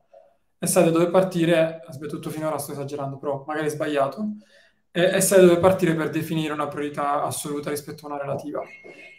e 0.58 0.66
sai 0.66 0.84
da 0.84 0.90
dove 0.90 1.10
partire, 1.10 1.82
hai 1.84 1.92
sbagliato 1.92 2.16
tutto 2.16 2.30
finora, 2.30 2.58
sto 2.58 2.72
esagerando, 2.72 3.18
però 3.18 3.44
magari 3.46 3.66
hai 3.66 3.72
sbagliato, 3.72 4.36
e, 4.90 5.02
e 5.16 5.20
sai 5.20 5.40
da 5.40 5.46
dove 5.46 5.60
partire 5.60 5.94
per 5.94 6.10
definire 6.10 6.52
una 6.52 6.68
priorità 6.68 7.22
assoluta 7.22 7.70
rispetto 7.70 8.06
a 8.06 8.10
una 8.10 8.18
relativa. 8.18 8.62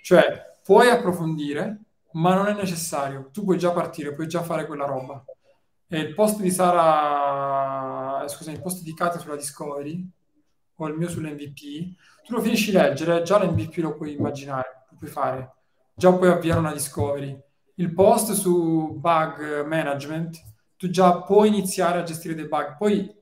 Cioè, 0.02 0.58
puoi 0.64 0.90
approfondire, 0.90 1.82
ma 2.14 2.34
non 2.36 2.48
è 2.48 2.54
necessario. 2.54 3.30
Tu 3.32 3.44
puoi 3.44 3.58
già 3.58 3.72
partire, 3.72 4.14
puoi 4.14 4.28
già 4.28 4.42
fare 4.44 4.66
quella 4.66 4.86
roba. 4.86 5.24
E 5.88 6.00
il 6.00 6.14
post 6.14 6.40
di 6.42 6.52
Sara, 6.52 8.28
scusami, 8.28 8.56
il 8.58 8.62
post 8.62 8.84
di 8.84 8.94
Katia 8.94 9.20
sulla 9.20 9.36
Discovery 9.36 10.08
o 10.76 10.88
il 10.88 10.96
mio 10.96 11.10
sull'MVP, 11.10 11.96
tu 12.24 12.34
lo 12.34 12.42
finisci 12.42 12.72
di 12.72 12.78
leggere, 12.78 13.22
già 13.24 13.44
l'MVP 13.44 13.78
lo 13.78 13.96
puoi 13.96 14.14
immaginare, 14.14 14.79
puoi 15.00 15.10
fare, 15.10 15.56
già 15.96 16.14
puoi 16.14 16.30
avviare 16.30 16.60
una 16.60 16.74
Discovery. 16.74 17.42
Il 17.76 17.94
post 17.94 18.34
su 18.34 18.94
bug 19.00 19.66
management, 19.66 20.38
tu 20.78 20.90
già 20.90 21.22
puoi 21.24 21.48
iniziare 21.48 22.00
a 22.00 22.04
gestire 22.04 22.36
dei 22.36 22.48
bug. 22.48 22.78
Poi 22.78 23.18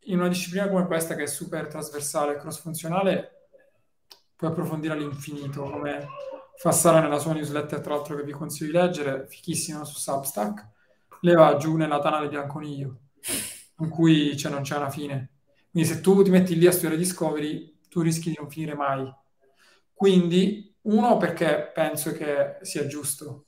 in 0.00 0.18
una 0.18 0.28
disciplina 0.28 0.68
come 0.68 0.86
questa 0.86 1.14
che 1.14 1.22
è 1.22 1.26
super 1.26 1.68
trasversale 1.68 2.34
e 2.34 2.36
cross-funzionale, 2.36 3.48
puoi 4.34 4.50
approfondire 4.50 4.94
all'infinito, 4.94 5.62
come 5.62 6.06
fa 6.56 6.72
Sara 6.72 7.00
nella 7.00 7.18
sua 7.18 7.32
newsletter, 7.32 7.80
tra 7.80 7.94
l'altro 7.94 8.16
che 8.16 8.24
vi 8.24 8.32
consiglio 8.32 8.72
di 8.72 8.78
leggere, 8.78 9.26
fichissima 9.28 9.84
su 9.84 9.98
Substack 9.98 10.66
le 11.20 11.34
va 11.34 11.56
giù 11.56 11.76
nella 11.76 12.00
tana 12.00 12.20
del 12.20 12.28
bianconiglio, 12.28 12.98
in 13.78 13.88
cui 13.88 14.36
cioè, 14.36 14.50
non 14.50 14.62
c'è 14.62 14.76
una 14.76 14.90
fine. 14.90 15.30
Quindi 15.70 15.88
se 15.88 16.00
tu 16.00 16.22
ti 16.22 16.30
metti 16.30 16.56
lì 16.56 16.66
a 16.66 16.72
studiare 16.72 16.96
Discovery, 16.96 17.78
tu 17.88 18.00
rischi 18.00 18.30
di 18.30 18.36
non 18.38 18.50
finire 18.50 18.74
mai. 18.74 19.12
Quindi, 19.92 20.67
uno, 20.90 21.16
perché 21.16 21.70
penso 21.72 22.12
che 22.12 22.58
sia 22.62 22.86
giusto 22.86 23.46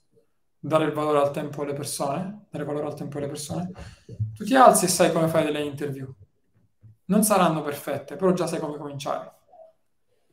dare 0.59 0.85
il 0.85 0.93
valore 0.93 1.19
al 1.19 1.31
tempo 1.33 1.63
alle 1.63 1.73
persone, 1.73 2.47
dare 2.51 2.65
valore 2.65 2.87
al 2.87 2.95
tempo 2.95 3.19
alle 3.19 3.29
persone, 3.29 3.71
tu 4.35 4.45
ti 4.45 4.55
alzi 4.55 4.85
e 4.87 4.89
sai 4.89 5.13
come 5.13 5.29
fare 5.29 5.47
delle 5.47 5.63
interview. 5.63 6.13
Non 7.07 7.25
saranno 7.25 7.63
perfette, 7.63 8.17
però 8.17 8.33
già 8.33 8.47
sai 8.47 8.61
come 8.61 8.77
cominciare. 8.79 9.33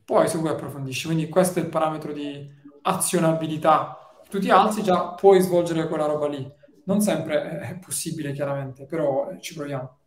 poi 0.04 0.28
se 0.28 0.38
vuoi 0.38 0.52
approfondisci. 0.52 1.06
Quindi 1.06 1.28
questo 1.28 1.58
è 1.58 1.62
il 1.62 1.68
parametro 1.68 2.12
di 2.12 2.48
azionabilità. 2.82 3.98
Tu 4.30 4.38
ti 4.38 4.50
alzi, 4.50 4.82
già 4.82 5.10
puoi 5.14 5.40
svolgere 5.40 5.86
quella 5.88 6.06
roba 6.06 6.28
lì. 6.28 6.50
Non 6.84 7.00
sempre 7.02 7.58
è 7.60 7.78
possibile, 7.78 8.32
chiaramente, 8.32 8.86
però 8.86 9.36
ci 9.38 9.54
proviamo. 9.54 9.98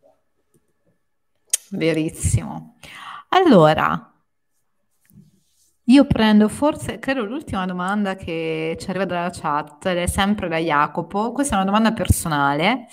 Verissimo. 1.70 2.76
Allora, 3.28 4.11
io 5.86 6.06
prendo 6.06 6.48
forse, 6.48 6.98
credo 6.98 7.24
l'ultima 7.24 7.66
domanda 7.66 8.14
che 8.14 8.76
ci 8.78 8.88
arriva 8.90 9.04
dalla 9.04 9.30
chat, 9.30 9.86
ed 9.86 9.98
è 9.98 10.06
sempre 10.06 10.48
da 10.48 10.58
Jacopo. 10.58 11.32
Questa 11.32 11.54
è 11.54 11.56
una 11.56 11.66
domanda 11.66 11.92
personale, 11.92 12.86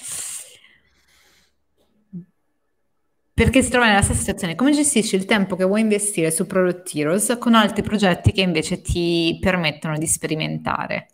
perché 3.34 3.61
si 3.61 3.70
trova 3.70 3.86
nella 3.86 4.02
stessa 4.02 4.20
situazione. 4.20 4.56
Come 4.56 4.72
gestisci 4.72 5.16
il 5.16 5.26
tempo 5.26 5.56
che 5.56 5.64
vuoi 5.64 5.82
investire 5.82 6.32
su 6.32 6.45
Product 6.48 6.94
Heroes 6.95 7.38
con 7.40 7.53
altri 7.53 7.84
progetti 7.84 8.32
che 8.32 8.41
invece 8.41 8.82
ti 8.82 9.38
permettono 9.40 9.98
di 9.98 10.07
sperimentare? 10.07 11.07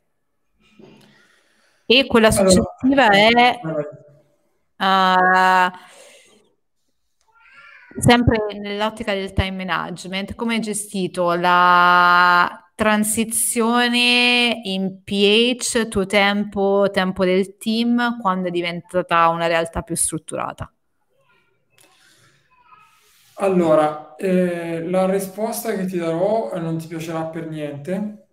E 1.85 2.07
quella 2.07 2.31
successiva 2.31 3.09
è... 3.09 3.59
Uh, 4.77 5.71
Sempre 7.97 8.37
nell'ottica 8.59 9.13
del 9.13 9.31
time 9.33 9.63
management, 9.63 10.35
come 10.35 10.55
hai 10.55 10.59
gestito 10.59 11.33
la 11.33 12.65
transizione 12.75 14.59
in 14.63 15.01
PH, 15.01 15.87
tuo 15.87 16.05
tempo, 16.05 16.89
tempo 16.91 17.23
del 17.23 17.55
team, 17.57 18.19
quando 18.19 18.49
è 18.49 18.51
diventata 18.51 19.29
una 19.29 19.47
realtà 19.47 19.81
più 19.81 19.95
strutturata? 19.95 20.69
Allora, 23.35 24.15
eh, 24.15 24.87
la 24.87 25.09
risposta 25.09 25.73
che 25.73 25.85
ti 25.85 25.97
darò 25.97 26.51
non 26.59 26.77
ti 26.77 26.87
piacerà 26.87 27.25
per 27.25 27.47
niente 27.47 28.27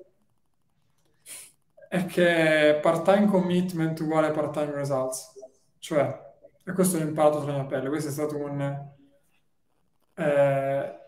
è 1.89 2.07
che 2.07 2.79
part-time 2.81 3.27
commitment 3.27 3.99
uguale 4.01 4.31
part-time 4.31 4.73
results. 4.73 5.33
Cioè, 5.79 6.31
e 6.65 6.73
questo 6.73 6.99
l'ho 6.99 7.05
imparato 7.05 7.41
sulla 7.41 7.55
mia 7.55 7.65
pelle, 7.65 7.89
questo 7.89 8.09
è 8.11 8.13
stato 8.13 8.37
un 8.37 8.92
eh, 10.15 11.01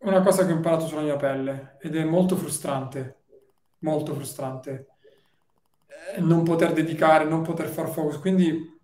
una 0.00 0.20
cosa 0.22 0.46
che 0.46 0.52
ho 0.52 0.56
imparato 0.56 0.86
sulla 0.86 1.02
mia 1.02 1.16
pelle 1.16 1.76
ed 1.80 1.96
è 1.96 2.04
molto 2.04 2.36
frustrante, 2.36 3.16
molto 3.78 4.14
frustrante 4.14 4.88
eh, 6.14 6.20
non 6.20 6.42
poter 6.44 6.72
dedicare, 6.72 7.24
non 7.24 7.42
poter 7.42 7.66
far 7.68 7.88
focus. 7.88 8.18
Quindi 8.18 8.76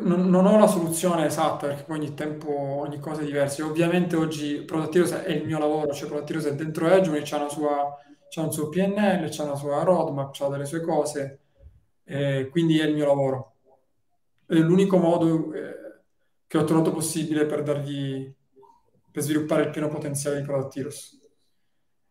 non, 0.00 0.46
ho 0.46 0.58
la 0.58 0.66
soluzione 0.66 1.26
esatta 1.26 1.66
perché 1.66 1.82
poi 1.82 1.98
ogni 1.98 2.14
tempo 2.14 2.50
ogni 2.50 2.98
cosa 2.98 3.22
è 3.22 3.24
diversa. 3.24 3.64
Ovviamente 3.64 4.16
oggi 4.16 4.62
Product 4.62 4.94
Heroes 4.94 5.12
è 5.12 5.30
il 5.30 5.44
mio 5.44 5.58
lavoro, 5.58 5.92
cioè 5.92 6.08
Product 6.08 6.30
Heroes 6.30 6.46
è 6.48 6.54
dentro 6.54 6.88
Edge, 6.88 7.22
c'ha, 7.24 7.46
c'ha 8.28 8.42
un 8.42 8.52
suo 8.52 8.68
PNL, 8.68 9.28
c'ha 9.30 9.44
una 9.44 9.56
sua 9.56 9.82
roadmap, 9.82 10.30
c'ha 10.32 10.48
delle 10.48 10.64
sue 10.64 10.80
cose, 10.80 11.40
eh, 12.04 12.48
quindi 12.50 12.78
è 12.78 12.84
il 12.84 12.94
mio 12.94 13.06
lavoro. 13.06 13.52
È 14.46 14.54
l'unico 14.54 14.96
modo... 14.98 15.52
Eh, 15.52 15.80
che 16.52 16.58
ho 16.58 16.64
trovato 16.64 16.92
possibile 16.92 17.46
per 17.46 17.62
dargli 17.62 18.30
per 19.10 19.22
sviluppare 19.22 19.62
il 19.62 19.70
pieno 19.70 19.88
potenziale 19.88 20.36
di 20.36 20.42
Product 20.42 20.76
Heroes. 20.76 21.18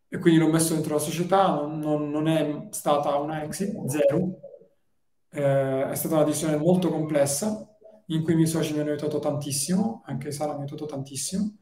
E 0.08 0.18
quindi 0.18 0.40
l'ho 0.40 0.50
messo 0.50 0.74
dentro 0.74 0.96
la 0.96 1.00
società, 1.00 1.54
non, 1.54 1.78
non, 1.78 2.10
non 2.10 2.28
è 2.28 2.68
stata 2.72 3.18
una 3.18 3.44
exit, 3.44 3.86
zero. 3.86 4.40
Eh, 5.30 5.90
è 5.90 5.94
stata 5.94 6.16
una 6.16 6.24
decisione 6.24 6.58
molto 6.58 6.90
complessa, 6.90 7.70
in 8.08 8.24
cui 8.24 8.34
i 8.34 8.36
miei 8.36 8.48
soci 8.48 8.74
mi 8.74 8.80
hanno 8.80 8.90
aiutato 8.90 9.20
tantissimo, 9.20 10.02
anche 10.06 10.32
Sara 10.32 10.54
mi 10.54 10.58
ha 10.58 10.62
aiutato 10.62 10.88
tantissimo, 10.88 11.58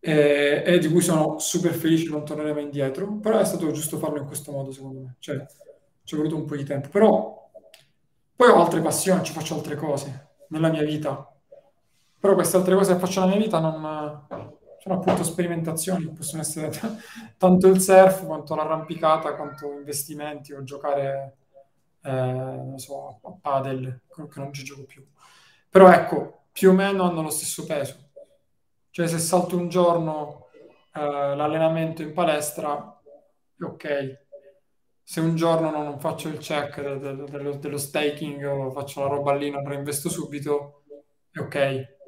e, 0.00 0.62
e, 0.66 0.78
di 0.80 0.88
cui 0.90 1.00
sono 1.00 1.38
super 1.38 1.72
felice, 1.72 2.10
non 2.10 2.26
tornerei 2.26 2.52
mai 2.52 2.64
indietro, 2.64 3.20
però 3.20 3.38
è 3.38 3.44
stato 3.46 3.70
giusto 3.70 3.96
farlo 3.96 4.18
in 4.18 4.26
questo 4.26 4.52
modo, 4.52 4.70
secondo 4.70 5.00
me. 5.00 5.16
Cioè, 5.18 5.46
ci 6.04 6.12
è 6.12 6.18
voluto 6.18 6.36
un 6.36 6.44
po' 6.44 6.56
di 6.56 6.64
tempo. 6.64 6.90
Però 6.90 7.50
poi 8.36 8.50
ho 8.50 8.56
altre 8.62 8.82
passioni, 8.82 9.24
ci 9.24 9.32
faccio 9.32 9.54
altre 9.54 9.76
cose 9.76 10.28
nella 10.48 10.68
mia 10.68 10.82
vita 10.82 11.29
però 12.20 12.34
queste 12.34 12.56
altre 12.56 12.74
cose 12.74 12.92
che 12.94 12.98
faccio 13.00 13.20
nella 13.20 13.32
mia 13.36 13.44
vita 13.44 13.58
non 13.60 14.26
sono 14.78 14.94
appunto 14.94 15.24
sperimentazioni, 15.24 16.10
possono 16.12 16.42
essere 16.42 16.68
t- 16.68 16.96
tanto 17.36 17.66
il 17.68 17.80
surf 17.80 18.24
quanto 18.26 18.54
l'arrampicata, 18.54 19.34
quanto 19.34 19.70
investimenti 19.72 20.52
o 20.52 20.62
giocare, 20.64 21.36
eh, 22.02 22.10
non 22.10 22.78
so, 22.78 23.20
a 23.22 23.32
padel, 23.40 24.00
che 24.08 24.40
non 24.40 24.52
ci 24.52 24.64
gioco 24.64 24.84
più. 24.84 25.04
Però 25.68 25.90
ecco, 25.90 26.44
più 26.52 26.70
o 26.70 26.72
meno 26.72 27.04
hanno 27.04 27.22
lo 27.22 27.30
stesso 27.30 27.64
peso. 27.66 27.96
Cioè 28.90 29.06
se 29.06 29.18
salto 29.18 29.56
un 29.56 29.68
giorno 29.68 30.48
eh, 30.94 31.00
l'allenamento 31.00 32.02
in 32.02 32.12
palestra, 32.12 33.00
ok. 33.60 34.18
Se 35.02 35.20
un 35.20 35.34
giorno 35.36 35.70
non 35.70 35.98
faccio 36.00 36.28
il 36.28 36.38
check 36.38 36.80
de- 36.80 36.98
de- 37.16 37.24
dello, 37.30 37.56
dello 37.56 37.78
staking 37.78 38.44
o 38.46 38.70
faccio 38.70 39.00
la 39.00 39.08
roba 39.08 39.34
lì, 39.34 39.50
non 39.50 39.66
reinvesto 39.66 40.08
subito, 40.08 40.84
è 41.30 41.38
ok 41.40 41.98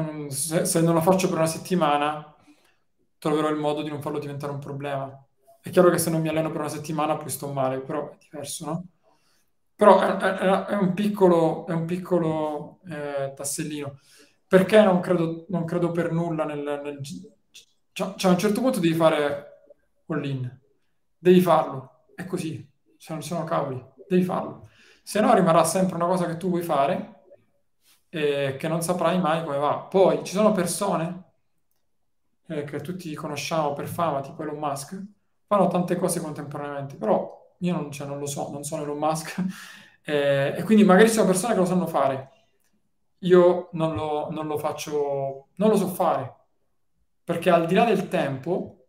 non, 0.00 0.30
se, 0.30 0.64
se, 0.64 0.80
non 0.80 0.94
lo 0.94 1.00
faccio 1.00 1.28
per 1.28 1.38
una 1.38 1.46
settimana, 1.46 2.34
troverò 3.18 3.48
il 3.48 3.56
modo 3.56 3.82
di 3.82 3.88
non 3.88 4.00
farlo 4.02 4.18
diventare 4.18 4.52
un 4.52 4.58
problema. 4.58 5.24
È 5.60 5.70
chiaro 5.70 5.90
che 5.90 5.98
se 5.98 6.10
non 6.10 6.20
mi 6.20 6.28
alleno 6.28 6.50
per 6.50 6.60
una 6.60 6.68
settimana 6.68 7.16
poi 7.16 7.28
sto 7.28 7.52
male, 7.52 7.80
però 7.80 8.10
è 8.10 8.16
diverso, 8.18 8.64
no? 8.66 8.84
Però 9.74 10.00
è, 10.00 10.16
è, 10.16 10.64
è 10.66 10.74
un 10.74 10.94
piccolo, 10.94 11.66
è 11.66 11.72
un 11.72 11.84
piccolo 11.84 12.80
eh, 12.88 13.32
tassellino. 13.34 13.98
Perché 14.48 14.80
non 14.82 15.00
credo, 15.00 15.44
non 15.48 15.64
credo 15.64 15.90
per 15.90 16.12
nulla 16.12 16.44
nel... 16.44 16.80
nel 16.82 17.00
cioè, 17.92 18.14
cioè, 18.16 18.30
a 18.30 18.34
un 18.34 18.38
certo 18.38 18.60
punto 18.60 18.80
devi 18.80 18.94
fare 18.94 19.64
all-in. 20.06 20.60
Devi 21.18 21.40
farlo. 21.40 22.04
È 22.14 22.24
così. 22.26 22.66
Cioè, 22.98 23.14
non 23.14 23.22
sono 23.22 23.44
cavoli. 23.44 23.84
Devi 24.08 24.22
farlo. 24.22 24.68
Se 25.02 25.20
no 25.20 25.34
rimarrà 25.34 25.64
sempre 25.64 25.96
una 25.96 26.06
cosa 26.06 26.26
che 26.26 26.36
tu 26.36 26.48
vuoi 26.48 26.62
fare 26.62 27.15
eh, 28.08 28.56
che 28.58 28.68
non 28.68 28.82
saprai 28.82 29.20
mai 29.20 29.42
come 29.44 29.58
va. 29.58 29.78
Poi 29.78 30.24
ci 30.24 30.32
sono 30.34 30.52
persone 30.52 31.24
eh, 32.46 32.64
che 32.64 32.80
tutti 32.80 33.12
conosciamo 33.14 33.72
per 33.72 33.86
fama, 33.86 34.20
tipo 34.20 34.42
Elon 34.42 34.58
Musk, 34.58 35.02
fanno 35.46 35.68
tante 35.68 35.96
cose 35.96 36.20
contemporaneamente, 36.20 36.96
però 36.96 37.54
io 37.58 37.72
non, 37.72 37.90
cioè, 37.90 38.06
non 38.06 38.18
lo 38.18 38.26
so, 38.26 38.50
non 38.50 38.64
sono 38.64 38.82
Elon 38.82 38.98
Musk, 38.98 39.44
eh, 40.04 40.54
e 40.56 40.62
quindi 40.62 40.84
magari 40.84 41.08
sono 41.08 41.26
persone 41.26 41.54
che 41.54 41.60
lo 41.60 41.66
sanno 41.66 41.86
fare. 41.86 42.30
Io 43.20 43.70
non 43.72 43.94
lo, 43.94 44.30
non 44.30 44.46
lo 44.46 44.58
faccio, 44.58 45.48
non 45.56 45.70
lo 45.70 45.76
so 45.76 45.88
fare, 45.88 46.34
perché 47.24 47.50
al 47.50 47.66
di 47.66 47.74
là 47.74 47.84
del 47.84 48.08
tempo 48.08 48.86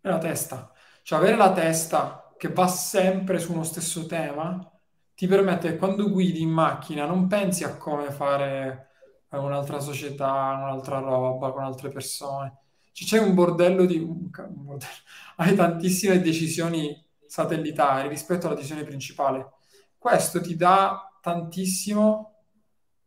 è 0.00 0.08
la 0.08 0.18
testa. 0.18 0.72
Cioè 1.02 1.18
avere 1.18 1.36
la 1.36 1.52
testa 1.52 2.34
che 2.36 2.48
va 2.48 2.66
sempre 2.68 3.38
su 3.38 3.52
uno 3.52 3.62
stesso 3.64 4.06
tema 4.06 4.75
ti 5.16 5.26
permette 5.26 5.70
che 5.70 5.76
quando 5.78 6.10
guidi 6.10 6.42
in 6.42 6.50
macchina 6.50 7.06
non 7.06 7.26
pensi 7.26 7.64
a 7.64 7.76
come 7.76 8.12
fare 8.12 8.90
eh, 9.30 9.38
un'altra 9.38 9.80
società, 9.80 10.30
un'altra 10.60 10.98
roba, 10.98 11.50
con 11.52 11.64
altre 11.64 11.88
persone. 11.88 12.58
C'è 12.92 13.18
un 13.18 13.34
bordello 13.34 13.86
di... 13.86 13.96
Un 13.98 14.30
bordello. 14.30 14.92
Hai 15.36 15.54
tantissime 15.54 16.20
decisioni 16.20 17.02
satellitari 17.26 18.08
rispetto 18.08 18.46
alla 18.46 18.54
decisione 18.54 18.84
principale. 18.84 19.54
Questo 19.96 20.40
ti 20.42 20.54
dà 20.54 21.18
tantissimo... 21.20 22.34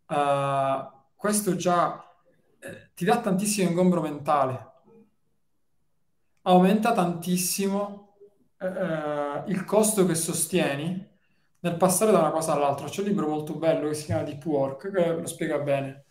Uh, 0.07 0.97
questo 1.15 1.55
già 1.55 2.03
eh, 2.59 2.89
ti 2.93 3.05
dà 3.05 3.19
tantissimo 3.19 3.69
ingombro 3.69 4.01
mentale. 4.01 4.71
Aumenta 6.41 6.91
tantissimo 6.91 8.15
eh, 8.57 9.43
il 9.47 9.63
costo 9.65 10.05
che 10.05 10.15
sostieni 10.15 11.07
nel 11.61 11.75
passare 11.75 12.11
da 12.11 12.19
una 12.19 12.31
cosa 12.31 12.53
all'altra. 12.53 12.87
C'è 12.87 13.01
un 13.01 13.07
libro 13.07 13.27
molto 13.27 13.55
bello 13.55 13.89
che 13.89 13.93
si 13.95 14.05
chiama 14.05 14.23
Deep 14.23 14.45
Work, 14.45 14.91
che 14.91 15.13
lo 15.13 15.27
spiega 15.27 15.59
bene. 15.59 16.05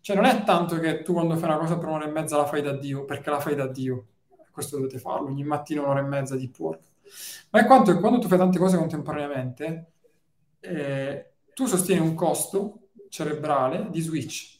Cioè, 0.00 0.16
non 0.16 0.24
è 0.24 0.42
tanto 0.44 0.78
che 0.78 1.02
tu 1.02 1.12
quando 1.12 1.36
fai 1.36 1.50
una 1.50 1.58
cosa 1.58 1.78
per 1.78 1.88
un'ora 1.88 2.06
e 2.06 2.10
mezza 2.10 2.36
la 2.36 2.46
fai 2.46 2.62
da 2.62 2.72
Dio, 2.76 3.04
perché 3.04 3.30
la 3.30 3.40
fai 3.40 3.54
da 3.54 3.66
Dio. 3.66 4.06
Questo 4.50 4.76
dovete 4.76 4.98
farlo, 4.98 5.28
ogni 5.28 5.44
mattina 5.44 5.82
un'ora 5.82 6.00
e 6.00 6.02
mezza 6.04 6.36
Deep 6.36 6.58
Work. 6.58 6.80
Ma 7.50 7.60
è 7.60 7.66
quanto 7.66 7.92
che 7.92 8.00
quando 8.00 8.18
tu 8.18 8.28
fai 8.28 8.38
tante 8.38 8.58
cose 8.58 8.76
contemporaneamente, 8.76 9.92
eh, 10.60 11.32
tu 11.54 11.66
sostieni 11.66 12.00
un 12.00 12.14
costo 12.14 12.88
cerebrale 13.08 13.88
di 13.90 14.00
switch, 14.00 14.58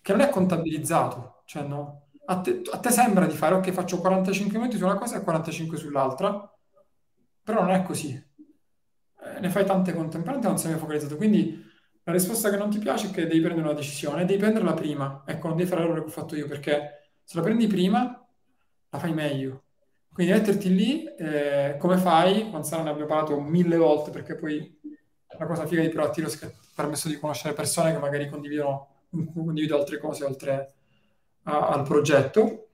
che 0.00 0.12
non 0.12 0.20
è 0.20 0.28
contabilizzato. 0.28 1.42
Cioè, 1.44 1.62
no, 1.62 2.08
a 2.26 2.40
te, 2.40 2.62
a 2.70 2.78
te 2.78 2.90
sembra 2.90 3.26
di 3.26 3.34
fare, 3.34 3.54
ok, 3.54 3.70
faccio 3.70 3.98
45 4.00 4.58
minuti 4.58 4.76
su 4.76 4.84
una 4.84 4.96
cosa 4.96 5.16
e 5.16 5.22
45 5.22 5.76
sull'altra, 5.76 6.52
però 7.42 7.62
non 7.62 7.70
è 7.70 7.82
così 7.82 8.30
eh, 9.24 9.40
ne 9.40 9.48
fai 9.50 9.64
tante 9.64 9.92
contemporaneamente 9.92 10.48
non 10.48 10.58
sei 10.58 10.70
mai 10.70 10.80
focalizzato. 10.80 11.16
Quindi 11.16 11.70
la 12.04 12.12
risposta 12.12 12.50
che 12.50 12.56
non 12.56 12.70
ti 12.70 12.78
piace 12.78 13.08
è 13.08 13.10
che 13.10 13.26
devi 13.26 13.40
prendere 13.40 13.68
una 13.68 13.76
decisione, 13.76 14.24
devi 14.24 14.40
prenderla 14.40 14.74
prima. 14.74 15.22
Ecco, 15.26 15.48
non 15.48 15.56
devi 15.56 15.68
fare 15.68 15.82
l'errore 15.82 16.00
che 16.00 16.06
ho 16.06 16.10
fatto 16.10 16.36
io, 16.36 16.46
perché 16.46 17.10
se 17.22 17.36
la 17.36 17.42
prendi 17.42 17.66
prima, 17.66 18.26
la 18.90 18.98
fai 18.98 19.12
meglio. 19.12 19.64
Quindi 20.12 20.32
metterti 20.32 20.74
lì, 20.74 21.04
eh, 21.06 21.76
come 21.78 21.96
fai? 21.96 22.50
Quando 22.50 22.66
Sara 22.66 22.82
ne 22.82 22.90
abbiamo 22.90 23.08
parlato 23.08 23.40
mille 23.40 23.76
volte, 23.76 24.10
perché 24.10 24.34
poi 24.34 24.78
la 25.38 25.46
cosa 25.46 25.66
figa 25.66 25.80
di 25.80 25.88
Proattiros 25.88 26.34
è 26.34 26.38
che 26.38 26.44
ha 26.46 26.52
permesso 26.74 27.08
di 27.08 27.18
conoscere 27.18 27.54
persone 27.54 27.92
che 27.92 27.98
magari 27.98 28.28
condividono 28.28 28.88
condivido 29.34 29.78
altre 29.78 29.98
cose 29.98 30.24
oltre 30.24 30.72
a, 31.44 31.68
al 31.68 31.82
progetto, 31.82 32.68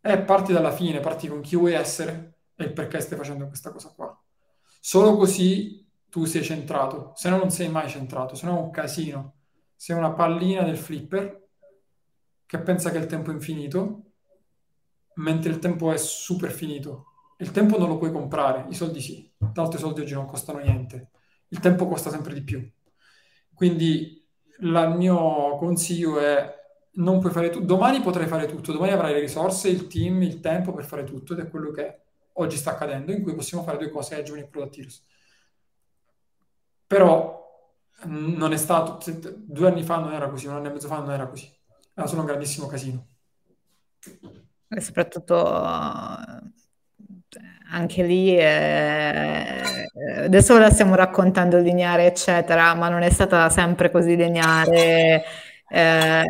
e 0.00 0.18
parti 0.18 0.52
dalla 0.52 0.72
fine, 0.72 1.00
parti 1.00 1.28
con 1.28 1.40
chi 1.42 1.56
vuoi 1.56 1.74
essere 1.74 2.34
e 2.56 2.70
perché 2.70 3.00
stai 3.00 3.18
facendo 3.18 3.46
questa 3.46 3.70
cosa 3.70 3.92
qua. 3.94 4.18
Solo 4.80 5.16
così 5.16 5.79
tu 6.10 6.24
sei 6.24 6.42
centrato, 6.42 7.12
se 7.14 7.30
no 7.30 7.38
non 7.38 7.50
sei 7.50 7.68
mai 7.70 7.88
centrato, 7.88 8.34
se 8.34 8.46
no 8.46 8.58
è 8.58 8.60
un 8.60 8.70
casino. 8.70 9.36
Sei 9.74 9.96
una 9.96 10.12
pallina 10.12 10.62
del 10.62 10.76
flipper 10.76 11.48
che 12.44 12.58
pensa 12.58 12.90
che 12.90 12.98
il 12.98 13.06
tempo 13.06 13.30
è 13.30 13.32
infinito, 13.32 14.02
mentre 15.14 15.50
il 15.50 15.58
tempo 15.58 15.90
è 15.92 15.96
super 15.96 16.50
finito. 16.50 17.06
Il 17.38 17.52
tempo 17.52 17.78
non 17.78 17.88
lo 17.88 17.96
puoi 17.96 18.12
comprare, 18.12 18.66
i 18.68 18.74
soldi 18.74 19.00
sì. 19.00 19.32
L'altro 19.54 19.78
i 19.78 19.80
soldi 19.80 20.00
oggi 20.02 20.12
non 20.12 20.26
costano 20.26 20.58
niente. 20.58 21.10
Il 21.48 21.60
tempo 21.60 21.86
costa 21.86 22.10
sempre 22.10 22.34
di 22.34 22.42
più. 22.42 22.70
Quindi 23.54 24.22
il 24.58 24.94
mio 24.96 25.56
consiglio 25.56 26.18
è 26.18 26.58
non 26.94 27.20
puoi 27.20 27.32
fare 27.32 27.50
tutto. 27.50 27.64
Domani 27.64 28.00
potrai 28.00 28.26
fare 28.26 28.46
tutto, 28.46 28.72
domani 28.72 28.92
avrai 28.92 29.14
le 29.14 29.20
risorse, 29.20 29.68
il 29.68 29.86
team, 29.86 30.22
il 30.22 30.40
tempo 30.40 30.72
per 30.72 30.84
fare 30.84 31.04
tutto 31.04 31.32
ed 31.32 31.38
è 31.38 31.48
quello 31.48 31.70
che 31.70 32.00
oggi 32.34 32.56
sta 32.56 32.72
accadendo, 32.72 33.12
in 33.12 33.22
cui 33.22 33.34
possiamo 33.34 33.62
fare 33.62 33.78
due 33.78 33.90
cose 33.90 34.16
agili 34.16 34.40
e 34.40 34.46
productive. 34.46 34.90
Però 36.90 37.38
non 38.06 38.52
è 38.52 38.56
stato, 38.56 38.98
due 39.46 39.68
anni 39.68 39.84
fa 39.84 39.98
non 39.98 40.12
era 40.12 40.28
così, 40.28 40.48
un 40.48 40.54
anno 40.54 40.66
e 40.66 40.72
mezzo 40.72 40.88
fa 40.88 40.98
non 40.98 41.12
era 41.12 41.28
così. 41.28 41.48
Era 41.94 42.08
solo 42.08 42.22
un 42.22 42.26
grandissimo 42.26 42.66
casino. 42.66 43.06
E 44.66 44.80
soprattutto 44.80 45.46
anche 47.70 48.02
lì 48.02 48.36
eh, 48.36 49.86
adesso 50.24 50.58
la 50.58 50.70
stiamo 50.70 50.96
raccontando 50.96 51.58
lineare 51.58 52.06
eccetera 52.06 52.74
ma 52.74 52.88
non 52.88 53.02
è 53.02 53.10
stata 53.10 53.48
sempre 53.48 53.92
così 53.92 54.16
lineare 54.16 55.22
eh, 55.68 56.24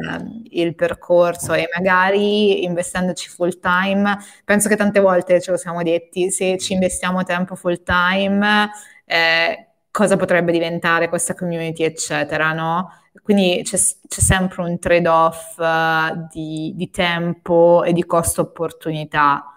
il 0.51 0.75
percorso 0.75 1.55
e 1.55 1.67
magari 1.75 2.65
investendoci 2.65 3.31
full 3.31 3.59
time, 3.59 4.19
penso 4.45 4.69
che 4.69 4.77
tante 4.77 5.01
volte 5.01 5.41
ce 5.41 5.53
lo 5.53 5.57
siamo 5.57 5.83
detti, 5.83 6.31
se 6.31 6.59
ci 6.59 6.75
investiamo 6.75 7.23
tempo 7.25 7.55
full 7.55 7.83
time, 7.83 8.71
eh, 9.07 9.70
cosa 9.91 10.17
potrebbe 10.17 10.53
diventare 10.53 11.09
questa 11.09 11.35
community, 11.35 11.83
eccetera, 11.83 12.53
no? 12.53 12.93
Quindi 13.23 13.61
c'è, 13.65 13.77
c'è 13.77 14.21
sempre 14.21 14.63
un 14.63 14.79
trade-off 14.79 15.59
uh, 15.59 16.29
di, 16.31 16.73
di, 16.77 16.91
tempo 16.91 17.83
e 17.85 17.93
di 17.93 18.05
costo-opportunità. 18.05 19.55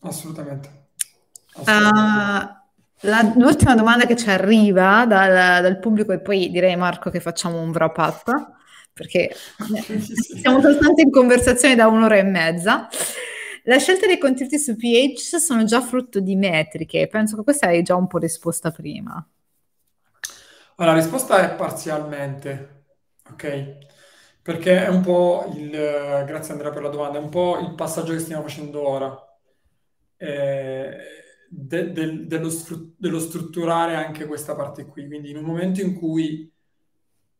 Assolutamente. 0.00 0.88
Assolutamente. 1.54 2.50
Uh, 2.50 2.64
la, 3.00 3.32
l'ultima 3.36 3.74
domanda 3.74 4.06
che 4.06 4.16
ci 4.16 4.28
arriva 4.30 5.04
dal, 5.06 5.62
dal, 5.62 5.78
pubblico, 5.78 6.12
e 6.12 6.20
poi 6.20 6.50
direi 6.50 6.76
Marco 6.76 7.10
che 7.10 7.20
facciamo 7.20 7.60
un 7.60 7.70
wrap 7.70 7.96
up 7.98 8.54
perché 8.92 9.34
siamo 10.40 10.60
soltanto 10.60 11.02
in 11.02 11.10
conversazione 11.10 11.74
da 11.74 11.86
un'ora 11.86 12.16
e 12.16 12.22
mezza. 12.22 12.88
La 13.64 13.78
scelta 13.78 14.06
dei 14.06 14.16
contenuti 14.16 14.58
su 14.58 14.74
PH 14.74 15.36
sono 15.36 15.64
già 15.64 15.82
frutto 15.82 16.20
di 16.20 16.34
metriche, 16.34 17.06
penso 17.08 17.36
che 17.36 17.42
questa 17.42 17.66
hai 17.66 17.82
già 17.82 17.94
un 17.94 18.06
po' 18.06 18.16
risposta 18.16 18.70
prima. 18.70 19.26
La 20.78 20.92
risposta 20.94 21.40
è 21.40 21.54
parzialmente, 21.54 22.84
ok? 23.30 23.78
Perché 24.42 24.84
è 24.84 24.88
un 24.88 25.00
po' 25.02 25.50
il, 25.56 25.70
grazie 25.70 26.52
Andrea 26.52 26.70
per 26.70 26.82
la 26.82 26.90
domanda, 26.90 27.18
è 27.18 27.22
un 27.22 27.30
po' 27.30 27.58
il 27.58 27.74
passaggio 27.74 28.12
che 28.12 28.18
stiamo 28.18 28.42
facendo 28.42 28.86
ora, 28.86 29.38
eh, 30.16 30.96
de, 31.48 31.92
de, 31.92 32.26
dello, 32.26 32.50
stru- 32.50 32.94
dello 32.96 33.18
strutturare 33.18 33.94
anche 33.94 34.26
questa 34.26 34.54
parte 34.54 34.84
qui. 34.86 35.06
Quindi 35.06 35.30
in 35.30 35.38
un 35.38 35.44
momento 35.44 35.80
in 35.80 35.94
cui 35.94 36.50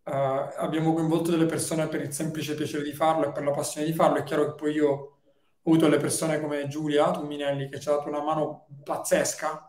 Uh, 0.07 0.53
abbiamo 0.59 0.93
coinvolto 0.95 1.33
delle 1.33 1.47
persone 1.47 1.89
per 1.89 2.01
il 2.01 2.13
semplice 2.13 2.55
piacere 2.55 2.85
di 2.85 2.93
farlo 2.93 3.27
e 3.27 3.33
per 3.33 3.43
la 3.43 3.51
passione 3.51 3.87
di 3.87 3.93
farlo. 3.93 4.19
È 4.19 4.23
chiaro 4.23 4.51
che 4.51 4.55
poi 4.55 4.73
io 4.75 4.89
ho 4.89 5.19
avuto 5.65 5.87
delle 5.89 6.01
persone 6.01 6.41
come 6.41 6.69
Giulia 6.69 7.11
Tumminelli 7.11 7.69
che 7.69 7.81
ci 7.81 7.89
ha 7.89 7.93
dato 7.93 8.09
una 8.09 8.23
mano 8.23 8.69
pazzesca, 8.85 9.69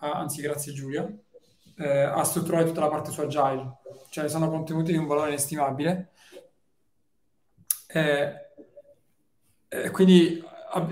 uh, 0.00 0.06
anzi 0.06 0.42
grazie 0.42 0.74
Giulia, 0.74 1.10
uh, 1.82 2.18
a 2.18 2.24
strutturare 2.24 2.64
tutta 2.64 2.80
la 2.80 2.88
parte 2.88 3.10
su 3.10 3.20
Agile. 3.20 3.78
Cioè 4.10 4.28
sono 4.28 4.48
contenuti 4.48 4.92
di 4.92 4.98
un 4.98 5.06
valore 5.06 5.28
inestimabile. 5.28 6.10
E, 7.86 8.32
e 9.68 9.90
quindi 9.90 10.42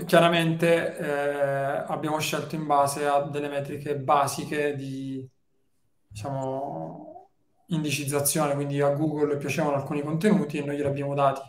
chiaramente 0.05 0.97
eh, 0.97 1.83
abbiamo 1.87 2.19
scelto 2.19 2.55
in 2.55 2.67
base 2.67 3.07
a 3.07 3.21
delle 3.21 3.47
metriche 3.47 3.97
basiche 3.97 4.75
di, 4.75 5.27
diciamo, 6.07 7.29
indicizzazione, 7.67 8.53
quindi 8.53 8.79
a 8.81 8.89
Google 8.89 9.37
piacevano 9.37 9.75
alcuni 9.75 10.01
contenuti 10.03 10.57
e 10.57 10.63
noi 10.63 10.75
glieli 10.75 10.87
abbiamo 10.87 11.15
dati. 11.15 11.41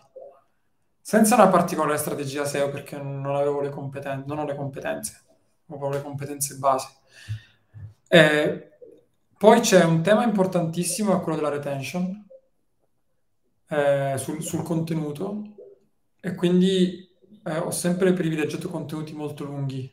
Senza 1.01 1.35
una 1.35 1.49
particolare 1.49 1.99
strategia 1.99 2.45
SEO 2.45 2.71
perché 2.71 2.97
non 2.97 3.35
avevo 3.35 3.61
le 3.61 3.71
competenze, 3.71 4.25
non 4.27 4.39
ho 4.39 4.45
le 4.47 4.55
competenze, 4.55 5.23
ho 5.67 5.77
proprio 5.77 5.99
le 5.99 6.03
competenze 6.03 6.57
base. 6.57 6.89
Eh, 8.09 8.72
poi 9.43 9.59
c'è 9.59 9.83
un 9.83 10.03
tema 10.03 10.23
importantissimo, 10.23 11.19
quello 11.21 11.35
della 11.35 11.49
retention 11.49 12.29
eh, 13.67 14.15
sul, 14.17 14.41
sul, 14.41 14.63
contenuto. 14.63 15.57
E 16.21 16.37
quindi 16.37 17.11
eh, 17.43 17.57
ho 17.57 17.73
sempre 17.73 18.13
privilegiato 18.13 18.69
contenuti 18.69 19.13
molto 19.15 19.43
lunghi. 19.43 19.91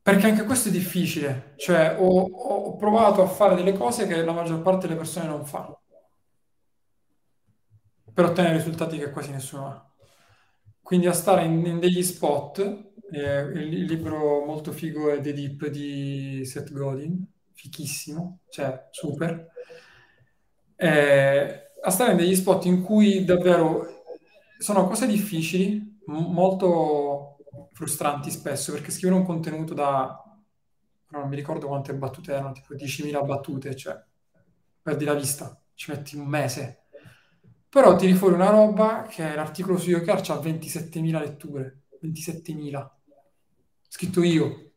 Perché 0.00 0.28
anche 0.28 0.44
questo 0.44 0.68
è 0.68 0.70
difficile, 0.70 1.54
cioè 1.56 1.96
ho, 1.98 2.20
ho 2.20 2.76
provato 2.76 3.22
a 3.22 3.26
fare 3.26 3.56
delle 3.56 3.72
cose 3.72 4.06
che 4.06 4.22
la 4.22 4.30
maggior 4.30 4.62
parte 4.62 4.86
delle 4.86 5.00
persone 5.00 5.26
non 5.26 5.44
fanno, 5.44 5.80
per 8.14 8.24
ottenere 8.24 8.58
risultati 8.58 8.98
che 8.98 9.10
quasi 9.10 9.32
nessuno 9.32 9.66
ha. 9.66 9.94
Quindi 10.80 11.08
a 11.08 11.12
stare 11.12 11.44
in, 11.44 11.66
in 11.66 11.80
degli 11.80 12.04
spot, 12.04 12.85
eh, 13.12 13.40
il, 13.40 13.84
libro 13.84 14.44
molto 14.44 14.72
figo 14.72 15.10
è 15.10 15.20
The 15.20 15.32
Deep 15.32 15.66
di 15.68 16.42
Seth 16.44 16.72
Godin, 16.72 17.24
fichissimo, 17.52 18.40
cioè 18.48 18.88
super, 18.90 19.48
eh, 20.76 21.72
a 21.82 21.90
stare 21.90 22.12
in 22.12 22.16
degli 22.16 22.34
spot 22.34 22.64
in 22.66 22.82
cui 22.82 23.24
davvero 23.24 24.02
sono 24.58 24.86
cose 24.86 25.06
difficili, 25.06 26.00
m- 26.06 26.32
molto 26.32 27.38
frustranti 27.72 28.30
spesso 28.30 28.72
perché 28.72 28.90
scrivere 28.90 29.20
un 29.20 29.26
contenuto 29.26 29.74
da 29.74 30.20
non 31.08 31.28
mi 31.28 31.36
ricordo 31.36 31.66
quante 31.66 31.94
battute 31.94 32.32
erano, 32.32 32.52
tipo 32.52 32.74
10.000 32.74 33.24
battute, 33.24 33.74
cioè 33.76 34.00
perdi 34.82 35.04
la 35.04 35.14
vista, 35.14 35.58
ci 35.74 35.90
metti 35.90 36.16
un 36.16 36.26
mese. 36.26 36.82
Però 37.68 37.96
tiri 37.96 38.14
fuori 38.14 38.34
una 38.34 38.50
roba 38.50 39.06
che 39.08 39.34
l'articolo 39.34 39.78
su 39.78 39.90
Yocar 39.90 40.18
ha 40.18 40.34
27.000 40.40 41.18
letture, 41.18 41.82
27.000. 42.02 42.90
Scritto 43.96 44.22
io, 44.22 44.72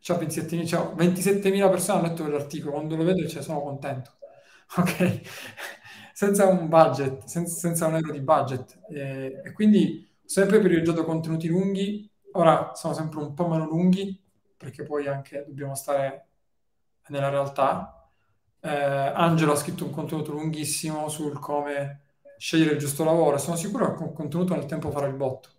c'ha 0.00 0.16
27.000, 0.16 0.66
cioè 0.66 0.94
27.000 0.96 1.70
persone 1.70 1.98
hanno 1.98 2.08
letto 2.08 2.22
quell'articolo, 2.24 2.72
quando 2.72 2.96
lo 2.96 3.04
vedo 3.04 3.28
cioè, 3.28 3.42
sono 3.42 3.60
contento. 3.60 4.12
Ok? 4.76 5.20
senza 6.12 6.46
un 6.46 6.68
budget, 6.68 7.24
senza, 7.26 7.54
senza, 7.54 7.86
un 7.86 7.94
euro 7.94 8.10
di 8.10 8.20
budget. 8.20 8.80
E, 8.90 9.42
e 9.44 9.52
quindi 9.52 10.04
ho 10.10 10.28
sempre 10.28 10.58
privilegiato 10.58 11.04
contenuti 11.04 11.46
lunghi 11.46 12.10
Ora 12.32 12.72
sono 12.74 12.92
sempre 12.92 13.20
un 13.20 13.34
po' 13.34 13.48
meno 13.48 13.66
lunghi, 13.66 14.20
perché 14.56 14.82
poi 14.82 15.06
anche 15.06 15.44
dobbiamo 15.46 15.74
stare 15.74 16.26
nella 17.08 17.30
realtà. 17.30 18.10
Eh, 18.60 18.68
Angelo 18.68 19.52
ha 19.52 19.56
scritto 19.56 19.84
un 19.84 19.90
contenuto 19.90 20.32
lunghissimo 20.32 21.08
sul 21.08 21.38
come 21.38 22.02
scegliere 22.36 22.72
il 22.72 22.78
giusto 22.78 23.04
lavoro 23.04 23.38
sono 23.38 23.56
sicuro 23.56 23.94
che 23.94 24.02
un 24.02 24.12
contenuto 24.12 24.54
nel 24.54 24.66
tempo 24.66 24.90
farà 24.90 25.06
il 25.06 25.14
botto. 25.14 25.50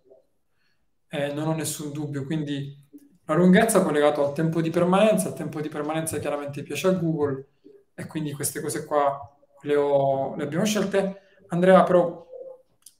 Eh, 1.08 1.32
non 1.32 1.48
ho 1.48 1.54
nessun 1.54 1.90
dubbio, 1.90 2.24
quindi 2.24 2.86
la 3.28 3.34
lunghezza 3.34 3.80
è 3.80 3.82
collegata 3.82 4.22
al 4.22 4.32
tempo 4.32 4.62
di 4.62 4.70
permanenza, 4.70 5.28
il 5.28 5.34
tempo 5.34 5.60
di 5.60 5.68
permanenza 5.68 6.18
chiaramente 6.18 6.62
piace 6.62 6.88
a 6.88 6.92
Google 6.92 7.46
e 7.94 8.06
quindi 8.06 8.32
queste 8.32 8.62
cose 8.62 8.86
qua 8.86 9.20
le, 9.62 9.76
ho, 9.76 10.34
le 10.34 10.44
abbiamo 10.44 10.64
scelte. 10.64 11.20
Andrea, 11.48 11.82
però, 11.82 12.26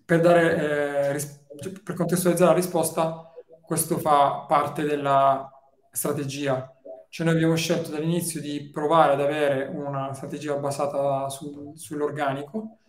per, 0.05 0.21
dare, 0.21 0.57
eh, 0.57 1.13
ris- 1.13 1.43
per 1.83 1.95
contestualizzare 1.95 2.51
la 2.51 2.57
risposta, 2.57 3.33
questo 3.63 3.97
fa 3.97 4.45
parte 4.47 4.85
della 4.85 5.51
strategia. 5.91 6.75
Cioè 7.09 7.25
noi 7.25 7.35
abbiamo 7.37 7.57
scelto 7.57 7.91
dall'inizio 7.91 8.43
di 8.43 8.69
provare 8.71 9.15
ad 9.15 9.23
avere 9.23 9.71
una 9.73 10.13
strategia 10.13 10.55
basata 10.57 11.31
su, 11.31 11.73
sull'organico 11.75 12.81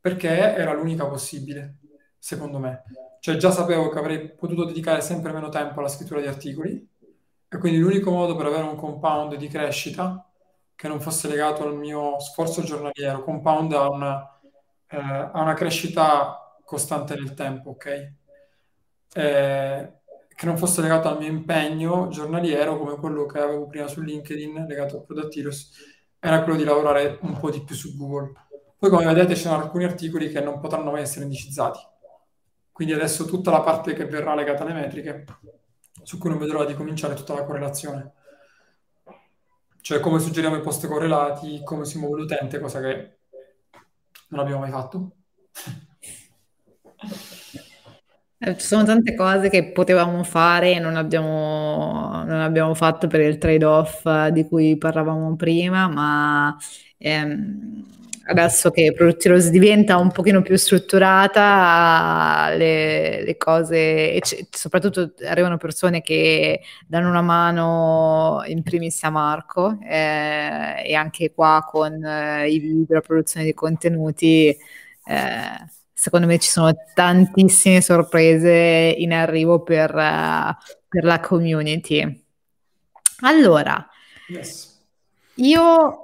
perché 0.00 0.28
era 0.28 0.72
l'unica 0.72 1.06
possibile, 1.06 1.78
secondo 2.24 2.58
me. 2.58 2.84
Cioè 3.20 3.36
già 3.36 3.50
sapevo 3.50 3.90
che 3.90 3.98
avrei 3.98 4.30
potuto 4.30 4.64
dedicare 4.64 5.02
sempre 5.02 5.30
meno 5.30 5.50
tempo 5.50 5.80
alla 5.80 5.88
scrittura 5.88 6.22
di 6.22 6.26
articoli 6.26 6.88
e 7.46 7.58
quindi 7.58 7.78
l'unico 7.78 8.10
modo 8.10 8.34
per 8.34 8.46
avere 8.46 8.62
un 8.62 8.76
compound 8.76 9.34
di 9.34 9.46
crescita 9.46 10.26
che 10.74 10.88
non 10.88 11.00
fosse 11.02 11.28
legato 11.28 11.64
al 11.64 11.76
mio 11.76 12.18
sforzo 12.20 12.62
giornaliero, 12.62 13.22
compound 13.22 13.72
ha 13.74 13.90
una, 13.90 14.40
eh, 14.88 14.96
ha 14.96 15.38
una 15.38 15.52
crescita 15.52 16.58
costante 16.64 17.14
nel 17.14 17.34
tempo, 17.34 17.70
ok? 17.70 18.12
Eh, 19.12 19.92
che 20.26 20.46
non 20.46 20.56
fosse 20.56 20.80
legato 20.80 21.08
al 21.08 21.18
mio 21.18 21.28
impegno 21.28 22.08
giornaliero 22.08 22.78
come 22.78 22.96
quello 22.96 23.26
che 23.26 23.38
avevo 23.38 23.66
prima 23.66 23.86
su 23.86 24.00
LinkedIn 24.00 24.64
legato 24.66 24.96
a 24.96 25.00
Product 25.02 25.36
Heroes, 25.36 25.72
era 26.18 26.42
quello 26.42 26.56
di 26.56 26.64
lavorare 26.64 27.18
un 27.20 27.38
po' 27.38 27.50
di 27.50 27.62
più 27.62 27.74
su 27.74 27.94
Google. 27.98 28.32
Poi 28.78 28.88
come 28.88 29.04
vedete 29.04 29.34
ci 29.36 29.42
sono 29.42 29.60
alcuni 29.60 29.84
articoli 29.84 30.30
che 30.30 30.40
non 30.40 30.58
potranno 30.58 30.90
mai 30.90 31.02
essere 31.02 31.24
indicizzati. 31.24 31.92
Quindi 32.74 32.92
adesso 32.92 33.24
tutta 33.24 33.52
la 33.52 33.60
parte 33.60 33.94
che 33.94 34.04
verrà 34.04 34.34
legata 34.34 34.64
alle 34.64 34.72
metriche, 34.72 35.24
su 36.02 36.18
cui 36.18 36.30
non 36.30 36.40
vedo 36.40 36.54
l'ora 36.54 36.64
di 36.64 36.74
cominciare 36.74 37.14
tutta 37.14 37.32
la 37.32 37.44
correlazione. 37.44 38.14
Cioè 39.80 40.00
come 40.00 40.18
suggeriamo 40.18 40.56
i 40.56 40.60
post 40.60 40.84
correlati, 40.88 41.62
come 41.62 41.84
si 41.84 42.00
muove 42.00 42.22
l'utente, 42.22 42.58
cosa 42.58 42.80
che 42.80 43.18
non 44.30 44.40
abbiamo 44.40 44.62
mai 44.62 44.72
fatto. 44.72 45.12
Eh, 48.38 48.58
ci 48.58 48.66
sono 48.66 48.82
tante 48.82 49.14
cose 49.14 49.48
che 49.48 49.70
potevamo 49.70 50.24
fare 50.24 50.72
e 50.72 50.80
non 50.80 50.96
abbiamo, 50.96 52.24
non 52.24 52.40
abbiamo 52.40 52.74
fatto 52.74 53.06
per 53.06 53.20
il 53.20 53.38
trade-off 53.38 54.04
di 54.30 54.48
cui 54.48 54.76
parlavamo 54.76 55.36
prima, 55.36 55.86
ma 55.86 56.56
ehm, 56.98 58.03
adesso 58.26 58.70
che 58.70 58.92
Produttiros 58.92 59.48
diventa 59.50 59.96
un 59.98 60.10
pochino 60.10 60.42
più 60.42 60.56
strutturata, 60.56 62.54
le, 62.56 63.22
le 63.24 63.36
cose, 63.36 64.18
c- 64.20 64.46
soprattutto 64.50 65.12
arrivano 65.26 65.56
persone 65.56 66.00
che 66.00 66.60
danno 66.86 67.08
una 67.08 67.22
mano 67.22 68.42
in 68.46 68.62
primis 68.62 69.02
a 69.04 69.10
Marco 69.10 69.78
eh, 69.82 70.82
e 70.86 70.94
anche 70.94 71.32
qua 71.32 71.66
con 71.68 72.02
eh, 72.04 72.48
i 72.48 72.58
video, 72.58 72.94
la 72.94 73.00
produzione 73.00 73.44
di 73.44 73.54
contenuti. 73.54 74.48
Eh, 74.48 74.56
secondo 75.92 76.26
me 76.26 76.38
ci 76.38 76.50
sono 76.50 76.74
tantissime 76.94 77.80
sorprese 77.80 78.94
in 78.98 79.12
arrivo 79.12 79.62
per, 79.62 79.94
uh, 79.94 80.54
per 80.88 81.04
la 81.04 81.20
community. 81.20 82.22
Allora, 83.20 83.88
yes. 84.28 84.82
io 85.36 86.03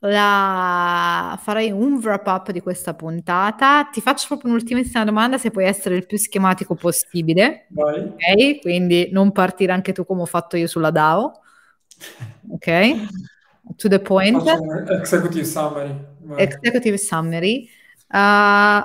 la... 0.00 1.38
farei 1.42 1.70
un 1.70 1.98
wrap 1.98 2.26
up 2.26 2.50
di 2.50 2.60
questa 2.60 2.94
puntata. 2.94 3.88
Ti 3.90 4.00
faccio 4.00 4.26
proprio 4.28 4.50
un'ultimissima 4.50 5.04
domanda, 5.04 5.38
se 5.38 5.50
puoi 5.50 5.66
essere 5.66 5.96
il 5.96 6.06
più 6.06 6.18
schematico 6.18 6.74
possibile. 6.74 7.66
Vai. 7.70 8.00
Ok, 8.00 8.60
quindi 8.60 9.10
non 9.12 9.32
partire 9.32 9.72
anche 9.72 9.92
tu 9.92 10.04
come 10.04 10.22
ho 10.22 10.26
fatto 10.26 10.56
io 10.56 10.66
sulla 10.66 10.90
DAO. 10.90 11.40
Ok, 12.50 12.94
to 13.76 13.88
the 13.88 14.00
point. 14.00 14.42
Executive 14.88 15.44
summary. 15.44 15.94
Vai. 16.20 16.42
Executive 16.42 16.98
summary. 16.98 17.68
Uh, 18.08 18.82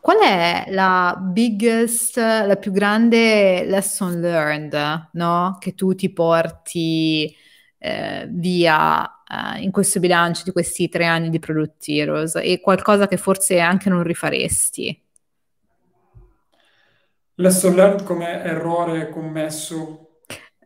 qual 0.00 0.18
è 0.22 0.66
la 0.68 1.18
biggest, 1.20 2.16
la 2.16 2.56
più 2.56 2.70
grande 2.72 3.64
lesson 3.64 4.20
learned, 4.20 5.08
no? 5.12 5.56
Che 5.60 5.74
tu 5.74 5.94
ti 5.94 6.12
porti 6.12 7.36
eh, 7.78 8.26
via 8.30 9.10
uh, 9.28 9.60
in 9.60 9.70
questo 9.70 10.00
bilancio 10.00 10.42
di 10.44 10.52
questi 10.52 10.88
tre 10.88 11.06
anni 11.06 11.30
di 11.30 11.38
Product 11.38 11.88
Heroes 11.88 12.36
e 12.36 12.60
qualcosa 12.60 13.08
che 13.08 13.16
forse 13.16 13.58
anche 13.58 13.88
non 13.88 14.02
rifaresti? 14.02 15.02
Lesson 17.38 17.74
learned 17.74 18.04
come 18.04 18.42
errore 18.42 19.10
commesso? 19.10 20.20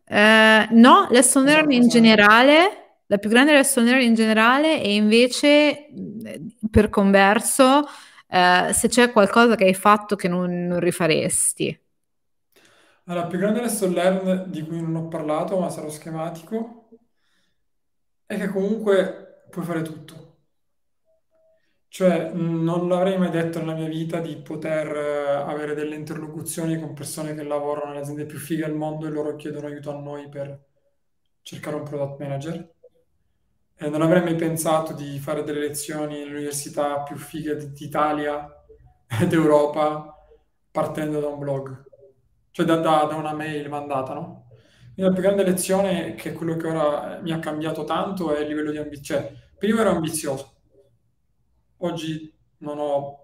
Uh, 0.07 0.67
no, 0.71 1.09
lesson 1.11 1.45
learned 1.45 1.73
in 1.73 1.89
generale, 1.89 2.99
la 3.07 3.19
più 3.19 3.29
grande 3.29 3.53
lesson 3.53 3.85
learned 3.85 4.07
in 4.07 4.15
generale 4.15 4.81
e 4.81 4.95
invece 4.95 5.89
per 6.71 6.89
converso 6.89 7.89
uh, 8.29 8.73
se 8.73 8.89
c'è 8.89 9.11
qualcosa 9.11 9.57
che 9.57 9.65
hai 9.65 9.75
fatto 9.75 10.15
che 10.15 10.29
non, 10.29 10.67
non 10.67 10.79
rifaresti. 10.79 11.81
Allora, 13.05 13.25
la 13.25 13.31
più 13.31 13.39
grande 13.39 13.61
lesson 13.61 13.93
learned 13.93 14.47
di 14.47 14.63
cui 14.63 14.81
non 14.81 14.95
ho 14.95 15.09
parlato, 15.09 15.59
ma 15.59 15.69
sarò 15.71 15.89
schematico, 15.89 16.80
è 18.31 18.39
che 18.39 18.47
comunque 18.47 19.47
puoi 19.51 19.65
fare 19.65 19.83
tutto. 19.83 20.37
Cioè, 21.89 22.31
non 22.33 22.89
l'avrei 22.89 23.19
mai 23.19 23.31
detto 23.31 23.59
nella 23.59 23.75
mia 23.75 23.89
vita 23.89 24.21
di 24.21 24.37
poter 24.37 24.87
eh, 24.97 25.31
avere 25.33 25.75
delle 25.75 25.97
interlocuzioni 25.97 26.79
con 26.79 26.95
persone 26.95 27.35
che 27.35 27.43
lavorano 27.43 27.89
nelle 27.89 28.03
aziende 28.03 28.27
più 28.27 28.39
fighe 28.39 28.65
al 28.65 28.77
mondo 28.77 29.07
e 29.07 29.11
loro 29.11 29.35
chiedono 29.35 29.67
aiuto 29.67 29.91
a 29.91 29.99
noi 29.99 30.29
per 30.29 30.65
cercare 31.43 31.75
un 31.75 31.83
product 31.83 32.21
manager. 32.21 32.75
E 33.75 33.89
non 33.89 34.03
avrei 34.03 34.23
mai 34.23 34.37
pensato 34.37 34.93
di 34.93 35.19
fare 35.19 35.43
delle 35.43 35.59
lezioni 35.61 36.23
all'università 36.23 37.03
più 37.03 37.17
fighe 37.17 37.57
d'Italia 37.73 38.49
ed 39.21 39.33
Europa 39.33 40.15
partendo 40.71 41.19
da 41.19 41.27
un 41.27 41.39
blog, 41.41 41.85
cioè 42.53 42.65
da, 42.65 42.77
da, 42.77 43.07
da 43.11 43.17
una 43.17 43.33
mail 43.33 43.69
mandata, 43.69 44.15
no? 44.15 44.40
La 44.97 45.11
più 45.11 45.23
grande 45.23 45.45
lezione, 45.45 46.15
che 46.15 46.31
è 46.31 46.33
quello 46.33 46.57
che 46.57 46.67
ora 46.67 47.21
mi 47.23 47.33
ha 47.33 47.39
cambiato 47.39 47.85
tanto, 47.85 48.35
è 48.35 48.41
il 48.41 48.49
livello 48.49 48.71
di 48.71 48.77
ambizione. 48.79 49.23
Cioè, 49.23 49.33
prima 49.57 49.81
ero 49.81 49.91
ambizioso, 49.91 50.55
oggi 51.79 52.33
non 52.59 52.79
ho 52.79 53.19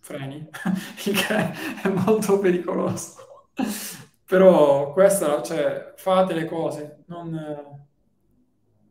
freni, 0.00 0.36
il 1.06 1.26
che 1.26 1.52
è 1.82 1.88
molto 1.88 2.38
pericoloso. 2.38 3.48
Però 4.26 4.92
questa, 4.92 5.42
cioè, 5.42 5.94
fate 5.96 6.34
le 6.34 6.44
cose, 6.44 7.04
non, 7.06 7.30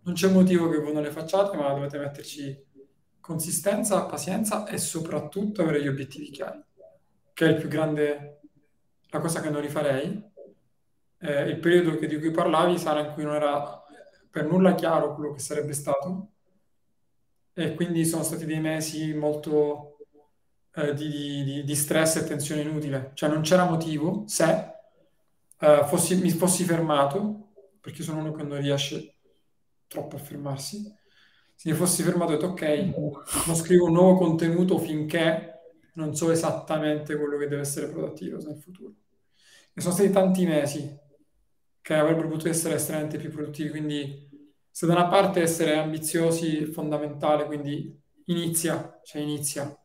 non 0.01 0.13
c'è 0.13 0.29
motivo 0.29 0.69
che 0.69 0.79
voi 0.79 0.93
non 0.93 1.03
le 1.03 1.11
facciate, 1.11 1.55
ma 1.57 1.71
dovete 1.73 1.97
metterci 1.97 2.65
consistenza, 3.19 4.05
pazienza 4.05 4.65
e 4.67 4.77
soprattutto 4.77 5.61
avere 5.61 5.81
gli 5.81 5.87
obiettivi 5.87 6.29
chiari, 6.29 6.61
che 7.33 7.45
è 7.45 7.49
il 7.49 7.55
più 7.57 7.69
grande, 7.69 8.41
la 9.09 9.19
cosa 9.19 9.39
che 9.39 9.49
non 9.49 9.61
rifarei 9.61 10.31
eh, 11.23 11.43
il 11.43 11.59
periodo 11.59 11.95
che, 11.95 12.05
di 12.07 12.19
cui 12.19 12.31
parlavi 12.31 12.77
sarà 12.77 12.99
in 12.99 13.13
cui 13.13 13.23
non 13.23 13.35
era 13.35 13.81
per 14.29 14.45
nulla 14.45 14.75
chiaro 14.75 15.15
quello 15.15 15.31
che 15.31 15.39
sarebbe 15.39 15.73
stato. 15.73 16.27
E 17.53 17.75
quindi 17.75 18.03
sono 18.05 18.23
stati 18.23 18.45
dei 18.45 18.59
mesi 18.59 19.13
molto 19.13 19.97
eh, 20.73 20.93
di, 20.93 21.43
di, 21.43 21.63
di, 21.63 21.75
stress 21.75 22.17
e 22.17 22.25
tensione 22.25 22.61
inutile, 22.61 23.11
cioè 23.13 23.29
non 23.29 23.41
c'era 23.41 23.69
motivo 23.69 24.23
se 24.25 24.73
eh, 25.59 25.83
fossi, 25.85 26.15
mi 26.15 26.31
fossi 26.31 26.63
fermato, 26.63 27.51
perché 27.79 28.01
sono 28.01 28.19
uno 28.19 28.31
che 28.31 28.43
non 28.43 28.59
riesce 28.59 29.17
troppo 29.87 30.15
a 30.15 30.19
fermarsi, 30.19 30.91
se 31.53 31.69
mi 31.69 31.75
fossi 31.75 32.01
fermato 32.01 32.31
e 32.31 32.35
detto 32.37 32.47
ok, 32.47 33.45
non 33.45 33.55
scrivo 33.55 33.85
un 33.85 33.93
nuovo 33.93 34.17
contenuto 34.17 34.79
finché 34.79 35.51
non 35.93 36.15
so 36.15 36.31
esattamente 36.31 37.15
quello 37.15 37.37
che 37.37 37.47
deve 37.47 37.61
essere 37.61 37.87
produttivo 37.87 38.37
nel 38.37 38.57
futuro. 38.57 38.93
E 39.75 39.79
sono 39.79 39.93
stati 39.93 40.09
tanti 40.09 40.45
mesi 40.45 41.01
che 41.83 41.93
avrebbero 41.93 42.29
potuto 42.29 42.49
essere 42.49 42.75
estremamente 42.75 43.17
più 43.17 43.29
produttivi. 43.29 43.69
Quindi, 43.69 44.29
se 44.71 44.87
da 44.87 44.93
una 44.93 45.07
parte 45.07 45.41
essere 45.41 45.77
ambiziosi 45.77 46.59
è 46.59 46.65
fondamentale, 46.65 47.45
quindi 47.45 48.01
inizia, 48.27 48.99
cioè 49.03 49.21
inizia, 49.21 49.77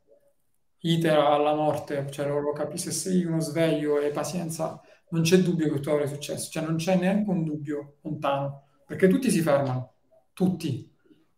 itera 0.83 1.29
alla 1.31 1.55
morte, 1.55 2.07
cioè 2.11 2.29
lo, 2.29 2.39
lo 2.41 2.53
capisci, 2.53 2.91
se 2.91 2.93
sei 2.93 3.25
uno 3.25 3.41
sveglio 3.41 4.01
e 4.01 4.11
pazienza, 4.11 4.81
non 5.11 5.23
c'è 5.23 5.39
dubbio 5.39 5.73
che 5.73 5.81
tu 5.81 5.91
avrai 5.91 6.07
successo, 6.07 6.51
cioè 6.51 6.63
non 6.65 6.77
c'è 6.77 6.97
neanche 6.97 7.29
un 7.31 7.43
dubbio 7.43 7.97
lontano, 8.03 8.69
perché 8.87 9.09
tutti 9.09 9.29
si 9.29 9.41
fermano, 9.41 9.95
tutti, 10.33 10.95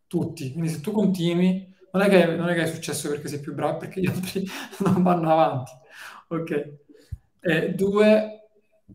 tutti. 0.06 0.52
Quindi 0.52 0.68
se 0.68 0.80
tu 0.80 0.92
continui, 0.92 1.74
non 1.92 2.02
è 2.02 2.08
che, 2.10 2.26
non 2.26 2.48
è 2.50 2.54
che 2.54 2.62
hai 2.62 2.68
successo 2.68 3.08
perché 3.08 3.28
sei 3.28 3.40
più 3.40 3.54
bravo, 3.54 3.78
perché 3.78 4.00
gli 4.00 4.06
altri 4.06 4.46
non 4.84 5.02
vanno 5.02 5.32
avanti. 5.32 5.72
Ok. 6.28 6.78
E 7.40 7.72
due, 7.72 8.39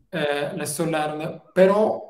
eh, 0.09 0.55
lesson 0.55 0.89
learned, 0.89 1.51
però 1.53 2.01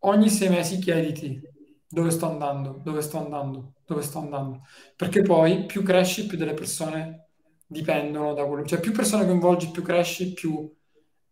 ogni 0.00 0.28
sei 0.28 0.48
mesi 0.48 0.78
chiediti 0.78 1.40
dove 1.88 2.10
sto 2.10 2.26
andando, 2.28 2.80
dove 2.82 3.00
sto 3.00 3.18
andando, 3.18 3.74
dove 3.84 4.02
sto 4.02 4.18
andando, 4.18 4.62
perché 4.96 5.22
poi 5.22 5.66
più 5.66 5.82
cresci, 5.82 6.26
più 6.26 6.36
delle 6.36 6.54
persone 6.54 7.28
dipendono 7.66 8.34
da 8.34 8.44
quello, 8.44 8.64
cioè 8.64 8.80
più 8.80 8.92
persone 8.92 9.24
coinvolgi, 9.24 9.70
più 9.70 9.82
cresci, 9.82 10.32
più 10.32 10.72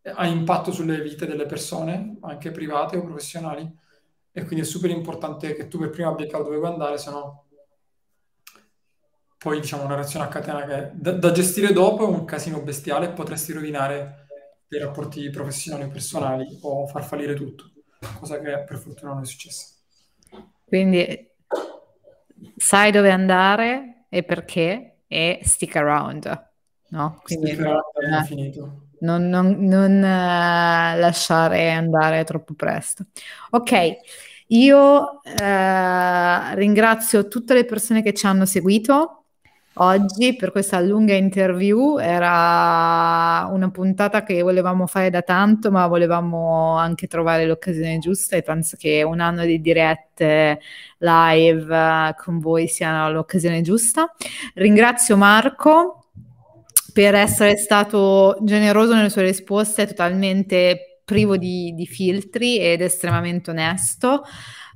hai 0.02 0.30
impatto 0.30 0.70
sulle 0.70 1.00
vite 1.00 1.26
delle 1.26 1.46
persone, 1.46 2.18
anche 2.20 2.50
private 2.50 2.96
o 2.96 3.02
professionali, 3.02 3.70
e 4.32 4.44
quindi 4.44 4.64
è 4.64 4.68
super 4.68 4.90
importante 4.90 5.54
che 5.54 5.68
tu 5.68 5.78
per 5.78 5.90
prima 5.90 6.08
abbia 6.08 6.26
chiaro 6.26 6.44
dove 6.44 6.56
vuoi 6.56 6.70
andare, 6.70 6.98
se 6.98 7.10
no 7.10 7.44
poi 9.44 9.60
diciamo 9.60 9.84
una 9.84 9.96
reazione 9.96 10.24
a 10.24 10.28
catena 10.28 10.64
che 10.64 10.92
da, 10.94 11.12
da 11.12 11.30
gestire 11.30 11.74
dopo 11.74 12.04
è 12.04 12.08
un 12.08 12.24
casino 12.24 12.62
bestiale 12.62 13.06
e 13.06 13.12
potresti 13.12 13.52
rovinare 13.52 14.23
dei 14.68 14.80
rapporti 14.80 15.28
professionali 15.30 15.84
o 15.84 15.88
personali 15.88 16.58
o 16.62 16.86
far 16.86 17.04
fallire 17.04 17.34
tutto, 17.34 17.70
cosa 18.18 18.40
che 18.40 18.64
per 18.64 18.78
fortuna 18.78 19.12
non 19.12 19.22
è 19.22 19.26
successa. 19.26 19.66
Quindi 20.64 21.30
sai 22.56 22.90
dove 22.90 23.10
andare 23.10 24.06
e 24.08 24.22
perché 24.22 24.98
e 25.06 25.40
stick 25.42 25.76
around, 25.76 26.50
no? 26.88 27.20
Quindi 27.22 27.48
stick 27.48 27.60
around 27.60 27.82
è 28.00 28.16
infinito. 28.18 28.78
Non, 29.00 29.28
non, 29.28 29.56
non 29.58 29.96
uh, 29.96 30.98
lasciare 30.98 31.70
andare 31.70 32.24
troppo 32.24 32.54
presto. 32.54 33.06
Ok, 33.50 33.96
io 34.48 35.20
uh, 35.22 36.54
ringrazio 36.54 37.28
tutte 37.28 37.54
le 37.54 37.64
persone 37.64 38.02
che 38.02 38.14
ci 38.14 38.26
hanno 38.26 38.46
seguito. 38.46 39.23
Oggi 39.74 40.36
per 40.36 40.50
questa 40.52 40.80
lunga 40.80 41.14
interview. 41.14 41.98
Era 41.98 43.48
una 43.50 43.70
puntata 43.70 44.22
che 44.22 44.42
volevamo 44.42 44.86
fare 44.86 45.10
da 45.10 45.22
tanto, 45.22 45.70
ma 45.70 45.86
volevamo 45.86 46.76
anche 46.76 47.06
trovare 47.06 47.46
l'occasione 47.46 47.98
giusta 47.98 48.36
e 48.36 48.42
penso 48.42 48.76
che 48.78 49.02
un 49.02 49.20
anno 49.20 49.44
di 49.44 49.60
dirette 49.60 50.60
live 50.98 51.74
eh, 51.74 52.14
con 52.16 52.38
voi 52.38 52.68
sia 52.68 53.08
l'occasione 53.08 53.62
giusta. 53.62 54.12
Ringrazio 54.54 55.16
Marco 55.16 56.06
per 56.92 57.14
essere 57.14 57.56
stato 57.56 58.38
generoso 58.42 58.94
nelle 58.94 59.10
sue 59.10 59.22
risposte, 59.22 59.86
totalmente 59.86 61.00
privo 61.04 61.36
di, 61.36 61.74
di 61.74 61.86
filtri 61.86 62.58
ed 62.58 62.80
estremamente 62.80 63.50
onesto. 63.50 64.22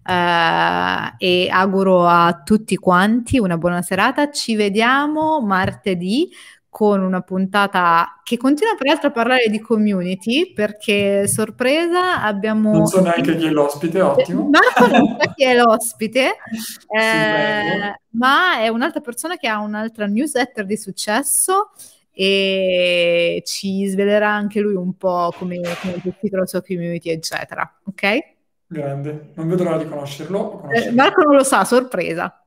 Uh, 0.08 1.12
e 1.18 1.48
auguro 1.50 2.06
a 2.06 2.40
tutti 2.42 2.76
quanti 2.76 3.38
una 3.38 3.58
buona 3.58 3.82
serata. 3.82 4.30
Ci 4.30 4.56
vediamo 4.56 5.42
martedì 5.42 6.30
con 6.70 7.02
una 7.02 7.22
puntata 7.22 8.20
che 8.22 8.36
continua 8.36 8.74
peraltro 8.74 9.08
a 9.08 9.10
parlare 9.10 9.48
di 9.48 9.58
community 9.58 10.52
perché 10.52 11.26
sorpresa 11.26 12.22
abbiamo 12.22 12.72
non 12.72 12.86
so 12.86 13.00
neanche 13.00 13.36
chi 13.36 13.46
è 13.46 13.50
l'ospite 13.50 14.00
ottimo 14.00 14.48
Marco 14.48 14.86
non 14.86 15.16
sa 15.18 15.32
chi 15.34 15.44
è 15.44 15.56
l'ospite 15.56 16.36
eh, 16.94 18.00
ma 18.10 18.60
è 18.60 18.68
un'altra 18.68 19.00
persona 19.00 19.36
che 19.36 19.48
ha 19.48 19.58
un'altra 19.60 20.06
newsletter 20.06 20.66
di 20.66 20.76
successo 20.76 21.70
e 22.12 23.42
ci 23.46 23.86
svelerà 23.86 24.30
anche 24.30 24.60
lui 24.60 24.74
un 24.74 24.94
po' 24.96 25.32
come, 25.36 25.60
come 25.80 26.00
gestito 26.02 26.36
la 26.36 26.46
sua 26.46 26.62
community 26.62 27.08
eccetera 27.10 27.80
ok? 27.86 28.36
Grande, 28.70 29.30
non 29.34 29.48
vedo 29.48 29.64
l'ora 29.64 29.78
di 29.78 29.88
conoscerlo. 29.88 30.68
Eh, 30.70 30.90
Marco 30.92 31.22
non 31.22 31.36
lo 31.36 31.42
sa, 31.42 31.64
sorpresa. 31.64 32.44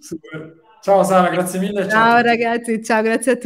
Super. 0.00 0.64
Ciao 0.82 1.02
Sara, 1.02 1.28
grazie 1.30 1.58
mille. 1.58 1.88
Ciao, 1.88 1.90
ciao 1.90 2.20
ragazzi, 2.20 2.82
ciao, 2.82 3.02
grazie 3.02 3.32
a 3.32 3.34
tutti. 3.34 3.44